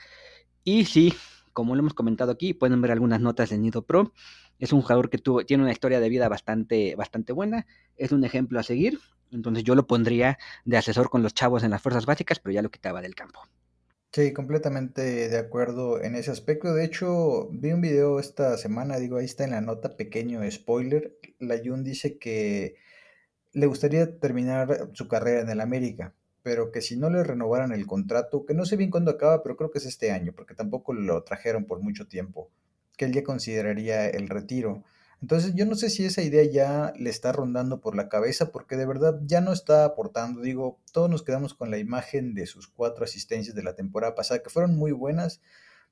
Y 0.64 0.86
sí, 0.86 1.14
como 1.54 1.76
lo 1.76 1.80
hemos 1.80 1.94
comentado 1.94 2.32
aquí, 2.32 2.54
pueden 2.54 2.82
ver 2.82 2.92
algunas 2.92 3.22
notas 3.22 3.50
de 3.50 3.58
Nido 3.58 3.84
Pro. 3.84 4.14
Es 4.60 4.74
un 4.74 4.82
jugador 4.82 5.10
que 5.10 5.18
tuvo, 5.18 5.46
tiene 5.46 5.64
una 5.64 5.72
historia 5.72 6.00
de 6.00 6.10
vida 6.10 6.28
bastante, 6.30 6.96
bastante 6.96 7.34
buena. 7.34 7.66
Es 7.96 8.12
un 8.12 8.24
ejemplo 8.24 8.60
a 8.60 8.64
seguir. 8.64 9.00
Entonces 9.32 9.64
yo 9.64 9.76
lo 9.76 9.88
pondría 9.88 10.38
de 10.66 10.78
asesor 10.78 11.10
con 11.10 11.24
los 11.24 11.34
chavos 11.34 11.64
en 11.64 11.72
las 11.72 11.82
fuerzas 11.82 12.06
básicas, 12.06 12.40
pero 12.40 12.54
ya 12.54 12.62
lo 12.62 12.72
quitaba 12.72 13.02
del 13.02 13.16
campo. 13.16 13.42
Sí, 14.18 14.34
completamente 14.34 15.30
de 15.30 15.38
acuerdo 15.38 16.02
en 16.02 16.16
ese 16.16 16.32
aspecto. 16.32 16.74
De 16.74 16.84
hecho, 16.84 17.50
vi 17.52 17.72
un 17.72 17.82
video 17.82 18.20
esta 18.20 18.58
semana, 18.58 18.98
digo, 18.98 19.18
ahí 19.18 19.26
está 19.26 19.44
en 19.44 19.52
la 19.52 19.62
nota, 19.62 19.96
pequeño 19.96 20.42
spoiler. 20.50 21.16
La 21.38 21.60
Jun 21.64 21.84
dice 21.84 22.18
que 22.18 22.78
le 23.54 23.68
gustaría 23.68 24.18
terminar 24.20 24.90
su 24.94 25.08
carrera 25.08 25.42
en 25.42 25.52
el 25.52 25.62
América, 25.62 26.16
pero 26.42 26.72
que 26.72 26.82
si 26.82 26.98
no 26.98 27.12
le 27.12 27.24
renovaran 27.24 27.72
el 27.74 27.86
contrato, 27.86 28.44
que 28.44 28.56
no 28.56 28.66
sé 28.66 28.76
bien 28.76 28.90
cuándo 28.90 29.12
acaba, 29.12 29.44
pero 29.44 29.56
creo 29.56 29.70
que 29.70 29.78
es 29.78 29.86
este 29.86 30.10
año, 30.10 30.34
porque 30.36 30.56
tampoco 30.56 30.94
lo 30.94 31.24
trajeron 31.24 31.66
por 31.66 31.80
mucho 31.82 32.08
tiempo, 32.08 32.50
que 32.98 33.06
él 33.06 33.14
ya 33.14 33.24
consideraría 33.24 34.10
el 34.10 34.30
retiro. 34.30 34.84
Entonces 35.22 35.56
yo 35.56 35.66
no 35.66 35.76
sé 35.76 35.90
si 35.90 36.06
esa 36.06 36.22
idea 36.22 36.44
ya 36.44 36.94
le 36.98 37.10
está 37.10 37.32
rondando 37.32 37.82
por 37.82 37.96
la 37.96 38.08
cabeza 38.08 38.52
porque 38.52 38.78
de 38.78 38.86
verdad 38.86 39.20
ya 39.26 39.42
no 39.42 39.52
está 39.52 39.84
aportando. 39.86 40.42
Digo, 40.42 40.80
todos 40.92 41.10
nos 41.10 41.24
quedamos 41.24 41.54
con 41.54 41.72
la 41.72 41.80
imagen 41.80 42.36
de 42.36 42.46
sus 42.46 42.68
cuatro 42.68 43.04
asistencias 43.04 43.56
de 43.56 43.64
la 43.64 43.76
temporada 43.76 44.16
pasada 44.16 44.44
que 44.44 44.50
fueron 44.50 44.76
muy 44.78 44.92
buenas, 44.92 45.42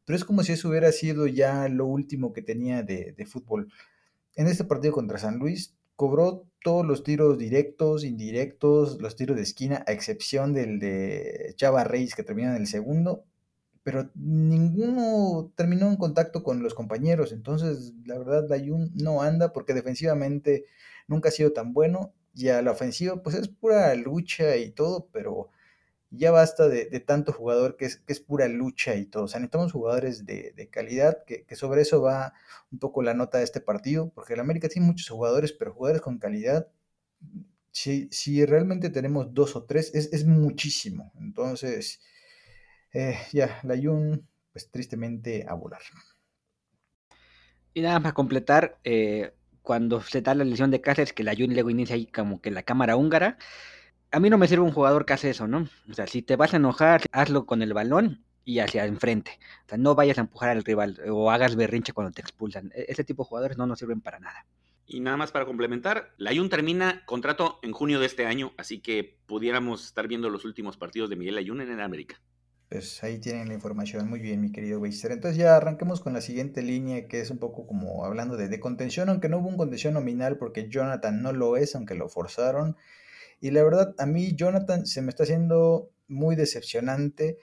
pero 0.05 0.15
es 0.15 0.25
como 0.25 0.43
si 0.43 0.53
eso 0.53 0.69
hubiera 0.69 0.91
sido 0.91 1.25
ya 1.27 1.67
lo 1.69 1.85
último 1.88 2.33
que 2.33 2.43
tenía 2.43 2.83
de, 2.83 3.13
de 3.13 3.25
fútbol. 3.25 3.71
En 4.35 4.47
este 4.47 4.63
partido 4.63 4.93
contra 4.93 5.17
San 5.17 5.39
Luis 5.39 5.75
cobró 5.95 6.45
todos 6.63 6.85
los 6.85 7.03
tiros 7.03 7.38
directos, 7.38 8.03
indirectos, 8.03 9.01
los 9.01 9.15
tiros 9.15 9.38
de 9.38 9.43
esquina, 9.43 9.83
a 9.88 9.91
excepción 9.91 10.53
del 10.53 10.79
de 10.79 11.53
Chava 11.55 11.83
Reyes 11.83 12.15
que 12.15 12.23
terminó 12.23 12.49
en 12.49 12.57
el 12.57 12.67
segundo, 12.67 13.23
pero 13.86 14.10
ninguno 14.15 15.54
terminó 15.56 15.88
en 15.88 15.98
contacto 15.98 16.41
con 16.41 16.63
los 16.63 16.74
compañeros. 16.74 17.32
Entonces, 17.32 17.93
la 18.04 18.17
verdad, 18.17 18.48
Dayun 18.50 18.91
no 18.95 19.21
anda 19.21 19.54
porque 19.54 19.76
defensivamente 19.76 20.65
nunca 21.08 21.30
ha 21.30 21.32
sido 21.32 21.54
tan 21.54 21.71
bueno. 21.71 22.12
Y 22.34 22.48
a 22.48 22.63
la 22.63 22.71
ofensiva, 22.71 23.21
pues 23.21 23.36
es 23.36 23.48
pura 23.48 23.93
lucha 23.93 24.58
y 24.58 24.71
todo, 24.71 25.08
pero 25.12 25.52
ya 26.10 26.32
basta 26.32 26.67
de, 26.67 27.00
tanto 27.00 27.32
jugador 27.32 27.78
que 27.78 27.86
es, 27.86 27.98
que 27.98 28.13
es, 28.13 28.19
pura 28.19 28.48
lucha 28.48 28.95
y 28.95 29.06
todo. 29.06 29.26
O 29.26 29.28
sea, 29.28 29.39
necesitamos 29.39 29.71
jugadores 29.71 30.26
de, 30.26 30.67
calidad, 30.71 31.24
que, 31.24 31.45
sobre 31.56 31.84
eso 31.84 32.02
va 32.02 32.34
un 32.71 32.80
poco 32.80 33.04
la 33.04 33.13
nota 33.13 33.38
de 33.38 33.43
este 33.43 33.62
partido, 33.62 34.10
porque 34.15 34.34
el 34.34 34.39
América 34.39 34.67
tiene 34.67 34.88
muchos 34.88 35.10
jugadores, 35.10 35.54
pero 35.54 35.76
jugadores 35.76 36.02
con 36.02 36.17
calidad, 36.17 36.69
si, 37.71 38.10
si 38.12 38.43
realmente 38.45 38.89
tenemos 38.89 39.32
dos 39.32 39.56
o 39.56 39.65
tres, 39.65 39.93
es, 39.93 40.12
es 40.12 40.26
muchísimo. 40.26 41.12
Entonces, 41.19 42.00
eh, 42.95 43.17
ya, 43.34 43.60
la 43.63 43.75
Jun, 43.75 44.25
pues 44.53 44.71
tristemente 44.71 45.45
a 45.47 45.53
volar. 45.53 45.81
Y 47.73 47.81
nada 47.81 47.99
más 47.99 48.13
completar, 48.13 48.79
eh, 48.86 49.34
cuando 49.62 50.01
se 50.01 50.21
da 50.21 50.34
la 50.34 50.45
lesión 50.45 50.71
de 50.71 50.79
Cáceres, 50.79 51.12
que 51.12 51.23
la 51.23 51.36
Jun 51.36 51.53
luego 51.53 51.69
inicia 51.69 51.95
ahí 51.95 52.05
como 52.05 52.39
que 52.39 52.51
la 52.51 52.63
cámara 52.63 52.95
húngara, 52.95 53.38
a 54.12 54.19
mí 54.21 54.29
no 54.29 54.38
me 54.38 54.48
sirve 54.48 54.63
un 54.63 54.71
jugador 54.71 55.06
que 55.06 55.12
hace 55.12 55.31
eso, 55.31 55.46
¿no? 55.46 55.67
O 55.89 55.93
sea, 55.93 56.08
si 56.08 56.21
te 56.21 56.37
vas 56.37 56.54
a 56.54 56.58
enojar, 56.58 57.02
hazlo 57.12 57.46
con 57.46 57.62
el 57.62 57.73
balón 57.73 58.23
y 58.46 58.60
hacia 58.60 58.85
enfrente. 58.85 59.39
O 59.65 59.69
sea, 59.69 59.77
no 59.77 59.93
vayas 59.93 60.17
a 60.17 60.21
empujar 60.21 60.52
al 60.52 60.63
rival 60.63 61.02
o 61.10 61.31
hagas 61.31 61.58
berrinche 61.58 61.91
cuando 61.91 62.13
te 62.13 62.21
expulsan. 62.21 62.71
E-, 62.73 62.85
ese 62.87 63.04
tipo 63.04 63.23
de 63.23 63.27
jugadores 63.27 63.58
no 63.58 63.67
nos 63.67 63.77
sirven 63.77 64.00
para 64.00 64.19
nada. 64.19 64.46
Y 64.87 65.02
nada 65.02 65.17
más 65.17 65.33
para 65.33 65.46
complementar, 65.46 66.13
la 66.15 66.29
Ayun 66.29 66.50
termina 66.50 67.04
contrato 67.06 67.60
en 67.62 67.73
junio 67.73 68.00
de 68.00 68.06
este 68.06 68.25
año, 68.25 68.54
así 68.56 68.79
que 68.79 69.17
pudiéramos 69.25 69.83
estar 69.83 70.08
viendo 70.08 70.29
los 70.29 70.46
últimos 70.46 70.77
partidos 70.77 71.10
de 71.10 71.17
Miguel 71.17 71.37
Ayun 71.37 71.60
en 71.60 71.71
el 71.71 71.81
América. 71.81 72.21
Pues 72.69 73.03
ahí 73.03 73.19
tienen 73.19 73.47
la 73.47 73.53
información. 73.53 74.09
Muy 74.09 74.19
bien, 74.19 74.41
mi 74.41 74.51
querido 74.51 74.79
Weiser. 74.79 75.11
Entonces 75.11 75.37
ya 75.37 75.55
arranquemos 75.55 76.01
con 76.01 76.13
la 76.13 76.21
siguiente 76.21 76.61
línea, 76.63 77.07
que 77.07 77.21
es 77.21 77.29
un 77.29 77.37
poco 77.37 77.67
como 77.67 78.05
hablando 78.05 78.37
de, 78.37 78.59
contención, 78.59 79.09
aunque 79.09 79.29
no 79.29 79.37
hubo 79.37 79.49
un 79.49 79.57
contención 79.57 79.93
nominal 79.93 80.37
porque 80.37 80.67
Jonathan 80.67 81.21
no 81.21 81.31
lo 81.31 81.57
es, 81.57 81.75
aunque 81.75 81.95
lo 81.95 82.09
forzaron. 82.09 82.75
Y 83.39 83.51
la 83.51 83.63
verdad, 83.63 83.93
a 83.99 84.05
mí 84.05 84.35
Jonathan 84.35 84.85
se 84.85 85.01
me 85.01 85.09
está 85.09 85.23
haciendo 85.23 85.91
muy 86.07 86.35
decepcionante. 86.35 87.37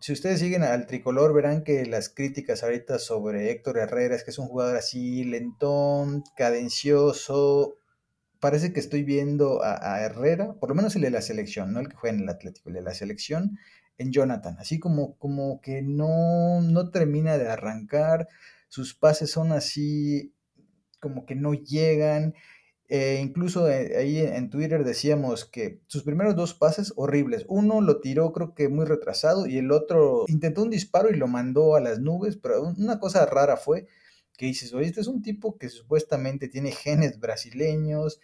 Si 0.00 0.12
ustedes 0.12 0.40
siguen 0.40 0.62
al 0.62 0.86
tricolor, 0.86 1.34
verán 1.34 1.62
que 1.64 1.84
las 1.86 2.08
críticas 2.08 2.62
ahorita 2.62 2.98
sobre 2.98 3.50
Héctor 3.50 3.78
Herrera 3.78 4.16
es 4.16 4.24
que 4.24 4.30
es 4.30 4.38
un 4.38 4.48
jugador 4.48 4.76
así 4.76 5.24
lentón, 5.24 6.24
cadencioso. 6.36 7.76
Parece 8.40 8.72
que 8.72 8.80
estoy 8.80 9.04
viendo 9.04 9.62
a, 9.62 10.00
Herrera, 10.00 10.54
por 10.54 10.70
lo 10.70 10.74
menos 10.74 10.96
el 10.96 11.02
de 11.02 11.10
la 11.10 11.22
selección, 11.22 11.72
no 11.72 11.80
el 11.80 11.88
que 11.88 11.96
juega 11.96 12.16
en 12.16 12.22
el 12.22 12.28
Atlético, 12.28 12.70
el 12.70 12.76
de 12.76 12.82
la 12.82 12.94
selección, 12.94 13.58
en 13.98 14.12
Jonathan. 14.12 14.56
Así 14.58 14.78
como, 14.78 15.16
como 15.18 15.60
que 15.60 15.82
no, 15.82 16.60
no 16.62 16.90
termina 16.90 17.38
de 17.38 17.48
arrancar, 17.48 18.28
sus 18.68 18.94
pases 18.94 19.30
son 19.30 19.52
así 19.52 20.34
como 21.00 21.26
que 21.26 21.34
no 21.34 21.54
llegan. 21.54 22.34
Eh, 22.88 23.20
incluso 23.22 23.70
eh, 23.70 23.96
ahí 23.96 24.18
en 24.18 24.50
Twitter 24.50 24.84
decíamos 24.84 25.46
que 25.46 25.80
sus 25.86 26.02
primeros 26.02 26.36
dos 26.36 26.54
pases 26.54 26.92
horribles. 26.96 27.44
Uno 27.48 27.80
lo 27.80 28.00
tiró 28.00 28.32
creo 28.32 28.54
que 28.54 28.68
muy 28.68 28.84
retrasado 28.84 29.46
y 29.46 29.58
el 29.58 29.72
otro 29.72 30.24
intentó 30.28 30.62
un 30.62 30.70
disparo 30.70 31.10
y 31.10 31.16
lo 31.16 31.26
mandó 31.26 31.74
a 31.74 31.80
las 31.80 32.00
nubes, 32.00 32.36
pero 32.36 32.62
una 32.62 32.98
cosa 32.98 33.24
rara 33.26 33.56
fue 33.56 33.86
que 34.36 34.46
dices, 34.46 34.72
oye, 34.74 34.86
este 34.86 35.00
es 35.00 35.06
un 35.06 35.22
tipo 35.22 35.56
que 35.58 35.68
supuestamente 35.68 36.48
tiene 36.48 36.72
genes 36.72 37.18
brasileños, 37.20 38.20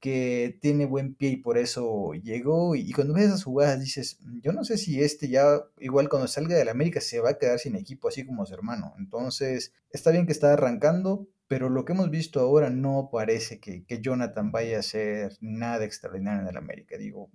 que 0.00 0.58
tiene 0.60 0.86
buen 0.86 1.14
pie 1.14 1.30
y 1.30 1.36
por 1.36 1.58
eso 1.58 2.12
llegó. 2.14 2.74
Y, 2.76 2.92
cuando 2.92 3.14
ves 3.14 3.26
esas 3.26 3.44
jugadas 3.44 3.80
dices, 3.80 4.18
yo 4.42 4.52
no 4.52 4.64
sé 4.64 4.78
si 4.78 5.02
este 5.02 5.28
ya, 5.28 5.62
igual 5.78 6.08
cuando 6.08 6.28
salga 6.28 6.56
de 6.56 6.64
la 6.64 6.72
América, 6.72 7.00
se 7.00 7.20
va 7.20 7.30
a 7.30 7.38
quedar 7.38 7.58
sin 7.58 7.76
equipo, 7.76 8.08
así 8.08 8.24
como 8.24 8.46
su 8.46 8.54
hermano. 8.54 8.94
Entonces, 8.98 9.72
está 9.90 10.10
bien 10.10 10.26
que 10.26 10.32
está 10.32 10.52
arrancando, 10.52 11.28
pero 11.48 11.68
lo 11.70 11.84
que 11.84 11.92
hemos 11.94 12.10
visto 12.10 12.40
ahora 12.40 12.70
no 12.70 13.08
parece 13.10 13.58
que, 13.58 13.84
Jonathan 14.00 14.52
vaya 14.52 14.78
a 14.78 14.82
ser 14.82 15.36
nada 15.40 15.84
extraordinario 15.84 16.42
en 16.42 16.48
el 16.48 16.56
América. 16.56 16.96
Digo, 16.98 17.30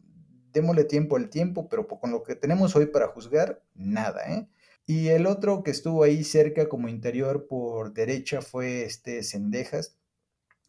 démosle 0.53 0.85
tiempo 0.85 1.17
al 1.17 1.29
tiempo, 1.29 1.67
pero 1.67 1.87
con 1.87 2.11
lo 2.11 2.23
que 2.23 2.35
tenemos 2.35 2.75
hoy 2.75 2.85
para 2.85 3.07
juzgar, 3.07 3.63
nada, 3.75 4.21
¿eh? 4.31 4.47
Y 4.85 5.07
el 5.07 5.27
otro 5.27 5.63
que 5.63 5.71
estuvo 5.71 6.03
ahí 6.03 6.23
cerca 6.25 6.67
como 6.67 6.89
interior 6.89 7.47
por 7.47 7.93
derecha 7.93 8.41
fue 8.41 8.83
este 8.83 9.23
Cendejas, 9.23 9.97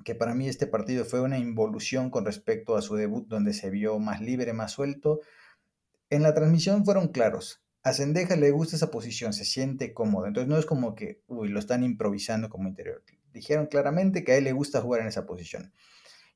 que 0.04 0.14
para 0.14 0.34
mí 0.34 0.48
este 0.48 0.66
partido 0.66 1.04
fue 1.04 1.20
una 1.20 1.38
involución 1.38 2.10
con 2.10 2.24
respecto 2.24 2.76
a 2.76 2.82
su 2.82 2.96
debut 2.96 3.26
donde 3.28 3.52
se 3.52 3.70
vio 3.70 3.98
más 3.98 4.20
libre, 4.20 4.52
más 4.52 4.72
suelto. 4.72 5.20
En 6.10 6.22
la 6.22 6.34
transmisión 6.34 6.84
fueron 6.84 7.08
claros. 7.08 7.62
A 7.82 7.92
Cendejas 7.92 8.38
le 8.38 8.50
gusta 8.50 8.76
esa 8.76 8.90
posición, 8.90 9.32
se 9.32 9.44
siente 9.44 9.92
cómodo. 9.92 10.26
Entonces 10.26 10.48
no 10.48 10.58
es 10.58 10.66
como 10.66 10.94
que, 10.94 11.20
uy, 11.26 11.48
lo 11.48 11.58
están 11.58 11.84
improvisando 11.84 12.48
como 12.48 12.68
interior 12.68 13.02
dijeron 13.34 13.66
claramente 13.66 14.24
que 14.24 14.32
a 14.32 14.36
él 14.36 14.44
le 14.44 14.52
gusta 14.52 14.80
jugar 14.80 15.02
en 15.02 15.08
esa 15.08 15.26
posición. 15.26 15.72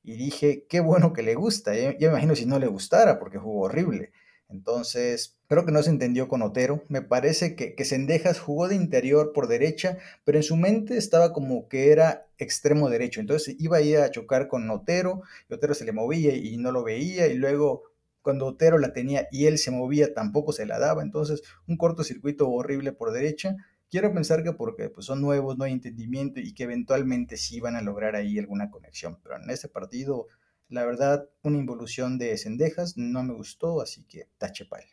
Y 0.03 0.15
dije, 0.17 0.65
qué 0.69 0.81
bueno 0.81 1.13
que 1.13 1.23
le 1.23 1.33
gusta. 1.33 1.75
Yo, 1.75 1.91
me 1.99 2.07
imagino 2.07 2.35
si 2.35 2.45
no 2.45 2.59
le 2.59 2.67
gustara, 2.67 3.17
porque 3.17 3.37
jugó 3.37 3.61
horrible. 3.61 4.11
Entonces, 4.49 5.37
creo 5.47 5.65
que 5.65 5.71
no 5.71 5.83
se 5.83 5.91
entendió 5.91 6.27
con 6.27 6.41
Otero. 6.41 6.83
Me 6.89 7.01
parece 7.01 7.55
que, 7.55 7.75
que 7.75 7.85
Sendejas 7.85 8.39
jugó 8.39 8.67
de 8.67 8.75
interior 8.75 9.31
por 9.31 9.47
derecha, 9.47 9.97
pero 10.25 10.39
en 10.39 10.43
su 10.43 10.57
mente 10.57 10.97
estaba 10.97 11.33
como 11.33 11.67
que 11.67 11.91
era 11.91 12.27
extremo 12.39 12.89
derecho. 12.89 13.21
Entonces 13.21 13.55
iba 13.59 13.77
a 13.77 13.81
ir 13.81 13.97
a 13.97 14.11
chocar 14.11 14.47
con 14.47 14.69
Otero, 14.69 15.21
y 15.49 15.53
Otero 15.53 15.73
se 15.75 15.85
le 15.85 15.91
movía 15.91 16.35
y 16.35 16.57
no 16.57 16.71
lo 16.71 16.83
veía, 16.83 17.27
y 17.27 17.35
luego 17.35 17.83
cuando 18.21 18.47
Otero 18.47 18.77
la 18.77 18.93
tenía 18.93 19.27
y 19.31 19.45
él 19.45 19.57
se 19.57 19.71
movía 19.71 20.13
tampoco 20.13 20.51
se 20.51 20.65
la 20.65 20.79
daba. 20.79 21.03
Entonces, 21.03 21.43
un 21.67 21.77
cortocircuito 21.77 22.49
horrible 22.49 22.91
por 22.91 23.11
derecha. 23.11 23.55
Quiero 23.89 24.13
pensar 24.13 24.43
que 24.43 24.53
porque 24.53 24.89
pues, 24.89 25.05
son 25.05 25.21
nuevos, 25.21 25.57
no 25.57 25.63
hay 25.63 25.73
entendimiento 25.73 26.39
y 26.39 26.53
que 26.53 26.63
eventualmente 26.63 27.37
sí 27.37 27.59
van 27.59 27.75
a 27.75 27.81
lograr 27.81 28.15
ahí 28.15 28.37
alguna 28.37 28.69
conexión. 28.69 29.19
Pero 29.23 29.37
en 29.37 29.49
este 29.49 29.67
partido, 29.67 30.27
la 30.69 30.85
verdad, 30.85 31.29
una 31.41 31.57
involución 31.57 32.17
de 32.17 32.37
Cendejas 32.37 32.97
no 32.97 33.23
me 33.23 33.33
gustó, 33.33 33.81
así 33.81 34.03
que 34.05 34.27
tache 34.37 34.65
pal. 34.65 34.83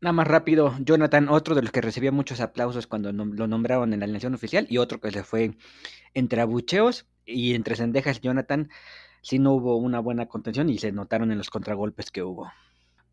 Nada 0.00 0.12
más 0.14 0.26
rápido, 0.26 0.74
Jonathan, 0.80 1.28
otro 1.28 1.54
de 1.54 1.62
los 1.62 1.72
que 1.72 1.82
recibía 1.82 2.10
muchos 2.10 2.40
aplausos 2.40 2.86
cuando 2.86 3.12
lo 3.12 3.46
nombraron 3.46 3.92
en 3.92 4.00
la 4.00 4.04
alineación 4.04 4.34
oficial 4.34 4.66
y 4.70 4.78
otro 4.78 4.98
que 4.98 5.10
se 5.10 5.24
fue 5.24 5.56
entre 6.14 6.40
abucheos 6.40 7.06
y 7.26 7.54
entre 7.54 7.76
Cendejas 7.76 8.16
y 8.18 8.20
Jonathan, 8.20 8.70
sí 9.20 9.38
no 9.38 9.52
hubo 9.52 9.76
una 9.76 10.00
buena 10.00 10.26
contención 10.26 10.70
y 10.70 10.78
se 10.78 10.92
notaron 10.92 11.30
en 11.32 11.38
los 11.38 11.50
contragolpes 11.50 12.10
que 12.10 12.22
hubo. 12.22 12.50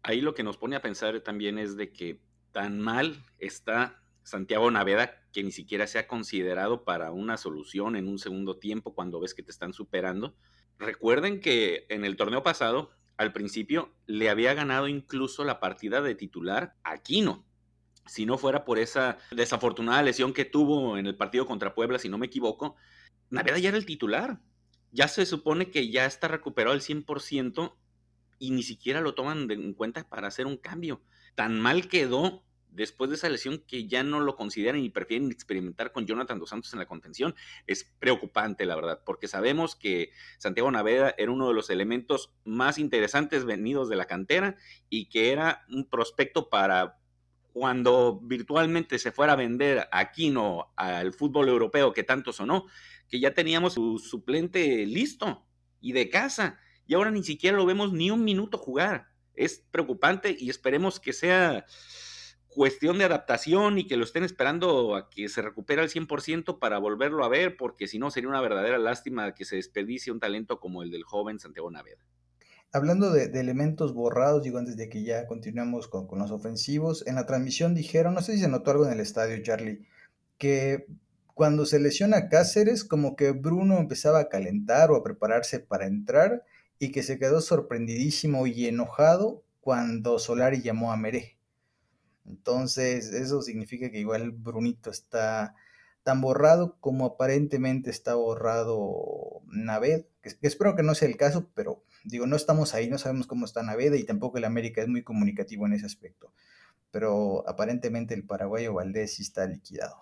Ahí 0.01 0.21
lo 0.21 0.33
que 0.33 0.43
nos 0.43 0.57
pone 0.57 0.77
a 0.77 0.81
pensar 0.81 1.19
también 1.19 1.57
es 1.59 1.75
de 1.75 1.91
que 1.91 2.21
tan 2.53 2.79
mal 2.79 3.21
está 3.39 4.01
Santiago 4.23 4.71
Naveda, 4.71 5.11
que 5.33 5.43
ni 5.43 5.51
siquiera 5.51 5.87
se 5.87 5.99
ha 5.99 6.07
considerado 6.07 6.85
para 6.85 7.11
una 7.11 7.37
solución 7.37 7.95
en 7.95 8.07
un 8.07 8.17
segundo 8.17 8.57
tiempo 8.57 8.93
cuando 8.93 9.19
ves 9.19 9.33
que 9.33 9.43
te 9.43 9.51
están 9.51 9.73
superando. 9.73 10.35
Recuerden 10.79 11.39
que 11.39 11.85
en 11.89 12.05
el 12.05 12.15
torneo 12.15 12.43
pasado, 12.43 12.91
al 13.17 13.33
principio, 13.33 13.93
le 14.05 14.29
había 14.29 14.53
ganado 14.53 14.87
incluso 14.87 15.43
la 15.43 15.59
partida 15.59 16.01
de 16.01 16.15
titular 16.15 16.75
a 16.83 16.93
Aquino. 16.93 17.45
Si 18.05 18.25
no 18.25 18.37
fuera 18.37 18.63
por 18.63 18.79
esa 18.79 19.17
desafortunada 19.31 20.03
lesión 20.03 20.33
que 20.33 20.45
tuvo 20.45 20.97
en 20.97 21.07
el 21.07 21.15
partido 21.15 21.45
contra 21.45 21.73
Puebla, 21.73 21.99
si 21.99 22.09
no 22.09 22.17
me 22.17 22.27
equivoco, 22.27 22.75
Naveda 23.29 23.57
ya 23.57 23.69
era 23.69 23.77
el 23.77 23.85
titular. 23.85 24.39
Ya 24.91 25.07
se 25.07 25.25
supone 25.25 25.69
que 25.69 25.89
ya 25.89 26.05
está 26.05 26.27
recuperado 26.27 26.73
al 26.73 26.81
100% 26.81 27.75
y 28.39 28.51
ni 28.51 28.63
siquiera 28.63 29.01
lo 29.01 29.15
toman 29.15 29.49
en 29.51 29.73
cuenta 29.73 30.07
para 30.07 30.27
hacer 30.27 30.45
un 30.45 30.57
cambio. 30.57 31.01
Tan 31.35 31.59
mal 31.59 31.87
quedó 31.87 32.43
después 32.77 33.09
de 33.09 33.15
esa 33.15 33.27
lesión 33.27 33.63
que 33.67 33.87
ya 33.87 34.03
no 34.03 34.19
lo 34.19 34.35
consideran 34.35 34.81
y 34.83 34.89
prefieren 34.89 35.31
experimentar 35.31 35.91
con 35.91 36.05
Jonathan 36.05 36.37
Dos 36.39 36.49
Santos 36.49 36.71
en 36.73 36.79
la 36.79 36.85
contención, 36.85 37.35
es 37.65 37.83
preocupante, 37.99 38.65
la 38.65 38.75
verdad, 38.75 39.01
porque 39.03 39.27
sabemos 39.27 39.75
que 39.75 40.11
Santiago 40.37 40.69
Naveda 40.69 41.13
era 41.17 41.31
uno 41.31 41.47
de 41.47 41.55
los 41.55 41.71
elementos 41.71 42.31
más 42.45 42.77
interesantes 42.77 43.45
venidos 43.45 43.89
de 43.89 43.95
la 43.95 44.05
cantera 44.05 44.57
y 44.89 45.09
que 45.09 45.31
era 45.31 45.65
un 45.69 45.89
prospecto 45.89 46.49
para 46.49 46.99
cuando 47.51 48.19
virtualmente 48.21 48.99
se 48.99 49.11
fuera 49.11 49.33
a 49.33 49.37
vender 49.37 49.79
a 49.91 49.99
Aquino 49.99 50.71
al 50.75 51.13
fútbol 51.13 51.49
europeo 51.49 51.91
que 51.93 52.03
tanto 52.03 52.31
sonó, 52.31 52.67
que 53.09 53.19
ya 53.19 53.33
teníamos 53.33 53.73
su 53.73 53.97
suplente 53.97 54.85
listo 54.85 55.47
y 55.81 55.93
de 55.93 56.11
casa, 56.11 56.59
y 56.85 56.93
ahora 56.93 57.09
ni 57.09 57.23
siquiera 57.23 57.57
lo 57.57 57.65
vemos 57.65 57.91
ni 57.91 58.11
un 58.11 58.23
minuto 58.23 58.59
jugar. 58.59 59.07
Es 59.33 59.65
preocupante 59.71 60.35
y 60.39 60.51
esperemos 60.51 60.99
que 60.99 61.13
sea 61.13 61.65
cuestión 62.57 62.97
de 62.97 63.03
adaptación 63.03 63.77
y 63.77 63.85
que 63.85 63.97
lo 63.97 64.03
estén 64.03 64.23
esperando 64.23 64.95
a 64.95 65.11
que 65.11 65.29
se 65.29 65.43
recupere 65.43 65.79
al 65.79 65.89
100% 65.89 66.57
para 66.57 66.79
volverlo 66.79 67.23
a 67.23 67.29
ver, 67.29 67.55
porque 67.55 67.87
si 67.87 67.99
no 67.99 68.09
sería 68.09 68.29
una 68.29 68.41
verdadera 68.41 68.79
lástima 68.79 69.35
que 69.35 69.45
se 69.45 69.57
desperdicie 69.57 70.11
un 70.11 70.19
talento 70.19 70.59
como 70.59 70.81
el 70.81 70.89
del 70.89 71.03
joven 71.03 71.37
Santiago 71.37 71.69
Naveda. 71.69 72.03
Hablando 72.73 73.11
de, 73.11 73.25
elementos 73.39 73.93
borrados, 73.93 74.41
digo 74.41 74.57
antes 74.57 74.75
de 74.75 74.89
que 74.89 75.03
ya 75.03 75.27
continuemos 75.27 75.87
con, 75.87 76.07
con, 76.07 76.17
los 76.17 76.31
ofensivos, 76.31 77.05
en 77.05 77.13
la 77.13 77.27
transmisión 77.27 77.75
dijeron, 77.75 78.15
no 78.15 78.23
sé 78.23 78.33
si 78.33 78.39
se 78.39 78.47
notó 78.47 78.71
algo 78.71 78.87
en 78.87 78.93
el 78.93 79.01
estadio, 79.01 79.39
Charlie, 79.43 79.85
que 80.39 80.87
cuando 81.35 81.67
se 81.67 81.79
lesiona 81.79 82.27
Cáceres, 82.27 82.83
como 82.83 83.15
que 83.15 83.33
Bruno 83.33 83.77
empezaba 83.77 84.19
a 84.19 84.29
calentar 84.29 84.89
o 84.89 84.95
a 84.95 85.03
prepararse 85.03 85.59
para 85.59 85.85
entrar 85.85 86.43
y 86.79 86.91
que 86.91 87.03
se 87.03 87.19
quedó 87.19 87.39
sorprendidísimo 87.39 88.47
y 88.47 88.65
enojado 88.65 89.43
cuando 89.59 90.17
Solari 90.17 90.63
llamó 90.63 90.91
a 90.91 90.97
Meré. 90.97 91.36
Entonces, 92.27 93.13
eso 93.13 93.41
significa 93.41 93.89
que 93.89 93.99
igual 93.99 94.31
Brunito 94.31 94.89
está 94.89 95.55
tan 96.03 96.21
borrado 96.21 96.77
como 96.79 97.05
aparentemente 97.05 97.89
está 97.89 98.15
borrado 98.15 99.41
Naved, 99.47 100.05
que, 100.21 100.35
espero 100.41 100.75
que 100.75 100.83
no 100.83 100.95
sea 100.95 101.07
el 101.07 101.17
caso, 101.17 101.49
pero 101.53 101.83
digo, 102.05 102.27
no 102.27 102.35
estamos 102.35 102.73
ahí, 102.73 102.89
no 102.89 102.97
sabemos 102.97 103.27
cómo 103.27 103.45
está 103.45 103.63
Naved 103.63 103.93
y 103.93 104.05
tampoco 104.05 104.37
el 104.37 104.45
América 104.45 104.81
es 104.81 104.87
muy 104.87 105.03
comunicativo 105.03 105.65
en 105.65 105.73
ese 105.73 105.85
aspecto. 105.85 106.31
Pero 106.91 107.47
aparentemente 107.47 108.13
el 108.13 108.25
paraguayo 108.25 108.73
Valdés 108.73 109.15
sí 109.15 109.23
está 109.23 109.45
liquidado. 109.45 109.97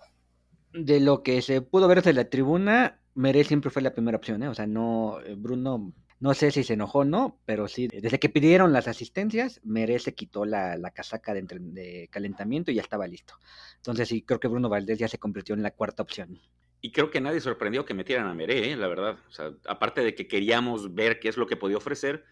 De 0.73 0.99
lo 0.99 1.23
que 1.23 1.41
se 1.41 1.61
pudo 1.61 1.87
ver 1.87 1.99
desde 1.99 2.13
la 2.13 2.29
tribuna, 2.29 3.01
Meré 3.15 3.43
siempre 3.43 3.71
fue 3.71 3.81
la 3.81 3.93
primera 3.93 4.17
opción, 4.17 4.43
¿eh? 4.43 4.49
O 4.49 4.53
sea, 4.53 4.67
no, 4.67 5.21
eh, 5.21 5.35
Bruno 5.35 5.93
no 6.25 6.33
sé 6.33 6.49
si 6.49 6.63
se 6.63 6.73
enojó 6.73 6.99
o 6.99 7.05
no, 7.05 7.39
pero 7.45 7.67
sí, 7.67 7.87
desde 7.87 8.17
que 8.17 8.29
pidieron 8.29 8.73
las 8.73 8.87
asistencias, 8.87 9.61
Merece 9.63 10.15
quitó 10.15 10.43
la, 10.43 10.75
casaca 10.91 11.35
de, 11.35 12.09
calentamiento 12.11 12.71
y 12.71 12.73
ya 12.73 12.81
estaba 12.81 13.05
listo. 13.05 13.35
Entonces 13.75 14.09
sí, 14.09 14.23
creo 14.23 14.39
que 14.39 14.47
Bruno 14.47 14.67
Valdés 14.67 14.97
ya 14.97 15.07
se 15.07 15.19
convirtió 15.19 15.53
en 15.53 15.61
la 15.61 15.69
cuarta 15.69 16.01
opción. 16.01 16.39
Y 16.81 16.91
creo 16.91 17.11
que 17.11 17.21
nadie 17.21 17.41
sorprendió 17.41 17.85
que 17.85 17.93
metieran 17.93 18.25
a 18.25 18.33
Meré, 18.33 18.71
¿eh? 18.71 18.75
la 18.75 18.87
verdad. 18.87 19.19
O 19.29 19.31
sea, 19.31 19.51
aparte 19.67 20.01
de 20.01 20.15
que 20.15 20.27
queríamos 20.27 20.95
ver 20.95 21.19
qué 21.19 21.29
es 21.29 21.37
lo 21.37 21.45
que 21.45 21.57
podía 21.57 21.77
ofrecer, 21.77 22.25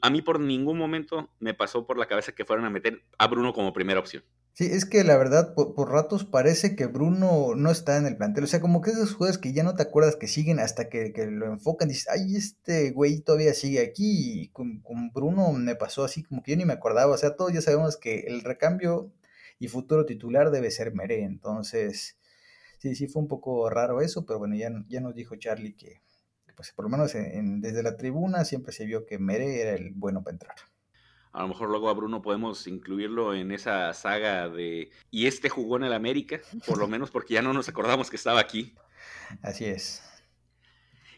a 0.00 0.10
mí 0.10 0.22
por 0.22 0.38
ningún 0.38 0.78
momento 0.78 1.34
me 1.40 1.52
pasó 1.52 1.88
por 1.88 1.98
la 1.98 2.06
cabeza 2.06 2.30
que 2.30 2.44
fueran 2.44 2.66
a 2.66 2.70
meter 2.70 3.02
a 3.18 3.26
Bruno 3.26 3.52
como 3.52 3.72
primera 3.72 3.98
opción. 3.98 4.22
Sí, 4.52 4.66
es 4.66 4.84
que 4.84 5.04
la 5.04 5.16
verdad, 5.16 5.54
por, 5.54 5.90
ratos 5.90 6.24
parece 6.24 6.76
que 6.76 6.86
Bruno 6.86 7.54
no 7.56 7.70
está 7.70 7.96
en 7.96 8.06
el 8.06 8.16
plantel. 8.16 8.44
O 8.44 8.46
sea, 8.46 8.60
como 8.60 8.82
que 8.82 8.90
esos 8.90 9.14
juegos 9.14 9.38
que 9.38 9.52
ya 9.52 9.62
no 9.62 9.74
te 9.74 9.82
acuerdas 9.82 10.16
que 10.16 10.28
siguen 10.28 10.58
hasta 10.60 10.88
que, 10.88 11.12
lo 11.30 11.46
enfocan. 11.46 11.88
Dices, 11.88 12.08
ay, 12.08 12.36
este 12.36 12.90
güey 12.90 13.20
todavía 13.20 13.54
sigue 13.54 13.80
aquí. 13.80 14.42
Y 14.42 14.48
con, 14.48 14.82
Bruno 15.14 15.52
me 15.52 15.76
pasó 15.76 16.04
así, 16.04 16.22
como 16.22 16.42
que 16.42 16.52
yo 16.52 16.56
ni 16.58 16.64
me 16.66 16.74
acordaba. 16.74 17.14
O 17.14 17.18
sea, 17.18 17.36
todos 17.36 17.52
ya 17.52 17.62
sabemos 17.62 17.96
que 17.96 18.20
el 18.28 18.42
recambio 18.42 19.12
y 19.58 19.68
futuro 19.68 20.06
titular 20.06 20.50
debe 20.50 20.70
ser 20.70 20.94
Meré. 20.94 21.22
Entonces, 21.24 22.18
sí, 22.78 22.94
sí 22.94 23.08
fue 23.08 23.22
un 23.22 23.28
poco 23.28 23.70
raro 23.70 24.00
eso, 24.02 24.26
pero 24.26 24.38
bueno, 24.38 24.56
ya, 24.56 24.70
ya 24.88 25.00
nos 25.00 25.14
dijo 25.14 25.36
Charlie 25.36 25.74
que 25.74 26.00
pues 26.60 26.72
por 26.72 26.84
lo 26.84 26.90
menos 26.90 27.14
desde 27.14 27.82
la 27.82 27.96
tribuna 27.96 28.44
siempre 28.44 28.72
se 28.74 28.84
vio 28.84 29.06
que 29.06 29.18
Mere 29.18 29.62
era 29.62 29.72
el 29.72 29.92
bueno 29.94 30.22
para 30.22 30.34
entrar. 30.34 30.56
A 31.32 31.42
lo 31.42 31.48
mejor 31.48 31.68
luego 31.68 31.88
a 31.88 31.94
Bruno 31.94 32.22
podemos 32.22 32.66
incluirlo 32.66 33.34
en 33.34 33.52
esa 33.52 33.92
saga 33.94 34.48
de... 34.48 34.90
Y 35.10 35.26
este 35.26 35.48
jugó 35.48 35.76
en 35.76 35.84
el 35.84 35.92
América, 35.92 36.40
por 36.66 36.78
lo 36.78 36.88
menos 36.88 37.10
porque 37.10 37.34
ya 37.34 37.42
no 37.42 37.52
nos 37.52 37.68
acordamos 37.68 38.10
que 38.10 38.16
estaba 38.16 38.40
aquí. 38.40 38.74
Así 39.42 39.64
es. 39.64 40.02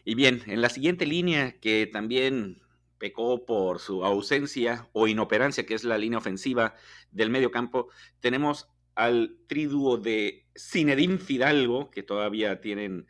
Y 0.05 0.15
bien, 0.15 0.43
en 0.45 0.61
la 0.61 0.69
siguiente 0.69 1.05
línea, 1.05 1.53
que 1.59 1.87
también 1.91 2.61
pecó 2.99 3.45
por 3.45 3.79
su 3.79 4.05
ausencia 4.05 4.87
o 4.93 5.07
inoperancia, 5.07 5.65
que 5.65 5.73
es 5.73 5.83
la 5.83 5.97
línea 5.97 6.19
ofensiva 6.19 6.75
del 7.11 7.29
medio 7.29 7.51
campo, 7.51 7.89
tenemos 8.19 8.69
al 8.95 9.37
triduo 9.47 9.97
de 9.97 10.45
Zinedine 10.57 11.17
Fidalgo, 11.17 11.89
que 11.89 12.03
todavía 12.03 12.61
tienen 12.61 13.07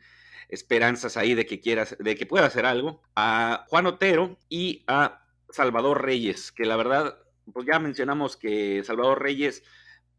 esperanzas 0.48 1.16
ahí 1.16 1.34
de 1.34 1.46
que, 1.46 1.60
quiera, 1.60 1.86
de 1.98 2.16
que 2.16 2.26
pueda 2.26 2.46
hacer 2.46 2.64
algo, 2.64 3.02
a 3.14 3.66
Juan 3.68 3.86
Otero 3.86 4.38
y 4.48 4.84
a 4.86 5.23
Salvador 5.54 6.02
Reyes, 6.02 6.50
que 6.50 6.64
la 6.64 6.76
verdad, 6.76 7.16
pues 7.52 7.64
ya 7.64 7.78
mencionamos 7.78 8.36
que 8.36 8.82
Salvador 8.84 9.22
Reyes, 9.22 9.62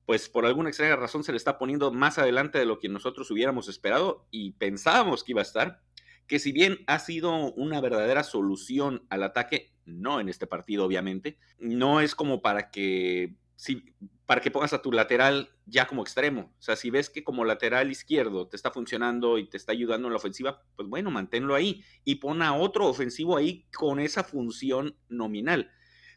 pues 0.06 0.30
por 0.30 0.46
alguna 0.46 0.70
extraña 0.70 0.96
razón 0.96 1.26
se 1.26 1.34
le 1.34 1.38
está 1.38 1.58
poniendo 1.58 1.92
más 1.92 2.18
adelante 2.18 2.58
de 2.58 2.66
lo 2.66 2.80
que 2.80 2.88
nosotros 2.88 3.30
hubiéramos 3.32 3.68
esperado 3.68 4.28
y 4.32 4.54
pensábamos 4.54 5.26
que 5.26 5.34
iba 5.34 5.42
a 5.42 5.44
estar, 5.44 5.82
que 6.26 6.40
si 6.40 6.54
bien 6.54 6.80
ha 6.88 7.00
sido 7.00 7.52
una 7.54 7.82
verdadera 7.82 8.24
solución 8.24 9.06
al 9.10 9.24
ataque, 9.24 9.74
no 9.84 10.22
en 10.22 10.30
este 10.30 10.48
partido 10.48 10.86
obviamente, 10.86 11.38
no 11.60 12.00
es 12.00 12.16
como 12.16 12.42
para 12.42 12.72
que 12.72 13.36
si, 13.56 13.94
para 14.26 14.42
que 14.42 14.52
pongas 14.52 14.74
a 14.74 14.82
tu 14.82 14.92
lateral 14.92 15.50
ya 15.66 15.88
como 15.88 16.02
extremo. 16.02 16.54
O 16.60 16.62
sea, 16.62 16.76
si 16.76 16.90
ves 16.90 17.10
que 17.10 17.24
como 17.24 17.46
lateral 17.46 17.92
izquierdo 17.92 18.48
te 18.48 18.56
está 18.56 18.72
funcionando 18.72 19.38
y 19.38 19.48
te 19.48 19.58
está 19.58 19.72
ayudando 19.72 20.08
en 20.08 20.14
la 20.14 20.18
ofensiva, 20.18 20.64
pues 20.76 20.88
bueno, 20.88 21.12
manténlo 21.12 21.56
ahí 21.56 21.84
y 22.04 22.16
pon 22.16 22.42
a 22.42 22.56
otro 22.56 22.88
ofensivo 22.88 23.38
ahí 23.38 23.66
con 23.74 24.00
esa 24.00 24.24
función 24.24 24.96
nominal. 25.10 25.72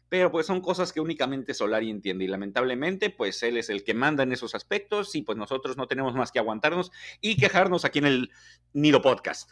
Pero 0.09 0.31
pues 0.31 0.47
son 0.47 0.61
cosas 0.61 0.91
que 0.91 0.99
únicamente 0.99 1.53
Solari 1.53 1.91
entiende 1.91 2.25
y 2.25 2.27
lamentablemente 2.27 3.11
pues 3.11 3.43
él 3.43 3.57
es 3.57 3.69
el 3.69 3.83
que 3.83 3.93
manda 3.93 4.23
en 4.23 4.31
esos 4.31 4.55
aspectos 4.55 5.13
y 5.15 5.21
pues 5.21 5.37
nosotros 5.37 5.77
no 5.77 5.87
tenemos 5.87 6.15
más 6.15 6.31
que 6.31 6.39
aguantarnos 6.39 6.91
y 7.21 7.37
quejarnos 7.37 7.85
aquí 7.85 7.99
en 7.99 8.05
el 8.05 8.31
Nido 8.73 9.03
Podcast. 9.03 9.51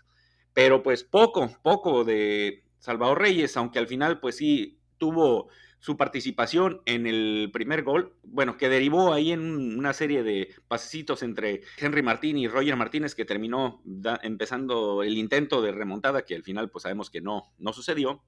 Pero 0.53 0.81
pues 0.81 1.03
poco, 1.03 1.55
poco 1.61 2.03
de 2.03 2.63
Salvador 2.79 3.21
Reyes, 3.21 3.55
aunque 3.55 3.77
al 3.77 3.87
final 3.87 4.19
pues 4.19 4.37
sí 4.37 4.79
tuvo 4.97 5.49
su 5.79 5.95
participación 5.95 6.81
en 6.85 7.05
el 7.05 7.49
primer 7.53 7.83
gol, 7.83 8.15
bueno, 8.23 8.57
que 8.57 8.69
derivó 8.69 9.13
ahí 9.13 9.31
en 9.31 9.77
una 9.77 9.93
serie 9.93 10.23
de 10.23 10.53
pasecitos 10.67 11.21
entre 11.23 11.61
Henry 11.77 12.01
Martín 12.01 12.37
y 12.37 12.47
Roger 12.47 12.75
Martínez 12.75 13.15
que 13.15 13.25
terminó 13.25 13.81
empezando 14.23 15.03
el 15.03 15.17
intento 15.17 15.61
de 15.61 15.71
remontada 15.71 16.23
que 16.23 16.35
al 16.35 16.43
final 16.43 16.69
pues 16.69 16.83
sabemos 16.83 17.09
que 17.09 17.21
no, 17.21 17.53
no 17.59 17.73
sucedió. 17.73 18.23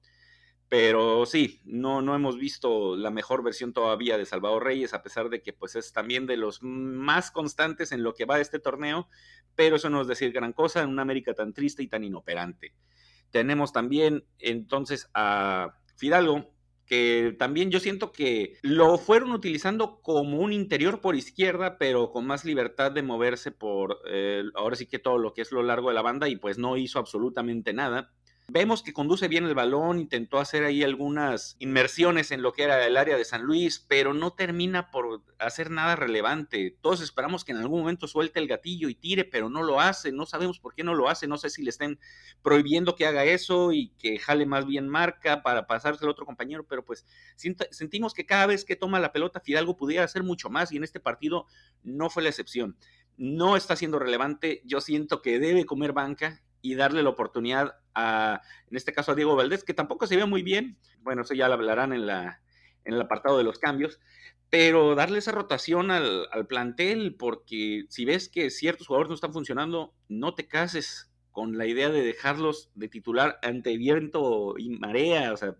Pero 0.68 1.26
sí, 1.26 1.60
no, 1.64 2.00
no 2.00 2.14
hemos 2.14 2.38
visto 2.38 2.94
la 2.94 3.10
mejor 3.10 3.42
versión 3.42 3.72
todavía 3.72 4.16
de 4.16 4.24
Salvador 4.24 4.62
Reyes, 4.62 4.94
a 4.94 5.02
pesar 5.02 5.28
de 5.28 5.42
que 5.42 5.52
pues 5.52 5.74
es 5.74 5.92
también 5.92 6.26
de 6.26 6.36
los 6.36 6.62
más 6.62 7.32
constantes 7.32 7.90
en 7.90 8.04
lo 8.04 8.14
que 8.14 8.24
va 8.24 8.38
este 8.38 8.60
torneo, 8.60 9.08
pero 9.56 9.74
eso 9.74 9.90
no 9.90 10.00
es 10.00 10.06
decir 10.06 10.30
gran 10.30 10.52
cosa 10.52 10.82
en 10.82 10.90
una 10.90 11.02
América 11.02 11.34
tan 11.34 11.52
triste 11.52 11.82
y 11.82 11.88
tan 11.88 12.04
inoperante. 12.04 12.72
Tenemos 13.32 13.72
también 13.72 14.24
entonces 14.38 15.10
a 15.12 15.74
Fidalgo, 15.96 16.54
que 16.90 17.36
también 17.38 17.70
yo 17.70 17.78
siento 17.78 18.10
que 18.10 18.58
lo 18.62 18.98
fueron 18.98 19.30
utilizando 19.30 20.00
como 20.02 20.40
un 20.40 20.52
interior 20.52 21.00
por 21.00 21.14
izquierda, 21.14 21.78
pero 21.78 22.10
con 22.10 22.26
más 22.26 22.44
libertad 22.44 22.90
de 22.90 23.04
moverse 23.04 23.52
por 23.52 24.00
eh, 24.10 24.42
ahora 24.56 24.74
sí 24.74 24.86
que 24.86 24.98
todo 24.98 25.16
lo 25.16 25.32
que 25.32 25.42
es 25.42 25.52
lo 25.52 25.62
largo 25.62 25.90
de 25.90 25.94
la 25.94 26.02
banda 26.02 26.28
y 26.28 26.34
pues 26.34 26.58
no 26.58 26.76
hizo 26.76 26.98
absolutamente 26.98 27.72
nada. 27.72 28.10
Vemos 28.52 28.82
que 28.82 28.92
conduce 28.92 29.28
bien 29.28 29.44
el 29.44 29.54
balón, 29.54 30.00
intentó 30.00 30.40
hacer 30.40 30.64
ahí 30.64 30.82
algunas 30.82 31.54
inmersiones 31.60 32.32
en 32.32 32.42
lo 32.42 32.52
que 32.52 32.64
era 32.64 32.84
el 32.84 32.96
área 32.96 33.16
de 33.16 33.24
San 33.24 33.42
Luis, 33.42 33.78
pero 33.78 34.12
no 34.12 34.32
termina 34.32 34.90
por 34.90 35.22
hacer 35.38 35.70
nada 35.70 35.94
relevante. 35.94 36.76
Todos 36.80 37.00
esperamos 37.00 37.44
que 37.44 37.52
en 37.52 37.58
algún 37.58 37.82
momento 37.82 38.08
suelte 38.08 38.40
el 38.40 38.48
gatillo 38.48 38.88
y 38.88 38.96
tire, 38.96 39.24
pero 39.24 39.50
no 39.50 39.62
lo 39.62 39.80
hace. 39.80 40.10
No 40.10 40.26
sabemos 40.26 40.58
por 40.58 40.74
qué 40.74 40.82
no 40.82 40.94
lo 40.94 41.08
hace. 41.08 41.28
No 41.28 41.38
sé 41.38 41.48
si 41.48 41.62
le 41.62 41.70
estén 41.70 42.00
prohibiendo 42.42 42.96
que 42.96 43.06
haga 43.06 43.24
eso 43.24 43.70
y 43.70 43.90
que 44.00 44.18
jale 44.18 44.46
más 44.46 44.66
bien 44.66 44.88
marca 44.88 45.44
para 45.44 45.68
pasarse 45.68 46.04
al 46.04 46.10
otro 46.10 46.26
compañero, 46.26 46.66
pero 46.66 46.84
pues 46.84 47.06
sentimos 47.36 48.14
que 48.14 48.26
cada 48.26 48.46
vez 48.46 48.64
que 48.64 48.74
toma 48.74 48.98
la 48.98 49.12
pelota 49.12 49.38
Fidalgo 49.38 49.76
pudiera 49.76 50.02
hacer 50.02 50.24
mucho 50.24 50.50
más 50.50 50.72
y 50.72 50.76
en 50.76 50.82
este 50.82 50.98
partido 50.98 51.46
no 51.84 52.10
fue 52.10 52.24
la 52.24 52.30
excepción. 52.30 52.76
No 53.16 53.56
está 53.56 53.76
siendo 53.76 54.00
relevante. 54.00 54.60
Yo 54.64 54.80
siento 54.80 55.22
que 55.22 55.38
debe 55.38 55.66
comer 55.66 55.92
banca 55.92 56.42
y 56.62 56.74
darle 56.74 57.02
la 57.02 57.10
oportunidad 57.10 57.76
a, 57.94 58.42
en 58.70 58.76
este 58.76 58.92
caso 58.92 59.12
a 59.12 59.14
Diego 59.14 59.36
Valdés, 59.36 59.64
que 59.64 59.74
tampoco 59.74 60.06
se 60.06 60.16
ve 60.16 60.26
muy 60.26 60.42
bien, 60.42 60.78
bueno, 61.00 61.22
eso 61.22 61.34
ya 61.34 61.48
lo 61.48 61.54
hablarán 61.54 61.92
en, 61.92 62.06
la, 62.06 62.40
en 62.84 62.94
el 62.94 63.00
apartado 63.00 63.38
de 63.38 63.44
los 63.44 63.58
cambios, 63.58 64.00
pero 64.50 64.94
darle 64.94 65.18
esa 65.18 65.32
rotación 65.32 65.90
al, 65.90 66.28
al, 66.32 66.46
plantel, 66.46 67.14
porque 67.16 67.84
si 67.88 68.04
ves 68.04 68.28
que 68.28 68.50
ciertos 68.50 68.86
jugadores 68.86 69.08
no 69.08 69.14
están 69.14 69.32
funcionando, 69.32 69.94
no 70.08 70.34
te 70.34 70.48
cases 70.48 71.10
con 71.30 71.56
la 71.56 71.66
idea 71.66 71.88
de 71.88 72.02
dejarlos 72.02 72.70
de 72.74 72.88
titular 72.88 73.38
ante 73.42 73.76
viento 73.76 74.54
y 74.58 74.70
marea, 74.70 75.32
o 75.32 75.36
sea, 75.36 75.56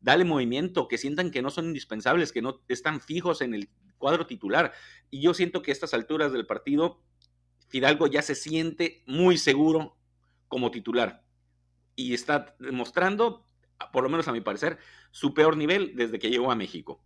dale 0.00 0.24
movimiento, 0.24 0.86
que 0.86 0.98
sientan 0.98 1.30
que 1.30 1.42
no 1.42 1.50
son 1.50 1.66
indispensables, 1.66 2.32
que 2.32 2.42
no 2.42 2.60
están 2.68 3.00
fijos 3.00 3.40
en 3.40 3.54
el 3.54 3.70
cuadro 3.96 4.26
titular. 4.26 4.72
Y 5.10 5.22
yo 5.22 5.32
siento 5.32 5.62
que 5.62 5.70
a 5.70 5.72
estas 5.72 5.94
alturas 5.94 6.32
del 6.32 6.46
partido, 6.46 7.00
Fidalgo 7.68 8.06
ya 8.06 8.20
se 8.20 8.34
siente 8.34 9.02
muy 9.06 9.38
seguro 9.38 9.96
como 10.54 10.70
titular. 10.70 11.20
Y 11.96 12.14
está 12.14 12.54
demostrando, 12.60 13.44
por 13.92 14.04
lo 14.04 14.08
menos 14.08 14.28
a 14.28 14.32
mi 14.32 14.40
parecer, 14.40 14.78
su 15.10 15.34
peor 15.34 15.56
nivel 15.56 15.96
desde 15.96 16.20
que 16.20 16.30
llegó 16.30 16.52
a 16.52 16.54
México. 16.54 17.02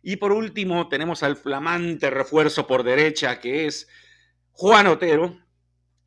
Y 0.00 0.14
por 0.14 0.30
último, 0.30 0.88
tenemos 0.88 1.24
al 1.24 1.34
flamante 1.34 2.08
refuerzo 2.08 2.68
por 2.68 2.84
derecha, 2.84 3.40
que 3.40 3.66
es 3.66 3.88
Juan 4.52 4.86
Otero, 4.86 5.36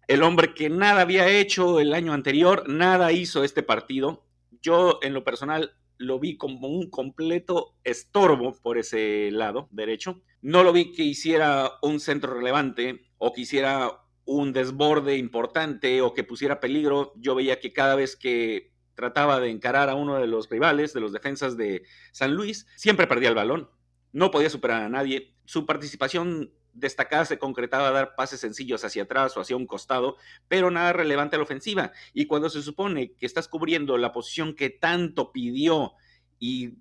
el 0.08 0.24
hombre 0.24 0.54
que 0.54 0.70
nada 0.70 1.02
había 1.02 1.28
hecho 1.28 1.82
el 1.82 1.94
año 1.94 2.14
anterior, 2.14 2.64
nada 2.70 3.12
hizo 3.12 3.44
este 3.44 3.64
partido. 3.64 4.26
Yo, 4.62 5.00
en 5.02 5.14
lo 5.14 5.26
personal, 5.26 5.74
lo 5.98 6.22
vi 6.22 6.38
como 6.38 6.70
un 6.70 6.90
completo 6.90 7.76
estorbo 7.84 8.54
por 8.62 8.78
ese 8.78 9.30
lado 9.32 9.68
derecho. 9.72 10.22
No 10.42 10.64
lo 10.64 10.72
vi 10.72 10.94
que 10.94 11.04
hiciera 11.04 11.70
un 11.82 12.00
centro 12.00 12.34
relevante 12.34 13.10
o 13.18 13.34
que 13.34 13.42
hiciera 13.42 14.07
un 14.28 14.52
desborde 14.52 15.18
importante 15.18 16.02
o 16.02 16.14
que 16.14 16.26
pusiera 16.26 16.60
peligro, 16.60 17.14
yo 17.16 17.34
veía 17.34 17.60
que 17.60 17.72
cada 17.72 17.96
vez 17.96 18.18
que 18.18 18.74
trataba 18.94 19.40
de 19.40 19.50
encarar 19.50 19.90
a 19.90 19.96
uno 19.96 20.20
de 20.20 20.28
los 20.28 20.50
rivales, 20.50 20.94
de 20.94 21.00
los 21.00 21.14
defensas 21.14 21.56
de 21.56 21.84
San 22.12 22.36
Luis, 22.36 22.68
siempre 22.76 23.08
perdía 23.08 23.30
el 23.30 23.36
balón. 23.36 23.70
No 24.12 24.30
podía 24.30 24.50
superar 24.50 24.84
a 24.84 24.90
nadie. 24.90 25.34
Su 25.46 25.66
participación 25.66 26.52
destacada 26.74 27.24
se 27.24 27.40
concretaba 27.40 27.88
a 27.88 27.92
dar 27.92 28.16
pases 28.16 28.42
sencillos 28.42 28.84
hacia 28.84 29.04
atrás 29.04 29.38
o 29.38 29.42
hacia 29.42 29.56
un 29.56 29.66
costado, 29.66 30.18
pero 30.50 30.72
nada 30.72 30.92
relevante 30.92 31.38
a 31.38 31.40
la 31.40 31.44
ofensiva. 31.44 31.94
Y 32.14 32.26
cuando 32.26 32.50
se 32.50 32.62
supone 32.62 33.14
que 33.14 33.26
estás 33.26 33.48
cubriendo 33.48 33.98
la 33.98 34.12
posición 34.12 34.56
que 34.56 34.70
tanto 34.70 35.32
pidió 35.32 35.94
y 36.38 36.74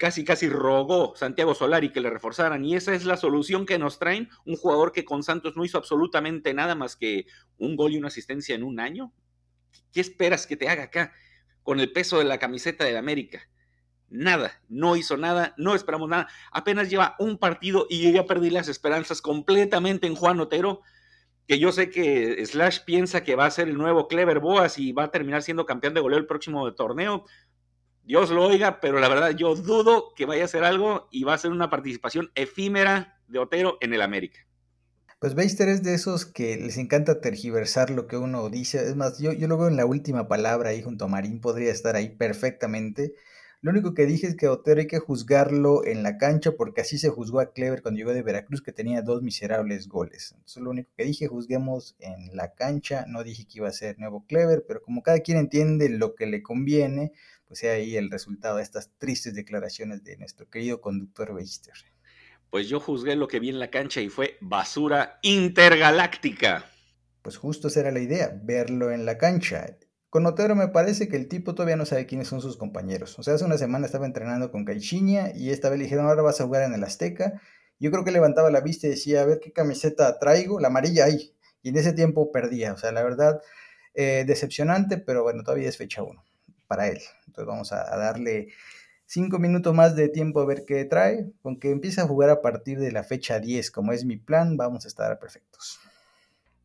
casi 0.00 0.24
casi 0.24 0.48
rogó 0.48 1.14
Santiago 1.14 1.54
Solari 1.54 1.92
que 1.92 2.00
le 2.00 2.08
reforzaran 2.08 2.64
y 2.64 2.74
esa 2.74 2.94
es 2.94 3.04
la 3.04 3.18
solución 3.18 3.66
que 3.66 3.78
nos 3.78 3.98
traen, 3.98 4.30
un 4.46 4.56
jugador 4.56 4.92
que 4.92 5.04
con 5.04 5.22
Santos 5.22 5.58
no 5.58 5.64
hizo 5.64 5.76
absolutamente 5.76 6.54
nada 6.54 6.74
más 6.74 6.96
que 6.96 7.26
un 7.58 7.76
gol 7.76 7.92
y 7.92 7.98
una 7.98 8.08
asistencia 8.08 8.54
en 8.54 8.62
un 8.62 8.80
año. 8.80 9.12
¿Qué 9.92 10.00
esperas 10.00 10.46
que 10.46 10.56
te 10.56 10.70
haga 10.70 10.84
acá 10.84 11.12
con 11.62 11.80
el 11.80 11.92
peso 11.92 12.16
de 12.16 12.24
la 12.24 12.38
camiseta 12.38 12.86
del 12.86 12.96
América? 12.96 13.42
Nada, 14.08 14.62
no 14.70 14.96
hizo 14.96 15.18
nada, 15.18 15.52
no 15.58 15.74
esperamos 15.74 16.08
nada. 16.08 16.28
Apenas 16.50 16.88
lleva 16.88 17.14
un 17.18 17.36
partido 17.36 17.86
y 17.90 18.02
yo 18.02 18.10
ya 18.10 18.24
perdí 18.24 18.48
las 18.48 18.68
esperanzas 18.68 19.20
completamente 19.20 20.06
en 20.06 20.14
Juan 20.14 20.40
Otero, 20.40 20.80
que 21.46 21.58
yo 21.58 21.72
sé 21.72 21.90
que 21.90 22.42
Slash 22.46 22.84
piensa 22.86 23.22
que 23.22 23.36
va 23.36 23.44
a 23.44 23.50
ser 23.50 23.68
el 23.68 23.76
nuevo 23.76 24.08
Clever 24.08 24.40
Boas 24.40 24.78
y 24.78 24.92
va 24.92 25.04
a 25.04 25.10
terminar 25.10 25.42
siendo 25.42 25.66
campeón 25.66 25.92
de 25.92 26.00
goleo 26.00 26.18
el 26.18 26.26
próximo 26.26 26.72
torneo. 26.72 27.26
Dios 28.10 28.28
lo 28.30 28.44
oiga, 28.44 28.80
pero 28.80 28.98
la 28.98 29.08
verdad 29.08 29.30
yo 29.30 29.54
dudo 29.54 30.12
que 30.16 30.26
vaya 30.26 30.42
a 30.42 30.46
hacer 30.46 30.64
algo 30.64 31.06
y 31.12 31.22
va 31.22 31.34
a 31.34 31.38
ser 31.38 31.52
una 31.52 31.70
participación 31.70 32.32
efímera 32.34 33.20
de 33.28 33.38
Otero 33.38 33.78
en 33.80 33.94
el 33.94 34.02
América. 34.02 34.40
Pues 35.20 35.36
Beister 35.36 35.68
es 35.68 35.84
de 35.84 35.94
esos 35.94 36.26
que 36.26 36.56
les 36.56 36.76
encanta 36.76 37.20
tergiversar 37.20 37.90
lo 37.90 38.08
que 38.08 38.16
uno 38.16 38.50
dice. 38.50 38.78
Es 38.78 38.96
más, 38.96 39.20
yo, 39.20 39.32
yo 39.32 39.46
lo 39.46 39.58
veo 39.58 39.68
en 39.68 39.76
la 39.76 39.86
última 39.86 40.26
palabra 40.26 40.70
ahí 40.70 40.82
junto 40.82 41.04
a 41.04 41.08
Marín, 41.08 41.40
podría 41.40 41.70
estar 41.70 41.94
ahí 41.94 42.08
perfectamente. 42.08 43.14
Lo 43.62 43.70
único 43.70 43.94
que 43.94 44.06
dije 44.06 44.26
es 44.26 44.36
que 44.36 44.48
Otero 44.48 44.80
hay 44.80 44.86
que 44.86 44.98
juzgarlo 44.98 45.84
en 45.84 46.02
la 46.02 46.16
cancha 46.16 46.52
porque 46.52 46.80
así 46.80 46.98
se 46.98 47.10
juzgó 47.10 47.38
a 47.38 47.52
Clever 47.52 47.82
cuando 47.82 47.98
llegó 47.98 48.12
de 48.12 48.22
Veracruz 48.22 48.62
que 48.62 48.72
tenía 48.72 49.02
dos 49.02 49.22
miserables 49.22 49.86
goles. 49.86 50.34
Eso 50.46 50.60
es 50.60 50.64
lo 50.64 50.70
único 50.70 50.90
que 50.96 51.04
dije, 51.04 51.28
juzguemos 51.28 51.94
en 52.00 52.34
la 52.34 52.54
cancha. 52.54 53.04
No 53.06 53.22
dije 53.22 53.46
que 53.46 53.58
iba 53.58 53.68
a 53.68 53.72
ser 53.72 53.98
nuevo 53.98 54.24
Clever, 54.26 54.64
pero 54.66 54.80
como 54.82 55.02
cada 55.02 55.20
quien 55.20 55.36
entiende 55.36 55.90
lo 55.90 56.14
que 56.14 56.24
le 56.24 56.42
conviene, 56.42 57.12
pues 57.50 57.58
sea 57.58 57.72
ahí 57.72 57.96
el 57.96 58.12
resultado 58.12 58.58
de 58.58 58.62
estas 58.62 58.92
tristes 58.96 59.34
declaraciones 59.34 60.04
de 60.04 60.16
nuestro 60.16 60.48
querido 60.48 60.80
conductor 60.80 61.34
Beister. 61.34 61.74
Pues 62.48 62.68
yo 62.68 62.78
juzgué 62.78 63.16
lo 63.16 63.26
que 63.26 63.40
vi 63.40 63.48
en 63.48 63.58
la 63.58 63.72
cancha 63.72 64.00
y 64.00 64.08
fue 64.08 64.36
basura 64.40 65.18
intergaláctica. 65.22 66.64
Pues 67.22 67.38
justo 67.38 67.66
esa 67.66 67.80
era 67.80 67.90
la 67.90 67.98
idea, 67.98 68.40
verlo 68.44 68.92
en 68.92 69.04
la 69.04 69.18
cancha. 69.18 69.76
Con 70.10 70.26
Otero 70.26 70.54
me 70.54 70.68
parece 70.68 71.08
que 71.08 71.16
el 71.16 71.26
tipo 71.26 71.56
todavía 71.56 71.74
no 71.74 71.86
sabe 71.86 72.06
quiénes 72.06 72.28
son 72.28 72.40
sus 72.40 72.56
compañeros. 72.56 73.18
O 73.18 73.24
sea, 73.24 73.34
hace 73.34 73.44
una 73.44 73.58
semana 73.58 73.86
estaba 73.86 74.06
entrenando 74.06 74.52
con 74.52 74.64
Caixinha 74.64 75.32
y 75.34 75.50
esta 75.50 75.70
vez 75.70 75.80
le 75.80 75.86
dijeron, 75.86 76.06
ahora 76.06 76.22
vas 76.22 76.40
a 76.40 76.44
jugar 76.44 76.62
en 76.62 76.74
el 76.74 76.84
Azteca. 76.84 77.42
Yo 77.80 77.90
creo 77.90 78.04
que 78.04 78.12
levantaba 78.12 78.52
la 78.52 78.60
vista 78.60 78.86
y 78.86 78.90
decía, 78.90 79.22
a 79.22 79.26
ver 79.26 79.40
qué 79.40 79.52
camiseta 79.52 80.20
traigo, 80.20 80.60
la 80.60 80.68
amarilla 80.68 81.06
ahí. 81.06 81.34
Y 81.62 81.70
en 81.70 81.78
ese 81.78 81.94
tiempo 81.94 82.30
perdía. 82.30 82.74
O 82.74 82.76
sea, 82.76 82.92
la 82.92 83.02
verdad, 83.02 83.40
eh, 83.94 84.22
decepcionante, 84.24 84.98
pero 84.98 85.24
bueno, 85.24 85.42
todavía 85.42 85.68
es 85.68 85.76
fecha 85.76 86.04
uno 86.04 86.24
para 86.70 86.86
él. 86.86 87.00
Entonces 87.26 87.46
vamos 87.46 87.72
a, 87.72 87.84
darle 87.96 88.46
cinco 89.04 89.40
minutos 89.40 89.74
más 89.74 89.96
de 89.96 90.08
tiempo 90.08 90.40
a 90.40 90.46
ver 90.46 90.64
qué 90.64 90.84
trae. 90.84 91.26
Con 91.42 91.58
que 91.58 91.72
empiece 91.72 92.00
a 92.00 92.06
jugar 92.06 92.30
a 92.30 92.40
partir 92.40 92.78
de 92.78 92.92
la 92.92 93.02
fecha 93.02 93.40
10, 93.40 93.72
como 93.72 93.92
es 93.92 94.04
mi 94.04 94.16
plan, 94.16 94.56
vamos 94.56 94.84
a 94.84 94.88
estar 94.88 95.18
perfectos. 95.18 95.80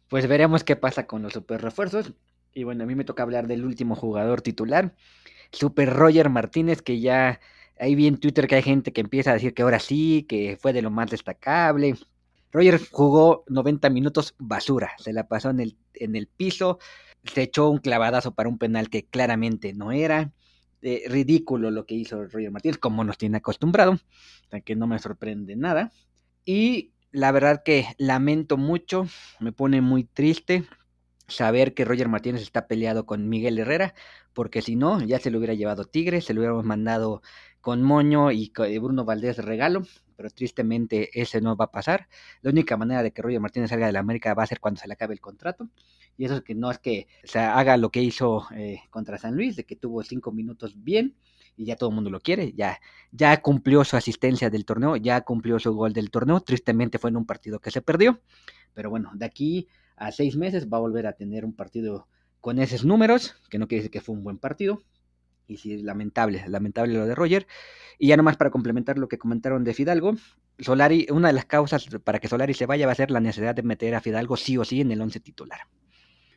Pues 0.08 0.28
veremos 0.28 0.64
qué 0.64 0.76
pasa 0.76 1.08
con 1.08 1.24
los 1.24 1.34
super 1.34 1.60
refuerzos. 1.60 2.14
Y 2.54 2.64
bueno, 2.64 2.84
a 2.84 2.88
mí 2.88 2.94
me 2.94 3.04
toca 3.04 3.24
hablar 3.24 3.48
del 3.48 3.66
último 3.66 3.96
jugador 3.96 4.42
titular, 4.42 4.94
Super 5.52 5.92
Roger 5.92 6.30
Martínez, 6.30 6.84
que 6.84 7.00
ya 7.00 7.40
ahí 7.80 7.96
vi 7.96 8.06
en 8.06 8.18
Twitter 8.18 8.48
que 8.48 8.56
hay 8.56 8.62
gente 8.62 8.94
que 8.94 9.02
empieza 9.02 9.32
a 9.32 9.34
decir 9.34 9.56
que 9.56 9.64
ahora 9.64 9.80
sí, 9.80 10.26
que 10.30 10.58
fue 10.62 10.72
de 10.72 10.84
lo 10.84 10.92
más 10.92 11.10
destacable. 11.10 11.96
Roger 12.52 12.80
jugó 12.92 13.44
90 13.48 13.90
minutos 13.90 14.36
basura, 14.38 14.92
se 15.00 15.14
la 15.14 15.28
pasó 15.28 15.50
en 15.50 15.60
el, 15.60 15.78
en 15.96 16.16
el 16.16 16.28
piso, 16.28 16.78
se 17.26 17.44
echó 17.44 17.70
un 17.70 17.80
clavadazo 17.80 18.34
para 18.34 18.50
un 18.50 18.58
penal 18.58 18.90
que 18.90 19.06
claramente 19.06 19.74
no 19.74 19.92
era. 19.92 20.32
Eh, 20.82 21.04
ridículo 21.08 21.72
lo 21.72 21.88
que 21.88 21.96
hizo 21.96 22.26
Roger 22.26 22.52
Martínez, 22.52 22.78
como 22.78 23.04
nos 23.04 23.18
tiene 23.18 23.38
acostumbrado, 23.38 23.98
que 24.64 24.76
no 24.76 24.86
me 24.86 25.00
sorprende 25.00 25.56
nada. 25.56 25.92
Y 26.46 26.92
la 27.12 27.32
verdad 27.32 27.64
que 27.66 27.88
lamento 27.98 28.58
mucho, 28.58 29.08
me 29.40 29.52
pone 29.52 29.82
muy 29.82 30.04
triste 30.04 30.64
saber 31.28 31.74
que 31.74 31.86
Roger 31.86 32.08
Martínez 32.08 32.44
está 32.44 32.68
peleado 32.68 33.06
con 33.06 33.28
Miguel 33.30 33.58
Herrera, 33.58 33.96
porque 34.34 34.62
si 34.62 34.76
no, 34.76 35.02
ya 35.02 35.18
se 35.18 35.32
lo 35.32 35.40
hubiera 35.40 35.56
llevado 35.56 35.86
Tigre, 35.86 36.22
se 36.22 36.34
lo 36.36 36.42
hubiéramos 36.42 36.66
mandado 36.66 37.24
con 37.62 37.82
Moño 37.82 38.32
y 38.32 38.52
Bruno 38.80 39.06
Valdés 39.06 39.38
de 39.38 39.42
regalo, 39.42 39.88
pero 40.16 40.30
tristemente 40.30 41.10
ese 41.20 41.42
no 41.42 41.56
va 41.56 41.66
a 41.66 41.72
pasar. 41.72 42.08
La 42.42 42.52
única 42.52 42.78
manera 42.78 43.02
de 43.02 43.12
que 43.12 43.24
Roger 43.24 43.40
Martínez 43.40 43.72
salga 43.72 43.88
de 43.88 43.94
la 43.94 44.02
América 44.02 44.36
va 44.36 44.44
a 44.44 44.48
ser 44.48 44.60
cuando 44.60 44.80
se 44.80 44.88
le 44.88 44.94
acabe 44.94 45.16
el 45.16 45.22
contrato. 45.22 45.68
Y 46.18 46.26
eso 46.26 46.36
es 46.36 46.42
que 46.42 46.56
no 46.56 46.72
es 46.72 46.80
que 46.80 47.08
se 47.24 47.40
haga 47.40 47.78
lo 47.78 47.90
que 47.90 48.02
hizo 48.02 48.48
eh, 48.56 48.80
contra 48.90 49.18
San 49.18 49.36
Luis, 49.36 49.56
de 49.56 49.66
que 49.66 49.76
tuvo 49.76 50.04
cinco 50.04 50.32
minutos 50.32 50.74
bien 50.82 51.16
y 51.58 51.66
ya 51.66 51.76
todo 51.76 51.90
el 51.90 51.96
mundo 51.96 52.10
lo 52.10 52.20
quiere. 52.20 52.54
Ya, 52.54 52.80
ya 53.12 53.42
cumplió 53.42 53.84
su 53.84 53.98
asistencia 53.98 54.50
del 54.50 54.66
torneo, 54.66 54.96
ya 54.96 55.22
cumplió 55.22 55.60
su 55.60 55.74
gol 55.74 55.94
del 55.94 56.12
torneo. 56.12 56.42
Tristemente 56.42 57.00
fue 57.00 57.10
en 57.10 57.18
un 57.18 57.26
partido 57.26 57.60
que 57.60 57.72
se 57.72 57.82
perdió. 57.82 58.22
Pero 58.74 58.90
bueno, 58.90 59.12
de 59.14 59.26
aquí 59.26 59.68
a 59.96 60.12
seis 60.12 60.36
meses 60.36 60.68
va 60.68 60.78
a 60.78 60.82
volver 60.82 61.08
a 61.08 61.14
tener 61.14 61.46
un 61.46 61.54
partido 61.54 62.08
con 62.42 62.60
esos 62.60 62.86
números, 62.86 63.36
que 63.50 63.58
no 63.58 63.68
quiere 63.68 63.82
decir 63.82 63.92
que 63.92 64.02
fue 64.02 64.16
un 64.16 64.24
buen 64.24 64.38
partido. 64.38 64.84
Y 65.48 65.58
sí, 65.58 65.78
lamentable, 65.82 66.44
lamentable 66.48 66.94
lo 66.94 67.06
de 67.06 67.16
Roger. 67.16 67.48
Y 68.00 68.08
ya 68.08 68.18
nomás 68.18 68.36
para 68.36 68.50
complementar 68.50 68.98
lo 68.98 69.08
que 69.08 69.18
comentaron 69.18 69.64
de 69.64 69.74
Fidalgo, 69.74 70.16
Solari, 70.60 71.08
una 71.12 71.28
de 71.28 71.34
las 71.34 71.46
causas 71.46 71.88
para 72.04 72.20
que 72.20 72.28
Solari 72.28 72.54
se 72.54 72.66
vaya 72.66 72.86
va 72.86 72.94
a 72.94 72.96
ser 72.96 73.12
la 73.12 73.20
necesidad 73.20 73.56
de 73.56 73.64
meter 73.64 73.94
a 73.96 74.02
Fidalgo 74.02 74.38
sí 74.38 74.58
o 74.58 74.66
sí 74.66 74.82
en 74.82 74.92
el 74.92 75.02
once 75.02 75.20
titular. 75.20 75.60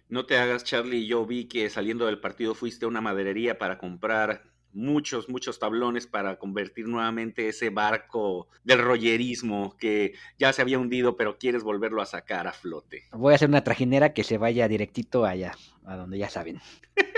No 0.09 0.25
te 0.25 0.39
hagas, 0.39 0.65
Charlie. 0.65 1.07
Yo 1.07 1.27
vi 1.27 1.45
que 1.45 1.69
saliendo 1.69 2.07
del 2.07 2.19
partido 2.21 2.55
fuiste 2.55 2.87
a 2.87 2.89
una 2.89 3.01
maderería 3.01 3.59
para 3.59 3.79
comprar 3.79 4.43
muchos, 4.73 5.29
muchos 5.29 5.59
tablones 5.59 6.07
para 6.07 6.39
convertir 6.39 6.87
nuevamente 6.87 7.49
ese 7.49 7.71
barco 7.71 8.49
del 8.65 8.79
rollerismo 8.79 9.77
que 9.77 10.15
ya 10.39 10.53
se 10.53 10.63
había 10.63 10.79
hundido, 10.79 11.17
pero 11.17 11.39
quieres 11.39 11.63
volverlo 11.63 12.01
a 12.01 12.07
sacar 12.07 12.47
a 12.47 12.53
flote. 12.53 13.05
Voy 13.13 13.33
a 13.33 13.37
hacer 13.37 13.49
una 13.49 13.65
trajinera 13.65 14.13
que 14.13 14.25
se 14.25 14.39
vaya 14.39 14.69
directito 14.69 15.25
allá, 15.25 15.53
a 15.85 15.97
donde 15.97 16.19
ya 16.19 16.31
saben. 16.31 16.61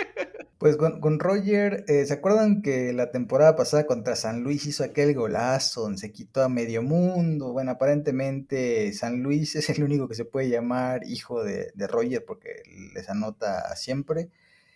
Pues 0.61 0.77
con, 0.77 1.19
Roger, 1.21 1.87
eh, 1.89 2.05
¿se 2.05 2.13
acuerdan 2.13 2.61
que 2.61 2.93
la 2.93 3.11
temporada 3.11 3.57
pasada 3.57 3.87
contra 3.87 4.15
San 4.15 4.43
Luis 4.43 4.67
hizo 4.67 4.85
aquel 4.85 5.15
golazo, 5.15 5.97
se 5.97 6.13
quitó 6.13 6.43
a 6.43 6.51
medio 6.51 6.83
mundo? 6.83 7.51
Bueno, 7.55 7.71
aparentemente 7.71 8.93
San 8.93 9.23
Luis 9.23 9.57
es 9.57 9.71
el 9.71 9.83
único 9.83 10.07
que 10.07 10.15
se 10.15 10.27
puede 10.27 10.51
llamar 10.51 11.01
hijo 11.07 11.43
de, 11.43 11.73
Roger 11.89 12.27
porque 12.27 12.63
les 12.95 13.09
anota 13.09 13.75
siempre. 13.75 14.29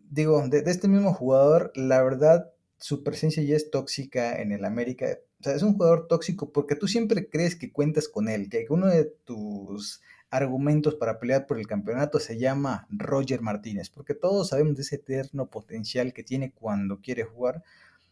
Digo, 0.09 0.49
de, 0.49 0.62
este 0.64 0.89
mismo 0.89 1.12
jugador, 1.12 1.70
la 1.74 2.03
verdad, 2.03 2.51
su 2.78 3.05
presencia 3.05 3.43
ya 3.43 3.55
es 3.55 3.70
tóxica 3.70 4.41
en 4.41 4.53
el 4.53 4.64
América. 4.64 5.18
O 5.41 5.43
sea, 5.45 5.55
es 5.55 5.62
un 5.62 5.74
jugador 5.74 6.07
tóxico 6.09 6.51
porque 6.51 6.76
tú 6.76 6.89
siempre 6.89 7.28
crees 7.28 7.57
que 7.57 7.72
cuentas 7.72 8.09
con 8.09 8.30
él, 8.30 8.49
que 8.49 8.64
uno 8.70 8.87
de 8.87 9.05
tus 9.26 10.01
argumentos 10.35 10.97
para 10.97 11.20
pelear 11.20 11.47
por 11.47 11.59
el 11.59 11.66
campeonato 11.68 12.18
se 12.18 12.39
llama 12.39 12.89
Roger 12.91 13.41
Martínez, 13.41 13.89
porque 13.89 14.14
todos 14.14 14.49
sabemos 14.49 14.74
de 14.74 14.82
ese 14.82 14.97
eterno 14.97 15.47
potencial 15.47 16.12
que 16.12 16.24
tiene 16.24 16.53
cuando 16.53 17.01
quiere 17.01 17.22
jugar, 17.22 17.62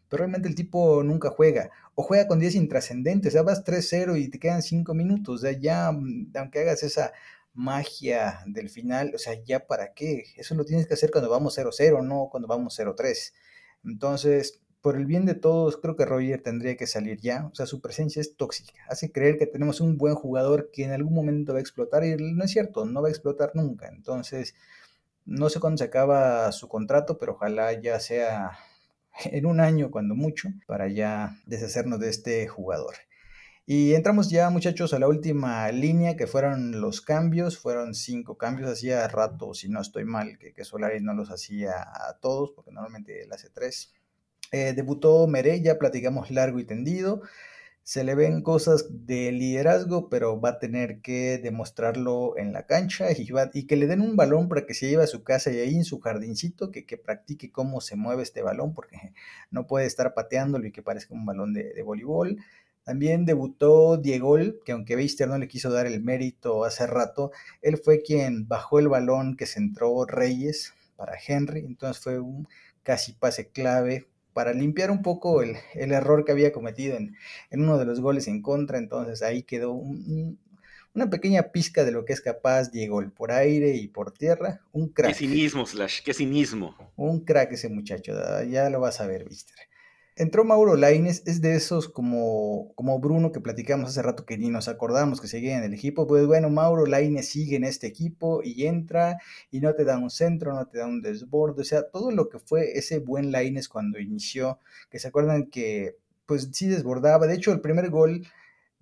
pero 0.09 0.21
realmente 0.21 0.49
el 0.49 0.55
tipo 0.55 1.03
nunca 1.03 1.31
juega, 1.31 1.71
o 1.97 2.03
juega 2.05 2.29
con 2.29 2.39
10 2.39 2.55
intrascendentes, 2.55 3.33
o 3.33 3.35
sea, 3.35 3.43
vas 3.43 3.65
3-0 3.65 4.17
y 4.21 4.29
te 4.29 4.39
quedan 4.39 4.63
5 4.63 4.95
minutos, 4.95 5.37
o 5.37 5.39
sea, 5.39 5.53
ya, 5.53 5.91
mm, 5.91 6.31
aunque 6.37 6.61
hagas 6.61 6.85
esa 6.85 7.13
magia 7.55 8.41
del 8.47 8.71
final, 8.71 9.13
o 9.15 9.19
sea, 9.19 9.35
ya 9.43 9.67
para 9.67 9.93
qué, 9.93 10.25
eso 10.37 10.55
lo 10.55 10.65
tienes 10.65 10.87
que 10.87 10.95
hacer 10.95 11.11
cuando 11.11 11.29
vamos 11.29 11.55
0-0, 11.55 12.03
no 12.03 12.29
cuando 12.31 12.47
vamos 12.49 12.75
0-3. 12.75 13.35
Entonces, 13.85 14.61
por 14.83 14.97
el 14.97 15.07
bien 15.07 15.25
de 15.25 15.35
todos, 15.35 15.77
creo 15.77 15.97
que 15.97 16.05
Roger 16.05 16.43
tendría 16.43 16.77
que 16.77 16.89
salir 16.89 17.21
ya. 17.21 17.47
O 17.51 17.55
sea, 17.55 17.67
su 17.67 17.81
presencia 17.81 18.21
es 18.21 18.37
tóxica. 18.37 18.75
Hace 18.89 19.13
creer 19.13 19.39
que 19.39 19.47
tenemos 19.47 19.81
un 19.81 19.97
buen 19.97 20.17
jugador 20.17 20.71
que 20.73 20.85
en 20.85 20.91
algún 20.91 21.15
momento 21.15 21.53
va 21.53 21.59
a 21.59 21.63
explotar 21.63 22.05
y 22.05 22.17
no 22.17 22.45
es 22.45 22.51
cierto, 22.51 22.85
no 22.85 23.01
va 23.01 23.09
a 23.09 23.11
explotar 23.13 23.53
nunca. 23.55 23.89
Entonces, 23.89 24.55
no 25.25 25.49
sé 25.49 25.61
cuándo 25.61 25.79
se 25.79 25.85
acaba 25.85 26.51
su 26.53 26.69
contrato, 26.69 27.17
pero 27.17 27.35
ojalá 27.35 27.73
ya 27.81 28.01
sea 28.01 28.59
en 29.25 29.47
un 29.47 29.61
año, 29.61 29.91
cuando 29.91 30.17
mucho, 30.17 30.49
para 30.67 30.89
ya 30.89 31.37
deshacernos 31.47 32.01
de 32.01 32.11
este 32.11 32.49
jugador. 32.49 32.95
Y 33.65 33.95
entramos 33.95 34.29
ya, 34.31 34.51
muchachos, 34.51 34.93
a 34.93 34.99
la 34.99 35.07
última 35.07 35.71
línea, 35.71 36.17
que 36.17 36.27
fueron 36.27 36.81
los 36.81 37.01
cambios. 37.01 37.57
Fueron 37.59 37.95
cinco 37.95 38.37
cambios. 38.37 38.69
Hacía 38.69 39.07
rato, 39.07 39.55
si 39.55 39.69
no 39.69 39.81
estoy 39.81 40.05
mal, 40.05 40.37
que, 40.39 40.53
que 40.53 40.65
no 41.01 41.15
los 41.15 41.31
hacía 41.31 41.81
a 41.81 42.19
todos, 42.21 42.51
porque 42.51 42.73
normalmente 42.73 43.23
él 43.23 43.33
hace 43.33 43.51
tres. 43.51 43.95
Eh, 44.53 44.75
debutó 44.75 45.27
Meré, 45.27 45.63
ya 45.63 45.79
platicamos 45.79 46.31
largo 46.31 46.59
y 46.61 46.65
tendido. 46.65 47.23
Se 47.85 48.05
le 48.05 48.15
ven 48.15 48.43
cosas 48.43 48.87
de 49.07 49.33
liderazgo, 49.33 50.09
pero 50.11 50.41
va 50.41 50.51
a 50.51 50.59
tener 50.59 51.01
que 51.01 51.39
demostrarlo 51.39 52.37
en 52.37 52.53
la 52.53 52.67
cancha 52.67 53.11
y, 53.13 53.29
y 53.55 53.67
que 53.67 53.77
le 53.77 53.87
den 53.87 54.03
un 54.03 54.15
balón 54.15 54.49
para 54.49 54.67
que 54.67 54.75
se 54.75 54.89
lleve 54.91 55.05
a 55.05 55.07
su 55.09 55.25
casa 55.25 55.51
y 55.51 55.59
ahí 55.59 55.75
en 55.77 55.85
su 55.85 56.01
jardincito, 56.01 56.71
que, 56.71 56.85
que, 56.87 56.99
practique 56.99 57.51
cómo 57.51 57.81
se 57.81 57.97
mueve 57.97 58.23
este 58.23 58.43
balón, 58.43 58.75
porque 58.75 59.15
no 59.51 59.67
puede 59.67 59.87
estar 59.87 60.15
pateándolo 60.15 60.67
y 60.67 60.73
que 60.73 60.83
parezca 60.83 61.15
un 61.15 61.27
balón 61.27 61.55
de, 61.55 61.73
de 61.73 61.83
voleibol. 61.83 62.37
También 62.85 63.25
debutó 63.25 63.97
Diego, 63.97 64.37
que 64.65 64.73
aunque 64.73 64.97
Beister 64.97 65.29
no 65.29 65.39
le 65.39 65.49
quiso 65.49 65.71
dar 65.71 65.87
el 65.87 66.03
mérito 66.03 66.65
hace 66.65 66.87
rato, 66.87 67.33
él 67.63 67.79
fue 67.79 68.03
quien 68.03 68.49
bajó 68.49 68.79
el 68.81 68.89
balón 68.89 69.37
que 69.37 69.47
centró 69.47 70.05
Reyes 70.05 70.75
para 70.97 71.15
Henry, 71.27 71.61
entonces 71.61 72.03
fue 72.03 72.21
un 72.21 72.49
casi 72.83 73.13
pase 73.13 73.49
clave 73.49 74.09
para 74.33 74.53
limpiar 74.53 74.91
un 74.91 75.03
poco 75.03 75.43
el, 75.43 75.57
error 75.75 76.25
que 76.25 76.33
había 76.33 76.53
cometido 76.53 76.97
en, 76.97 77.17
uno 77.51 77.79
de 77.79 77.85
los 77.85 78.01
goles 78.01 78.29
en 78.29 78.43
contra. 78.43 78.79
Entonces 78.79 79.23
ahí 79.23 79.43
quedó 79.43 79.73
una 79.73 81.11
pequeña 81.11 81.53
pizca 81.53 81.85
de 81.85 81.93
lo 81.93 82.05
que 82.05 82.13
es 82.13 82.21
capaz 82.21 82.71
Diego, 82.71 83.03
por 83.17 83.33
aire 83.33 83.77
y 83.77 83.89
por 83.89 84.13
tierra. 84.13 84.61
Un 84.73 84.89
crack. 84.89 85.13
Qué 85.13 85.19
cinismo, 85.19 85.67
Slash, 85.67 86.03
qué 86.03 86.15
cinismo. 86.15 86.77
Un 86.97 87.25
crack 87.25 87.53
ese 87.53 87.69
muchacho, 87.69 88.13
ya 88.45 88.71
lo 88.71 88.81
vas 88.81 89.01
a 89.01 89.07
ver, 89.07 89.29
Mister. 89.29 89.57
Entró 90.15 90.45
Mauro 90.45 90.77
Laines, 90.77 91.23
es 91.27 91.41
de 91.41 91.55
esos 91.55 91.89
como, 91.89 92.73
como 92.75 92.99
Bruno 93.01 93.33
que 93.33 93.41
platicamos 93.41 93.89
hace 93.89 94.03
rato 94.03 94.27
que 94.27 94.37
ni 94.37 94.51
nos 94.51 94.69
acordamos 94.69 95.23
que 95.23 95.27
seguía 95.27 95.57
en 95.57 95.65
el 95.65 95.73
equipo. 95.73 96.07
Pues 96.07 96.27
bueno, 96.27 96.51
Mauro 96.51 96.85
Laines 96.85 97.29
sigue 97.29 97.57
en 97.57 97.65
este 97.65 97.87
equipo 97.87 98.43
y 98.45 98.67
entra 98.67 99.19
y 99.51 99.61
no 99.61 99.75
te 99.75 99.85
da 99.85 99.97
un 99.97 100.11
centro, 100.11 100.53
no 100.53 100.67
te 100.67 100.79
da 100.79 100.87
un 100.87 101.01
desborde. 101.01 101.63
O 101.63 101.65
sea, 101.65 101.89
todo 101.91 102.11
lo 102.11 102.29
que 102.29 102.39
fue 102.39 102.79
ese 102.79 102.99
buen 102.99 103.33
Laines 103.33 103.69
cuando 103.71 103.99
inició, 103.99 104.59
que 104.91 104.99
se 104.99 105.09
acuerdan 105.09 105.47
que 105.47 105.97
pues 106.27 106.51
sí 106.53 106.67
desbordaba. 106.69 107.27
De 107.27 107.35
hecho, 107.35 107.53
el 107.53 107.61
primer 107.61 107.89
gol 107.89 108.27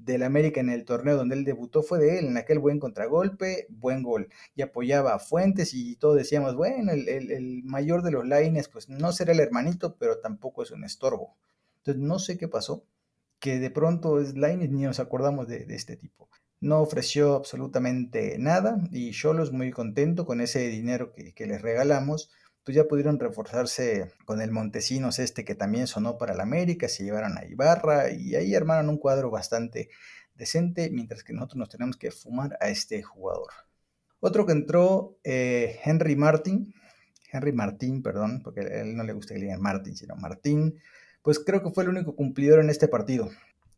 del 0.04 0.22
América 0.22 0.60
en 0.60 0.70
el 0.70 0.84
torneo 0.84 1.16
donde 1.16 1.34
él 1.34 1.44
debutó 1.44 1.82
fue 1.82 1.98
de 1.98 2.18
él, 2.18 2.26
en 2.26 2.36
aquel 2.36 2.58
buen 2.58 2.78
contragolpe, 2.78 3.66
buen 3.68 4.02
gol. 4.02 4.28
Y 4.54 4.62
apoyaba 4.62 5.14
a 5.14 5.18
Fuentes 5.18 5.74
y 5.74 5.96
todos 5.96 6.16
decíamos, 6.16 6.56
bueno, 6.56 6.92
el, 6.92 7.62
mayor 7.64 8.02
de 8.02 8.10
los 8.10 8.26
Laines, 8.26 8.68
pues 8.68 8.88
no 8.88 9.12
será 9.12 9.32
el 9.32 9.40
hermanito, 9.40 9.96
pero 9.98 10.18
tampoco 10.18 10.62
es 10.62 10.70
un 10.70 10.84
estorbo. 10.84 11.36
Entonces 11.78 12.02
no 12.02 12.18
sé 12.18 12.38
qué 12.38 12.48
pasó, 12.48 12.84
que 13.38 13.58
de 13.58 13.70
pronto 13.70 14.20
es 14.20 14.36
Laines 14.36 14.70
ni 14.70 14.82
nos 14.82 15.00
acordamos 15.00 15.48
de, 15.48 15.66
este 15.68 15.96
tipo. 15.96 16.28
No 16.60 16.80
ofreció 16.80 17.36
absolutamente 17.36 18.36
nada 18.38 18.78
y 18.90 19.12
Cholos 19.12 19.52
muy 19.52 19.70
contento 19.70 20.26
con 20.26 20.40
ese 20.40 20.68
dinero 20.68 21.12
que, 21.12 21.32
que 21.34 21.46
les 21.46 21.62
regalamos 21.62 22.30
pues 22.64 22.76
ya 22.76 22.84
pudieron 22.84 23.18
reforzarse 23.18 24.12
con 24.24 24.40
el 24.40 24.50
Montesinos 24.50 25.18
este 25.18 25.44
que 25.44 25.54
también 25.54 25.86
sonó 25.86 26.18
para 26.18 26.34
la 26.34 26.42
América, 26.42 26.88
se 26.88 27.04
llevaron 27.04 27.38
a 27.38 27.44
Ibarra 27.44 28.10
y 28.10 28.34
ahí 28.34 28.54
armaron 28.54 28.88
un 28.88 28.98
cuadro 28.98 29.30
bastante 29.30 29.88
decente, 30.34 30.90
mientras 30.90 31.22
que 31.22 31.32
nosotros 31.32 31.58
nos 31.58 31.68
tenemos 31.68 31.96
que 31.96 32.10
fumar 32.10 32.56
a 32.60 32.68
este 32.68 33.02
jugador. 33.02 33.52
Otro 34.20 34.44
que 34.46 34.52
entró, 34.52 35.18
eh, 35.24 35.80
Henry 35.84 36.16
Martin. 36.16 36.74
Henry 37.32 37.52
Martín, 37.52 38.02
perdón, 38.02 38.42
porque 38.42 38.60
a 38.60 38.82
él 38.82 38.96
no 38.96 39.04
le 39.04 39.12
gusta 39.12 39.34
que 39.34 39.40
le 39.40 39.46
digan 39.46 39.62
Martín, 39.62 39.96
sino 39.96 40.16
Martín, 40.16 40.80
pues 41.22 41.38
creo 41.38 41.62
que 41.62 41.70
fue 41.70 41.84
el 41.84 41.90
único 41.90 42.16
cumplidor 42.16 42.60
en 42.60 42.70
este 42.70 42.88
partido. 42.88 43.30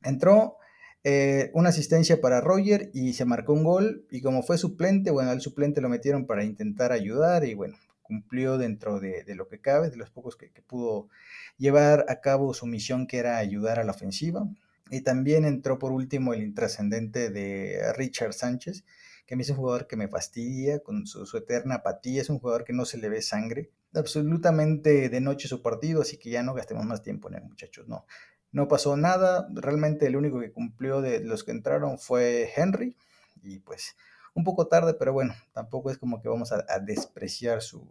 Entró 0.02 0.56
eh, 1.04 1.50
una 1.52 1.68
asistencia 1.68 2.20
para 2.20 2.40
Roger 2.40 2.90
y 2.94 3.12
se 3.12 3.24
marcó 3.24 3.52
un 3.52 3.64
gol 3.64 4.06
y 4.10 4.22
como 4.22 4.42
fue 4.42 4.56
suplente, 4.56 5.10
bueno, 5.10 5.30
al 5.30 5.40
suplente 5.40 5.80
lo 5.80 5.88
metieron 5.88 6.26
para 6.26 6.44
intentar 6.44 6.92
ayudar 6.92 7.44
y 7.44 7.54
bueno, 7.54 7.76
cumplió 8.12 8.58
dentro 8.58 9.00
de, 9.00 9.24
lo 9.34 9.48
que 9.48 9.58
cabe, 9.58 9.88
de 9.88 9.96
los 9.96 10.10
pocos 10.10 10.36
que, 10.36 10.50
pudo 10.66 11.08
llevar 11.56 12.04
a 12.08 12.20
cabo 12.20 12.52
su 12.52 12.66
misión 12.66 13.06
que 13.06 13.16
era 13.16 13.38
ayudar 13.38 13.78
a 13.78 13.84
la 13.84 13.92
ofensiva. 13.92 14.46
Y 14.90 15.00
también 15.00 15.46
entró 15.46 15.78
por 15.78 15.92
último 15.92 16.34
el 16.34 16.42
intrascendente 16.42 17.30
de 17.30 17.94
Richard 17.94 18.34
Sánchez, 18.34 18.84
que 19.24 19.32
a 19.32 19.36
mí 19.38 19.42
es 19.42 19.48
un 19.48 19.56
jugador 19.56 19.86
que 19.86 19.96
me 19.96 20.08
fastidia 20.08 20.80
con 20.80 21.06
su, 21.06 21.36
eterna 21.38 21.76
apatía, 21.76 22.20
es 22.20 22.28
un 22.28 22.38
jugador 22.38 22.64
que 22.64 22.74
no 22.74 22.84
se 22.84 22.98
le 22.98 23.08
ve 23.08 23.22
sangre, 23.22 23.70
absolutamente 23.94 25.08
de 25.08 25.20
noche 25.22 25.48
su 25.48 25.62
partido, 25.62 26.02
así 26.02 26.18
que 26.18 26.28
ya 26.28 26.42
no 26.42 26.52
gastemos 26.52 26.84
más 26.84 27.02
tiempo 27.02 27.30
en 27.30 27.36
él, 27.36 27.44
muchachos, 27.44 27.88
no. 27.88 28.04
No 28.50 28.68
pasó 28.68 28.98
nada, 28.98 29.48
realmente 29.54 30.06
el 30.06 30.16
único 30.16 30.38
que 30.38 30.52
cumplió 30.52 31.00
de 31.00 31.20
los 31.20 31.44
que 31.44 31.52
entraron 31.52 31.98
fue 31.98 32.50
Henry, 32.54 32.94
y 33.42 33.60
pues 33.60 33.96
un 34.34 34.44
poco 34.44 34.66
tarde, 34.66 34.94
pero 34.94 35.12
bueno, 35.12 35.34
tampoco 35.52 35.90
es 35.90 35.98
como 35.98 36.20
que 36.20 36.28
vamos 36.28 36.52
a, 36.52 36.78
despreciar 36.80 37.62
su, 37.62 37.88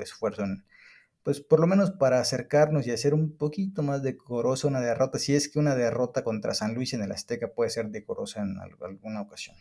esfuerzo 0.00 0.42
en, 0.42 0.64
pues 1.22 1.40
por 1.40 1.60
lo 1.60 1.66
menos 1.66 1.90
para 1.92 2.20
acercarnos 2.20 2.86
y 2.86 2.90
hacer 2.90 3.14
un 3.14 3.36
poquito 3.36 3.82
más 3.82 4.02
decorosa 4.02 4.68
una 4.68 4.80
derrota, 4.80 5.18
si 5.18 5.34
es 5.34 5.48
que 5.48 5.58
una 5.58 5.74
derrota 5.74 6.24
contra 6.24 6.54
San 6.54 6.74
Luis 6.74 6.94
en 6.94 7.02
el 7.02 7.12
Azteca 7.12 7.48
puede 7.48 7.70
ser 7.70 7.90
decorosa 7.90 8.42
en 8.42 8.58
alguna 8.58 9.22
ocasión. 9.22 9.56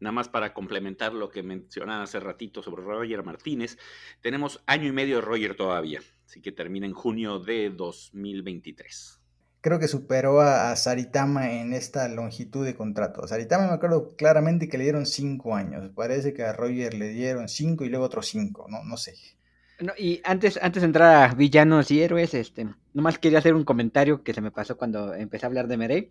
Nada 0.00 0.12
más 0.12 0.28
para 0.28 0.54
complementar 0.54 1.12
lo 1.12 1.28
que 1.28 1.42
mencionaba 1.42 2.04
hace 2.04 2.20
ratito 2.20 2.62
sobre 2.62 2.84
Roger 2.84 3.24
Martínez, 3.24 3.78
tenemos 4.20 4.62
año 4.66 4.86
y 4.86 4.92
medio 4.92 5.16
de 5.16 5.22
Roger 5.22 5.56
todavía, 5.56 6.00
así 6.24 6.40
que 6.40 6.52
termina 6.52 6.86
en 6.86 6.92
junio 6.92 7.40
de 7.40 7.70
2023 7.70 9.20
creo 9.60 9.78
que 9.78 9.88
superó 9.88 10.40
a, 10.40 10.74
Saritama 10.76 11.52
en 11.52 11.72
esta 11.72 12.08
longitud 12.08 12.64
de 12.64 12.74
contrato. 12.74 13.26
Saritama 13.26 13.66
me 13.66 13.74
acuerdo 13.74 14.14
claramente 14.16 14.68
que 14.68 14.78
le 14.78 14.84
dieron 14.84 15.06
cinco 15.06 15.54
años. 15.54 15.90
Parece 15.94 16.32
que 16.32 16.44
a 16.44 16.52
Roger 16.52 16.94
le 16.94 17.08
dieron 17.08 17.48
cinco 17.48 17.84
y 17.84 17.88
luego 17.88 18.04
otros 18.04 18.26
cinco, 18.28 18.66
no, 18.68 18.84
no 18.84 18.96
sé. 18.96 19.14
y 19.96 20.20
antes, 20.24 20.58
antes 20.62 20.82
de 20.82 20.86
entrar 20.86 21.30
a 21.30 21.34
villanos 21.34 21.90
y 21.90 22.02
héroes, 22.02 22.34
este, 22.34 22.68
nomás 22.94 23.18
quería 23.18 23.38
hacer 23.38 23.54
un 23.54 23.64
comentario 23.64 24.22
que 24.22 24.34
se 24.34 24.40
me 24.40 24.50
pasó 24.50 24.76
cuando 24.76 25.14
empecé 25.14 25.46
a 25.46 25.48
hablar 25.48 25.68
de 25.68 25.76
Merey. 25.76 26.10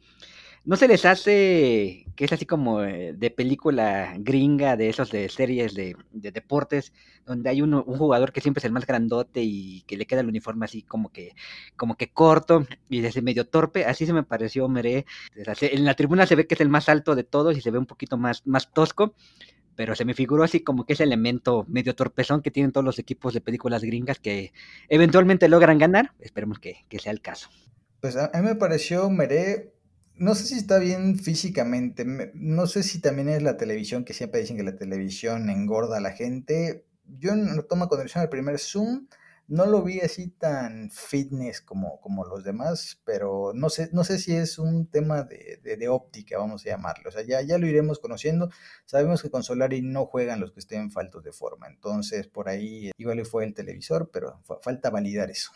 ¿No 0.67 0.75
se 0.75 0.89
les 0.89 1.05
hace 1.05 2.05
que 2.17 2.25
es 2.25 2.33
así 2.33 2.45
como 2.45 2.83
eh, 2.83 3.13
de 3.15 3.31
película 3.31 4.15
gringa, 4.19 4.75
de 4.75 4.89
esos 4.89 5.11
de 5.11 5.29
series 5.29 5.73
de, 5.73 5.95
deportes, 6.11 6.91
donde 7.25 7.49
hay 7.49 7.61
un 7.61 7.81
jugador 7.83 8.33
que 8.33 8.41
siempre 8.41 8.59
es 8.59 8.65
el 8.65 8.73
más 8.73 8.85
grandote 8.85 9.41
y 9.43 9.83
que 9.83 9.95
le 9.95 10.05
queda 10.05 10.19
el 10.19 10.27
uniforme 10.27 10.65
así 10.65 10.81
como 10.81 11.09
que, 11.09 11.31
como 11.77 11.95
que 11.95 12.11
corto 12.11 12.67
y 12.89 12.99
desde 12.99 13.21
medio 13.21 13.47
torpe? 13.47 13.85
Así 13.85 14.05
se 14.05 14.11
me 14.11 14.23
pareció 14.23 14.67
Meré. 14.67 15.05
En 15.37 15.85
la 15.85 15.93
tribuna 15.93 16.27
se 16.27 16.35
ve 16.35 16.47
que 16.47 16.55
es 16.55 16.59
el 16.59 16.67
más 16.67 16.89
alto 16.89 17.15
de 17.15 17.23
todos 17.23 17.55
y 17.55 17.61
se 17.61 17.71
ve 17.71 17.77
un 17.77 17.85
poquito 17.85 18.17
más, 18.17 18.45
más 18.45 18.73
tosco, 18.73 19.13
pero 19.77 19.95
se 19.95 20.03
me 20.03 20.15
figuró 20.15 20.43
así 20.43 20.59
como 20.65 20.85
que 20.85 20.93
ese 20.93 21.03
elemento 21.03 21.65
medio 21.69 21.95
torpezón 21.95 22.41
que 22.41 22.51
tienen 22.51 22.73
todos 22.73 22.83
los 22.83 22.99
equipos 22.99 23.33
de 23.33 23.39
películas 23.39 23.83
gringas 23.83 24.19
que 24.19 24.51
eventualmente 24.89 25.47
logran 25.47 25.77
ganar. 25.77 26.11
Esperemos 26.19 26.59
que, 26.59 26.83
que 26.89 26.99
sea 26.99 27.13
el 27.13 27.21
caso. 27.21 27.47
Pues 28.01 28.17
a 28.17 28.29
mí 28.35 28.41
me 28.41 28.55
pareció 28.55 29.09
Meré 29.09 29.76
no 30.17 30.35
sé 30.35 30.45
si 30.45 30.55
está 30.55 30.79
bien 30.79 31.19
físicamente, 31.19 32.05
no 32.33 32.67
sé 32.67 32.83
si 32.83 32.99
también 32.99 33.29
es 33.29 33.43
la 33.43 33.57
televisión, 33.57 34.03
que 34.03 34.13
siempre 34.13 34.41
dicen 34.41 34.57
que 34.57 34.63
la 34.63 34.77
televisión 34.77 35.49
engorda 35.49 35.97
a 35.97 36.01
la 36.01 36.11
gente. 36.11 36.85
Yo 37.05 37.31
en 37.31 37.55
la 37.55 37.63
toma 37.63 37.87
con 37.87 38.01
el 38.01 38.29
primer 38.29 38.59
Zoom 38.59 39.07
no 39.47 39.65
lo 39.65 39.81
vi 39.81 40.01
así 40.01 40.27
tan 40.27 40.91
fitness 40.91 41.61
como, 41.61 42.01
como 42.01 42.25
los 42.25 42.43
demás, 42.43 43.01
pero 43.05 43.53
no 43.53 43.69
sé, 43.69 43.89
no 43.93 44.03
sé 44.03 44.19
si 44.19 44.35
es 44.35 44.59
un 44.59 44.87
tema 44.87 45.23
de, 45.23 45.61
de, 45.63 45.87
óptica, 45.87 46.37
vamos 46.37 46.65
a 46.65 46.69
llamarlo. 46.69 47.09
O 47.09 47.11
sea, 47.11 47.21
ya, 47.21 47.41
ya 47.41 47.57
lo 47.57 47.67
iremos 47.67 47.99
conociendo. 47.99 48.49
Sabemos 48.85 49.21
que 49.21 49.29
con 49.31 49.43
Solari 49.43 49.81
no 49.81 50.05
juegan 50.05 50.41
los 50.41 50.51
que 50.51 50.59
estén 50.59 50.91
faltos 50.91 51.23
de 51.23 51.31
forma, 51.31 51.67
entonces 51.67 52.27
por 52.27 52.49
ahí 52.49 52.91
igual 52.97 53.25
fue 53.25 53.45
el 53.45 53.53
televisor, 53.53 54.09
pero 54.11 54.41
falta 54.61 54.89
validar 54.89 55.29
eso 55.29 55.51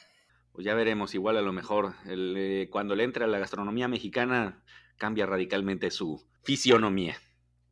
pues 0.52 0.66
ya 0.66 0.74
veremos, 0.74 1.16
igual 1.16 1.38
a 1.38 1.42
lo 1.42 1.54
mejor 1.54 1.94
eh, 2.06 2.68
cuando 2.72 2.96
le 2.96 3.04
entre 3.04 3.24
a 3.24 3.28
la 3.28 3.40
gastronomía 3.40 3.88
mexicana 3.88 4.64
cambia 4.98 5.26
radicalmente 5.26 5.92
su 5.92 6.24
fisionomía. 6.44 7.16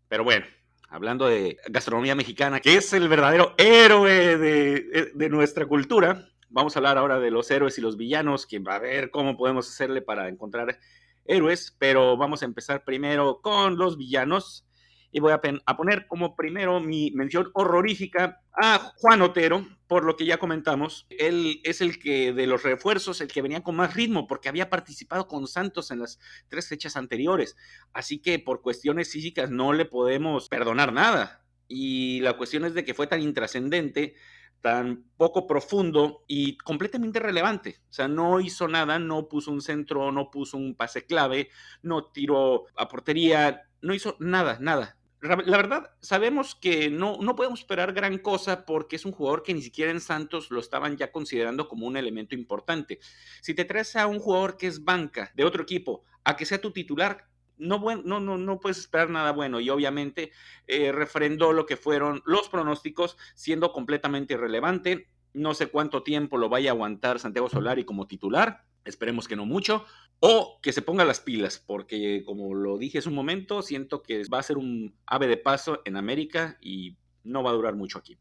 Pero 0.08 0.24
bueno, 0.24 0.46
hablando 0.90 1.28
de 1.28 1.58
gastronomía 1.68 2.16
mexicana, 2.16 2.60
que 2.60 2.76
es 2.76 2.94
el 2.94 3.08
verdadero 3.10 3.54
héroe 3.58 4.38
de, 4.38 4.76
eh, 4.94 5.12
de, 5.14 5.30
nuestra 5.30 5.66
cultura, 5.66 6.30
vamos 6.50 6.76
a 6.76 6.80
hablar 6.80 6.98
ahora 6.98 7.20
de 7.20 7.32
los 7.32 7.52
héroes 7.52 7.78
y 7.78 7.82
los 7.82 7.98
villanos, 7.98 8.46
que 8.48 8.60
va 8.60 8.76
a 8.76 8.80
ver 8.80 9.12
cómo 9.12 9.38
podemos 9.38 9.70
hacerle 9.70 10.02
para 10.02 10.30
encontrar 10.30 10.80
héroes, 11.26 11.76
pero 11.78 12.18
vamos 12.18 12.42
a 12.42 12.46
empezar 12.46 12.84
primero 12.84 13.42
con 13.42 13.78
los 13.78 13.98
villanos 13.98 14.66
y 15.12 15.20
voy 15.20 15.32
a, 15.32 15.41
poner 15.76 16.07
como 16.07 16.36
primero 16.36 16.80
mi 16.80 17.12
mención 17.12 17.49
horrorífica 17.53 18.41
a 18.53 18.93
Juan 18.97 19.22
Otero, 19.22 19.68
por 19.88 20.05
lo 20.05 20.16
que 20.16 20.26
ya 20.26 20.38
comentamos. 20.38 21.07
Él 21.10 21.62
es 21.64 21.82
el 21.82 21.99
que 21.99 22.32
de 22.32 22.45
los 22.45 22.62
refuerzos, 22.62 23.20
el 23.20 23.28
que 23.28 23.41
venía 23.41 23.64
con 23.64 23.76
más 23.76 23.95
ritmo, 23.95 24.28
porque 24.28 24.49
había 24.49 24.70
participado 24.70 25.28
con 25.28 25.47
Santos 25.47 25.89
en 25.89 25.99
las 25.99 26.20
tres 26.47 26.68
fechas 26.68 26.95
anteriores. 26.95 27.57
Así 27.91 28.20
que 28.20 28.38
por 28.38 28.62
cuestiones 28.62 29.12
físicas 29.12 29.49
no 29.49 29.74
le 29.74 29.86
podemos 29.86 30.47
perdonar 30.47 30.93
nada. 30.93 31.43
Y 31.68 32.20
la 32.22 32.38
cuestión 32.38 32.66
es 32.66 32.74
de 32.76 32.84
que 32.84 32.93
fue 32.93 33.07
tan 33.07 33.22
intrascendente 33.22 34.16
tan 34.62 35.05
poco 35.16 35.47
profundo 35.47 36.26
y 36.28 36.57
completamente 36.57 37.20
relevante. 37.20 37.80
O 37.89 37.93
sea, 37.93 38.10
no 38.10 38.41
hizo 38.41 38.68
nada, 38.68 38.99
no 38.99 39.30
puso 39.30 39.51
un 39.51 39.62
centro, 39.62 40.12
no 40.12 40.30
puso 40.30 40.57
un 40.57 40.76
pase 40.76 41.05
clave, 41.05 41.49
no 41.82 42.07
tiró 42.07 42.66
a 42.76 42.89
portería, 42.89 43.64
no 43.82 43.93
hizo 43.93 44.18
nada, 44.20 44.57
nada 44.60 44.99
la 45.22 45.58
verdad, 45.58 45.92
sabemos 46.00 46.56
que 46.56 46.90
no, 46.90 47.18
no 47.22 47.36
podemos 47.36 47.60
esperar 47.60 47.92
gran 47.94 48.20
cosa 48.20 48.66
porque 48.66 48.96
es 48.96 49.06
un 49.06 49.12
jugador 49.12 49.44
que 49.44 49.54
ni 49.54 49.62
siquiera 49.62 49.92
en 49.92 50.00
Santos 50.00 50.50
lo 50.50 50.60
estaban 50.60 50.96
ya 50.96 51.12
considerando 51.12 51.68
como 51.68 51.88
un 51.88 51.98
elemento 51.98 52.36
importante. 52.36 53.00
Si 53.42 53.54
te 53.54 53.66
traes 53.66 53.96
a 53.98 54.08
un 54.08 54.20
jugador 54.20 54.56
que 54.56 54.68
es 54.68 54.84
banca 54.84 55.32
de 55.36 55.44
otro 55.44 55.64
equipo 55.64 56.04
a 56.24 56.38
que 56.38 56.46
sea 56.46 56.62
tu 56.62 56.72
titular, 56.72 57.28
no, 57.58 57.84
no, 58.06 58.20
no, 58.22 58.38
no 58.38 58.60
puedes 58.62 58.78
esperar 58.78 59.10
nada 59.10 59.34
bueno 59.34 59.60
y 59.60 59.70
obviamente 59.70 60.32
eh, 60.68 60.94
refrendó 60.94 61.52
lo 61.52 61.66
que 61.66 61.76
fueron 61.76 62.22
los 62.26 62.48
pronósticos 62.48 63.18
siendo 63.36 63.74
completamente 63.74 64.36
irrelevante. 64.36 65.10
No 65.34 65.54
sé 65.54 65.68
cuánto 65.68 66.02
tiempo 66.02 66.38
lo 66.38 66.50
vaya 66.50 66.72
a 66.72 66.74
aguantar 66.74 67.20
Santiago 67.20 67.50
Solari 67.50 67.84
como 67.84 68.08
titular, 68.08 68.64
esperemos 68.86 69.28
que 69.28 69.36
no 69.36 69.46
mucho, 69.46 69.86
o 70.20 70.60
que 70.62 70.74
se 70.74 70.82
ponga 70.82 71.06
las 71.06 71.20
pilas, 71.20 71.60
porque 71.60 72.24
como 72.26 72.54
lo 72.54 72.78
dije 72.78 73.00
hace 73.00 73.10
un 73.10 73.16
momento, 73.16 73.62
siento 73.62 74.04
que 74.04 74.24
va 74.32 74.40
a 74.40 74.44
ser 74.44 74.58
un 74.58 74.96
ave 75.06 75.28
de 75.28 75.38
paso 75.38 75.82
en 75.86 75.96
América 75.96 76.58
y 76.62 76.98
no 77.24 77.44
va 77.44 77.52
a 77.52 77.54
durar 77.54 77.76
mucho 77.76 78.00
aquí. 78.00 78.18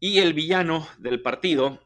Y 0.00 0.18
el 0.18 0.34
villano 0.34 0.86
del 0.98 1.22
partido 1.22 1.80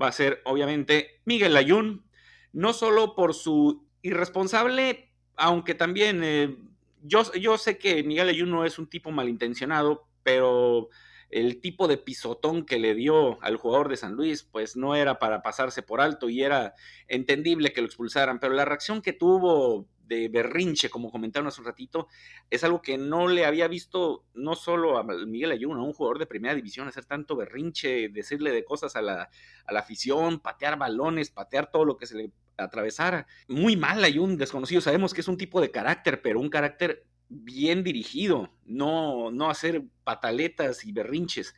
va 0.00 0.08
a 0.08 0.12
ser 0.12 0.42
obviamente 0.44 1.20
Miguel 1.24 1.54
Layún, 1.54 2.04
no 2.52 2.72
solo 2.72 3.14
por 3.14 3.34
su 3.34 3.86
irresponsable, 4.02 5.10
aunque 5.36 5.74
también 5.74 6.22
eh, 6.24 6.56
yo, 7.02 7.32
yo 7.34 7.58
sé 7.58 7.78
que 7.78 8.02
Miguel 8.02 8.26
Layún 8.26 8.50
no 8.50 8.64
es 8.64 8.78
un 8.78 8.88
tipo 8.88 9.10
malintencionado, 9.10 10.08
pero 10.22 10.88
el 11.30 11.60
tipo 11.60 11.88
de 11.88 11.98
pisotón 11.98 12.64
que 12.64 12.78
le 12.78 12.94
dio 12.94 13.42
al 13.42 13.56
jugador 13.56 13.88
de 13.88 13.96
San 13.96 14.14
Luis, 14.14 14.42
pues 14.44 14.76
no 14.76 14.94
era 14.94 15.18
para 15.18 15.42
pasarse 15.42 15.82
por 15.82 16.00
alto 16.00 16.28
y 16.28 16.42
era 16.42 16.74
entendible 17.08 17.72
que 17.72 17.80
lo 17.80 17.86
expulsaran, 17.86 18.38
pero 18.38 18.54
la 18.54 18.64
reacción 18.64 19.02
que 19.02 19.12
tuvo 19.12 19.88
de 20.06 20.28
berrinche, 20.28 20.88
como 20.88 21.10
comentaron 21.10 21.48
hace 21.48 21.60
un 21.60 21.66
ratito, 21.66 22.06
es 22.50 22.62
algo 22.64 22.80
que 22.80 22.96
no 22.96 23.26
le 23.26 23.44
había 23.44 23.66
visto 23.68 24.24
no 24.34 24.54
solo 24.54 24.98
a 24.98 25.02
Miguel 25.02 25.50
Ayuno, 25.50 25.80
a 25.80 25.84
un 25.84 25.92
jugador 25.92 26.18
de 26.18 26.26
primera 26.26 26.54
división, 26.54 26.86
hacer 26.86 27.04
tanto 27.04 27.36
berrinche, 27.36 28.08
decirle 28.08 28.52
de 28.52 28.64
cosas 28.64 28.94
a 28.94 29.02
la, 29.02 29.28
a 29.64 29.72
la 29.72 29.80
afición, 29.80 30.40
patear 30.40 30.78
balones, 30.78 31.30
patear 31.30 31.70
todo 31.70 31.84
lo 31.84 31.96
que 31.96 32.06
se 32.06 32.16
le 32.16 32.30
atravesara. 32.56 33.26
Muy 33.48 33.76
mal 33.76 34.02
Ayun, 34.04 34.36
desconocido, 34.36 34.80
sabemos 34.80 35.12
que 35.12 35.20
es 35.22 35.28
un 35.28 35.36
tipo 35.36 35.60
de 35.60 35.70
carácter, 35.70 36.22
pero 36.22 36.40
un 36.40 36.50
carácter 36.50 37.04
bien 37.28 37.82
dirigido, 37.82 38.50
no, 38.64 39.30
no 39.30 39.50
hacer 39.50 39.84
pataletas 40.04 40.84
y 40.84 40.92
berrinches. 40.92 41.54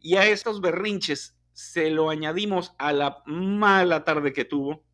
Y 0.00 0.16
a 0.16 0.26
estos 0.26 0.60
berrinches 0.60 1.36
se 1.52 1.90
lo 1.90 2.10
añadimos 2.10 2.74
a 2.78 2.92
la 2.92 3.22
mala 3.26 4.04
tarde 4.04 4.32
que 4.32 4.44
tuvo, 4.44 4.84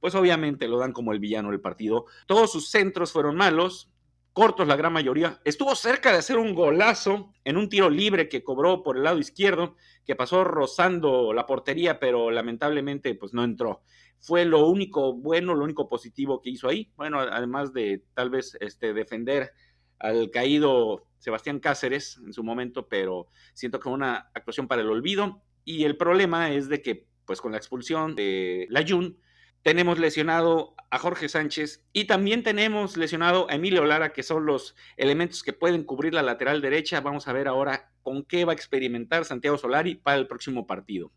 pues 0.00 0.14
obviamente 0.14 0.68
lo 0.68 0.78
dan 0.78 0.92
como 0.92 1.12
el 1.12 1.20
villano 1.20 1.50
del 1.50 1.60
partido. 1.60 2.06
Todos 2.26 2.52
sus 2.52 2.70
centros 2.70 3.12
fueron 3.12 3.36
malos, 3.36 3.90
cortos 4.32 4.66
la 4.66 4.76
gran 4.76 4.92
mayoría. 4.92 5.40
Estuvo 5.44 5.74
cerca 5.74 6.12
de 6.12 6.18
hacer 6.18 6.38
un 6.38 6.54
golazo 6.54 7.32
en 7.44 7.56
un 7.56 7.68
tiro 7.68 7.88
libre 7.88 8.28
que 8.28 8.44
cobró 8.44 8.82
por 8.82 8.96
el 8.96 9.04
lado 9.04 9.18
izquierdo, 9.18 9.76
que 10.04 10.16
pasó 10.16 10.44
rozando 10.44 11.32
la 11.32 11.46
portería, 11.46 11.98
pero 11.98 12.30
lamentablemente 12.30 13.14
pues 13.14 13.32
no 13.32 13.44
entró. 13.44 13.82
Fue 14.22 14.44
lo 14.44 14.66
único 14.66 15.14
bueno, 15.14 15.54
lo 15.54 15.64
único 15.64 15.88
positivo 15.88 16.40
que 16.40 16.50
hizo 16.50 16.68
ahí. 16.68 16.92
Bueno, 16.96 17.18
además 17.18 17.72
de 17.72 18.04
tal 18.14 18.30
vez 18.30 18.56
este, 18.60 18.94
defender 18.94 19.50
al 19.98 20.30
caído 20.30 21.06
Sebastián 21.18 21.58
Cáceres 21.58 22.20
en 22.24 22.32
su 22.32 22.44
momento, 22.44 22.88
pero 22.88 23.26
siento 23.52 23.80
que 23.80 23.88
una 23.88 24.30
actuación 24.34 24.68
para 24.68 24.82
el 24.82 24.90
olvido. 24.90 25.42
Y 25.64 25.84
el 25.84 25.96
problema 25.96 26.52
es 26.52 26.68
de 26.68 26.82
que, 26.82 27.06
pues 27.26 27.40
con 27.40 27.52
la 27.52 27.58
expulsión 27.58 28.14
de 28.14 28.66
Layun, 28.70 29.18
tenemos 29.62 29.98
lesionado 29.98 30.74
a 30.90 30.98
Jorge 30.98 31.28
Sánchez 31.28 31.84
y 31.92 32.04
también 32.04 32.42
tenemos 32.42 32.96
lesionado 32.96 33.48
a 33.48 33.54
Emilio 33.54 33.84
Lara, 33.84 34.12
que 34.12 34.22
son 34.22 34.44
los 34.44 34.76
elementos 34.96 35.42
que 35.42 35.52
pueden 35.52 35.84
cubrir 35.84 36.14
la 36.14 36.22
lateral 36.22 36.60
derecha. 36.60 37.00
Vamos 37.00 37.28
a 37.28 37.32
ver 37.32 37.48
ahora 37.48 37.92
con 38.02 38.24
qué 38.24 38.44
va 38.44 38.52
a 38.52 38.54
experimentar 38.54 39.24
Santiago 39.24 39.58
Solari 39.58 39.94
para 39.94 40.18
el 40.18 40.26
próximo 40.26 40.66
partido. 40.66 41.12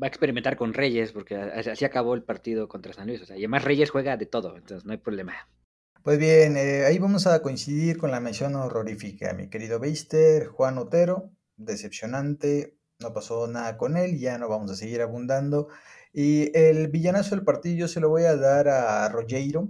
Va 0.00 0.06
a 0.06 0.08
experimentar 0.08 0.56
con 0.56 0.72
Reyes, 0.72 1.12
porque 1.12 1.36
así 1.36 1.84
acabó 1.84 2.14
el 2.14 2.22
partido 2.22 2.68
contra 2.68 2.92
San 2.92 3.06
Luis. 3.06 3.22
O 3.22 3.26
sea, 3.26 3.36
y 3.36 3.40
además 3.40 3.64
Reyes 3.64 3.90
juega 3.90 4.16
de 4.16 4.26
todo, 4.26 4.56
entonces 4.56 4.84
no 4.84 4.92
hay 4.92 4.98
problema. 4.98 5.34
Pues 6.02 6.18
bien, 6.18 6.56
eh, 6.56 6.86
ahí 6.86 6.98
vamos 6.98 7.26
a 7.26 7.42
coincidir 7.42 7.98
con 7.98 8.10
la 8.10 8.20
mención 8.20 8.54
horrorífica, 8.54 9.34
mi 9.34 9.50
querido 9.50 9.78
Beister, 9.78 10.46
Juan 10.46 10.78
Otero, 10.78 11.30
decepcionante, 11.58 12.78
no 13.00 13.12
pasó 13.12 13.46
nada 13.48 13.76
con 13.76 13.98
él, 13.98 14.18
ya 14.18 14.38
no 14.38 14.48
vamos 14.48 14.70
a 14.70 14.76
seguir 14.76 15.02
abundando. 15.02 15.68
Y 16.12 16.56
el 16.56 16.88
villanazo 16.88 17.34
del 17.34 17.44
partido 17.44 17.76
yo 17.76 17.88
se 17.88 18.00
lo 18.00 18.08
voy 18.08 18.22
a 18.24 18.36
dar 18.36 18.68
a 18.68 19.08
Rogero, 19.10 19.68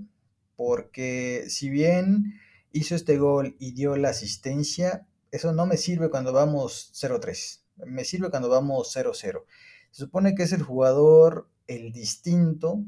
porque 0.54 1.46
si 1.48 1.68
bien 1.68 2.38
hizo 2.72 2.94
este 2.94 3.18
gol 3.18 3.56
y 3.58 3.72
dio 3.72 3.96
la 3.96 4.10
asistencia, 4.10 5.06
eso 5.32 5.52
no 5.52 5.66
me 5.66 5.76
sirve 5.76 6.10
cuando 6.10 6.32
vamos 6.32 6.92
0-3, 6.94 7.62
me 7.86 8.04
sirve 8.04 8.30
cuando 8.30 8.48
vamos 8.48 8.94
0-0. 8.94 9.44
Se 9.90 10.04
supone 10.04 10.34
que 10.34 10.44
es 10.44 10.52
el 10.52 10.62
jugador, 10.62 11.48
el 11.66 11.92
distinto, 11.92 12.84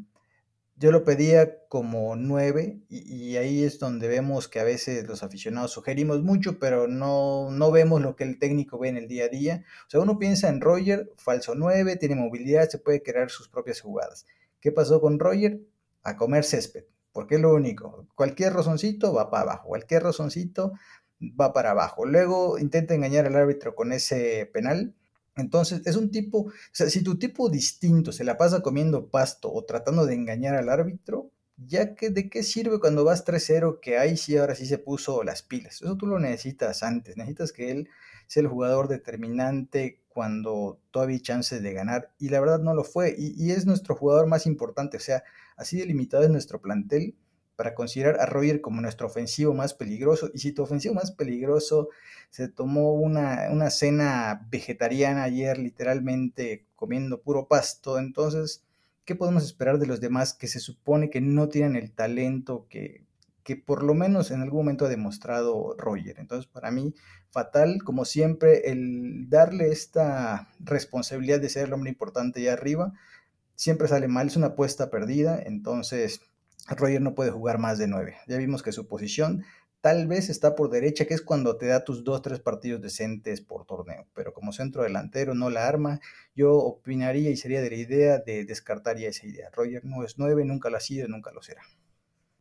yo 0.82 0.90
lo 0.90 1.04
pedía 1.04 1.64
como 1.68 2.16
9 2.16 2.80
y, 2.88 3.36
ahí 3.36 3.62
es 3.62 3.78
donde 3.78 4.08
vemos 4.08 4.48
que 4.48 4.58
a 4.58 4.64
veces 4.64 5.06
los 5.06 5.22
aficionados 5.22 5.70
sugerimos 5.70 6.22
mucho, 6.22 6.58
pero 6.58 6.88
no, 6.88 7.52
no 7.52 7.70
vemos 7.70 8.02
lo 8.02 8.16
que 8.16 8.24
el 8.24 8.40
técnico 8.40 8.80
ve 8.80 8.88
en 8.88 8.96
el 8.96 9.06
día 9.06 9.26
a 9.26 9.28
día. 9.28 9.64
O 9.86 9.90
sea, 9.90 10.00
uno 10.00 10.18
piensa 10.18 10.48
en 10.48 10.60
Roger, 10.60 11.12
falso 11.16 11.54
9, 11.54 11.96
tiene 11.98 12.16
movilidad, 12.16 12.68
se 12.68 12.78
puede 12.78 13.00
crear 13.00 13.30
sus 13.30 13.48
propias 13.48 13.80
jugadas. 13.80 14.26
¿Qué 14.60 14.72
pasó 14.72 15.00
con 15.00 15.20
Roger? 15.20 15.60
A 16.02 16.16
comer 16.16 16.42
césped, 16.42 16.84
porque 17.12 17.36
es 17.36 17.40
lo 17.40 17.54
único. 17.54 18.08
Cualquier 18.16 18.52
rozoncito 18.52 19.12
va 19.12 19.30
para 19.30 19.42
abajo, 19.44 19.68
cualquier 19.68 20.02
rozoncito 20.02 20.72
va 21.20 21.52
para 21.52 21.70
abajo. 21.70 22.06
Luego 22.06 22.58
intenta 22.58 22.94
engañar 22.94 23.26
al 23.26 23.36
árbitro 23.36 23.76
con 23.76 23.92
ese 23.92 24.50
penal 24.52 24.96
entonces, 25.36 25.82
es 25.86 25.96
un 25.96 26.10
tipo, 26.10 26.40
o 26.40 26.52
sea, 26.72 26.90
si 26.90 27.02
tu 27.02 27.18
tipo 27.18 27.48
distinto 27.48 28.12
se 28.12 28.24
la 28.24 28.36
pasa 28.36 28.60
comiendo 28.60 29.08
pasto 29.08 29.52
o 29.52 29.64
tratando 29.64 30.04
de 30.06 30.14
engañar 30.14 30.54
al 30.54 30.68
árbitro, 30.68 31.30
ya 31.56 31.94
que 31.94 32.10
de 32.10 32.28
qué 32.28 32.42
sirve 32.42 32.80
cuando 32.80 33.04
vas 33.04 33.24
3-0 33.24 33.80
que 33.80 33.98
ahí 33.98 34.16
sí 34.16 34.36
ahora 34.36 34.54
sí 34.54 34.66
se 34.66 34.78
puso 34.78 35.22
las 35.22 35.42
pilas. 35.42 35.80
Eso 35.82 35.96
tú 35.96 36.06
lo 36.06 36.18
necesitas 36.18 36.82
antes, 36.82 37.16
necesitas 37.16 37.52
que 37.52 37.70
él 37.70 37.88
sea 38.26 38.42
el 38.42 38.48
jugador 38.48 38.88
determinante 38.88 40.00
cuando 40.08 40.80
todavía 40.90 41.16
hay 41.16 41.22
chances 41.22 41.62
de 41.62 41.72
ganar 41.72 42.12
y 42.18 42.28
la 42.28 42.40
verdad 42.40 42.60
no 42.60 42.74
lo 42.74 42.84
fue 42.84 43.14
y, 43.16 43.34
y 43.42 43.52
es 43.52 43.66
nuestro 43.66 43.94
jugador 43.94 44.26
más 44.26 44.46
importante, 44.46 44.98
o 44.98 45.00
sea, 45.00 45.22
así 45.56 45.78
delimitado 45.78 46.24
es 46.24 46.30
nuestro 46.30 46.60
plantel 46.60 47.14
para 47.62 47.76
considerar 47.76 48.18
a 48.18 48.26
Roger 48.26 48.60
como 48.60 48.80
nuestro 48.80 49.06
ofensivo 49.06 49.54
más 49.54 49.72
peligroso. 49.72 50.32
Y 50.34 50.40
si 50.40 50.50
tu 50.50 50.64
ofensivo 50.64 50.94
más 50.94 51.12
peligroso 51.12 51.90
se 52.28 52.48
tomó 52.48 52.94
una, 52.94 53.50
una 53.52 53.70
cena 53.70 54.48
vegetariana 54.50 55.22
ayer, 55.22 55.58
literalmente 55.58 56.66
comiendo 56.74 57.22
puro 57.22 57.46
pasto, 57.46 58.00
entonces, 58.00 58.64
¿qué 59.04 59.14
podemos 59.14 59.44
esperar 59.44 59.78
de 59.78 59.86
los 59.86 60.00
demás 60.00 60.34
que 60.34 60.48
se 60.48 60.58
supone 60.58 61.08
que 61.08 61.20
no 61.20 61.48
tienen 61.48 61.76
el 61.76 61.92
talento 61.92 62.66
que, 62.68 63.04
que 63.44 63.54
por 63.54 63.84
lo 63.84 63.94
menos 63.94 64.32
en 64.32 64.42
algún 64.42 64.62
momento 64.62 64.86
ha 64.86 64.88
demostrado 64.88 65.76
Roger? 65.78 66.18
Entonces, 66.18 66.50
para 66.50 66.72
mí, 66.72 66.96
fatal, 67.30 67.84
como 67.84 68.04
siempre, 68.04 68.72
el 68.72 69.30
darle 69.30 69.68
esta 69.68 70.48
responsabilidad 70.58 71.38
de 71.38 71.48
ser 71.48 71.68
el 71.68 71.74
hombre 71.74 71.90
importante 71.90 72.40
allá 72.40 72.54
arriba, 72.54 72.92
siempre 73.54 73.86
sale 73.86 74.08
mal, 74.08 74.26
es 74.26 74.36
una 74.36 74.48
apuesta 74.48 74.90
perdida, 74.90 75.40
entonces 75.40 76.22
Roger 76.68 77.00
no 77.00 77.14
puede 77.14 77.30
jugar 77.30 77.58
más 77.58 77.78
de 77.78 77.88
nueve. 77.88 78.16
Ya 78.26 78.38
vimos 78.38 78.62
que 78.62 78.72
su 78.72 78.86
posición 78.86 79.44
tal 79.82 80.06
vez 80.06 80.30
está 80.30 80.54
por 80.54 80.70
derecha, 80.70 81.06
que 81.06 81.14
es 81.14 81.22
cuando 81.22 81.56
te 81.56 81.66
da 81.66 81.84
tus 81.84 82.04
dos, 82.04 82.22
tres 82.22 82.38
partidos 82.38 82.80
decentes 82.80 83.40
por 83.40 83.66
torneo. 83.66 84.06
Pero 84.14 84.32
como 84.32 84.52
centro 84.52 84.84
delantero 84.84 85.34
no 85.34 85.50
la 85.50 85.66
arma, 85.66 86.00
yo 86.34 86.54
opinaría 86.54 87.30
y 87.30 87.36
sería 87.36 87.60
de 87.60 87.70
la 87.70 87.76
idea 87.76 88.18
de 88.18 88.44
descartar 88.44 88.96
ya 88.96 89.08
esa 89.08 89.26
idea. 89.26 89.50
Roger 89.52 89.84
no 89.84 90.04
es 90.04 90.18
nueve, 90.18 90.44
nunca 90.44 90.70
lo 90.70 90.76
ha 90.76 90.80
sido, 90.80 91.08
nunca 91.08 91.32
lo 91.32 91.42
será. 91.42 91.62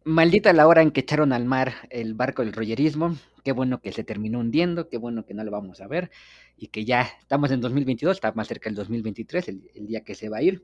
Maldita 0.04 0.54
la 0.54 0.68
hora 0.68 0.82
en 0.82 0.92
que 0.92 1.02
echaron 1.02 1.34
al 1.34 1.46
mar 1.46 1.74
el 1.90 2.14
barco 2.14 2.44
del 2.44 2.54
rogerismo. 2.54 3.18
Qué 3.44 3.52
bueno 3.52 3.82
que 3.82 3.92
se 3.92 4.04
terminó 4.04 4.40
hundiendo, 4.40 4.88
qué 4.88 4.98
bueno 4.98 5.26
que 5.26 5.34
no 5.34 5.44
lo 5.44 5.52
vamos 5.52 5.82
a 5.82 5.88
ver 5.88 6.12
y 6.58 6.68
que 6.68 6.86
ya 6.86 7.08
estamos 7.20 7.50
en 7.52 7.60
2022, 7.60 8.18
está 8.18 8.32
más 8.34 8.48
cerca 8.48 8.70
del 8.70 8.76
2023, 8.76 9.48
el, 9.48 9.72
el 9.74 9.88
día 9.88 10.04
que 10.04 10.14
se 10.14 10.30
va 10.30 10.38
a 10.38 10.42
ir. 10.44 10.64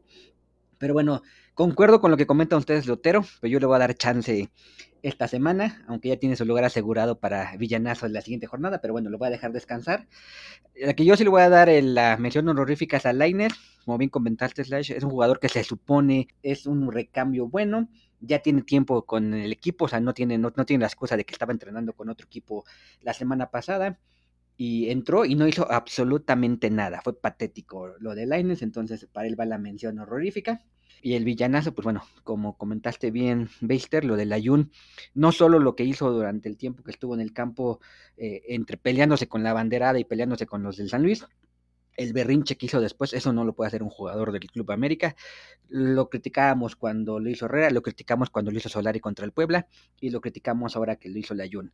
Pero 0.77 0.93
bueno, 0.93 1.21
concuerdo 1.53 1.99
con 1.99 2.11
lo 2.11 2.17
que 2.17 2.27
comentan 2.27 2.59
ustedes 2.59 2.87
Lotero, 2.87 3.23
pero 3.41 3.51
yo 3.51 3.59
le 3.59 3.65
voy 3.65 3.75
a 3.75 3.79
dar 3.79 3.95
chance 3.95 4.49
esta 5.01 5.27
semana, 5.27 5.83
aunque 5.87 6.09
ya 6.09 6.17
tiene 6.17 6.35
su 6.35 6.45
lugar 6.45 6.63
asegurado 6.63 7.19
para 7.19 7.55
Villanazo 7.57 8.05
en 8.05 8.13
la 8.13 8.21
siguiente 8.21 8.47
jornada, 8.47 8.81
pero 8.81 8.93
bueno, 8.93 9.09
lo 9.09 9.17
voy 9.17 9.27
a 9.27 9.31
dejar 9.31 9.51
descansar. 9.51 10.07
La 10.75 10.93
que 10.93 11.05
yo 11.05 11.15
sí 11.15 11.23
le 11.23 11.29
voy 11.29 11.41
a 11.41 11.49
dar 11.49 11.69
la 11.69 12.17
mención 12.17 12.47
honorífica 12.49 12.99
a 13.03 13.13
Lainer, 13.13 13.51
como 13.85 13.97
bien 13.97 14.09
comentaste 14.09 14.63
Slash, 14.63 14.91
es 14.91 15.03
un 15.03 15.11
jugador 15.11 15.39
que 15.39 15.49
se 15.49 15.63
supone 15.63 16.27
es 16.43 16.65
un 16.65 16.91
recambio 16.91 17.47
bueno, 17.47 17.89
ya 18.19 18.39
tiene 18.39 18.63
tiempo 18.63 19.05
con 19.05 19.33
el 19.33 19.51
equipo, 19.51 19.85
o 19.85 19.87
sea, 19.87 19.99
no 19.99 20.13
tiene, 20.13 20.37
no, 20.37 20.51
no 20.55 20.65
tiene 20.65 20.81
la 20.81 20.87
excusa 20.87 21.15
de 21.15 21.25
que 21.25 21.33
estaba 21.33 21.53
entrenando 21.53 21.93
con 21.93 22.09
otro 22.09 22.25
equipo 22.25 22.65
la 23.01 23.13
semana 23.13 23.49
pasada 23.49 23.99
y 24.57 24.89
entró 24.89 25.23
y 25.23 25.35
no 25.35 25.47
hizo 25.47 25.71
absolutamente 25.71 26.69
nada. 26.71 27.01
Fue 27.03 27.19
patético 27.19 27.93
lo 27.99 28.15
de 28.15 28.25
Laines, 28.25 28.63
entonces 28.63 29.07
para 29.11 29.27
él 29.27 29.39
va 29.39 29.45
la 29.45 29.59
mención 29.59 29.99
horrorífica. 29.99 30.61
Y 30.99 31.13
el 31.13 31.25
villanazo, 31.25 31.75
pues 31.75 31.83
bueno, 31.83 32.01
como 32.23 32.57
comentaste 32.57 33.11
bien, 33.11 33.49
Beister, 33.61 34.03
lo 34.03 34.15
del 34.15 34.33
Ayun, 34.33 34.71
no 35.13 35.31
solo 35.31 35.59
lo 35.59 35.75
que 35.75 35.83
hizo 35.83 36.11
durante 36.11 36.49
el 36.49 36.57
tiempo 36.57 36.83
que 36.83 36.89
estuvo 36.89 37.13
en 37.13 37.21
el 37.21 37.33
campo, 37.33 37.79
eh, 38.17 38.41
entre 38.47 38.77
peleándose 38.77 39.27
con 39.27 39.43
la 39.43 39.53
banderada 39.53 39.99
y 39.99 40.05
peleándose 40.05 40.47
con 40.47 40.63
los 40.63 40.77
del 40.77 40.89
San 40.89 41.03
Luis, 41.03 41.23
el 41.97 42.13
berrinche 42.13 42.55
que 42.57 42.67
hizo 42.67 42.79
después, 42.79 43.13
eso 43.13 43.33
no 43.33 43.43
lo 43.43 43.53
puede 43.53 43.67
hacer 43.67 43.83
un 43.83 43.89
jugador 43.89 44.31
del 44.31 44.49
Club 44.49 44.71
América. 44.71 45.15
Lo 45.67 46.09
criticábamos 46.09 46.75
cuando 46.75 47.19
lo 47.19 47.29
hizo 47.29 47.45
Herrera, 47.45 47.71
lo 47.71 47.81
criticamos 47.81 48.29
cuando 48.29 48.51
lo 48.51 48.57
hizo 48.57 48.69
Solari 48.69 48.99
contra 48.99 49.25
el 49.25 49.31
Puebla 49.31 49.67
y 49.99 50.11
lo 50.11 50.21
criticamos 50.21 50.75
ahora 50.75 50.95
que 50.95 51.09
lo 51.09 51.17
hizo 51.17 51.33
Layun. 51.33 51.73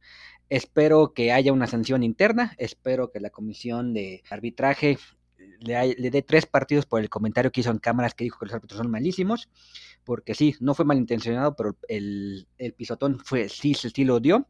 Espero 0.50 1.14
que 1.14 1.32
haya 1.32 1.54
una 1.54 1.68
sanción 1.68 2.04
interna, 2.04 2.56
espero 2.58 3.12
que 3.12 3.20
la 3.20 3.30
comisión 3.30 3.94
de 3.94 4.24
arbitraje 4.30 4.98
le, 5.60 6.10
dé 6.10 6.22
tres 6.22 6.46
partidos 6.46 6.86
por 6.86 7.02
el 7.02 7.10
comentario 7.10 7.52
que 7.52 7.62
hizo 7.62 7.72
en 7.72 7.80
cámaras 7.80 8.14
que 8.14 8.24
dijo 8.24 8.40
que 8.40 8.46
los 8.46 8.56
árbitros 8.56 8.78
son 8.78 8.90
malísimos, 8.90 9.50
porque 10.04 10.36
sí, 10.36 10.56
no 10.60 10.74
fue 10.74 10.86
malintencionado, 10.86 11.56
pero 11.56 11.78
el, 11.88 12.48
el 12.58 12.74
pisotón 12.74 13.20
fue, 13.20 13.50
sí, 13.50 13.74
sí 13.74 14.04
lo 14.06 14.20
dio. 14.20 14.48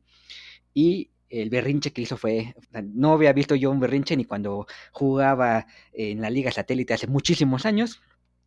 Y 0.74 1.12
el 1.42 1.50
berrinche 1.50 1.92
que 1.92 2.02
hizo 2.04 2.16
fue, 2.16 2.56
no 2.94 3.14
había 3.14 3.34
visto 3.34 3.56
yo 3.56 3.72
un 3.72 3.80
berrinche 3.80 4.16
ni 4.16 4.26
cuando 4.26 4.68
jugaba 4.92 5.66
en 5.92 6.22
la 6.22 6.30
liga 6.30 6.52
satélite 6.52 6.94
hace 6.94 7.08
muchísimos 7.08 7.66
años 7.66 8.02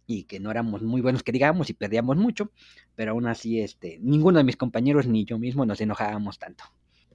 y 0.06 0.24
que 0.24 0.38
no 0.38 0.52
éramos 0.52 0.82
muy 0.82 1.00
buenos 1.00 1.24
que 1.24 1.32
digamos 1.32 1.68
y 1.68 1.74
perdíamos 1.74 2.16
mucho, 2.16 2.52
pero 2.94 3.10
aún 3.10 3.26
así 3.26 3.60
este, 3.60 3.98
ninguno 4.00 4.38
de 4.38 4.44
mis 4.44 4.56
compañeros 4.56 5.08
ni 5.08 5.24
yo 5.24 5.36
mismo 5.36 5.66
nos 5.66 5.80
enojábamos 5.80 6.38
tanto. 6.38 6.64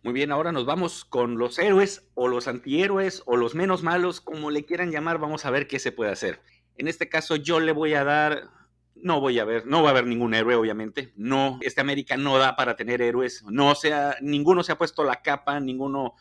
Muy 0.03 0.13
bien, 0.13 0.31
ahora 0.31 0.51
nos 0.51 0.65
vamos 0.65 1.05
con 1.05 1.37
los 1.37 1.57
héroes 1.57 2.05
o 2.15 2.27
los 2.27 2.47
antihéroes 2.47 3.23
o 3.25 3.37
los 3.37 3.55
menos 3.55 3.81
malos, 3.81 4.19
como 4.19 4.51
le 4.51 4.65
quieran 4.65 4.91
llamar, 4.91 5.19
vamos 5.19 5.45
a 5.45 5.51
ver 5.51 5.67
qué 5.67 5.79
se 5.79 5.93
puede 5.93 6.11
hacer. 6.11 6.41
En 6.77 6.87
este 6.89 7.07
caso 7.07 7.37
yo 7.37 7.59
le 7.61 7.71
voy 7.71 7.93
a 7.93 8.03
dar 8.03 8.49
no 9.03 9.19
voy 9.19 9.39
a 9.39 9.45
ver, 9.45 9.65
no 9.65 9.83
va 9.83 9.89
a 9.89 9.91
haber 9.91 10.07
ningún 10.07 10.33
héroe, 10.33 10.55
obviamente. 10.55 11.13
No, 11.15 11.59
este 11.61 11.81
América 11.81 12.17
no 12.17 12.37
da 12.37 12.55
para 12.55 12.75
tener 12.75 13.01
héroes. 13.01 13.43
No 13.43 13.75
sea, 13.75 14.15
ninguno 14.21 14.63
se 14.63 14.71
ha 14.71 14.77
puesto 14.77 15.03
la 15.03 15.21
capa, 15.21 15.59
ninguno 15.59 16.15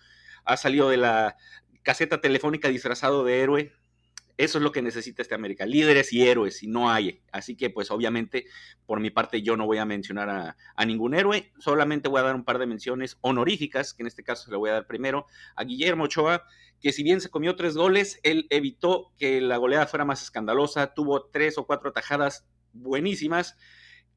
ha 0.45 0.57
salido 0.57 0.89
de 0.89 0.97
la 0.97 1.37
caseta 1.83 2.21
telefónica 2.21 2.69
disfrazado 2.69 3.25
de 3.25 3.41
héroe. 3.41 3.73
Eso 4.37 4.57
es 4.57 4.65
lo 4.65 4.73
que 4.73 4.81
necesita 4.81 5.21
este 5.21 5.35
América, 5.35 5.67
líderes 5.67 6.15
y 6.15 6.27
héroes, 6.27 6.63
y 6.63 6.67
no 6.67 6.91
hay. 6.91 7.21
Así 7.31 7.57
que, 7.57 7.69
pues, 7.69 7.91
obviamente, 7.91 8.47
por 8.87 8.99
mi 8.99 9.11
parte, 9.11 9.43
yo 9.43 9.55
no 9.59 9.67
voy 9.67 9.77
a 9.77 9.85
mencionar 9.85 10.31
a, 10.31 10.57
a, 10.75 10.87
ningún 10.87 11.13
héroe, 11.13 11.53
solamente 11.59 12.09
voy 12.09 12.21
a 12.21 12.25
dar 12.25 12.35
un 12.35 12.45
par 12.45 12.59
de 12.59 12.67
menciones 12.67 13.19
honoríficas, 13.21 13.93
que 13.93 14.03
en 14.03 14.07
este 14.07 14.23
caso 14.25 14.51
le 14.51 14.57
voy 14.57 14.71
a 14.71 14.75
dar 14.75 14.87
primero 14.87 15.27
a 15.57 15.65
Guillermo 15.65 16.05
Ochoa, 16.05 16.47
que 16.81 16.93
si 16.93 17.03
bien 17.03 17.21
se 17.21 17.29
comió 17.29 17.55
tres 17.55 17.77
goles, 17.77 18.19
él 18.23 18.47
evitó 18.49 19.13
que 19.19 19.43
la 19.43 19.59
goleada 19.59 19.87
fuera 19.87 20.07
más 20.07 20.23
escandalosa, 20.23 20.95
tuvo 20.95 21.27
tres 21.27 21.59
o 21.59 21.67
cuatro 21.67 21.93
tajadas 21.93 22.47
buenísimas 22.73 23.57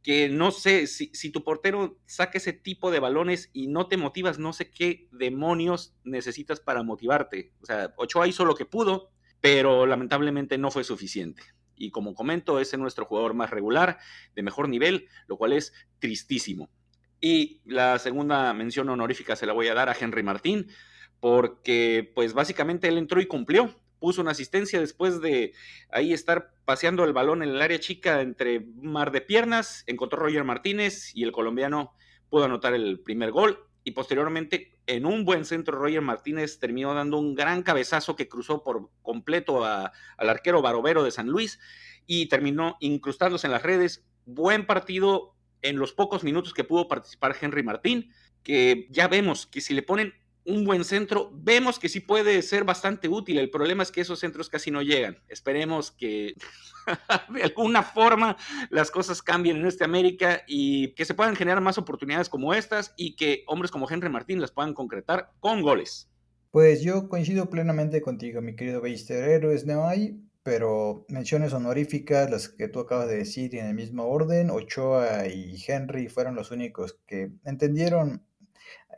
que 0.04 0.28
no 0.28 0.52
sé, 0.52 0.86
si, 0.86 1.10
si, 1.14 1.32
tu 1.32 1.44
portero 1.44 1.98
saca 2.06 2.38
ese 2.38 2.52
tipo 2.52 2.92
de 2.92 3.00
balones 3.00 3.50
y 3.54 3.68
no 3.68 3.88
te 3.88 3.96
motivas, 3.96 4.38
no 4.38 4.52
sé 4.52 4.70
qué 4.70 5.08
demonios 5.12 5.96
necesitas 6.04 6.60
para 6.60 6.84
motivarte. 6.84 7.54
O 7.62 7.66
sea, 7.66 7.94
Ochoa 7.96 8.28
hizo 8.28 8.44
lo 8.44 8.56
que 8.56 8.66
pudo, 8.66 9.12
pero 9.40 9.86
lamentablemente 9.86 10.58
no 10.58 10.72
fue 10.72 10.84
suficiente. 10.84 11.42
Y 11.76 11.92
como 11.92 12.16
comento, 12.16 12.60
es 12.60 12.78
nuestro 12.78 13.06
jugador 13.06 13.34
más 13.34 13.50
regular, 13.50 13.98
de 14.36 14.44
mejor 14.44 14.68
nivel, 14.68 15.08
lo 15.28 15.38
cual 15.38 15.54
es 15.54 15.74
tristísimo. 16.00 16.70
Y 17.22 17.62
la 17.64 17.98
segunda 17.98 18.54
mención 18.54 18.90
honorífica 18.90 19.38
se 19.38 19.46
la 19.46 19.54
voy 19.54 19.70
a 19.70 19.74
dar 19.74 19.88
a 19.88 19.96
Henry 19.98 20.22
Martín, 20.22 20.68
porque 21.22 22.12
pues 22.14 22.34
básicamente 22.34 22.90
él 22.90 22.98
entró 22.98 23.22
y 23.22 23.26
cumplió 23.26 23.74
puso 24.04 24.20
una 24.20 24.32
asistencia 24.32 24.82
después 24.82 25.22
de 25.22 25.54
ahí 25.90 26.12
estar 26.12 26.52
paseando 26.66 27.06
el 27.06 27.14
balón 27.14 27.42
en 27.42 27.48
el 27.48 27.62
área 27.62 27.80
chica 27.80 28.20
entre 28.20 28.60
mar 28.60 29.14
de 29.14 29.22
piernas, 29.22 29.86
encontró 29.88 30.20
Roger 30.20 30.44
Martínez 30.44 31.16
y 31.16 31.24
el 31.24 31.32
colombiano 31.32 31.94
pudo 32.28 32.44
anotar 32.44 32.74
el 32.74 33.00
primer 33.00 33.32
gol 33.32 33.66
y 33.86 33.92
posteriormente 33.92 34.78
en 34.88 35.06
un 35.06 35.24
buen 35.24 35.46
centro 35.46 35.80
Roger 35.80 36.02
Martínez 36.02 36.60
terminó 36.60 36.94
dando 36.94 37.18
un 37.18 37.34
gran 37.34 37.64
cabezazo 37.64 38.18
que 38.18 38.28
cruzó 38.28 38.62
por 38.62 38.90
completo 39.04 39.64
al 39.64 39.90
arquero 40.18 40.62
Barovero 40.62 41.06
de 41.06 41.12
San 41.12 41.28
Luis 41.28 41.62
y 42.06 42.26
terminó 42.28 42.76
incrustándose 42.82 43.48
en 43.48 43.54
las 43.54 43.64
redes. 43.64 44.04
Buen 44.26 44.68
partido 44.68 45.34
en 45.62 45.78
los 45.78 45.94
pocos 45.94 46.26
minutos 46.26 46.54
que 46.54 46.66
pudo 46.66 46.90
participar 46.90 47.38
Henry 47.40 47.64
Martín, 47.64 48.12
que 48.44 48.86
ya 48.90 49.08
vemos 49.08 49.48
que 49.48 49.62
si 49.62 49.74
le 49.74 49.82
ponen 49.82 50.14
un 50.46 50.66
buen 50.66 50.84
centro, 50.84 51.32
vemos 51.34 51.80
que 51.80 51.90
sí 51.90 52.00
puede 52.00 52.42
ser 52.42 52.64
bastante 52.64 53.08
útil. 53.08 53.38
El 53.38 53.50
problema 53.50 53.84
es 53.84 53.92
que 53.92 54.02
esos 54.02 54.20
centros 54.20 54.50
casi 54.50 54.72
no 54.72 54.82
llegan. 54.82 55.18
Esperemos 55.28 55.92
que 55.92 56.34
de 57.34 57.44
alguna 57.44 57.84
forma 57.84 58.38
las 58.70 58.92
cosas 58.92 59.22
cambien 59.22 59.58
en 59.58 59.66
este 59.66 59.84
América 59.84 60.44
y 60.48 60.94
que 60.96 61.06
se 61.06 61.14
puedan 61.14 61.36
generar 61.36 61.62
más 61.62 61.78
oportunidades 61.78 62.30
como 62.30 62.54
estas 62.54 62.94
y 62.98 63.16
que 63.16 63.44
hombres 63.48 63.72
como 63.72 63.90
Henry 63.90 64.10
Martín 64.10 64.42
las 64.42 64.52
puedan 64.52 64.74
concretar 64.74 65.32
con 65.40 65.62
goles. 65.62 66.10
Pues 66.52 66.82
yo 66.82 67.10
coincido 67.10 67.50
plenamente 67.50 68.02
contigo, 68.02 68.42
mi 68.42 68.56
querido 68.56 68.82
Beister. 68.82 69.28
Héroes 69.28 69.66
no 69.66 69.88
hay, 69.88 70.22
pero 70.44 71.06
menciones 71.08 71.54
honoríficas, 71.54 72.30
las 72.30 72.50
que 72.50 72.68
tú 72.68 72.82
acabas 72.82 73.08
de 73.08 73.18
decir 73.18 73.56
en 73.56 73.66
el 73.66 73.74
mismo 73.74 74.06
orden, 74.08 74.52
Ochoa 74.52 75.28
y 75.28 75.56
Henry 75.66 76.10
fueron 76.10 76.36
los 76.36 76.52
únicos 76.52 77.00
que 77.08 77.32
entendieron 77.46 78.24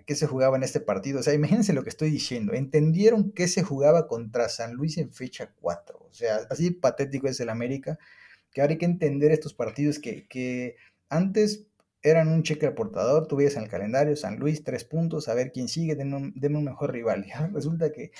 qué 0.05 0.15
se 0.15 0.27
jugaba 0.27 0.57
en 0.57 0.63
este 0.63 0.79
partido. 0.79 1.19
O 1.19 1.23
sea, 1.23 1.33
imagínense 1.33 1.73
lo 1.73 1.83
que 1.83 1.89
estoy 1.89 2.11
diciendo. 2.11 2.53
Entendieron 2.53 3.31
qué 3.31 3.47
se 3.47 3.63
jugaba 3.63 4.07
contra 4.07 4.49
San 4.49 4.73
Luis 4.73 4.97
en 4.97 5.11
fecha 5.11 5.53
4. 5.61 5.99
O 5.99 6.13
sea, 6.13 6.37
así 6.49 6.71
patético 6.71 7.27
es 7.27 7.39
el 7.39 7.49
América, 7.49 7.97
que 8.51 8.61
ahora 8.61 8.73
hay 8.73 8.77
que 8.77 8.85
entender 8.85 9.31
estos 9.31 9.53
partidos 9.53 9.99
que, 9.99 10.27
que 10.27 10.75
antes 11.09 11.67
eran 12.05 12.27
un 12.27 12.43
cheque 12.43 12.67
aportador, 12.67 13.27
tú 13.27 13.35
veías 13.35 13.55
en 13.55 13.63
el 13.63 13.69
calendario 13.69 14.15
San 14.15 14.37
Luis, 14.37 14.63
tres 14.63 14.83
puntos, 14.83 15.27
a 15.27 15.33
ver 15.33 15.51
quién 15.51 15.67
sigue, 15.67 15.95
denme 15.95 16.17
un, 16.57 16.63
mejor 16.63 16.93
rival. 16.93 17.25
resulta 17.51 17.91
que 17.91 18.11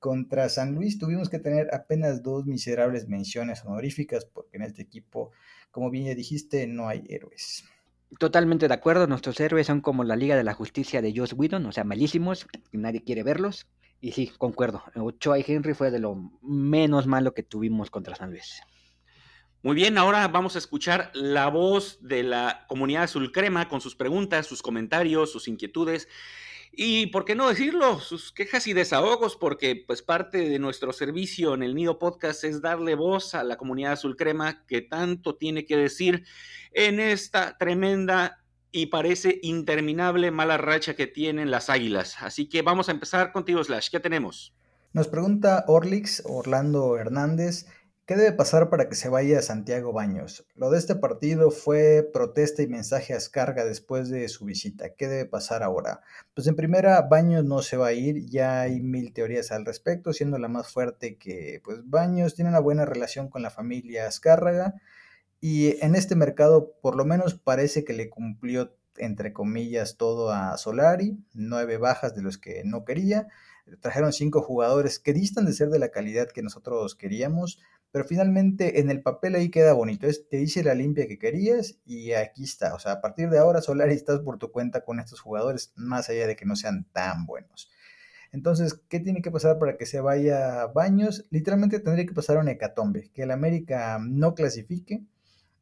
contra 0.00 0.48
San 0.48 0.74
Luis 0.74 0.98
tuvimos 0.98 1.28
que 1.28 1.38
tener 1.38 1.72
apenas 1.72 2.24
dos 2.24 2.46
miserables 2.46 3.06
menciones 3.06 3.64
honoríficas, 3.64 4.24
porque 4.24 4.56
en 4.56 4.64
este 4.64 4.82
equipo, 4.82 5.30
como 5.70 5.88
bien 5.88 6.06
ya 6.06 6.14
dijiste, 6.16 6.66
no 6.66 6.88
hay 6.88 7.04
héroes. 7.08 7.64
Totalmente 8.18 8.68
de 8.68 8.74
acuerdo, 8.74 9.06
nuestros 9.06 9.38
héroes 9.40 9.66
son 9.66 9.80
como 9.80 10.02
la 10.02 10.16
Liga 10.16 10.34
de 10.34 10.44
la 10.44 10.54
Justicia 10.54 11.02
de 11.02 11.12
Joss 11.14 11.34
Whedon, 11.34 11.66
o 11.66 11.72
sea, 11.72 11.84
malísimos, 11.84 12.46
nadie 12.72 13.02
quiere 13.02 13.22
verlos. 13.22 13.66
Y 14.00 14.12
sí, 14.12 14.32
concuerdo, 14.38 14.82
Ochoa 14.94 15.38
y 15.38 15.44
Henry 15.46 15.74
fue 15.74 15.90
de 15.90 15.98
lo 15.98 16.16
menos 16.40 17.06
malo 17.06 17.34
que 17.34 17.42
tuvimos 17.42 17.90
contra 17.90 18.14
San 18.14 18.30
Luis. 18.30 18.62
Muy 19.62 19.74
bien, 19.74 19.98
ahora 19.98 20.28
vamos 20.28 20.54
a 20.54 20.58
escuchar 20.58 21.10
la 21.14 21.48
voz 21.48 21.98
de 22.00 22.22
la 22.22 22.64
comunidad 22.68 23.02
azul 23.02 23.32
crema 23.32 23.68
con 23.68 23.80
sus 23.80 23.96
preguntas, 23.96 24.46
sus 24.46 24.62
comentarios, 24.62 25.32
sus 25.32 25.48
inquietudes 25.48 26.08
y, 26.72 27.08
¿por 27.08 27.24
qué 27.24 27.34
no 27.34 27.48
decirlo? 27.48 27.98
Sus 28.00 28.32
quejas 28.32 28.66
y 28.66 28.72
desahogos, 28.72 29.36
porque 29.36 29.82
pues 29.86 30.02
parte 30.02 30.48
de 30.48 30.58
nuestro 30.58 30.92
servicio 30.92 31.54
en 31.54 31.62
el 31.62 31.74
Nido 31.74 31.98
Podcast 31.98 32.44
es 32.44 32.60
darle 32.60 32.94
voz 32.94 33.34
a 33.34 33.42
la 33.42 33.56
comunidad 33.56 33.92
azul 33.92 34.16
crema 34.16 34.64
que 34.66 34.82
tanto 34.82 35.36
tiene 35.36 35.64
que 35.64 35.76
decir 35.76 36.24
en 36.72 37.00
esta 37.00 37.56
tremenda 37.58 38.42
y 38.70 38.86
parece 38.86 39.38
interminable 39.42 40.30
mala 40.30 40.58
racha 40.58 40.94
que 40.94 41.06
tienen 41.06 41.50
las 41.50 41.70
águilas. 41.70 42.16
Así 42.20 42.48
que 42.48 42.62
vamos 42.62 42.88
a 42.88 42.92
empezar 42.92 43.32
contigo, 43.32 43.62
Slash. 43.64 43.88
¿Qué 43.90 44.00
tenemos? 44.00 44.54
Nos 44.92 45.08
pregunta 45.08 45.64
Orlix, 45.66 46.22
Orlando 46.24 46.96
Hernández, 46.96 47.66
¿Qué 48.08 48.16
debe 48.16 48.32
pasar 48.32 48.70
para 48.70 48.88
que 48.88 48.94
se 48.94 49.10
vaya 49.10 49.42
Santiago 49.42 49.92
Baños? 49.92 50.46
Lo 50.54 50.70
de 50.70 50.78
este 50.78 50.96
partido 50.96 51.50
fue 51.50 52.08
protesta 52.10 52.62
y 52.62 52.66
mensaje 52.66 53.12
a 53.12 53.18
Escarga 53.18 53.66
después 53.66 54.08
de 54.08 54.26
su 54.30 54.46
visita. 54.46 54.94
¿Qué 54.94 55.08
debe 55.08 55.26
pasar 55.26 55.62
ahora? 55.62 56.00
Pues 56.32 56.46
en 56.46 56.56
primera, 56.56 57.02
Baños 57.02 57.44
no 57.44 57.60
se 57.60 57.76
va 57.76 57.88
a 57.88 57.92
ir, 57.92 58.24
ya 58.24 58.62
hay 58.62 58.80
mil 58.80 59.12
teorías 59.12 59.52
al 59.52 59.66
respecto, 59.66 60.14
siendo 60.14 60.38
la 60.38 60.48
más 60.48 60.72
fuerte 60.72 61.18
que 61.18 61.60
pues 61.62 61.80
Baños 61.84 62.34
tiene 62.34 62.48
una 62.48 62.60
buena 62.60 62.86
relación 62.86 63.28
con 63.28 63.42
la 63.42 63.50
familia 63.50 64.06
Azcárraga 64.06 64.76
y 65.38 65.76
en 65.84 65.94
este 65.94 66.16
mercado 66.16 66.78
por 66.80 66.96
lo 66.96 67.04
menos 67.04 67.34
parece 67.34 67.84
que 67.84 67.92
le 67.92 68.08
cumplió 68.08 68.74
entre 68.96 69.34
comillas 69.34 69.98
todo 69.98 70.32
a 70.32 70.56
Solari, 70.56 71.18
nueve 71.34 71.76
bajas 71.76 72.14
de 72.14 72.22
los 72.22 72.38
que 72.38 72.62
no 72.64 72.86
quería, 72.86 73.28
trajeron 73.80 74.14
cinco 74.14 74.40
jugadores 74.40 74.98
que 74.98 75.12
distan 75.12 75.44
de 75.44 75.52
ser 75.52 75.68
de 75.68 75.78
la 75.78 75.90
calidad 75.90 76.28
que 76.28 76.42
nosotros 76.42 76.94
queríamos, 76.94 77.60
pero 77.90 78.04
finalmente 78.04 78.80
en 78.80 78.90
el 78.90 79.02
papel 79.02 79.34
ahí 79.34 79.50
queda 79.50 79.72
bonito. 79.72 80.06
Es, 80.06 80.28
te 80.28 80.40
hice 80.40 80.62
la 80.62 80.74
limpia 80.74 81.06
que 81.06 81.18
querías 81.18 81.78
y 81.84 82.12
aquí 82.12 82.44
está. 82.44 82.74
O 82.74 82.78
sea, 82.78 82.92
a 82.92 83.00
partir 83.00 83.30
de 83.30 83.38
ahora, 83.38 83.62
Solari, 83.62 83.94
estás 83.94 84.20
por 84.20 84.38
tu 84.38 84.52
cuenta 84.52 84.84
con 84.84 85.00
estos 85.00 85.20
jugadores, 85.20 85.72
más 85.76 86.08
allá 86.10 86.26
de 86.26 86.36
que 86.36 86.46
no 86.46 86.56
sean 86.56 86.86
tan 86.92 87.26
buenos. 87.26 87.70
Entonces, 88.30 88.74
¿qué 88.88 89.00
tiene 89.00 89.22
que 89.22 89.30
pasar 89.30 89.58
para 89.58 89.76
que 89.76 89.86
se 89.86 90.00
vaya 90.00 90.66
Baños? 90.66 91.26
Literalmente 91.30 91.80
tendría 91.80 92.06
que 92.06 92.12
pasar 92.14 92.36
un 92.38 92.48
hecatombe, 92.48 93.10
que 93.14 93.22
el 93.22 93.30
América 93.30 93.98
no 94.00 94.34
clasifique 94.34 95.02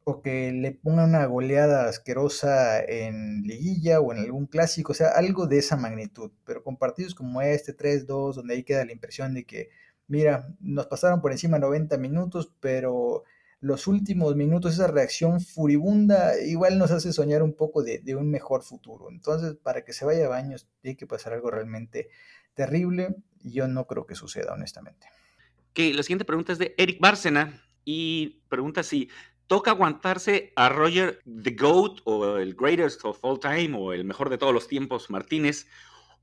o 0.03 0.21
que 0.21 0.51
le 0.53 0.71
ponga 0.71 1.03
una 1.03 1.25
goleada 1.25 1.87
asquerosa 1.89 2.79
en 2.81 3.43
liguilla 3.43 3.99
o 3.99 4.13
en 4.13 4.19
algún 4.19 4.47
clásico, 4.47 4.93
o 4.93 4.95
sea, 4.95 5.09
algo 5.09 5.47
de 5.47 5.57
esa 5.57 5.75
magnitud, 5.75 6.31
pero 6.45 6.63
con 6.63 6.77
partidos 6.77 7.13
como 7.13 7.41
este 7.41 7.75
3-2, 7.75 8.35
donde 8.35 8.53
ahí 8.53 8.63
queda 8.63 8.85
la 8.85 8.93
impresión 8.93 9.33
de 9.33 9.45
que 9.45 9.69
mira, 10.07 10.47
nos 10.59 10.87
pasaron 10.87 11.21
por 11.21 11.31
encima 11.31 11.59
90 11.59 11.97
minutos, 11.97 12.51
pero 12.59 13.23
los 13.59 13.87
últimos 13.87 14.35
minutos, 14.35 14.73
esa 14.73 14.87
reacción 14.87 15.41
furibunda, 15.41 16.39
igual 16.41 16.77
nos 16.77 16.91
hace 16.91 17.11
soñar 17.11 17.41
un 17.41 17.53
poco 17.53 17.83
de, 17.83 18.15
un 18.15 18.29
mejor 18.29 18.63
futuro. 18.63 19.09
Entonces, 19.09 19.55
para 19.55 19.83
que 19.83 19.93
se 19.93 20.05
vaya 20.05 20.25
a 20.25 20.29
baños, 20.29 20.67
tiene 20.81 20.95
que 20.97 21.07
pasar 21.07 21.33
algo 21.33 21.49
realmente 21.49 22.09
terrible 22.53 23.15
yo 23.43 23.67
no 23.67 23.85
creo 23.87 24.05
que 24.05 24.15
suceda, 24.15 24.53
honestamente. 24.53 25.07
La 25.75 26.03
siguiente 26.03 26.25
pregunta 26.25 26.53
es 26.53 26.59
de 26.59 26.73
Eric 26.77 26.99
Bárcena 26.99 27.61
y 27.85 28.41
pregunta 28.49 28.81
si 28.81 29.09
toca 29.45 29.71
aguantarse 29.71 30.51
a 30.55 30.69
Roger 30.69 31.21
the 31.25 31.51
GOAT 31.51 32.01
o 32.03 32.37
el 32.37 32.55
greatest 32.55 33.05
of 33.05 33.19
all 33.21 33.39
time 33.39 33.77
o 33.77 33.93
el 33.93 34.03
mejor 34.03 34.29
de 34.29 34.39
todos 34.39 34.53
los 34.53 34.67
tiempos, 34.67 35.09
Martínez, 35.09 35.67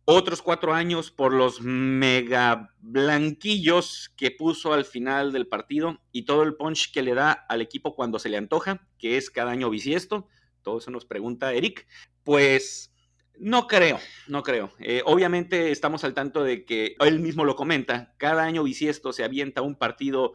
otros 0.05 0.43
cuatro 0.43 0.75
años 0.75 1.11
por 1.11 1.33
los 1.33 1.61
mega 1.61 2.71
blanquillos 2.81 4.13
que 4.17 4.31
puso 4.31 4.73
al 4.73 4.85
final 4.85 5.33
del 5.33 5.47
partido 5.47 6.01
y 6.13 6.25
todo 6.25 6.43
el 6.43 6.57
punch 6.57 6.93
que 6.93 7.03
le 7.03 7.15
da 7.15 7.33
al 7.33 7.63
equipo 7.63 7.95
cuando 7.95 8.19
se 8.19 8.29
le 8.29 8.37
antoja, 8.37 8.87
que 8.99 9.17
es 9.17 9.31
cada 9.31 9.51
año 9.51 9.71
bisiesto. 9.71 10.29
Todo 10.63 10.79
eso 10.79 10.91
nos 10.91 11.05
pregunta 11.07 11.53
Eric. 11.53 11.87
Pues 12.23 12.93
no 13.39 13.67
creo, 13.67 13.99
no 14.29 14.43
creo. 14.43 14.73
Eh, 14.79 15.03
obviamente 15.05 15.71
estamos 15.71 16.05
al 16.05 16.15
tanto 16.15 16.45
de 16.45 16.65
que 16.65 16.97
él 17.01 17.21
mismo 17.21 17.45
lo 17.45 17.57
comenta, 17.57 18.15
cada 18.19 18.45
año 18.45 18.63
bisiesto 18.63 19.13
se 19.13 19.25
avienta 19.25 19.63
un 19.63 19.77
partido 19.77 20.35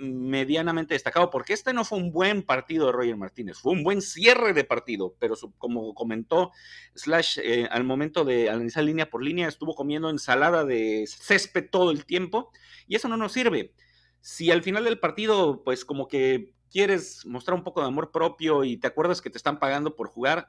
medianamente 0.00 0.94
destacado, 0.94 1.30
porque 1.30 1.52
este 1.52 1.72
no 1.72 1.84
fue 1.84 1.98
un 1.98 2.10
buen 2.10 2.42
partido 2.42 2.86
de 2.86 2.92
Roger 2.92 3.16
Martínez, 3.16 3.58
fue 3.58 3.72
un 3.72 3.84
buen 3.84 4.00
cierre 4.00 4.52
de 4.52 4.64
partido, 4.64 5.14
pero 5.18 5.34
como 5.58 5.94
comentó 5.94 6.50
Slash 6.94 7.38
eh, 7.42 7.68
al 7.70 7.84
momento 7.84 8.24
de 8.24 8.48
analizar 8.48 8.82
línea 8.82 9.10
por 9.10 9.22
línea, 9.22 9.48
estuvo 9.48 9.74
comiendo 9.74 10.10
ensalada 10.10 10.64
de 10.64 11.06
césped 11.06 11.68
todo 11.70 11.90
el 11.90 12.06
tiempo 12.06 12.50
y 12.88 12.96
eso 12.96 13.08
no 13.08 13.16
nos 13.16 13.32
sirve. 13.32 13.74
Si 14.20 14.50
al 14.50 14.62
final 14.62 14.84
del 14.84 14.98
partido, 14.98 15.62
pues 15.64 15.84
como 15.84 16.08
que 16.08 16.54
quieres 16.70 17.26
mostrar 17.26 17.56
un 17.56 17.64
poco 17.64 17.80
de 17.80 17.88
amor 17.88 18.10
propio 18.10 18.64
y 18.64 18.76
te 18.76 18.86
acuerdas 18.86 19.20
que 19.20 19.30
te 19.30 19.38
están 19.38 19.58
pagando 19.58 19.96
por 19.96 20.08
jugar, 20.08 20.48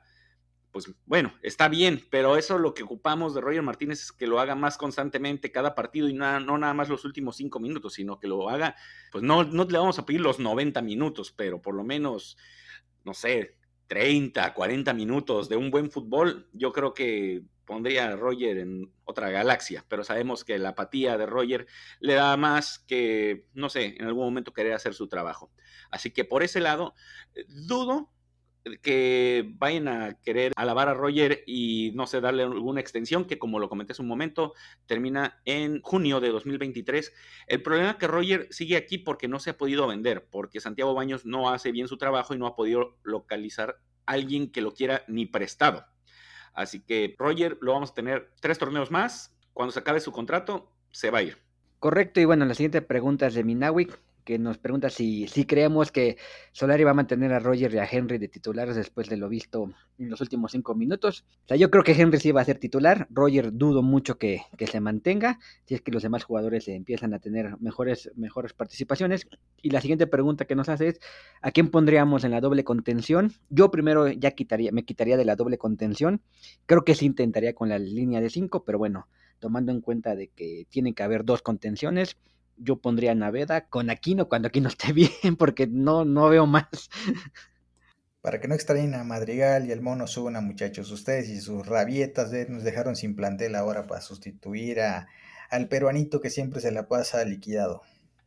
pues 0.72 0.92
bueno, 1.06 1.34
está 1.42 1.68
bien, 1.68 2.02
pero 2.10 2.38
eso 2.38 2.58
lo 2.58 2.74
que 2.74 2.84
ocupamos 2.84 3.34
de 3.34 3.42
Roger 3.42 3.62
Martínez 3.62 4.02
es 4.02 4.12
que 4.12 4.28
lo 4.28 4.40
haga 4.40 4.56
más 4.56 4.78
constantemente 4.78 5.52
cada 5.52 5.76
partido 5.76 6.08
y 6.08 6.14
no, 6.14 6.40
no 6.40 6.58
nada 6.58 6.74
más 6.74 6.90
los 6.90 7.06
últimos 7.06 7.36
cinco 7.36 7.60
minutos, 7.60 7.94
sino 7.94 8.20
que 8.20 8.28
lo 8.28 8.50
haga, 8.50 8.76
pues 9.12 9.24
no, 9.24 9.44
no 9.44 9.66
le 9.66 9.78
vamos 9.78 10.00
a 10.00 10.06
pedir 10.06 10.22
los 10.22 10.40
90 10.40 10.82
minutos, 10.82 11.32
pero 11.32 11.62
por 11.62 11.76
lo 11.76 11.84
menos, 11.84 12.38
no 13.04 13.14
sé, 13.14 13.58
30, 13.88 14.54
40 14.54 14.94
minutos 14.94 15.50
de 15.50 15.58
un 15.58 15.70
buen 15.70 15.92
fútbol, 15.92 16.48
yo 16.54 16.72
creo 16.72 16.94
que 16.94 17.44
pondría 17.66 18.08
a 18.08 18.16
Roger 18.16 18.58
en 18.58 18.92
otra 19.04 19.30
galaxia, 19.30 19.86
pero 19.88 20.04
sabemos 20.04 20.44
que 20.46 20.58
la 20.60 20.70
apatía 20.70 21.18
de 21.18 21.26
Roger 21.26 21.68
le 22.00 22.14
da 22.14 22.36
más 22.38 22.80
que, 22.80 23.48
no 23.54 23.70
sé, 23.70 23.96
en 23.98 24.06
algún 24.06 24.26
momento 24.26 24.54
querer 24.54 24.74
hacer 24.74 24.94
su 24.94 25.08
trabajo. 25.08 25.52
Así 25.90 26.12
que 26.12 26.24
por 26.24 26.44
ese 26.44 26.62
lado, 26.62 26.96
dudo 27.48 28.10
que 28.82 29.52
vayan 29.58 29.88
a 29.88 30.14
querer 30.22 30.54
alabar 30.56 30.90
a 30.90 30.94
Roger 30.94 31.44
y 31.48 31.92
no 31.96 32.08
sé, 32.08 32.22
darle 32.22 32.44
alguna 32.44 32.82
extensión 32.82 33.26
que 33.26 33.40
como 33.40 33.60
lo 33.60 33.70
comenté 33.70 33.94
hace 33.94 34.02
un 34.02 34.08
momento, 34.08 34.54
termina 34.86 35.42
en 35.46 35.82
junio 35.82 36.20
de 36.20 36.30
2023. 36.30 37.14
El 37.48 37.62
problema 37.62 37.92
es 37.92 37.96
que 37.98 38.08
Roger 38.08 38.48
sigue 38.52 38.78
aquí 38.78 38.98
porque 38.98 39.28
no 39.28 39.40
se 39.40 39.52
ha 39.52 39.58
podido 39.58 39.88
vender, 39.88 40.28
porque 40.30 40.60
Santiago 40.60 40.94
Baños 40.94 41.26
no 41.26 41.50
hace 41.50 41.72
bien 41.72 41.88
su 41.88 41.98
trabajo 41.98 42.34
y 42.34 42.38
no 42.38 42.48
ha 42.48 42.56
podido 42.56 42.98
localizar 43.04 43.80
a 44.06 44.14
alguien 44.14 44.52
que 44.52 44.62
lo 44.62 44.74
quiera 44.74 45.04
ni 45.08 45.26
prestado. 45.26 45.86
Así 46.54 46.82
que 46.82 47.16
Roger 47.18 47.58
lo 47.62 47.74
vamos 47.74 47.92
a 47.92 47.94
tener 47.94 48.32
tres 48.42 48.58
torneos 48.60 48.92
más. 48.92 49.36
Cuando 49.54 49.72
se 49.72 49.80
acabe 49.80 50.00
su 50.00 50.12
contrato, 50.12 50.72
se 50.92 51.10
va 51.10 51.20
a 51.20 51.24
ir. 51.24 51.38
Correcto, 51.80 52.20
y 52.20 52.26
bueno, 52.26 52.46
la 52.46 52.54
siguiente 52.54 52.82
pregunta 52.82 53.28
es 53.28 53.34
de 53.34 53.44
Minawi, 53.44 53.90
que 54.24 54.40
nos 54.40 54.58
pregunta 54.58 54.90
si, 54.90 55.28
si 55.28 55.46
creemos 55.46 55.92
que 55.92 56.18
Solari 56.52 56.84
va 56.84 56.92
a 56.92 56.96
mantener 56.96 57.34
a 57.34 57.40
Roger 57.40 57.74
y 57.74 57.78
a 57.78 57.88
Henry 57.90 58.18
de 58.18 58.28
titulares 58.28 58.76
después 58.76 59.10
de 59.10 59.18
lo 59.18 59.30
visto 59.30 59.72
en 59.98 60.10
los 60.10 60.22
últimos 60.22 60.52
cinco 60.52 60.76
minutos. 60.76 61.26
O 61.46 61.48
sea, 61.48 61.58
yo 61.58 61.70
creo 61.70 61.84
que 61.84 61.94
Henry 61.94 62.20
sí 62.20 62.32
va 62.32 62.42
a 62.42 62.46
ser 62.46 62.58
titular. 62.58 63.08
Roger 63.10 63.54
dudo 63.54 63.82
mucho 63.82 64.18
que, 64.18 64.42
se 64.60 64.80
mantenga, 64.80 65.40
si 65.66 65.76
es 65.76 65.82
que 65.82 65.92
los 65.92 66.04
demás 66.04 66.24
jugadores 66.24 66.68
empiezan 66.68 67.14
a 67.14 67.20
tener 67.20 67.60
mejores, 67.60 68.12
mejores 68.16 68.54
participaciones. 68.54 69.28
Y 69.62 69.72
la 69.72 69.82
siguiente 69.82 70.08
pregunta 70.08 70.46
que 70.46 70.56
nos 70.56 70.70
hace 70.70 70.90
es, 70.90 71.00
¿a 71.42 71.52
quién 71.52 71.70
pondríamos 71.70 72.24
en 72.24 72.32
la 72.32 72.42
doble 72.42 72.64
contención? 72.64 73.34
Yo 73.50 73.72
primero 73.72 74.08
ya 74.08 74.32
quitaría, 74.32 74.72
me 74.72 74.86
quitaría 74.86 75.18
de 75.18 75.26
la 75.26 75.36
doble 75.36 75.58
contención. 75.58 76.22
Creo 76.66 76.84
que 76.84 76.96
sí 76.96 77.06
intentaría 77.06 77.54
con 77.54 77.70
la 77.70 77.80
línea 77.80 78.22
de 78.22 78.30
cinco, 78.30 78.64
pero 78.64 78.78
bueno, 78.78 79.08
tomando 79.40 79.72
en 79.72 79.82
cuenta 79.82 80.16
de 80.16 80.30
que 80.30 80.66
tiene 80.70 80.94
que 80.94 81.04
haber 81.04 81.26
dos 81.26 81.42
contenciones 81.42 82.18
yo 82.58 82.78
pondría 82.78 83.16
Naveda 83.16 83.68
con 83.68 83.90
Aquino 83.90 84.28
cuando 84.28 84.48
Aquino 84.48 84.70
esté 84.70 84.94
bien, 84.94 85.36
porque 85.38 85.68
no, 85.68 86.06
no 86.06 86.30
veo 86.30 86.46
más. 86.46 86.90
Para 88.22 88.40
que 88.40 88.48
no 88.48 88.54
extrañen 88.54 88.94
a 88.94 89.04
Madrigal 89.04 89.68
y 89.68 89.72
el 89.72 89.82
Mono 89.82 90.06
Zuna, 90.06 90.42
muchachos, 90.42 90.92
ustedes 90.92 91.28
y 91.30 91.42
sus 91.42 91.66
rabietas 91.66 92.32
nos 92.50 92.64
dejaron 92.64 92.96
sin 92.96 93.16
plantel 93.16 93.56
ahora 93.56 93.88
para 93.88 94.02
sustituir 94.02 94.80
a, 94.82 95.08
al 95.50 95.68
peruanito 95.68 96.22
que 96.22 96.30
siempre 96.30 96.62
se 96.62 96.72
la 96.72 96.88
pasa 96.88 97.26
liquidado. 97.26 97.82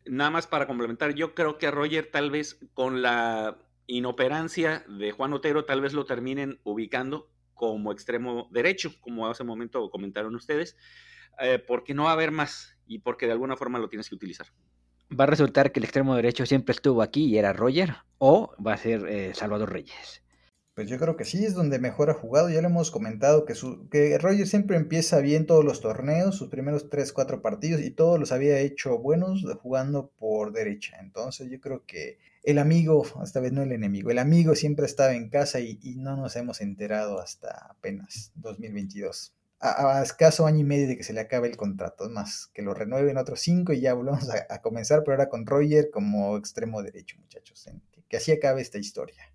Nada 0.04 0.30
más 0.30 0.46
para 0.46 0.66
complementar, 0.66 1.14
yo 1.14 1.34
creo 1.34 1.58
que 1.58 1.68
a 1.68 1.70
Roger 1.70 2.10
tal 2.10 2.30
vez 2.30 2.58
con 2.74 3.02
la 3.02 3.56
inoperancia 3.86 4.84
de 4.88 5.12
Juan 5.12 5.32
Otero 5.32 5.64
tal 5.64 5.80
vez 5.80 5.92
lo 5.92 6.04
terminen 6.04 6.58
ubicando 6.64 7.30
como 7.54 7.92
extremo 7.92 8.48
derecho, 8.50 8.92
como 9.00 9.28
hace 9.28 9.42
un 9.42 9.48
momento 9.48 9.90
comentaron 9.90 10.34
ustedes, 10.34 10.76
eh, 11.40 11.58
porque 11.58 11.94
no 11.94 12.04
va 12.04 12.10
a 12.10 12.14
haber 12.14 12.30
más 12.30 12.73
y 12.87 12.99
porque 13.01 13.26
de 13.26 13.32
alguna 13.32 13.57
forma 13.57 13.78
lo 13.78 13.89
tienes 13.89 14.09
que 14.09 14.14
utilizar. 14.14 14.47
¿Va 15.18 15.24
a 15.24 15.28
resultar 15.28 15.70
que 15.70 15.80
el 15.80 15.85
extremo 15.85 16.16
derecho 16.16 16.47
siempre 16.47 16.72
estuvo 16.72 17.03
aquí 17.03 17.26
y 17.26 17.39
era 17.39 17.53
Roger? 17.53 17.97
¿O 18.18 18.55
va 18.64 18.74
a 18.74 18.78
ser 18.78 19.07
eh, 19.07 19.32
Salvador 19.35 19.70
Reyes? 19.70 20.22
Pues 20.74 20.89
yo 20.89 20.99
creo 20.99 21.16
que 21.16 21.24
sí, 21.24 21.45
es 21.45 21.55
donde 21.55 21.78
mejor 21.78 22.11
ha 22.11 22.14
jugado. 22.14 22.51
Ya 22.51 22.61
le 22.61 22.66
hemos 22.66 22.91
comentado 22.91 23.45
que, 23.45 23.55
su, 23.55 23.89
que 23.91 24.18
Roger 24.18 24.49
siempre 24.49 24.76
empieza 24.76 25.20
bien 25.20 25.47
todos 25.47 25.64
los 25.64 25.80
torneos, 25.80 26.37
sus 26.37 26.49
primeros 26.49 26.91
3, 26.91 27.12
4 27.12 27.43
partidos, 27.43 27.80
y 27.80 27.91
todos 27.91 28.18
los 28.18 28.32
había 28.32 28.59
hecho 28.59 28.99
buenos 28.99 29.45
jugando 29.62 30.11
por 30.18 30.53
derecha. 30.53 30.99
Entonces 31.01 31.49
yo 31.49 31.61
creo 31.61 31.85
que 31.87 32.18
el 32.43 32.59
amigo, 32.59 33.07
esta 33.22 33.39
vez 33.39 33.53
no 33.53 33.62
el 33.62 33.70
enemigo, 33.70 34.11
el 34.11 34.18
amigo 34.18 34.57
siempre 34.57 34.87
estaba 34.87 35.14
en 35.14 35.28
casa 35.28 35.61
y, 35.61 35.78
y 35.80 35.95
no 35.95 36.16
nos 36.16 36.35
hemos 36.35 36.61
enterado 36.61 37.20
hasta 37.20 37.68
apenas 37.70 38.32
2022 38.35 39.34
a, 39.61 40.02
escaso 40.02 40.46
año 40.46 40.61
y 40.61 40.64
medio 40.64 40.86
de 40.86 40.96
que 40.96 41.05
se 41.05 41.12
le 41.12 41.20
acabe 41.20 41.48
el 41.48 41.57
contrato. 41.57 42.09
Más, 42.11 42.48
que 42.52 42.62
lo 42.62 42.74
renueven 42.74 43.16
otros 43.16 43.40
cinco 43.40 43.72
y 43.72 43.80
ya 43.80 43.94
volvemos 43.94 44.28
a, 44.30 44.61
comenzar, 44.61 45.02
pero 45.05 45.12
ahora 45.12 45.28
con 45.28 45.46
Roger 45.46 45.90
como 45.90 46.36
extremo 46.36 46.82
derecho, 46.82 47.16
muchachos. 47.20 47.68
Que, 48.09 48.16
así 48.16 48.32
acabe 48.32 48.61
esta 48.61 48.78
historia. 48.78 49.32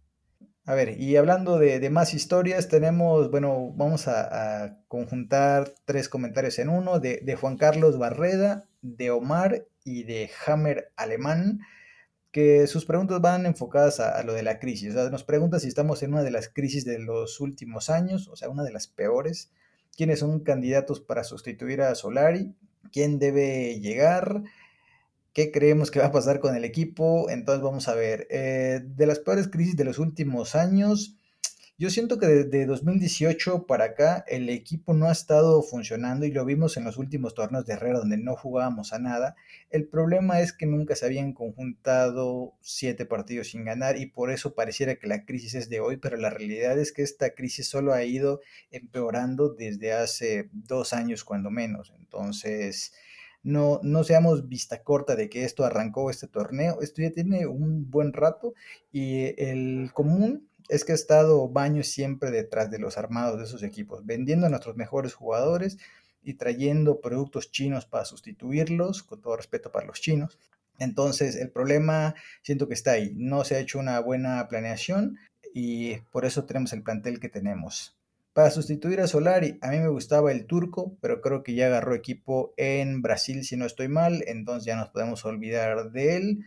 A 0.66 0.76
ver, 0.76 1.00
y 1.00 1.16
hablando 1.18 1.58
de, 1.58 1.90
más 1.90 2.14
historias, 2.14 2.68
tenemos, 2.68 3.32
bueno, 3.32 3.74
vamos 3.76 4.08
a, 4.08 4.78
conjuntar 4.88 5.74
tres 5.86 6.10
comentarios 6.10 6.60
en 6.60 6.70
uno, 6.70 7.00
de, 7.00 7.22
de, 7.24 7.36
Juan 7.36 7.58
Carlos 7.58 7.98
Barreda, 7.98 8.66
de 8.82 9.10
Omar 9.10 9.66
y 9.84 10.04
de 10.04 10.30
Hammer 10.46 10.92
Alemán, 10.96 11.62
que 12.32 12.68
sus 12.68 12.86
preguntas 12.86 13.20
van 13.20 13.48
enfocadas 13.48 14.00
a, 14.00 14.12
a, 14.12 14.24
lo 14.24 14.34
de 14.34 14.44
la 14.44 14.60
crisis. 14.60 14.92
O 14.92 14.94
sea, 14.94 15.10
nos 15.10 15.24
pregunta 15.24 15.60
si 15.60 15.68
estamos 15.68 16.04
en 16.04 16.14
una 16.14 16.22
de 16.22 16.30
las 16.30 16.50
crisis 16.50 16.86
de 16.86 17.00
los 17.00 17.40
últimos 17.40 17.90
años, 17.90 18.28
o 18.28 18.36
sea, 18.36 18.50
una 18.50 18.64
de 18.64 18.72
las 18.72 18.86
peores 18.86 19.52
quiénes 19.96 20.20
son 20.20 20.40
candidatos 20.42 21.00
para 21.00 21.24
sustituir 21.24 21.82
a 21.82 21.96
Solari, 21.96 22.54
quién 22.92 23.20
debe 23.20 23.80
llegar, 23.80 24.44
qué 25.34 25.52
creemos 25.52 25.92
que 25.92 26.00
va 26.00 26.08
a 26.08 26.12
pasar 26.12 26.40
con 26.40 26.56
el 26.56 26.66
equipo. 26.66 27.30
Entonces 27.30 27.64
vamos 27.64 27.88
a 27.88 27.96
ver, 27.96 28.28
eh, 28.30 28.82
de 28.84 29.06
las 29.06 29.20
peores 29.20 29.48
crisis 29.48 29.76
de 29.76 29.86
los 29.86 30.00
últimos 30.00 30.56
años, 30.56 31.19
yo 31.80 31.90
siento 31.90 32.20
que 32.20 32.28
desde 32.28 32.66
2018 32.66 33.66
para 33.66 33.86
acá 33.86 34.26
el 34.28 34.50
equipo 34.50 34.94
no 34.94 35.08
ha 35.08 35.14
estado 35.14 35.62
funcionando 35.64 36.26
y 36.26 36.32
lo 36.32 36.44
vimos 36.44 36.76
en 36.76 36.84
los 36.84 36.98
últimos 36.98 37.34
torneos 37.34 37.66
de 37.66 37.72
Herrera 37.72 38.00
donde 38.00 38.18
no 38.18 38.36
jugábamos 38.36 38.92
a 38.92 39.00
nada. 39.00 39.38
El 39.70 39.88
problema 39.88 40.42
es 40.42 40.52
que 40.52 40.66
nunca 40.66 40.98
se 40.98 41.06
habían 41.06 41.32
conjuntado 41.32 42.54
siete 42.60 43.06
partidos 43.06 43.52
sin 43.52 43.64
ganar 43.64 43.96
y 43.96 44.08
por 44.08 44.30
eso 44.30 44.56
pareciera 44.56 44.96
que 44.96 45.08
la 45.08 45.24
crisis 45.24 45.56
es 45.56 45.70
de 45.70 45.80
hoy, 45.80 45.96
pero 45.96 46.18
la 46.18 46.30
realidad 46.30 46.78
es 46.78 46.92
que 46.92 47.02
esta 47.02 47.34
crisis 47.34 47.70
solo 47.70 47.94
ha 47.94 48.04
ido 48.04 48.42
empeorando 48.72 49.48
desde 49.48 49.94
hace 49.94 50.50
dos 50.52 50.92
años 50.92 51.24
cuando 51.24 51.50
menos. 51.50 51.94
Entonces 51.98 52.92
no, 53.42 53.80
no 53.84 54.04
seamos 54.04 54.50
vista 54.50 54.84
corta 54.84 55.16
de 55.16 55.30
que 55.30 55.46
esto 55.46 55.64
arrancó 55.64 56.10
este 56.10 56.28
torneo. 56.28 56.82
Esto 56.82 57.02
ya 57.02 57.12
tiene 57.12 57.48
un 57.48 57.90
buen 57.90 58.12
rato 58.12 58.54
y 58.92 59.34
el 59.42 59.92
común 59.94 60.49
es 60.70 60.86
que 60.86 60.92
ha 60.94 60.96
estado 60.96 61.50
Baños 61.50 61.88
siempre 61.88 62.30
detrás 62.32 62.70
de 62.70 62.78
los 62.78 62.98
armados 62.98 63.40
de 63.40 63.46
esos 63.46 63.64
equipos, 63.64 64.06
vendiendo 64.06 64.46
a 64.46 64.50
nuestros 64.50 64.78
mejores 64.78 65.16
jugadores 65.16 65.78
y 66.24 66.36
trayendo 66.36 67.02
productos 67.02 67.52
chinos 67.52 67.86
para 67.86 68.06
sustituirlos, 68.06 69.04
con 69.04 69.20
todo 69.20 69.36
respeto 69.36 69.72
para 69.72 69.88
los 69.88 70.00
chinos. 70.00 70.38
Entonces, 70.78 71.36
el 71.36 71.50
problema 71.50 72.14
siento 72.44 72.68
que 72.68 72.76
está 72.76 72.92
ahí. 72.92 73.14
No 73.16 73.44
se 73.44 73.56
ha 73.56 73.60
hecho 73.60 73.80
una 73.80 74.00
buena 74.00 74.48
planeación 74.48 75.18
y 75.54 75.98
por 76.12 76.24
eso 76.24 76.46
tenemos 76.46 76.72
el 76.72 76.84
plantel 76.84 77.20
que 77.20 77.30
tenemos. 77.30 77.98
Para 78.34 78.52
sustituir 78.52 79.02
a 79.02 79.08
Solari, 79.08 79.58
a 79.62 79.72
mí 79.72 79.80
me 79.80 79.90
gustaba 79.90 80.32
el 80.32 80.46
turco, 80.46 80.96
pero 81.02 81.20
creo 81.20 81.42
que 81.42 81.56
ya 81.56 81.66
agarró 81.66 81.96
equipo 81.96 82.54
en 82.58 83.02
Brasil, 83.02 83.44
si 83.44 83.58
no 83.58 83.66
estoy 83.66 83.88
mal, 83.88 84.24
entonces 84.28 84.66
ya 84.66 84.76
nos 84.76 84.90
podemos 84.90 85.26
olvidar 85.26 85.92
de 85.92 86.16
él. 86.16 86.46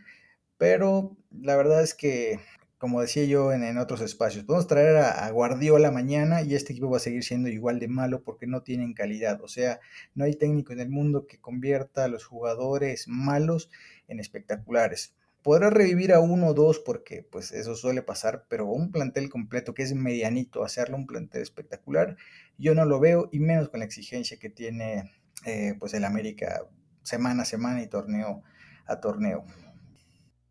Pero 0.57 1.17
la 1.29 1.57
verdad 1.57 1.83
es 1.83 1.93
que 1.93 2.39
como 2.83 2.99
decía 2.99 3.23
yo 3.23 3.53
en, 3.53 3.77
otros 3.77 4.01
espacios, 4.01 4.43
podemos 4.43 4.67
traer 4.67 4.97
a, 4.97 5.31
Guardiola 5.31 5.89
mañana 5.89 6.41
y 6.41 6.53
este 6.53 6.73
equipo 6.73 6.89
va 6.89 6.97
a 6.97 6.99
seguir 6.99 7.23
siendo 7.23 7.47
igual 7.47 7.79
de 7.79 7.87
malo 7.87 8.23
porque 8.23 8.45
no 8.45 8.61
tienen 8.61 8.93
calidad. 8.93 9.41
O 9.41 9.47
sea, 9.47 9.79
no 10.15 10.25
hay 10.25 10.35
técnico 10.35 10.73
en 10.73 10.81
el 10.81 10.89
mundo 10.89 11.25
que 11.25 11.39
convierta 11.39 12.03
a 12.03 12.09
los 12.09 12.25
jugadores 12.25 13.07
malos 13.07 13.71
en 14.09 14.19
espectaculares. 14.19 15.15
Podrá 15.43 15.69
revivir 15.69 16.11
a 16.11 16.19
uno 16.19 16.47
o 16.47 16.53
dos 16.53 16.79
porque 16.79 17.23
pues 17.23 17.53
eso 17.53 17.73
suele 17.73 18.01
pasar, 18.01 18.47
pero 18.49 18.65
un 18.65 18.91
plantel 18.91 19.29
completo 19.29 19.73
que 19.73 19.83
es 19.83 19.95
medianito, 19.95 20.65
hacerlo 20.65 20.97
un 20.97 21.07
plantel 21.07 21.41
espectacular, 21.41 22.17
yo 22.57 22.75
no 22.75 22.83
lo 22.83 22.99
veo 22.99 23.29
y 23.31 23.39
menos 23.39 23.69
con 23.69 23.79
la 23.79 23.85
exigencia 23.85 24.39
que 24.39 24.49
tiene 24.49 25.09
eh, 25.45 25.75
pues 25.79 25.93
el 25.93 26.03
América 26.03 26.67
semana 27.01 27.43
a 27.43 27.45
semana 27.45 27.81
y 27.81 27.87
torneo 27.87 28.43
a 28.85 28.99
torneo. 28.99 29.45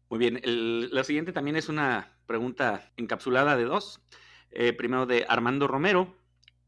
Muy 0.09 0.18
bien, 0.18 0.41
la 0.43 1.05
siguiente 1.05 1.35
también 1.35 1.57
es 1.57 1.68
una 1.68 2.12
pregunta 2.27 2.93
encapsulada 2.97 3.57
de 3.57 3.64
dos. 3.64 4.01
Eh, 4.51 4.73
primero 4.73 5.07
de 5.07 5.25
Armando 5.29 5.66
Romero, 5.66 6.14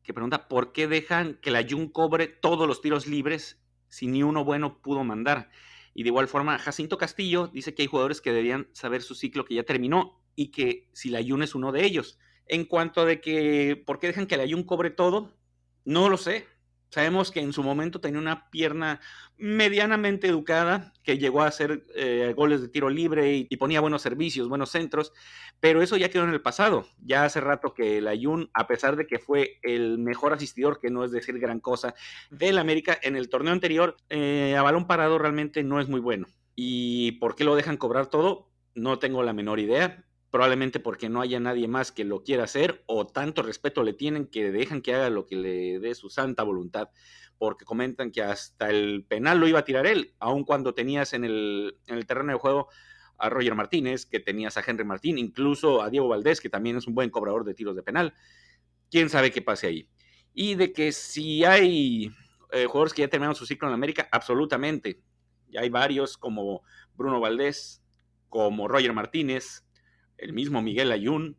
que 0.03 0.15
pregunta, 0.15 0.49
¿por 0.49 0.73
qué 0.73 0.87
dejan 0.87 1.35
que 1.41 1.51
la 1.51 1.67
Jun 1.69 1.89
cobre 1.89 2.29
todos 2.29 2.67
los 2.67 2.81
tiros 2.81 3.07
libres 3.07 3.61
si 3.89 4.07
ni 4.07 4.23
uno 4.23 4.45
bueno 4.45 4.81
pudo 4.81 5.05
mandar? 5.05 5.51
Y 5.95 6.03
de 6.03 6.09
igual 6.09 6.29
forma, 6.29 6.59
Jacinto 6.59 6.99
Castillo 6.99 7.47
dice 7.49 7.75
que 7.75 7.83
hay 7.83 7.89
jugadores 7.89 8.21
que 8.21 8.31
deberían 8.31 8.69
saber 8.73 9.03
su 9.03 9.15
ciclo 9.15 9.45
que 9.45 9.55
ya 9.55 9.63
terminó 9.63 10.21
y 10.35 10.51
que 10.51 10.89
si 10.93 11.11
la 11.11 11.23
Jun 11.23 11.43
es 11.43 11.55
uno 11.55 11.73
de 11.73 11.85
ellos. 11.85 12.19
En 12.47 12.65
cuanto 12.65 13.07
de 13.07 13.21
que, 13.21 13.83
¿por 13.87 13.99
qué 13.99 14.09
dejan 14.09 14.27
que 14.27 14.37
la 14.37 14.49
Jun 14.49 14.65
cobre 14.65 14.91
todo? 14.91 15.33
No 15.85 16.09
lo 16.09 16.17
sé. 16.17 16.47
Sabemos 16.95 17.33
que 17.33 17.41
en 17.41 17.53
su 17.53 17.65
momento 17.65 18.01
tenía 18.01 18.21
una 18.21 18.49
pierna 18.51 19.01
medianamente 19.37 20.29
educada, 20.29 20.93
que 21.03 21.19
llegó 21.19 21.43
a 21.43 21.49
hacer 21.49 21.83
eh, 21.97 22.33
goles 22.37 22.63
de 22.63 22.69
tiro 22.69 22.89
libre 22.89 23.35
y, 23.51 23.57
ponía 23.57 23.81
buenos 23.81 24.01
servicios, 24.01 24.49
buenos 24.49 24.71
centros, 24.71 25.13
pero 25.59 25.83
eso 25.83 25.97
ya 25.97 26.09
quedó 26.09 26.23
en 26.23 26.31
el 26.31 26.41
pasado. 26.41 26.87
Ya 27.05 27.25
hace 27.25 27.41
rato 27.41 27.75
que 27.75 27.99
el 27.99 28.07
Ayun, 28.07 28.49
a 28.55 28.69
pesar 28.69 28.95
de 28.95 29.09
que 29.09 29.19
fue 29.19 29.59
el 29.63 29.99
mejor 29.99 30.35
asistidor, 30.35 30.79
que 30.79 30.89
no 30.89 31.03
es 31.03 31.11
decir 31.11 31.41
gran 31.41 31.59
cosa, 31.59 31.97
del 32.31 32.59
América, 32.59 32.97
en 33.03 33.17
el 33.17 33.29
torneo 33.29 33.53
anterior, 33.53 33.97
eh, 34.09 34.55
a 34.57 34.63
balón 34.63 34.87
parado 34.87 35.19
realmente 35.19 35.65
no 35.65 35.81
es 35.81 35.89
muy 35.89 35.99
bueno. 35.99 36.29
¿Y 36.55 37.19
por 37.19 37.35
qué 37.35 37.43
lo 37.43 37.57
dejan 37.57 37.77
cobrar 37.77 38.07
todo? 38.07 38.53
No 38.77 39.01
tengo 39.01 39.25
la 39.25 39.33
menor 39.33 39.59
idea 39.59 40.04
probablemente 40.35 40.81
porque 40.81 41.09
no 41.09 41.21
haya 41.21 41.39
nadie 41.39 41.69
más 41.69 41.93
que 41.93 42.03
lo 42.03 42.25
quiera 42.25 42.43
hacer 42.43 42.83
o 42.87 43.07
tanto 43.07 43.41
respeto 43.41 43.85
le 43.85 43.93
tienen 43.93 44.27
que 44.27 44.51
dejan 44.51 44.83
que 44.83 44.93
haga 44.93 45.09
lo 45.09 45.27
que 45.27 45.37
le 45.37 45.79
dé 45.79 45.95
su 45.95 46.11
santa 46.11 46.43
voluntad, 46.43 46.89
porque 47.39 47.65
comentan 47.65 48.11
que 48.11 48.21
hasta 48.21 48.69
el 48.69 49.05
penal 49.07 49.39
lo 49.39 49.47
iba 49.47 49.61
a 49.61 49.65
tirar 49.65 49.87
él, 49.87 50.13
aun 50.19 50.43
cuando 50.43 50.75
tenías 50.75 51.13
en 51.13 51.23
el, 51.23 51.79
en 51.87 51.95
el 51.95 52.05
terreno 52.05 52.33
de 52.33 52.39
juego 52.41 52.69
a 53.17 53.31
Roger 53.31 53.55
Martínez, 53.55 54.07
que 54.07 54.19
tenías 54.19 54.57
a 54.57 54.65
Henry 54.67 54.83
Martín, 54.85 55.19
incluso 55.19 55.81
a 55.81 55.89
Diego 55.89 56.09
Valdés, 56.09 56.41
que 56.41 56.49
también 56.49 56.79
es 56.79 56.89
un 56.89 56.97
buen 56.97 57.11
cobrador 57.11 57.45
de 57.45 57.55
tiros 57.55 57.77
de 57.77 57.85
penal. 57.85 58.13
¿Quién 58.91 59.11
sabe 59.11 59.31
qué 59.31 59.41
pase 59.41 59.69
ahí? 59.69 59.89
Y 60.33 60.57
de 60.57 60.73
que 60.73 60.91
si 60.91 61.45
hay 61.45 62.11
eh, 62.51 62.65
jugadores 62.67 62.93
que 62.93 63.03
ya 63.03 63.09
terminaron 63.09 63.37
su 63.37 63.47
ciclo 63.47 63.69
en 63.69 63.75
América, 63.75 64.09
absolutamente. 64.11 65.01
Ya 65.49 65.61
hay 65.61 65.71
varios 65.71 66.19
como 66.19 66.63
Bruno 66.97 67.21
Valdés, 67.21 67.85
como 68.29 68.67
Roger 68.67 68.93
Martínez, 68.93 69.64
el 70.19 70.33
mismo 70.33 70.63
Miguel 70.63 70.93
Ayun, 70.93 71.37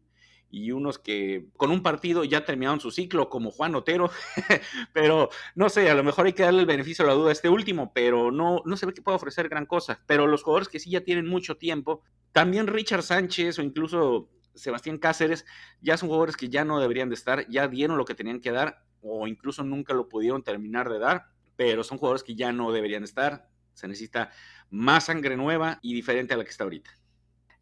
y 0.55 0.71
unos 0.71 0.99
que 0.99 1.47
con 1.57 1.69
un 1.69 1.83
partido 1.83 2.23
ya 2.23 2.45
terminaron 2.45 2.79
su 2.79 2.89
ciclo, 2.89 3.29
como 3.29 3.51
Juan 3.51 3.75
Otero, 3.75 4.09
pero 4.93 5.29
no 5.53 5.67
sé, 5.69 5.89
a 5.89 5.95
lo 5.95 6.03
mejor 6.03 6.27
hay 6.27 6.33
que 6.33 6.43
darle 6.43 6.61
el 6.61 6.65
beneficio 6.65 7.03
de 7.03 7.11
la 7.11 7.17
duda 7.17 7.29
a 7.29 7.33
este 7.33 7.49
último, 7.49 7.91
pero 7.93 8.31
no, 8.31 8.61
no 8.63 8.77
se 8.77 8.85
ve 8.85 8.93
que 8.93 9.01
pueda 9.01 9.17
ofrecer 9.17 9.49
gran 9.49 9.65
cosa. 9.65 10.01
Pero 10.05 10.27
los 10.27 10.43
jugadores 10.43 10.69
que 10.69 10.79
sí 10.79 10.89
ya 10.89 11.01
tienen 11.01 11.27
mucho 11.27 11.57
tiempo, 11.57 12.03
también 12.31 12.67
Richard 12.67 13.03
Sánchez 13.03 13.59
o 13.59 13.63
incluso 13.63 14.29
Sebastián 14.53 14.97
Cáceres, 14.97 15.45
ya 15.81 15.97
son 15.97 16.07
jugadores 16.07 16.37
que 16.37 16.47
ya 16.47 16.63
no 16.63 16.79
deberían 16.79 17.09
de 17.09 17.15
estar, 17.15 17.45
ya 17.49 17.67
dieron 17.67 17.97
lo 17.97 18.05
que 18.05 18.15
tenían 18.15 18.39
que 18.39 18.51
dar 18.51 18.85
o 19.01 19.27
incluso 19.27 19.61
nunca 19.63 19.93
lo 19.93 20.07
pudieron 20.07 20.41
terminar 20.41 20.89
de 20.89 20.99
dar, 20.99 21.25
pero 21.57 21.83
son 21.83 21.97
jugadores 21.97 22.23
que 22.23 22.35
ya 22.35 22.53
no 22.53 22.71
deberían 22.71 23.03
estar. 23.03 23.49
Se 23.73 23.89
necesita 23.89 24.31
más 24.69 25.07
sangre 25.07 25.35
nueva 25.35 25.79
y 25.81 25.93
diferente 25.93 26.33
a 26.33 26.37
la 26.37 26.45
que 26.45 26.51
está 26.51 26.63
ahorita. 26.63 26.91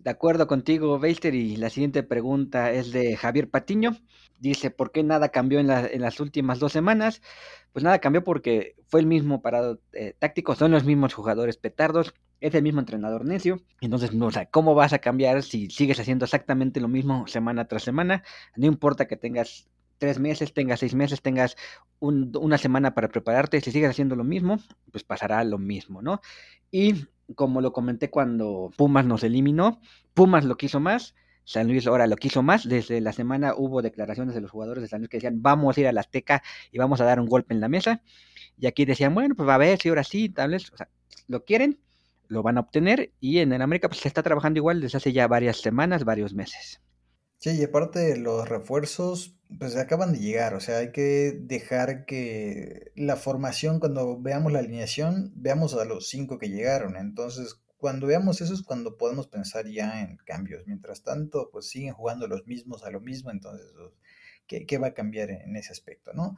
De 0.03 0.09
acuerdo 0.09 0.47
contigo, 0.47 0.99
Beister, 0.99 1.34
y 1.34 1.55
la 1.55 1.69
siguiente 1.69 2.03
pregunta 2.03 2.73
es 2.73 2.91
de 2.91 3.15
Javier 3.15 3.49
Patiño. 3.49 3.95
Dice, 4.38 4.69
¿por 4.69 4.91
qué 4.91 5.01
nada 5.01 5.30
cambió 5.30 5.59
en, 5.59 5.67
las 5.67 6.19
últimas 6.19 6.59
dos 6.59 6.73
semanas? 6.73 7.21
Pues 7.71 7.85
nada 7.85 7.99
cambió 7.99 8.21
porque 8.21 8.75
fue 8.88 8.99
el 8.99 9.05
mismo 9.05 9.41
parado 9.41 9.80
eh, 9.93 10.13
táctico, 10.19 10.55
son 10.55 10.71
los 10.71 10.84
mismos 10.84 11.13
jugadores 11.13 11.55
petardos, 11.55 12.13
es 12.41 12.53
el 12.53 12.63
mismo 12.63 12.81
entrenador 12.81 13.23
necio. 13.23 13.61
Entonces, 13.80 14.13
no, 14.13 14.27
o 14.27 14.31
¿cómo 14.51 14.75
vas 14.75 14.91
a 14.91 14.99
cambiar 14.99 15.41
si 15.41 15.69
sigues 15.69 16.01
haciendo 16.01 16.25
exactamente 16.25 16.81
lo 16.81 16.89
mismo 16.89 17.25
semana 17.27 17.69
tras 17.69 17.84
semana? 17.84 18.23
No 18.57 18.65
importa 18.67 19.07
que 19.07 19.15
tengas 19.15 19.69
tres 19.99 20.19
meses, 20.19 20.53
tengas 20.53 20.81
seis 20.81 20.95
meses, 20.95 21.21
tengas 21.21 21.55
una 22.01 22.57
semana 22.57 22.93
para 22.93 23.07
prepararte, 23.07 23.61
si 23.61 23.71
sigues 23.71 23.91
haciendo 23.91 24.17
lo 24.17 24.25
mismo, 24.25 24.57
pues 24.91 25.05
pasará 25.05 25.41
lo 25.45 25.57
mismo, 25.57 26.01
¿no? 26.01 26.19
Y 26.71 27.05
como 27.35 27.61
lo 27.61 27.73
comenté 27.73 28.10
cuando 28.10 28.72
Pumas 28.77 29.05
nos 29.05 29.23
eliminó, 29.23 29.80
Pumas 30.14 30.45
lo 30.45 30.57
quiso 30.57 30.80
más, 30.80 31.15
San 31.45 31.68
Luis 31.68 31.88
ahora 31.88 32.07
lo 32.07 32.15
quiso 32.15 32.41
más. 32.43 32.68
Desde 32.68 33.01
la 33.01 33.14
semana 33.14 33.53
hubo 33.55 33.81
declaraciones 33.81 34.35
de 34.35 34.41
los 34.41 34.51
jugadores 34.51 34.81
de 34.81 34.88
San 34.88 34.99
Luis 34.99 35.10
que 35.10 35.18
decían, 35.18 35.41
vamos 35.41 35.77
a 35.77 35.81
ir 35.81 35.88
a 35.88 35.91
la 35.91 36.01
Azteca 36.01 36.43
y 36.72 36.77
vamos 36.77 37.01
a 37.01 37.05
dar 37.05 37.19
un 37.19 37.27
golpe 37.27 37.53
en 37.53 37.61
la 37.61 37.69
mesa. 37.69 38.01
Y 38.57 38.68
aquí 38.68 38.85
decían, 38.85 39.14
bueno, 39.14 39.35
pues 39.35 39.47
va 39.47 39.55
a 39.55 39.60
ver 39.60 39.80
si 39.80 39.89
ahora 39.89 40.03
sí, 40.03 40.30
tal 40.30 40.51
vez, 40.51 40.72
o 40.72 40.77
sea, 40.77 40.89
lo 41.27 41.43
quieren, 41.43 41.80
lo 42.27 42.43
van 42.43 42.57
a 42.57 42.61
obtener. 42.61 43.11
Y 43.19 43.39
en 43.39 43.51
el 43.53 43.61
América 43.61 43.89
pues 43.89 44.01
se 44.01 44.07
está 44.07 44.23
trabajando 44.23 44.60
igual 44.60 44.81
desde 44.81 44.97
hace 44.97 45.11
ya 45.11 45.27
varias 45.27 45.57
semanas, 45.57 46.05
varios 46.05 46.34
meses. 46.34 46.81
Sí, 47.38 47.60
y 47.60 47.64
aparte 47.64 48.18
los 48.18 48.47
refuerzos, 48.47 49.35
pues 49.59 49.75
acaban 49.75 50.13
de 50.13 50.19
llegar, 50.19 50.53
o 50.53 50.59
sea, 50.59 50.80
hay 50.80 50.91
que 50.91 51.38
dejar 51.41 52.05
que 52.05 52.91
la 52.95 53.15
formación, 53.15 53.80
cuando 53.80 54.19
veamos 54.19 54.51
la 54.51 54.59
alineación, 54.59 55.31
veamos 55.35 55.73
a 55.75 55.85
los 55.85 56.09
cinco 56.09 56.39
que 56.39 56.49
llegaron. 56.49 56.95
Entonces, 56.95 57.61
cuando 57.77 58.07
veamos 58.07 58.41
eso 58.41 58.53
es 58.53 58.63
cuando 58.63 58.97
podemos 58.97 59.27
pensar 59.27 59.67
ya 59.67 60.01
en 60.01 60.17
cambios. 60.25 60.65
Mientras 60.67 61.03
tanto, 61.03 61.49
pues 61.51 61.67
siguen 61.67 61.93
jugando 61.93 62.27
los 62.27 62.47
mismos 62.47 62.84
a 62.84 62.91
lo 62.91 63.01
mismo, 63.01 63.31
entonces, 63.31 63.67
pues, 63.75 64.65
¿qué, 64.67 64.77
va 64.77 64.88
a 64.88 64.93
cambiar 64.93 65.31
en, 65.31 65.55
ese 65.55 65.71
aspecto, 65.71 66.13
no? 66.13 66.38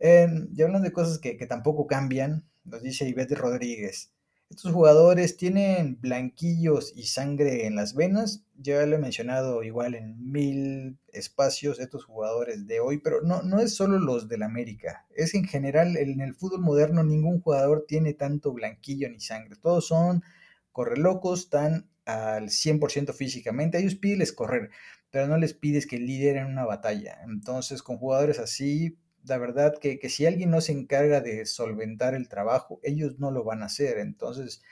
y 0.00 0.62
hablando 0.62 0.88
de 0.88 0.92
cosas 0.92 1.18
que, 1.18 1.36
que 1.36 1.46
tampoco 1.46 1.86
cambian, 1.86 2.48
nos 2.64 2.82
dice 2.82 3.06
Ivette 3.06 3.36
Rodríguez. 3.36 4.12
Estos 4.50 4.72
jugadores 4.72 5.36
tienen 5.36 6.00
blanquillos 6.00 6.92
y 6.96 7.04
sangre 7.04 7.66
en 7.66 7.76
las 7.76 7.94
venas. 7.94 8.44
Ya 8.56 8.84
lo 8.84 8.96
he 8.96 8.98
mencionado 8.98 9.62
igual 9.62 9.94
en 9.94 10.32
mil 10.32 10.98
espacios 11.12 11.78
estos 11.78 12.04
jugadores 12.04 12.66
de 12.66 12.80
hoy, 12.80 12.98
pero 12.98 13.22
no, 13.22 13.42
no 13.42 13.60
es 13.60 13.76
solo 13.76 14.00
los 14.00 14.28
del 14.28 14.42
América. 14.42 15.06
Es 15.14 15.34
en 15.34 15.44
general 15.44 15.96
en 15.96 16.20
el 16.20 16.34
fútbol 16.34 16.62
moderno 16.62 17.04
ningún 17.04 17.40
jugador 17.40 17.84
tiene 17.86 18.12
tanto 18.12 18.52
blanquillo 18.52 19.08
ni 19.08 19.20
sangre. 19.20 19.54
Todos 19.62 19.86
son 19.86 20.24
correlocos, 20.72 21.42
están 21.42 21.88
al 22.04 22.50
100% 22.50 23.14
físicamente. 23.14 23.76
A 23.76 23.80
ellos 23.80 23.94
pides 23.94 24.32
correr, 24.32 24.70
pero 25.12 25.28
no 25.28 25.36
les 25.36 25.54
pides 25.54 25.86
que 25.86 26.00
lideren 26.00 26.46
una 26.46 26.64
batalla. 26.64 27.20
Entonces 27.24 27.84
con 27.84 27.98
jugadores 27.98 28.40
así 28.40 28.98
la 29.24 29.38
verdad 29.38 29.78
que, 29.78 29.98
si 30.08 30.26
alguien 30.26 30.50
no 30.50 30.60
se 30.60 30.72
encarga 30.72 31.20
de 31.20 31.46
solventar 31.46 32.14
el 32.14 32.28
trabajo, 32.28 32.80
ellos 32.82 33.18
no 33.18 33.30
lo 33.30 33.44
van 33.44 33.62
a 33.62 33.66
hacer. 33.66 33.98
Entonces, 33.98 34.62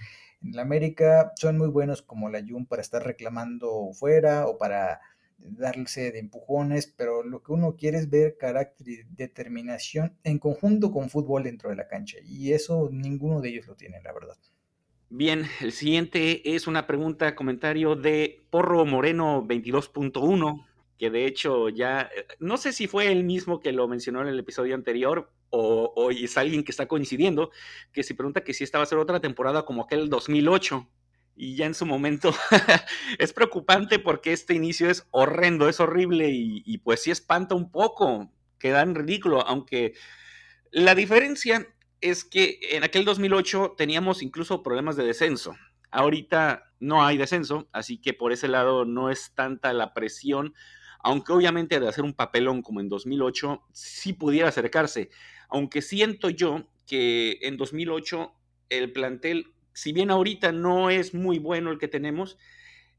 en 0.42 0.52
la 0.52 0.62
América 0.62 1.32
son 1.36 1.58
muy 1.58 1.68
buenos 1.68 2.02
como 2.02 2.30
la 2.30 2.42
Jun 2.46 2.66
para 2.66 2.82
estar 2.82 3.04
reclamando 3.04 3.90
fuera 3.92 4.46
o 4.46 4.58
para 4.58 5.00
darse 5.38 6.10
de 6.10 6.18
empujones, 6.18 6.86
pero 6.86 7.22
lo 7.22 7.42
que 7.42 7.52
uno 7.52 7.76
quiere 7.76 7.98
es 7.98 8.10
ver 8.10 8.36
carácter 8.36 8.88
y 8.88 9.02
determinación 9.10 10.16
en 10.24 10.38
conjunto 10.38 10.90
con 10.90 11.10
fútbol 11.10 11.44
dentro 11.44 11.70
de 11.70 11.76
la 11.76 11.86
cancha. 11.86 12.18
Y 12.24 12.52
eso 12.52 12.88
ninguno 12.90 13.40
de 13.40 13.50
ellos 13.50 13.66
lo 13.66 13.76
tiene, 13.76 14.00
la 14.02 14.12
verdad. 14.12 14.36
Bien, 15.10 15.44
el 15.60 15.72
siguiente 15.72 16.54
es 16.54 16.66
una 16.66 16.86
pregunta, 16.86 17.34
comentario 17.34 17.96
de 17.96 18.42
Porro 18.50 18.84
Moreno 18.84 19.46
22.1 19.46 20.67
que 20.98 21.10
de 21.10 21.26
hecho 21.26 21.68
ya, 21.68 22.10
eh, 22.14 22.26
no 22.40 22.56
sé 22.56 22.72
si 22.72 22.88
fue 22.88 23.10
el 23.10 23.24
mismo 23.24 23.60
que 23.60 23.72
lo 23.72 23.88
mencionó 23.88 24.20
en 24.20 24.28
el 24.28 24.38
episodio 24.38 24.74
anterior 24.74 25.32
o, 25.50 26.10
es 26.10 26.36
alguien 26.36 26.64
que 26.64 26.72
está 26.72 26.86
coincidiendo, 26.86 27.50
que 27.92 28.02
se 28.02 28.14
pregunta 28.14 28.44
que 28.44 28.52
si 28.52 28.64
esta 28.64 28.78
va 28.78 28.84
a 28.84 28.88
ser 28.88 28.98
otra 28.98 29.20
temporada 29.20 29.64
como 29.64 29.82
aquel 29.82 30.10
2008. 30.10 30.86
Y 31.40 31.54
ya 31.54 31.66
en 31.66 31.74
su 31.74 31.86
momento 31.86 32.34
es 33.18 33.32
preocupante 33.32 34.00
porque 34.00 34.32
este 34.32 34.54
inicio 34.54 34.90
es 34.90 35.06
horrendo, 35.12 35.68
es 35.68 35.78
horrible 35.78 36.30
y, 36.30 36.64
y 36.66 36.78
pues 36.78 37.02
sí 37.02 37.12
espanta 37.12 37.54
un 37.54 37.70
poco, 37.70 38.32
queda 38.58 38.82
en 38.82 38.96
ridículo, 38.96 39.46
aunque 39.46 39.94
la 40.72 40.96
diferencia 40.96 41.68
es 42.00 42.24
que 42.24 42.58
en 42.72 42.82
aquel 42.82 43.04
2008 43.04 43.74
teníamos 43.76 44.20
incluso 44.20 44.64
problemas 44.64 44.96
de 44.96 45.04
descenso. 45.04 45.54
Ahorita 45.92 46.72
no 46.80 47.04
hay 47.04 47.16
descenso, 47.16 47.68
así 47.72 47.98
que 47.98 48.12
por 48.12 48.32
ese 48.32 48.48
lado 48.48 48.84
no 48.84 49.08
es 49.08 49.32
tanta 49.34 49.72
la 49.72 49.94
presión 49.94 50.54
aunque 51.08 51.32
obviamente 51.32 51.80
de 51.80 51.88
hacer 51.88 52.04
un 52.04 52.12
papelón 52.12 52.60
como 52.60 52.80
en 52.80 52.90
2008, 52.90 53.62
sí 53.72 54.12
pudiera 54.12 54.48
acercarse, 54.48 55.08
aunque 55.48 55.80
siento 55.80 56.28
yo 56.28 56.68
que 56.86 57.38
en 57.40 57.56
2008 57.56 58.30
el 58.68 58.92
plantel, 58.92 59.54
si 59.72 59.94
bien 59.94 60.10
ahorita 60.10 60.52
no 60.52 60.90
es 60.90 61.14
muy 61.14 61.38
bueno 61.38 61.70
el 61.70 61.78
que 61.78 61.88
tenemos, 61.88 62.36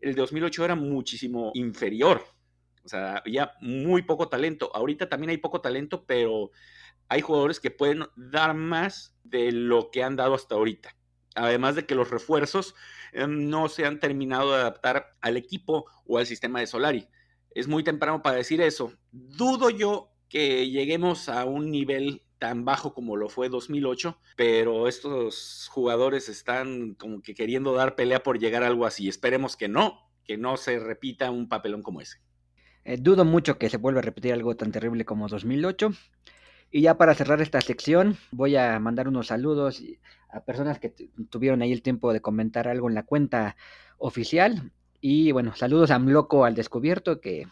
el 0.02 0.16
de 0.16 0.22
2008 0.22 0.66
era 0.66 0.74
muchísimo 0.74 1.52
inferior. 1.54 2.24
O 2.84 2.90
sea, 2.90 3.18
había 3.18 3.52
muy 3.62 4.02
poco 4.02 4.28
talento. 4.28 4.72
Ahorita 4.74 5.08
también 5.08 5.30
hay 5.30 5.38
poco 5.38 5.62
talento, 5.62 6.06
pero 6.08 6.50
hay 7.10 7.22
jugadores 7.22 7.60
que 7.60 7.70
pueden 7.70 8.08
dar 8.16 8.56
más 8.56 9.16
de 9.24 9.52
lo 9.52 9.92
que 9.92 10.02
han 10.02 10.16
dado 10.16 10.34
hasta 10.34 10.56
ahorita. 10.56 10.96
Además 11.36 11.76
de 11.76 11.86
que 11.86 11.94
los 11.94 12.10
refuerzos 12.10 12.74
em, 13.14 13.50
no 13.50 13.70
se 13.70 13.86
han 13.86 14.00
terminado 14.00 14.52
de 14.52 14.62
adaptar 14.62 15.16
al 15.22 15.38
equipo 15.38 15.86
o 16.08 16.18
al 16.18 16.26
sistema 16.26 16.60
de 16.60 16.66
Solari 16.66 17.08
es 17.60 17.68
muy 17.68 17.84
temprano 17.84 18.22
para 18.22 18.38
decir 18.38 18.62
eso. 18.62 18.94
Dudo 19.12 19.70
yo 19.70 20.12
que 20.30 20.70
lleguemos 20.70 21.30
a 21.30 21.46
un 21.46 21.72
nivel 21.72 22.24
tan 22.38 22.64
bajo 22.64 22.94
como 22.94 23.18
lo 23.18 23.30
fue 23.30 23.50
2008, 23.50 24.18
pero 24.38 24.88
estos 24.88 25.68
jugadores 25.72 26.30
están 26.30 26.96
como 26.96 27.22
que 27.22 27.36
queriendo 27.36 27.74
dar 27.74 27.96
pelea 27.96 28.24
por 28.24 28.40
llegar 28.40 28.64
a 28.64 28.68
algo 28.68 28.86
así. 28.86 29.10
Esperemos 29.10 29.58
que 29.58 29.68
no, 29.68 30.10
que 30.24 30.38
no 30.38 30.58
se 30.58 30.80
repita 30.80 31.32
un 31.32 31.50
papelón 31.50 31.84
como 31.84 32.02
ese. 32.02 32.20
Eh, 32.86 32.98
dudo 32.98 33.26
mucho 33.26 33.58
que 33.58 33.70
se 33.70 33.78
vuelva 33.78 34.00
a 34.00 34.04
repetir 34.04 34.34
algo 34.34 34.56
tan 34.56 34.72
terrible 34.72 35.06
como 35.06 35.28
2008. 35.28 35.92
Y 36.72 36.82
ya 36.82 36.98
para 36.98 37.16
cerrar 37.16 37.42
esta 37.42 37.62
sección, 37.62 38.18
voy 38.32 38.56
a 38.56 38.80
mandar 38.80 39.08
unos 39.08 39.28
saludos 39.28 39.84
a 40.30 40.46
personas 40.46 40.80
que 40.80 40.94
tuvieron 41.30 41.62
ahí 41.62 41.74
el 41.74 41.82
tiempo 41.82 42.14
de 42.14 42.22
comentar 42.22 42.68
algo 42.68 42.88
en 42.88 42.96
la 42.96 43.04
cuenta 43.04 43.56
oficial. 43.98 44.72
Y 45.02 45.32
bueno, 45.32 45.56
saludos 45.56 45.92
a 45.92 46.00
Mloco 46.00 46.44
al 46.44 46.56
descubierto, 46.56 47.22
que, 47.22 47.48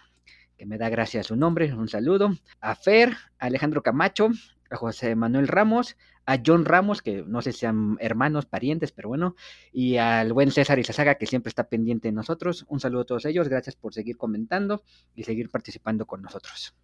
me 0.66 0.78
da 0.78 0.90
gracias 0.90 1.28
su 1.28 1.36
nombre, 1.36 1.74
un 1.74 1.88
saludo. 1.88 2.36
A 2.60 2.76
Fer, 2.76 3.14
a 3.40 3.46
Alejandro 3.46 3.82
Camacho, 3.82 4.30
a 4.70 4.76
José 4.76 5.16
Manuel 5.16 5.48
Ramos, 5.48 5.96
a 6.26 6.40
John 6.46 6.66
Ramos, 6.66 7.02
que 7.02 7.24
no 7.26 7.42
sé 7.42 7.54
si 7.54 7.60
sean 7.60 7.98
hermanos, 8.02 8.46
parientes, 8.46 8.92
pero 8.92 9.08
bueno, 9.08 9.36
y 9.72 9.96
al 9.96 10.34
buen 10.34 10.52
César 10.52 10.78
Izazaga, 10.78 11.16
que 11.16 11.26
siempre 11.26 11.50
está 11.50 11.70
pendiente 11.70 12.10
de 12.10 12.12
nosotros. 12.12 12.66
Un 12.68 12.82
saludo 12.82 13.04
a 13.04 13.06
todos 13.06 13.26
ellos, 13.26 13.48
gracias 13.48 13.78
por 13.78 13.94
seguir 13.94 14.18
comentando 14.18 14.84
y 15.16 15.24
seguir 15.24 15.50
participando 15.50 16.06
con 16.06 16.22
nosotros. 16.22 16.76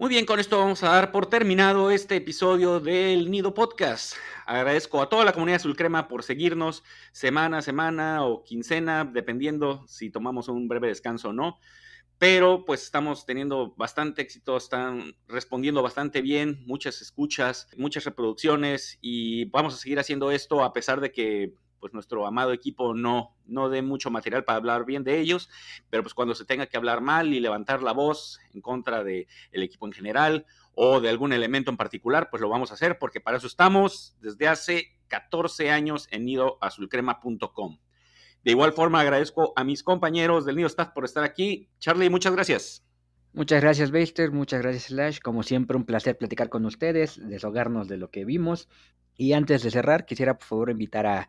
Muy 0.00 0.10
bien, 0.10 0.26
con 0.26 0.38
esto 0.38 0.60
vamos 0.60 0.84
a 0.84 0.90
dar 0.90 1.10
por 1.10 1.26
terminado 1.26 1.90
este 1.90 2.14
episodio 2.14 2.78
del 2.78 3.32
Nido 3.32 3.52
Podcast. 3.52 4.14
Agradezco 4.46 5.02
a 5.02 5.08
toda 5.08 5.24
la 5.24 5.32
comunidad 5.32 5.58
Sulcrema 5.58 6.06
por 6.06 6.22
seguirnos 6.22 6.84
semana 7.10 7.58
a 7.58 7.62
semana 7.62 8.24
o 8.24 8.44
quincena, 8.44 9.04
dependiendo 9.04 9.84
si 9.88 10.08
tomamos 10.08 10.46
un 10.46 10.68
breve 10.68 10.86
descanso 10.86 11.30
o 11.30 11.32
no. 11.32 11.58
Pero 12.16 12.64
pues 12.64 12.84
estamos 12.84 13.26
teniendo 13.26 13.74
bastante 13.76 14.22
éxito, 14.22 14.56
están 14.56 15.16
respondiendo 15.26 15.82
bastante 15.82 16.22
bien, 16.22 16.62
muchas 16.64 17.02
escuchas, 17.02 17.66
muchas 17.76 18.04
reproducciones 18.04 18.98
y 19.00 19.46
vamos 19.46 19.74
a 19.74 19.78
seguir 19.78 19.98
haciendo 19.98 20.30
esto 20.30 20.62
a 20.62 20.72
pesar 20.72 21.00
de 21.00 21.10
que 21.10 21.54
pues 21.80 21.92
nuestro 21.94 22.26
amado 22.26 22.52
equipo 22.52 22.94
no, 22.94 23.36
no 23.46 23.68
dé 23.68 23.82
mucho 23.82 24.10
material 24.10 24.44
para 24.44 24.56
hablar 24.56 24.84
bien 24.84 25.04
de 25.04 25.18
ellos, 25.18 25.48
pero 25.90 26.02
pues 26.02 26.14
cuando 26.14 26.34
se 26.34 26.44
tenga 26.44 26.66
que 26.66 26.76
hablar 26.76 27.00
mal 27.00 27.32
y 27.32 27.40
levantar 27.40 27.82
la 27.82 27.92
voz 27.92 28.38
en 28.52 28.60
contra 28.60 29.04
del 29.04 29.26
el 29.52 29.62
equipo 29.62 29.86
en 29.86 29.92
general 29.92 30.46
o 30.74 31.00
de 31.00 31.08
algún 31.08 31.32
elemento 31.32 31.70
en 31.70 31.76
particular, 31.76 32.28
pues 32.30 32.40
lo 32.40 32.48
vamos 32.48 32.70
a 32.70 32.74
hacer 32.74 32.98
porque 32.98 33.20
para 33.20 33.38
eso 33.38 33.46
estamos 33.46 34.16
desde 34.20 34.48
hace 34.48 34.96
14 35.08 35.70
años 35.70 36.06
en 36.10 36.24
nidoazulcrema.com. 36.24 37.78
De 38.44 38.52
igual 38.52 38.72
forma 38.72 39.00
agradezco 39.00 39.52
a 39.56 39.64
mis 39.64 39.82
compañeros 39.82 40.46
del 40.46 40.56
Nido 40.56 40.68
Staff 40.68 40.90
por 40.90 41.04
estar 41.04 41.24
aquí. 41.24 41.68
Charlie, 41.80 42.08
muchas 42.08 42.32
gracias. 42.32 42.84
Muchas 43.32 43.60
gracias, 43.60 43.90
Baster. 43.90 44.30
Muchas 44.32 44.62
gracias, 44.62 44.84
Slash. 44.84 45.18
Como 45.20 45.42
siempre, 45.42 45.76
un 45.76 45.84
placer 45.84 46.16
platicar 46.16 46.48
con 46.48 46.64
ustedes, 46.64 47.20
deshogarnos 47.28 47.88
de 47.88 47.96
lo 47.96 48.10
que 48.10 48.24
vimos. 48.24 48.68
Y 49.16 49.32
antes 49.32 49.62
de 49.62 49.70
cerrar, 49.70 50.06
quisiera 50.06 50.38
por 50.38 50.46
favor 50.46 50.70
invitar 50.70 51.06
a, 51.06 51.28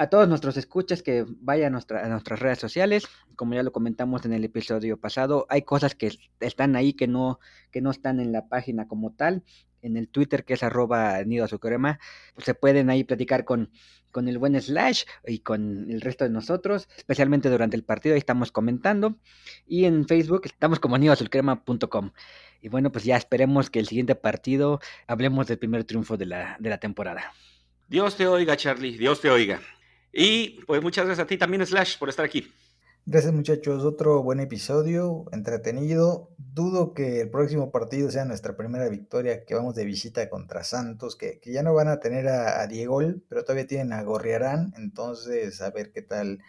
a 0.00 0.08
todos 0.08 0.26
nuestros 0.30 0.56
escuchas 0.56 1.02
que 1.02 1.26
vayan 1.28 1.74
a, 1.74 2.08
nuestras 2.08 2.40
redes 2.40 2.58
sociales. 2.58 3.06
Como 3.36 3.52
ya 3.52 3.62
lo 3.62 3.70
comentamos 3.70 4.24
en 4.24 4.32
el 4.32 4.42
episodio 4.44 4.98
pasado, 4.98 5.44
hay 5.50 5.60
cosas 5.60 5.94
que 5.94 6.10
están 6.40 6.74
ahí 6.74 6.94
que 6.94 7.06
no, 7.06 7.38
que 7.70 7.82
no 7.82 7.90
están 7.90 8.18
en 8.18 8.32
la 8.32 8.48
página 8.48 8.88
como 8.88 9.12
tal. 9.12 9.44
En 9.82 9.98
el 9.98 10.08
Twitter, 10.08 10.46
que 10.46 10.54
es 10.54 10.62
arroba 10.62 11.22
nido 11.24 11.46
crema, 11.58 12.00
se 12.38 12.54
pueden 12.54 12.88
ahí 12.88 13.04
platicar 13.04 13.44
con, 13.44 13.72
con 14.10 14.26
el 14.26 14.38
buen 14.38 14.58
Slash 14.58 15.04
y 15.26 15.40
con 15.40 15.90
el 15.90 16.00
resto 16.00 16.24
de 16.24 16.30
nosotros, 16.30 16.88
especialmente 16.96 17.50
durante 17.50 17.76
el 17.76 17.84
partido, 17.84 18.14
ahí 18.14 18.20
estamos 18.20 18.52
comentando. 18.52 19.16
Y 19.66 19.84
en 19.84 20.08
Facebook 20.08 20.42
estamos 20.46 20.80
como 20.80 20.96
nidoazulcrema.com. 20.96 22.12
Y 22.62 22.70
bueno, 22.70 22.90
pues 22.90 23.04
ya 23.04 23.18
esperemos 23.18 23.68
que 23.68 23.80
el 23.80 23.86
siguiente 23.86 24.14
partido 24.14 24.80
hablemos 25.06 25.46
del 25.46 25.58
primer 25.58 25.84
triunfo 25.84 26.16
de 26.16 26.24
la, 26.24 26.56
de 26.58 26.70
la 26.70 26.78
temporada. 26.78 27.34
Dios 27.86 28.16
te 28.16 28.26
oiga, 28.26 28.56
Charlie, 28.56 28.96
Dios 28.96 29.20
te 29.20 29.28
oiga. 29.28 29.60
Y 30.12 30.62
pues 30.66 30.82
muchas 30.82 31.06
gracias 31.06 31.24
a 31.24 31.28
ti 31.28 31.38
también, 31.38 31.64
Slash, 31.64 31.98
por 31.98 32.08
estar 32.08 32.24
aquí. 32.24 32.52
Gracias 33.06 33.32
muchachos, 33.32 33.84
otro 33.84 34.22
buen 34.22 34.40
episodio, 34.40 35.24
entretenido. 35.32 36.30
Dudo 36.36 36.92
que 36.92 37.22
el 37.22 37.30
próximo 37.30 37.70
partido 37.70 38.10
sea 38.10 38.24
nuestra 38.24 38.56
primera 38.56 38.88
victoria, 38.88 39.44
que 39.44 39.54
vamos 39.54 39.74
de 39.74 39.84
visita 39.84 40.28
contra 40.28 40.64
Santos, 40.64 41.16
que, 41.16 41.40
ya 41.44 41.62
no 41.62 41.72
van 41.72 41.88
a 41.88 41.98
tener 41.98 42.28
a, 42.28 42.60
a, 42.60 42.66
Diego, 42.66 43.00
pero 43.28 43.42
todavía 43.42 43.66
tienen 43.66 43.92
a 43.94 44.02
Gorriarán, 44.02 44.74
entonces 44.76 45.62
a 45.62 45.70
ver 45.70 45.92
qué 45.92 46.02
tal 46.02 46.40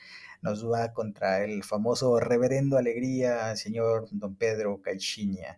nos 0.42 0.70
va 0.70 0.94
contra 0.94 1.44
el 1.44 1.64
famoso 1.64 2.20
reverendo 2.20 2.78
alegría, 2.78 3.56
señor 3.56 4.08
don 4.12 4.36
Pedro 4.36 4.82
Caixinha. 4.82 5.58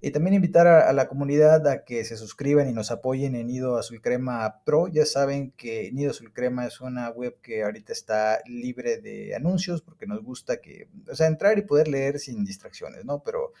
Y 0.00 0.10
también 0.10 0.34
invitar 0.34 0.66
a, 0.66 0.92
la 0.92 1.08
comunidad 1.08 1.66
a 1.66 1.84
que 1.84 2.04
se 2.04 2.16
suscriban 2.16 2.68
y 2.68 2.72
nos 2.72 2.90
apoyen 2.90 3.34
en 3.34 3.46
Nido 3.46 3.78
Azul 3.78 4.02
Crema 4.02 4.62
Pro. 4.64 4.88
Ya 4.88 5.06
saben 5.06 5.52
que 5.52 5.90
Nido 5.92 6.10
Azul 6.10 6.32
Crema 6.32 6.66
es 6.66 6.80
una 6.80 7.08
web 7.10 7.38
que 7.40 7.64
ahorita 7.64 7.92
está 7.92 8.40
libre 8.46 8.98
de 8.98 9.34
anuncios 9.34 9.80
porque 9.80 10.06
nos 10.06 10.22
gusta 10.22 10.60
que, 10.60 10.88
o 11.10 11.16
sea, 11.16 11.26
entrar 11.26 11.58
y 11.58 11.62
poder 11.62 11.88
leer 11.88 12.18
sin 12.18 12.44
distracciones, 12.44 13.04
¿no? 13.06 13.22
Pero 13.22 13.52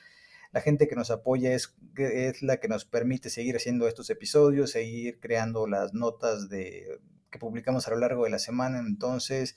la 0.52 0.60
gente 0.60 0.88
que 0.88 0.94
nos 0.94 1.10
apoya 1.10 1.54
es, 1.54 1.74
es 1.96 2.42
la 2.42 2.58
que 2.58 2.68
nos 2.68 2.84
permite 2.84 3.30
seguir 3.30 3.56
haciendo 3.56 3.88
estos 3.88 4.10
episodios, 4.10 4.70
seguir 4.70 5.18
creando 5.20 5.66
las 5.66 5.94
notas 5.94 6.48
de, 6.50 7.00
que 7.30 7.38
publicamos 7.38 7.86
a 7.86 7.90
lo 7.90 7.98
largo 7.98 8.24
de 8.24 8.30
la 8.30 8.38
semana. 8.38 8.78
Entonces, 8.78 9.56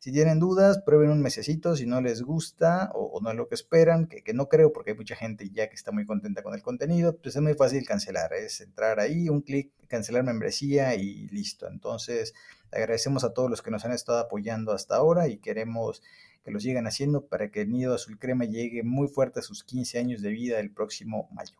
si 0.00 0.12
tienen 0.12 0.38
dudas, 0.38 0.78
prueben 0.78 1.10
un 1.10 1.20
mesecito, 1.20 1.74
si 1.74 1.84
no 1.84 2.00
les 2.00 2.22
gusta 2.22 2.90
o, 2.94 3.20
no 3.20 3.30
es 3.30 3.36
lo 3.36 3.48
que 3.48 3.56
esperan, 3.56 4.06
que, 4.06 4.32
no 4.32 4.48
creo 4.48 4.72
porque 4.72 4.92
hay 4.92 4.96
mucha 4.96 5.16
gente 5.16 5.50
ya 5.50 5.68
que 5.68 5.74
está 5.74 5.90
muy 5.90 6.06
contenta 6.06 6.42
con 6.42 6.54
el 6.54 6.62
contenido, 6.62 7.16
pues 7.16 7.34
es 7.34 7.42
muy 7.42 7.54
fácil 7.54 7.84
cancelar, 7.84 8.32
es 8.32 8.60
entrar 8.60 9.00
ahí, 9.00 9.28
un 9.28 9.42
clic, 9.42 9.72
cancelar 9.88 10.22
membresía 10.22 10.94
y 10.94 11.26
listo. 11.28 11.66
Entonces, 11.66 12.34
agradecemos 12.70 13.24
a 13.24 13.32
todos 13.32 13.50
los 13.50 13.60
que 13.60 13.72
nos 13.72 13.84
han 13.84 13.92
estado 13.92 14.18
apoyando 14.18 14.72
hasta 14.72 14.96
ahora 14.96 15.28
y 15.28 15.38
queremos 15.38 16.02
que 16.44 16.52
lo 16.52 16.60
sigan 16.60 16.86
haciendo 16.86 17.26
para 17.26 17.50
que 17.50 17.62
el 17.62 17.70
Nido 17.70 17.94
Azul 17.94 18.18
Crema 18.18 18.44
llegue 18.44 18.84
muy 18.84 19.08
fuerte 19.08 19.40
a 19.40 19.42
sus 19.42 19.64
15 19.64 19.98
años 19.98 20.22
de 20.22 20.30
vida 20.30 20.60
el 20.60 20.70
próximo 20.70 21.28
mayo. 21.32 21.56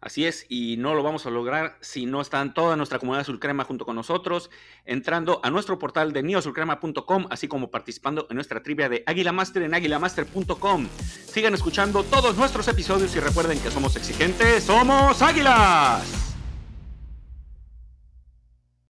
Así 0.00 0.26
es, 0.26 0.46
y 0.48 0.76
no 0.76 0.94
lo 0.94 1.02
vamos 1.02 1.26
a 1.26 1.30
lograr 1.30 1.78
si 1.80 2.06
no 2.06 2.20
están 2.20 2.54
toda 2.54 2.76
nuestra 2.76 2.98
comunidad 2.98 3.22
Azulcrema 3.22 3.64
junto 3.64 3.86
con 3.86 3.96
nosotros, 3.96 4.50
entrando 4.84 5.40
a 5.42 5.50
nuestro 5.50 5.78
portal 5.78 6.12
de 6.12 6.22
neosulcrema.com, 6.22 7.26
así 7.30 7.48
como 7.48 7.70
participando 7.70 8.26
en 8.28 8.36
nuestra 8.36 8.62
trivia 8.62 8.88
de 8.88 9.02
Águila 9.06 9.32
Master 9.32 9.62
en 9.62 9.74
águilamaster.com. 9.74 10.88
Sigan 11.26 11.54
escuchando 11.54 12.04
todos 12.04 12.36
nuestros 12.36 12.68
episodios 12.68 13.16
y 13.16 13.20
recuerden 13.20 13.58
que 13.58 13.70
somos 13.70 13.96
exigentes, 13.96 14.64
somos 14.64 15.22
águilas. 15.22 16.35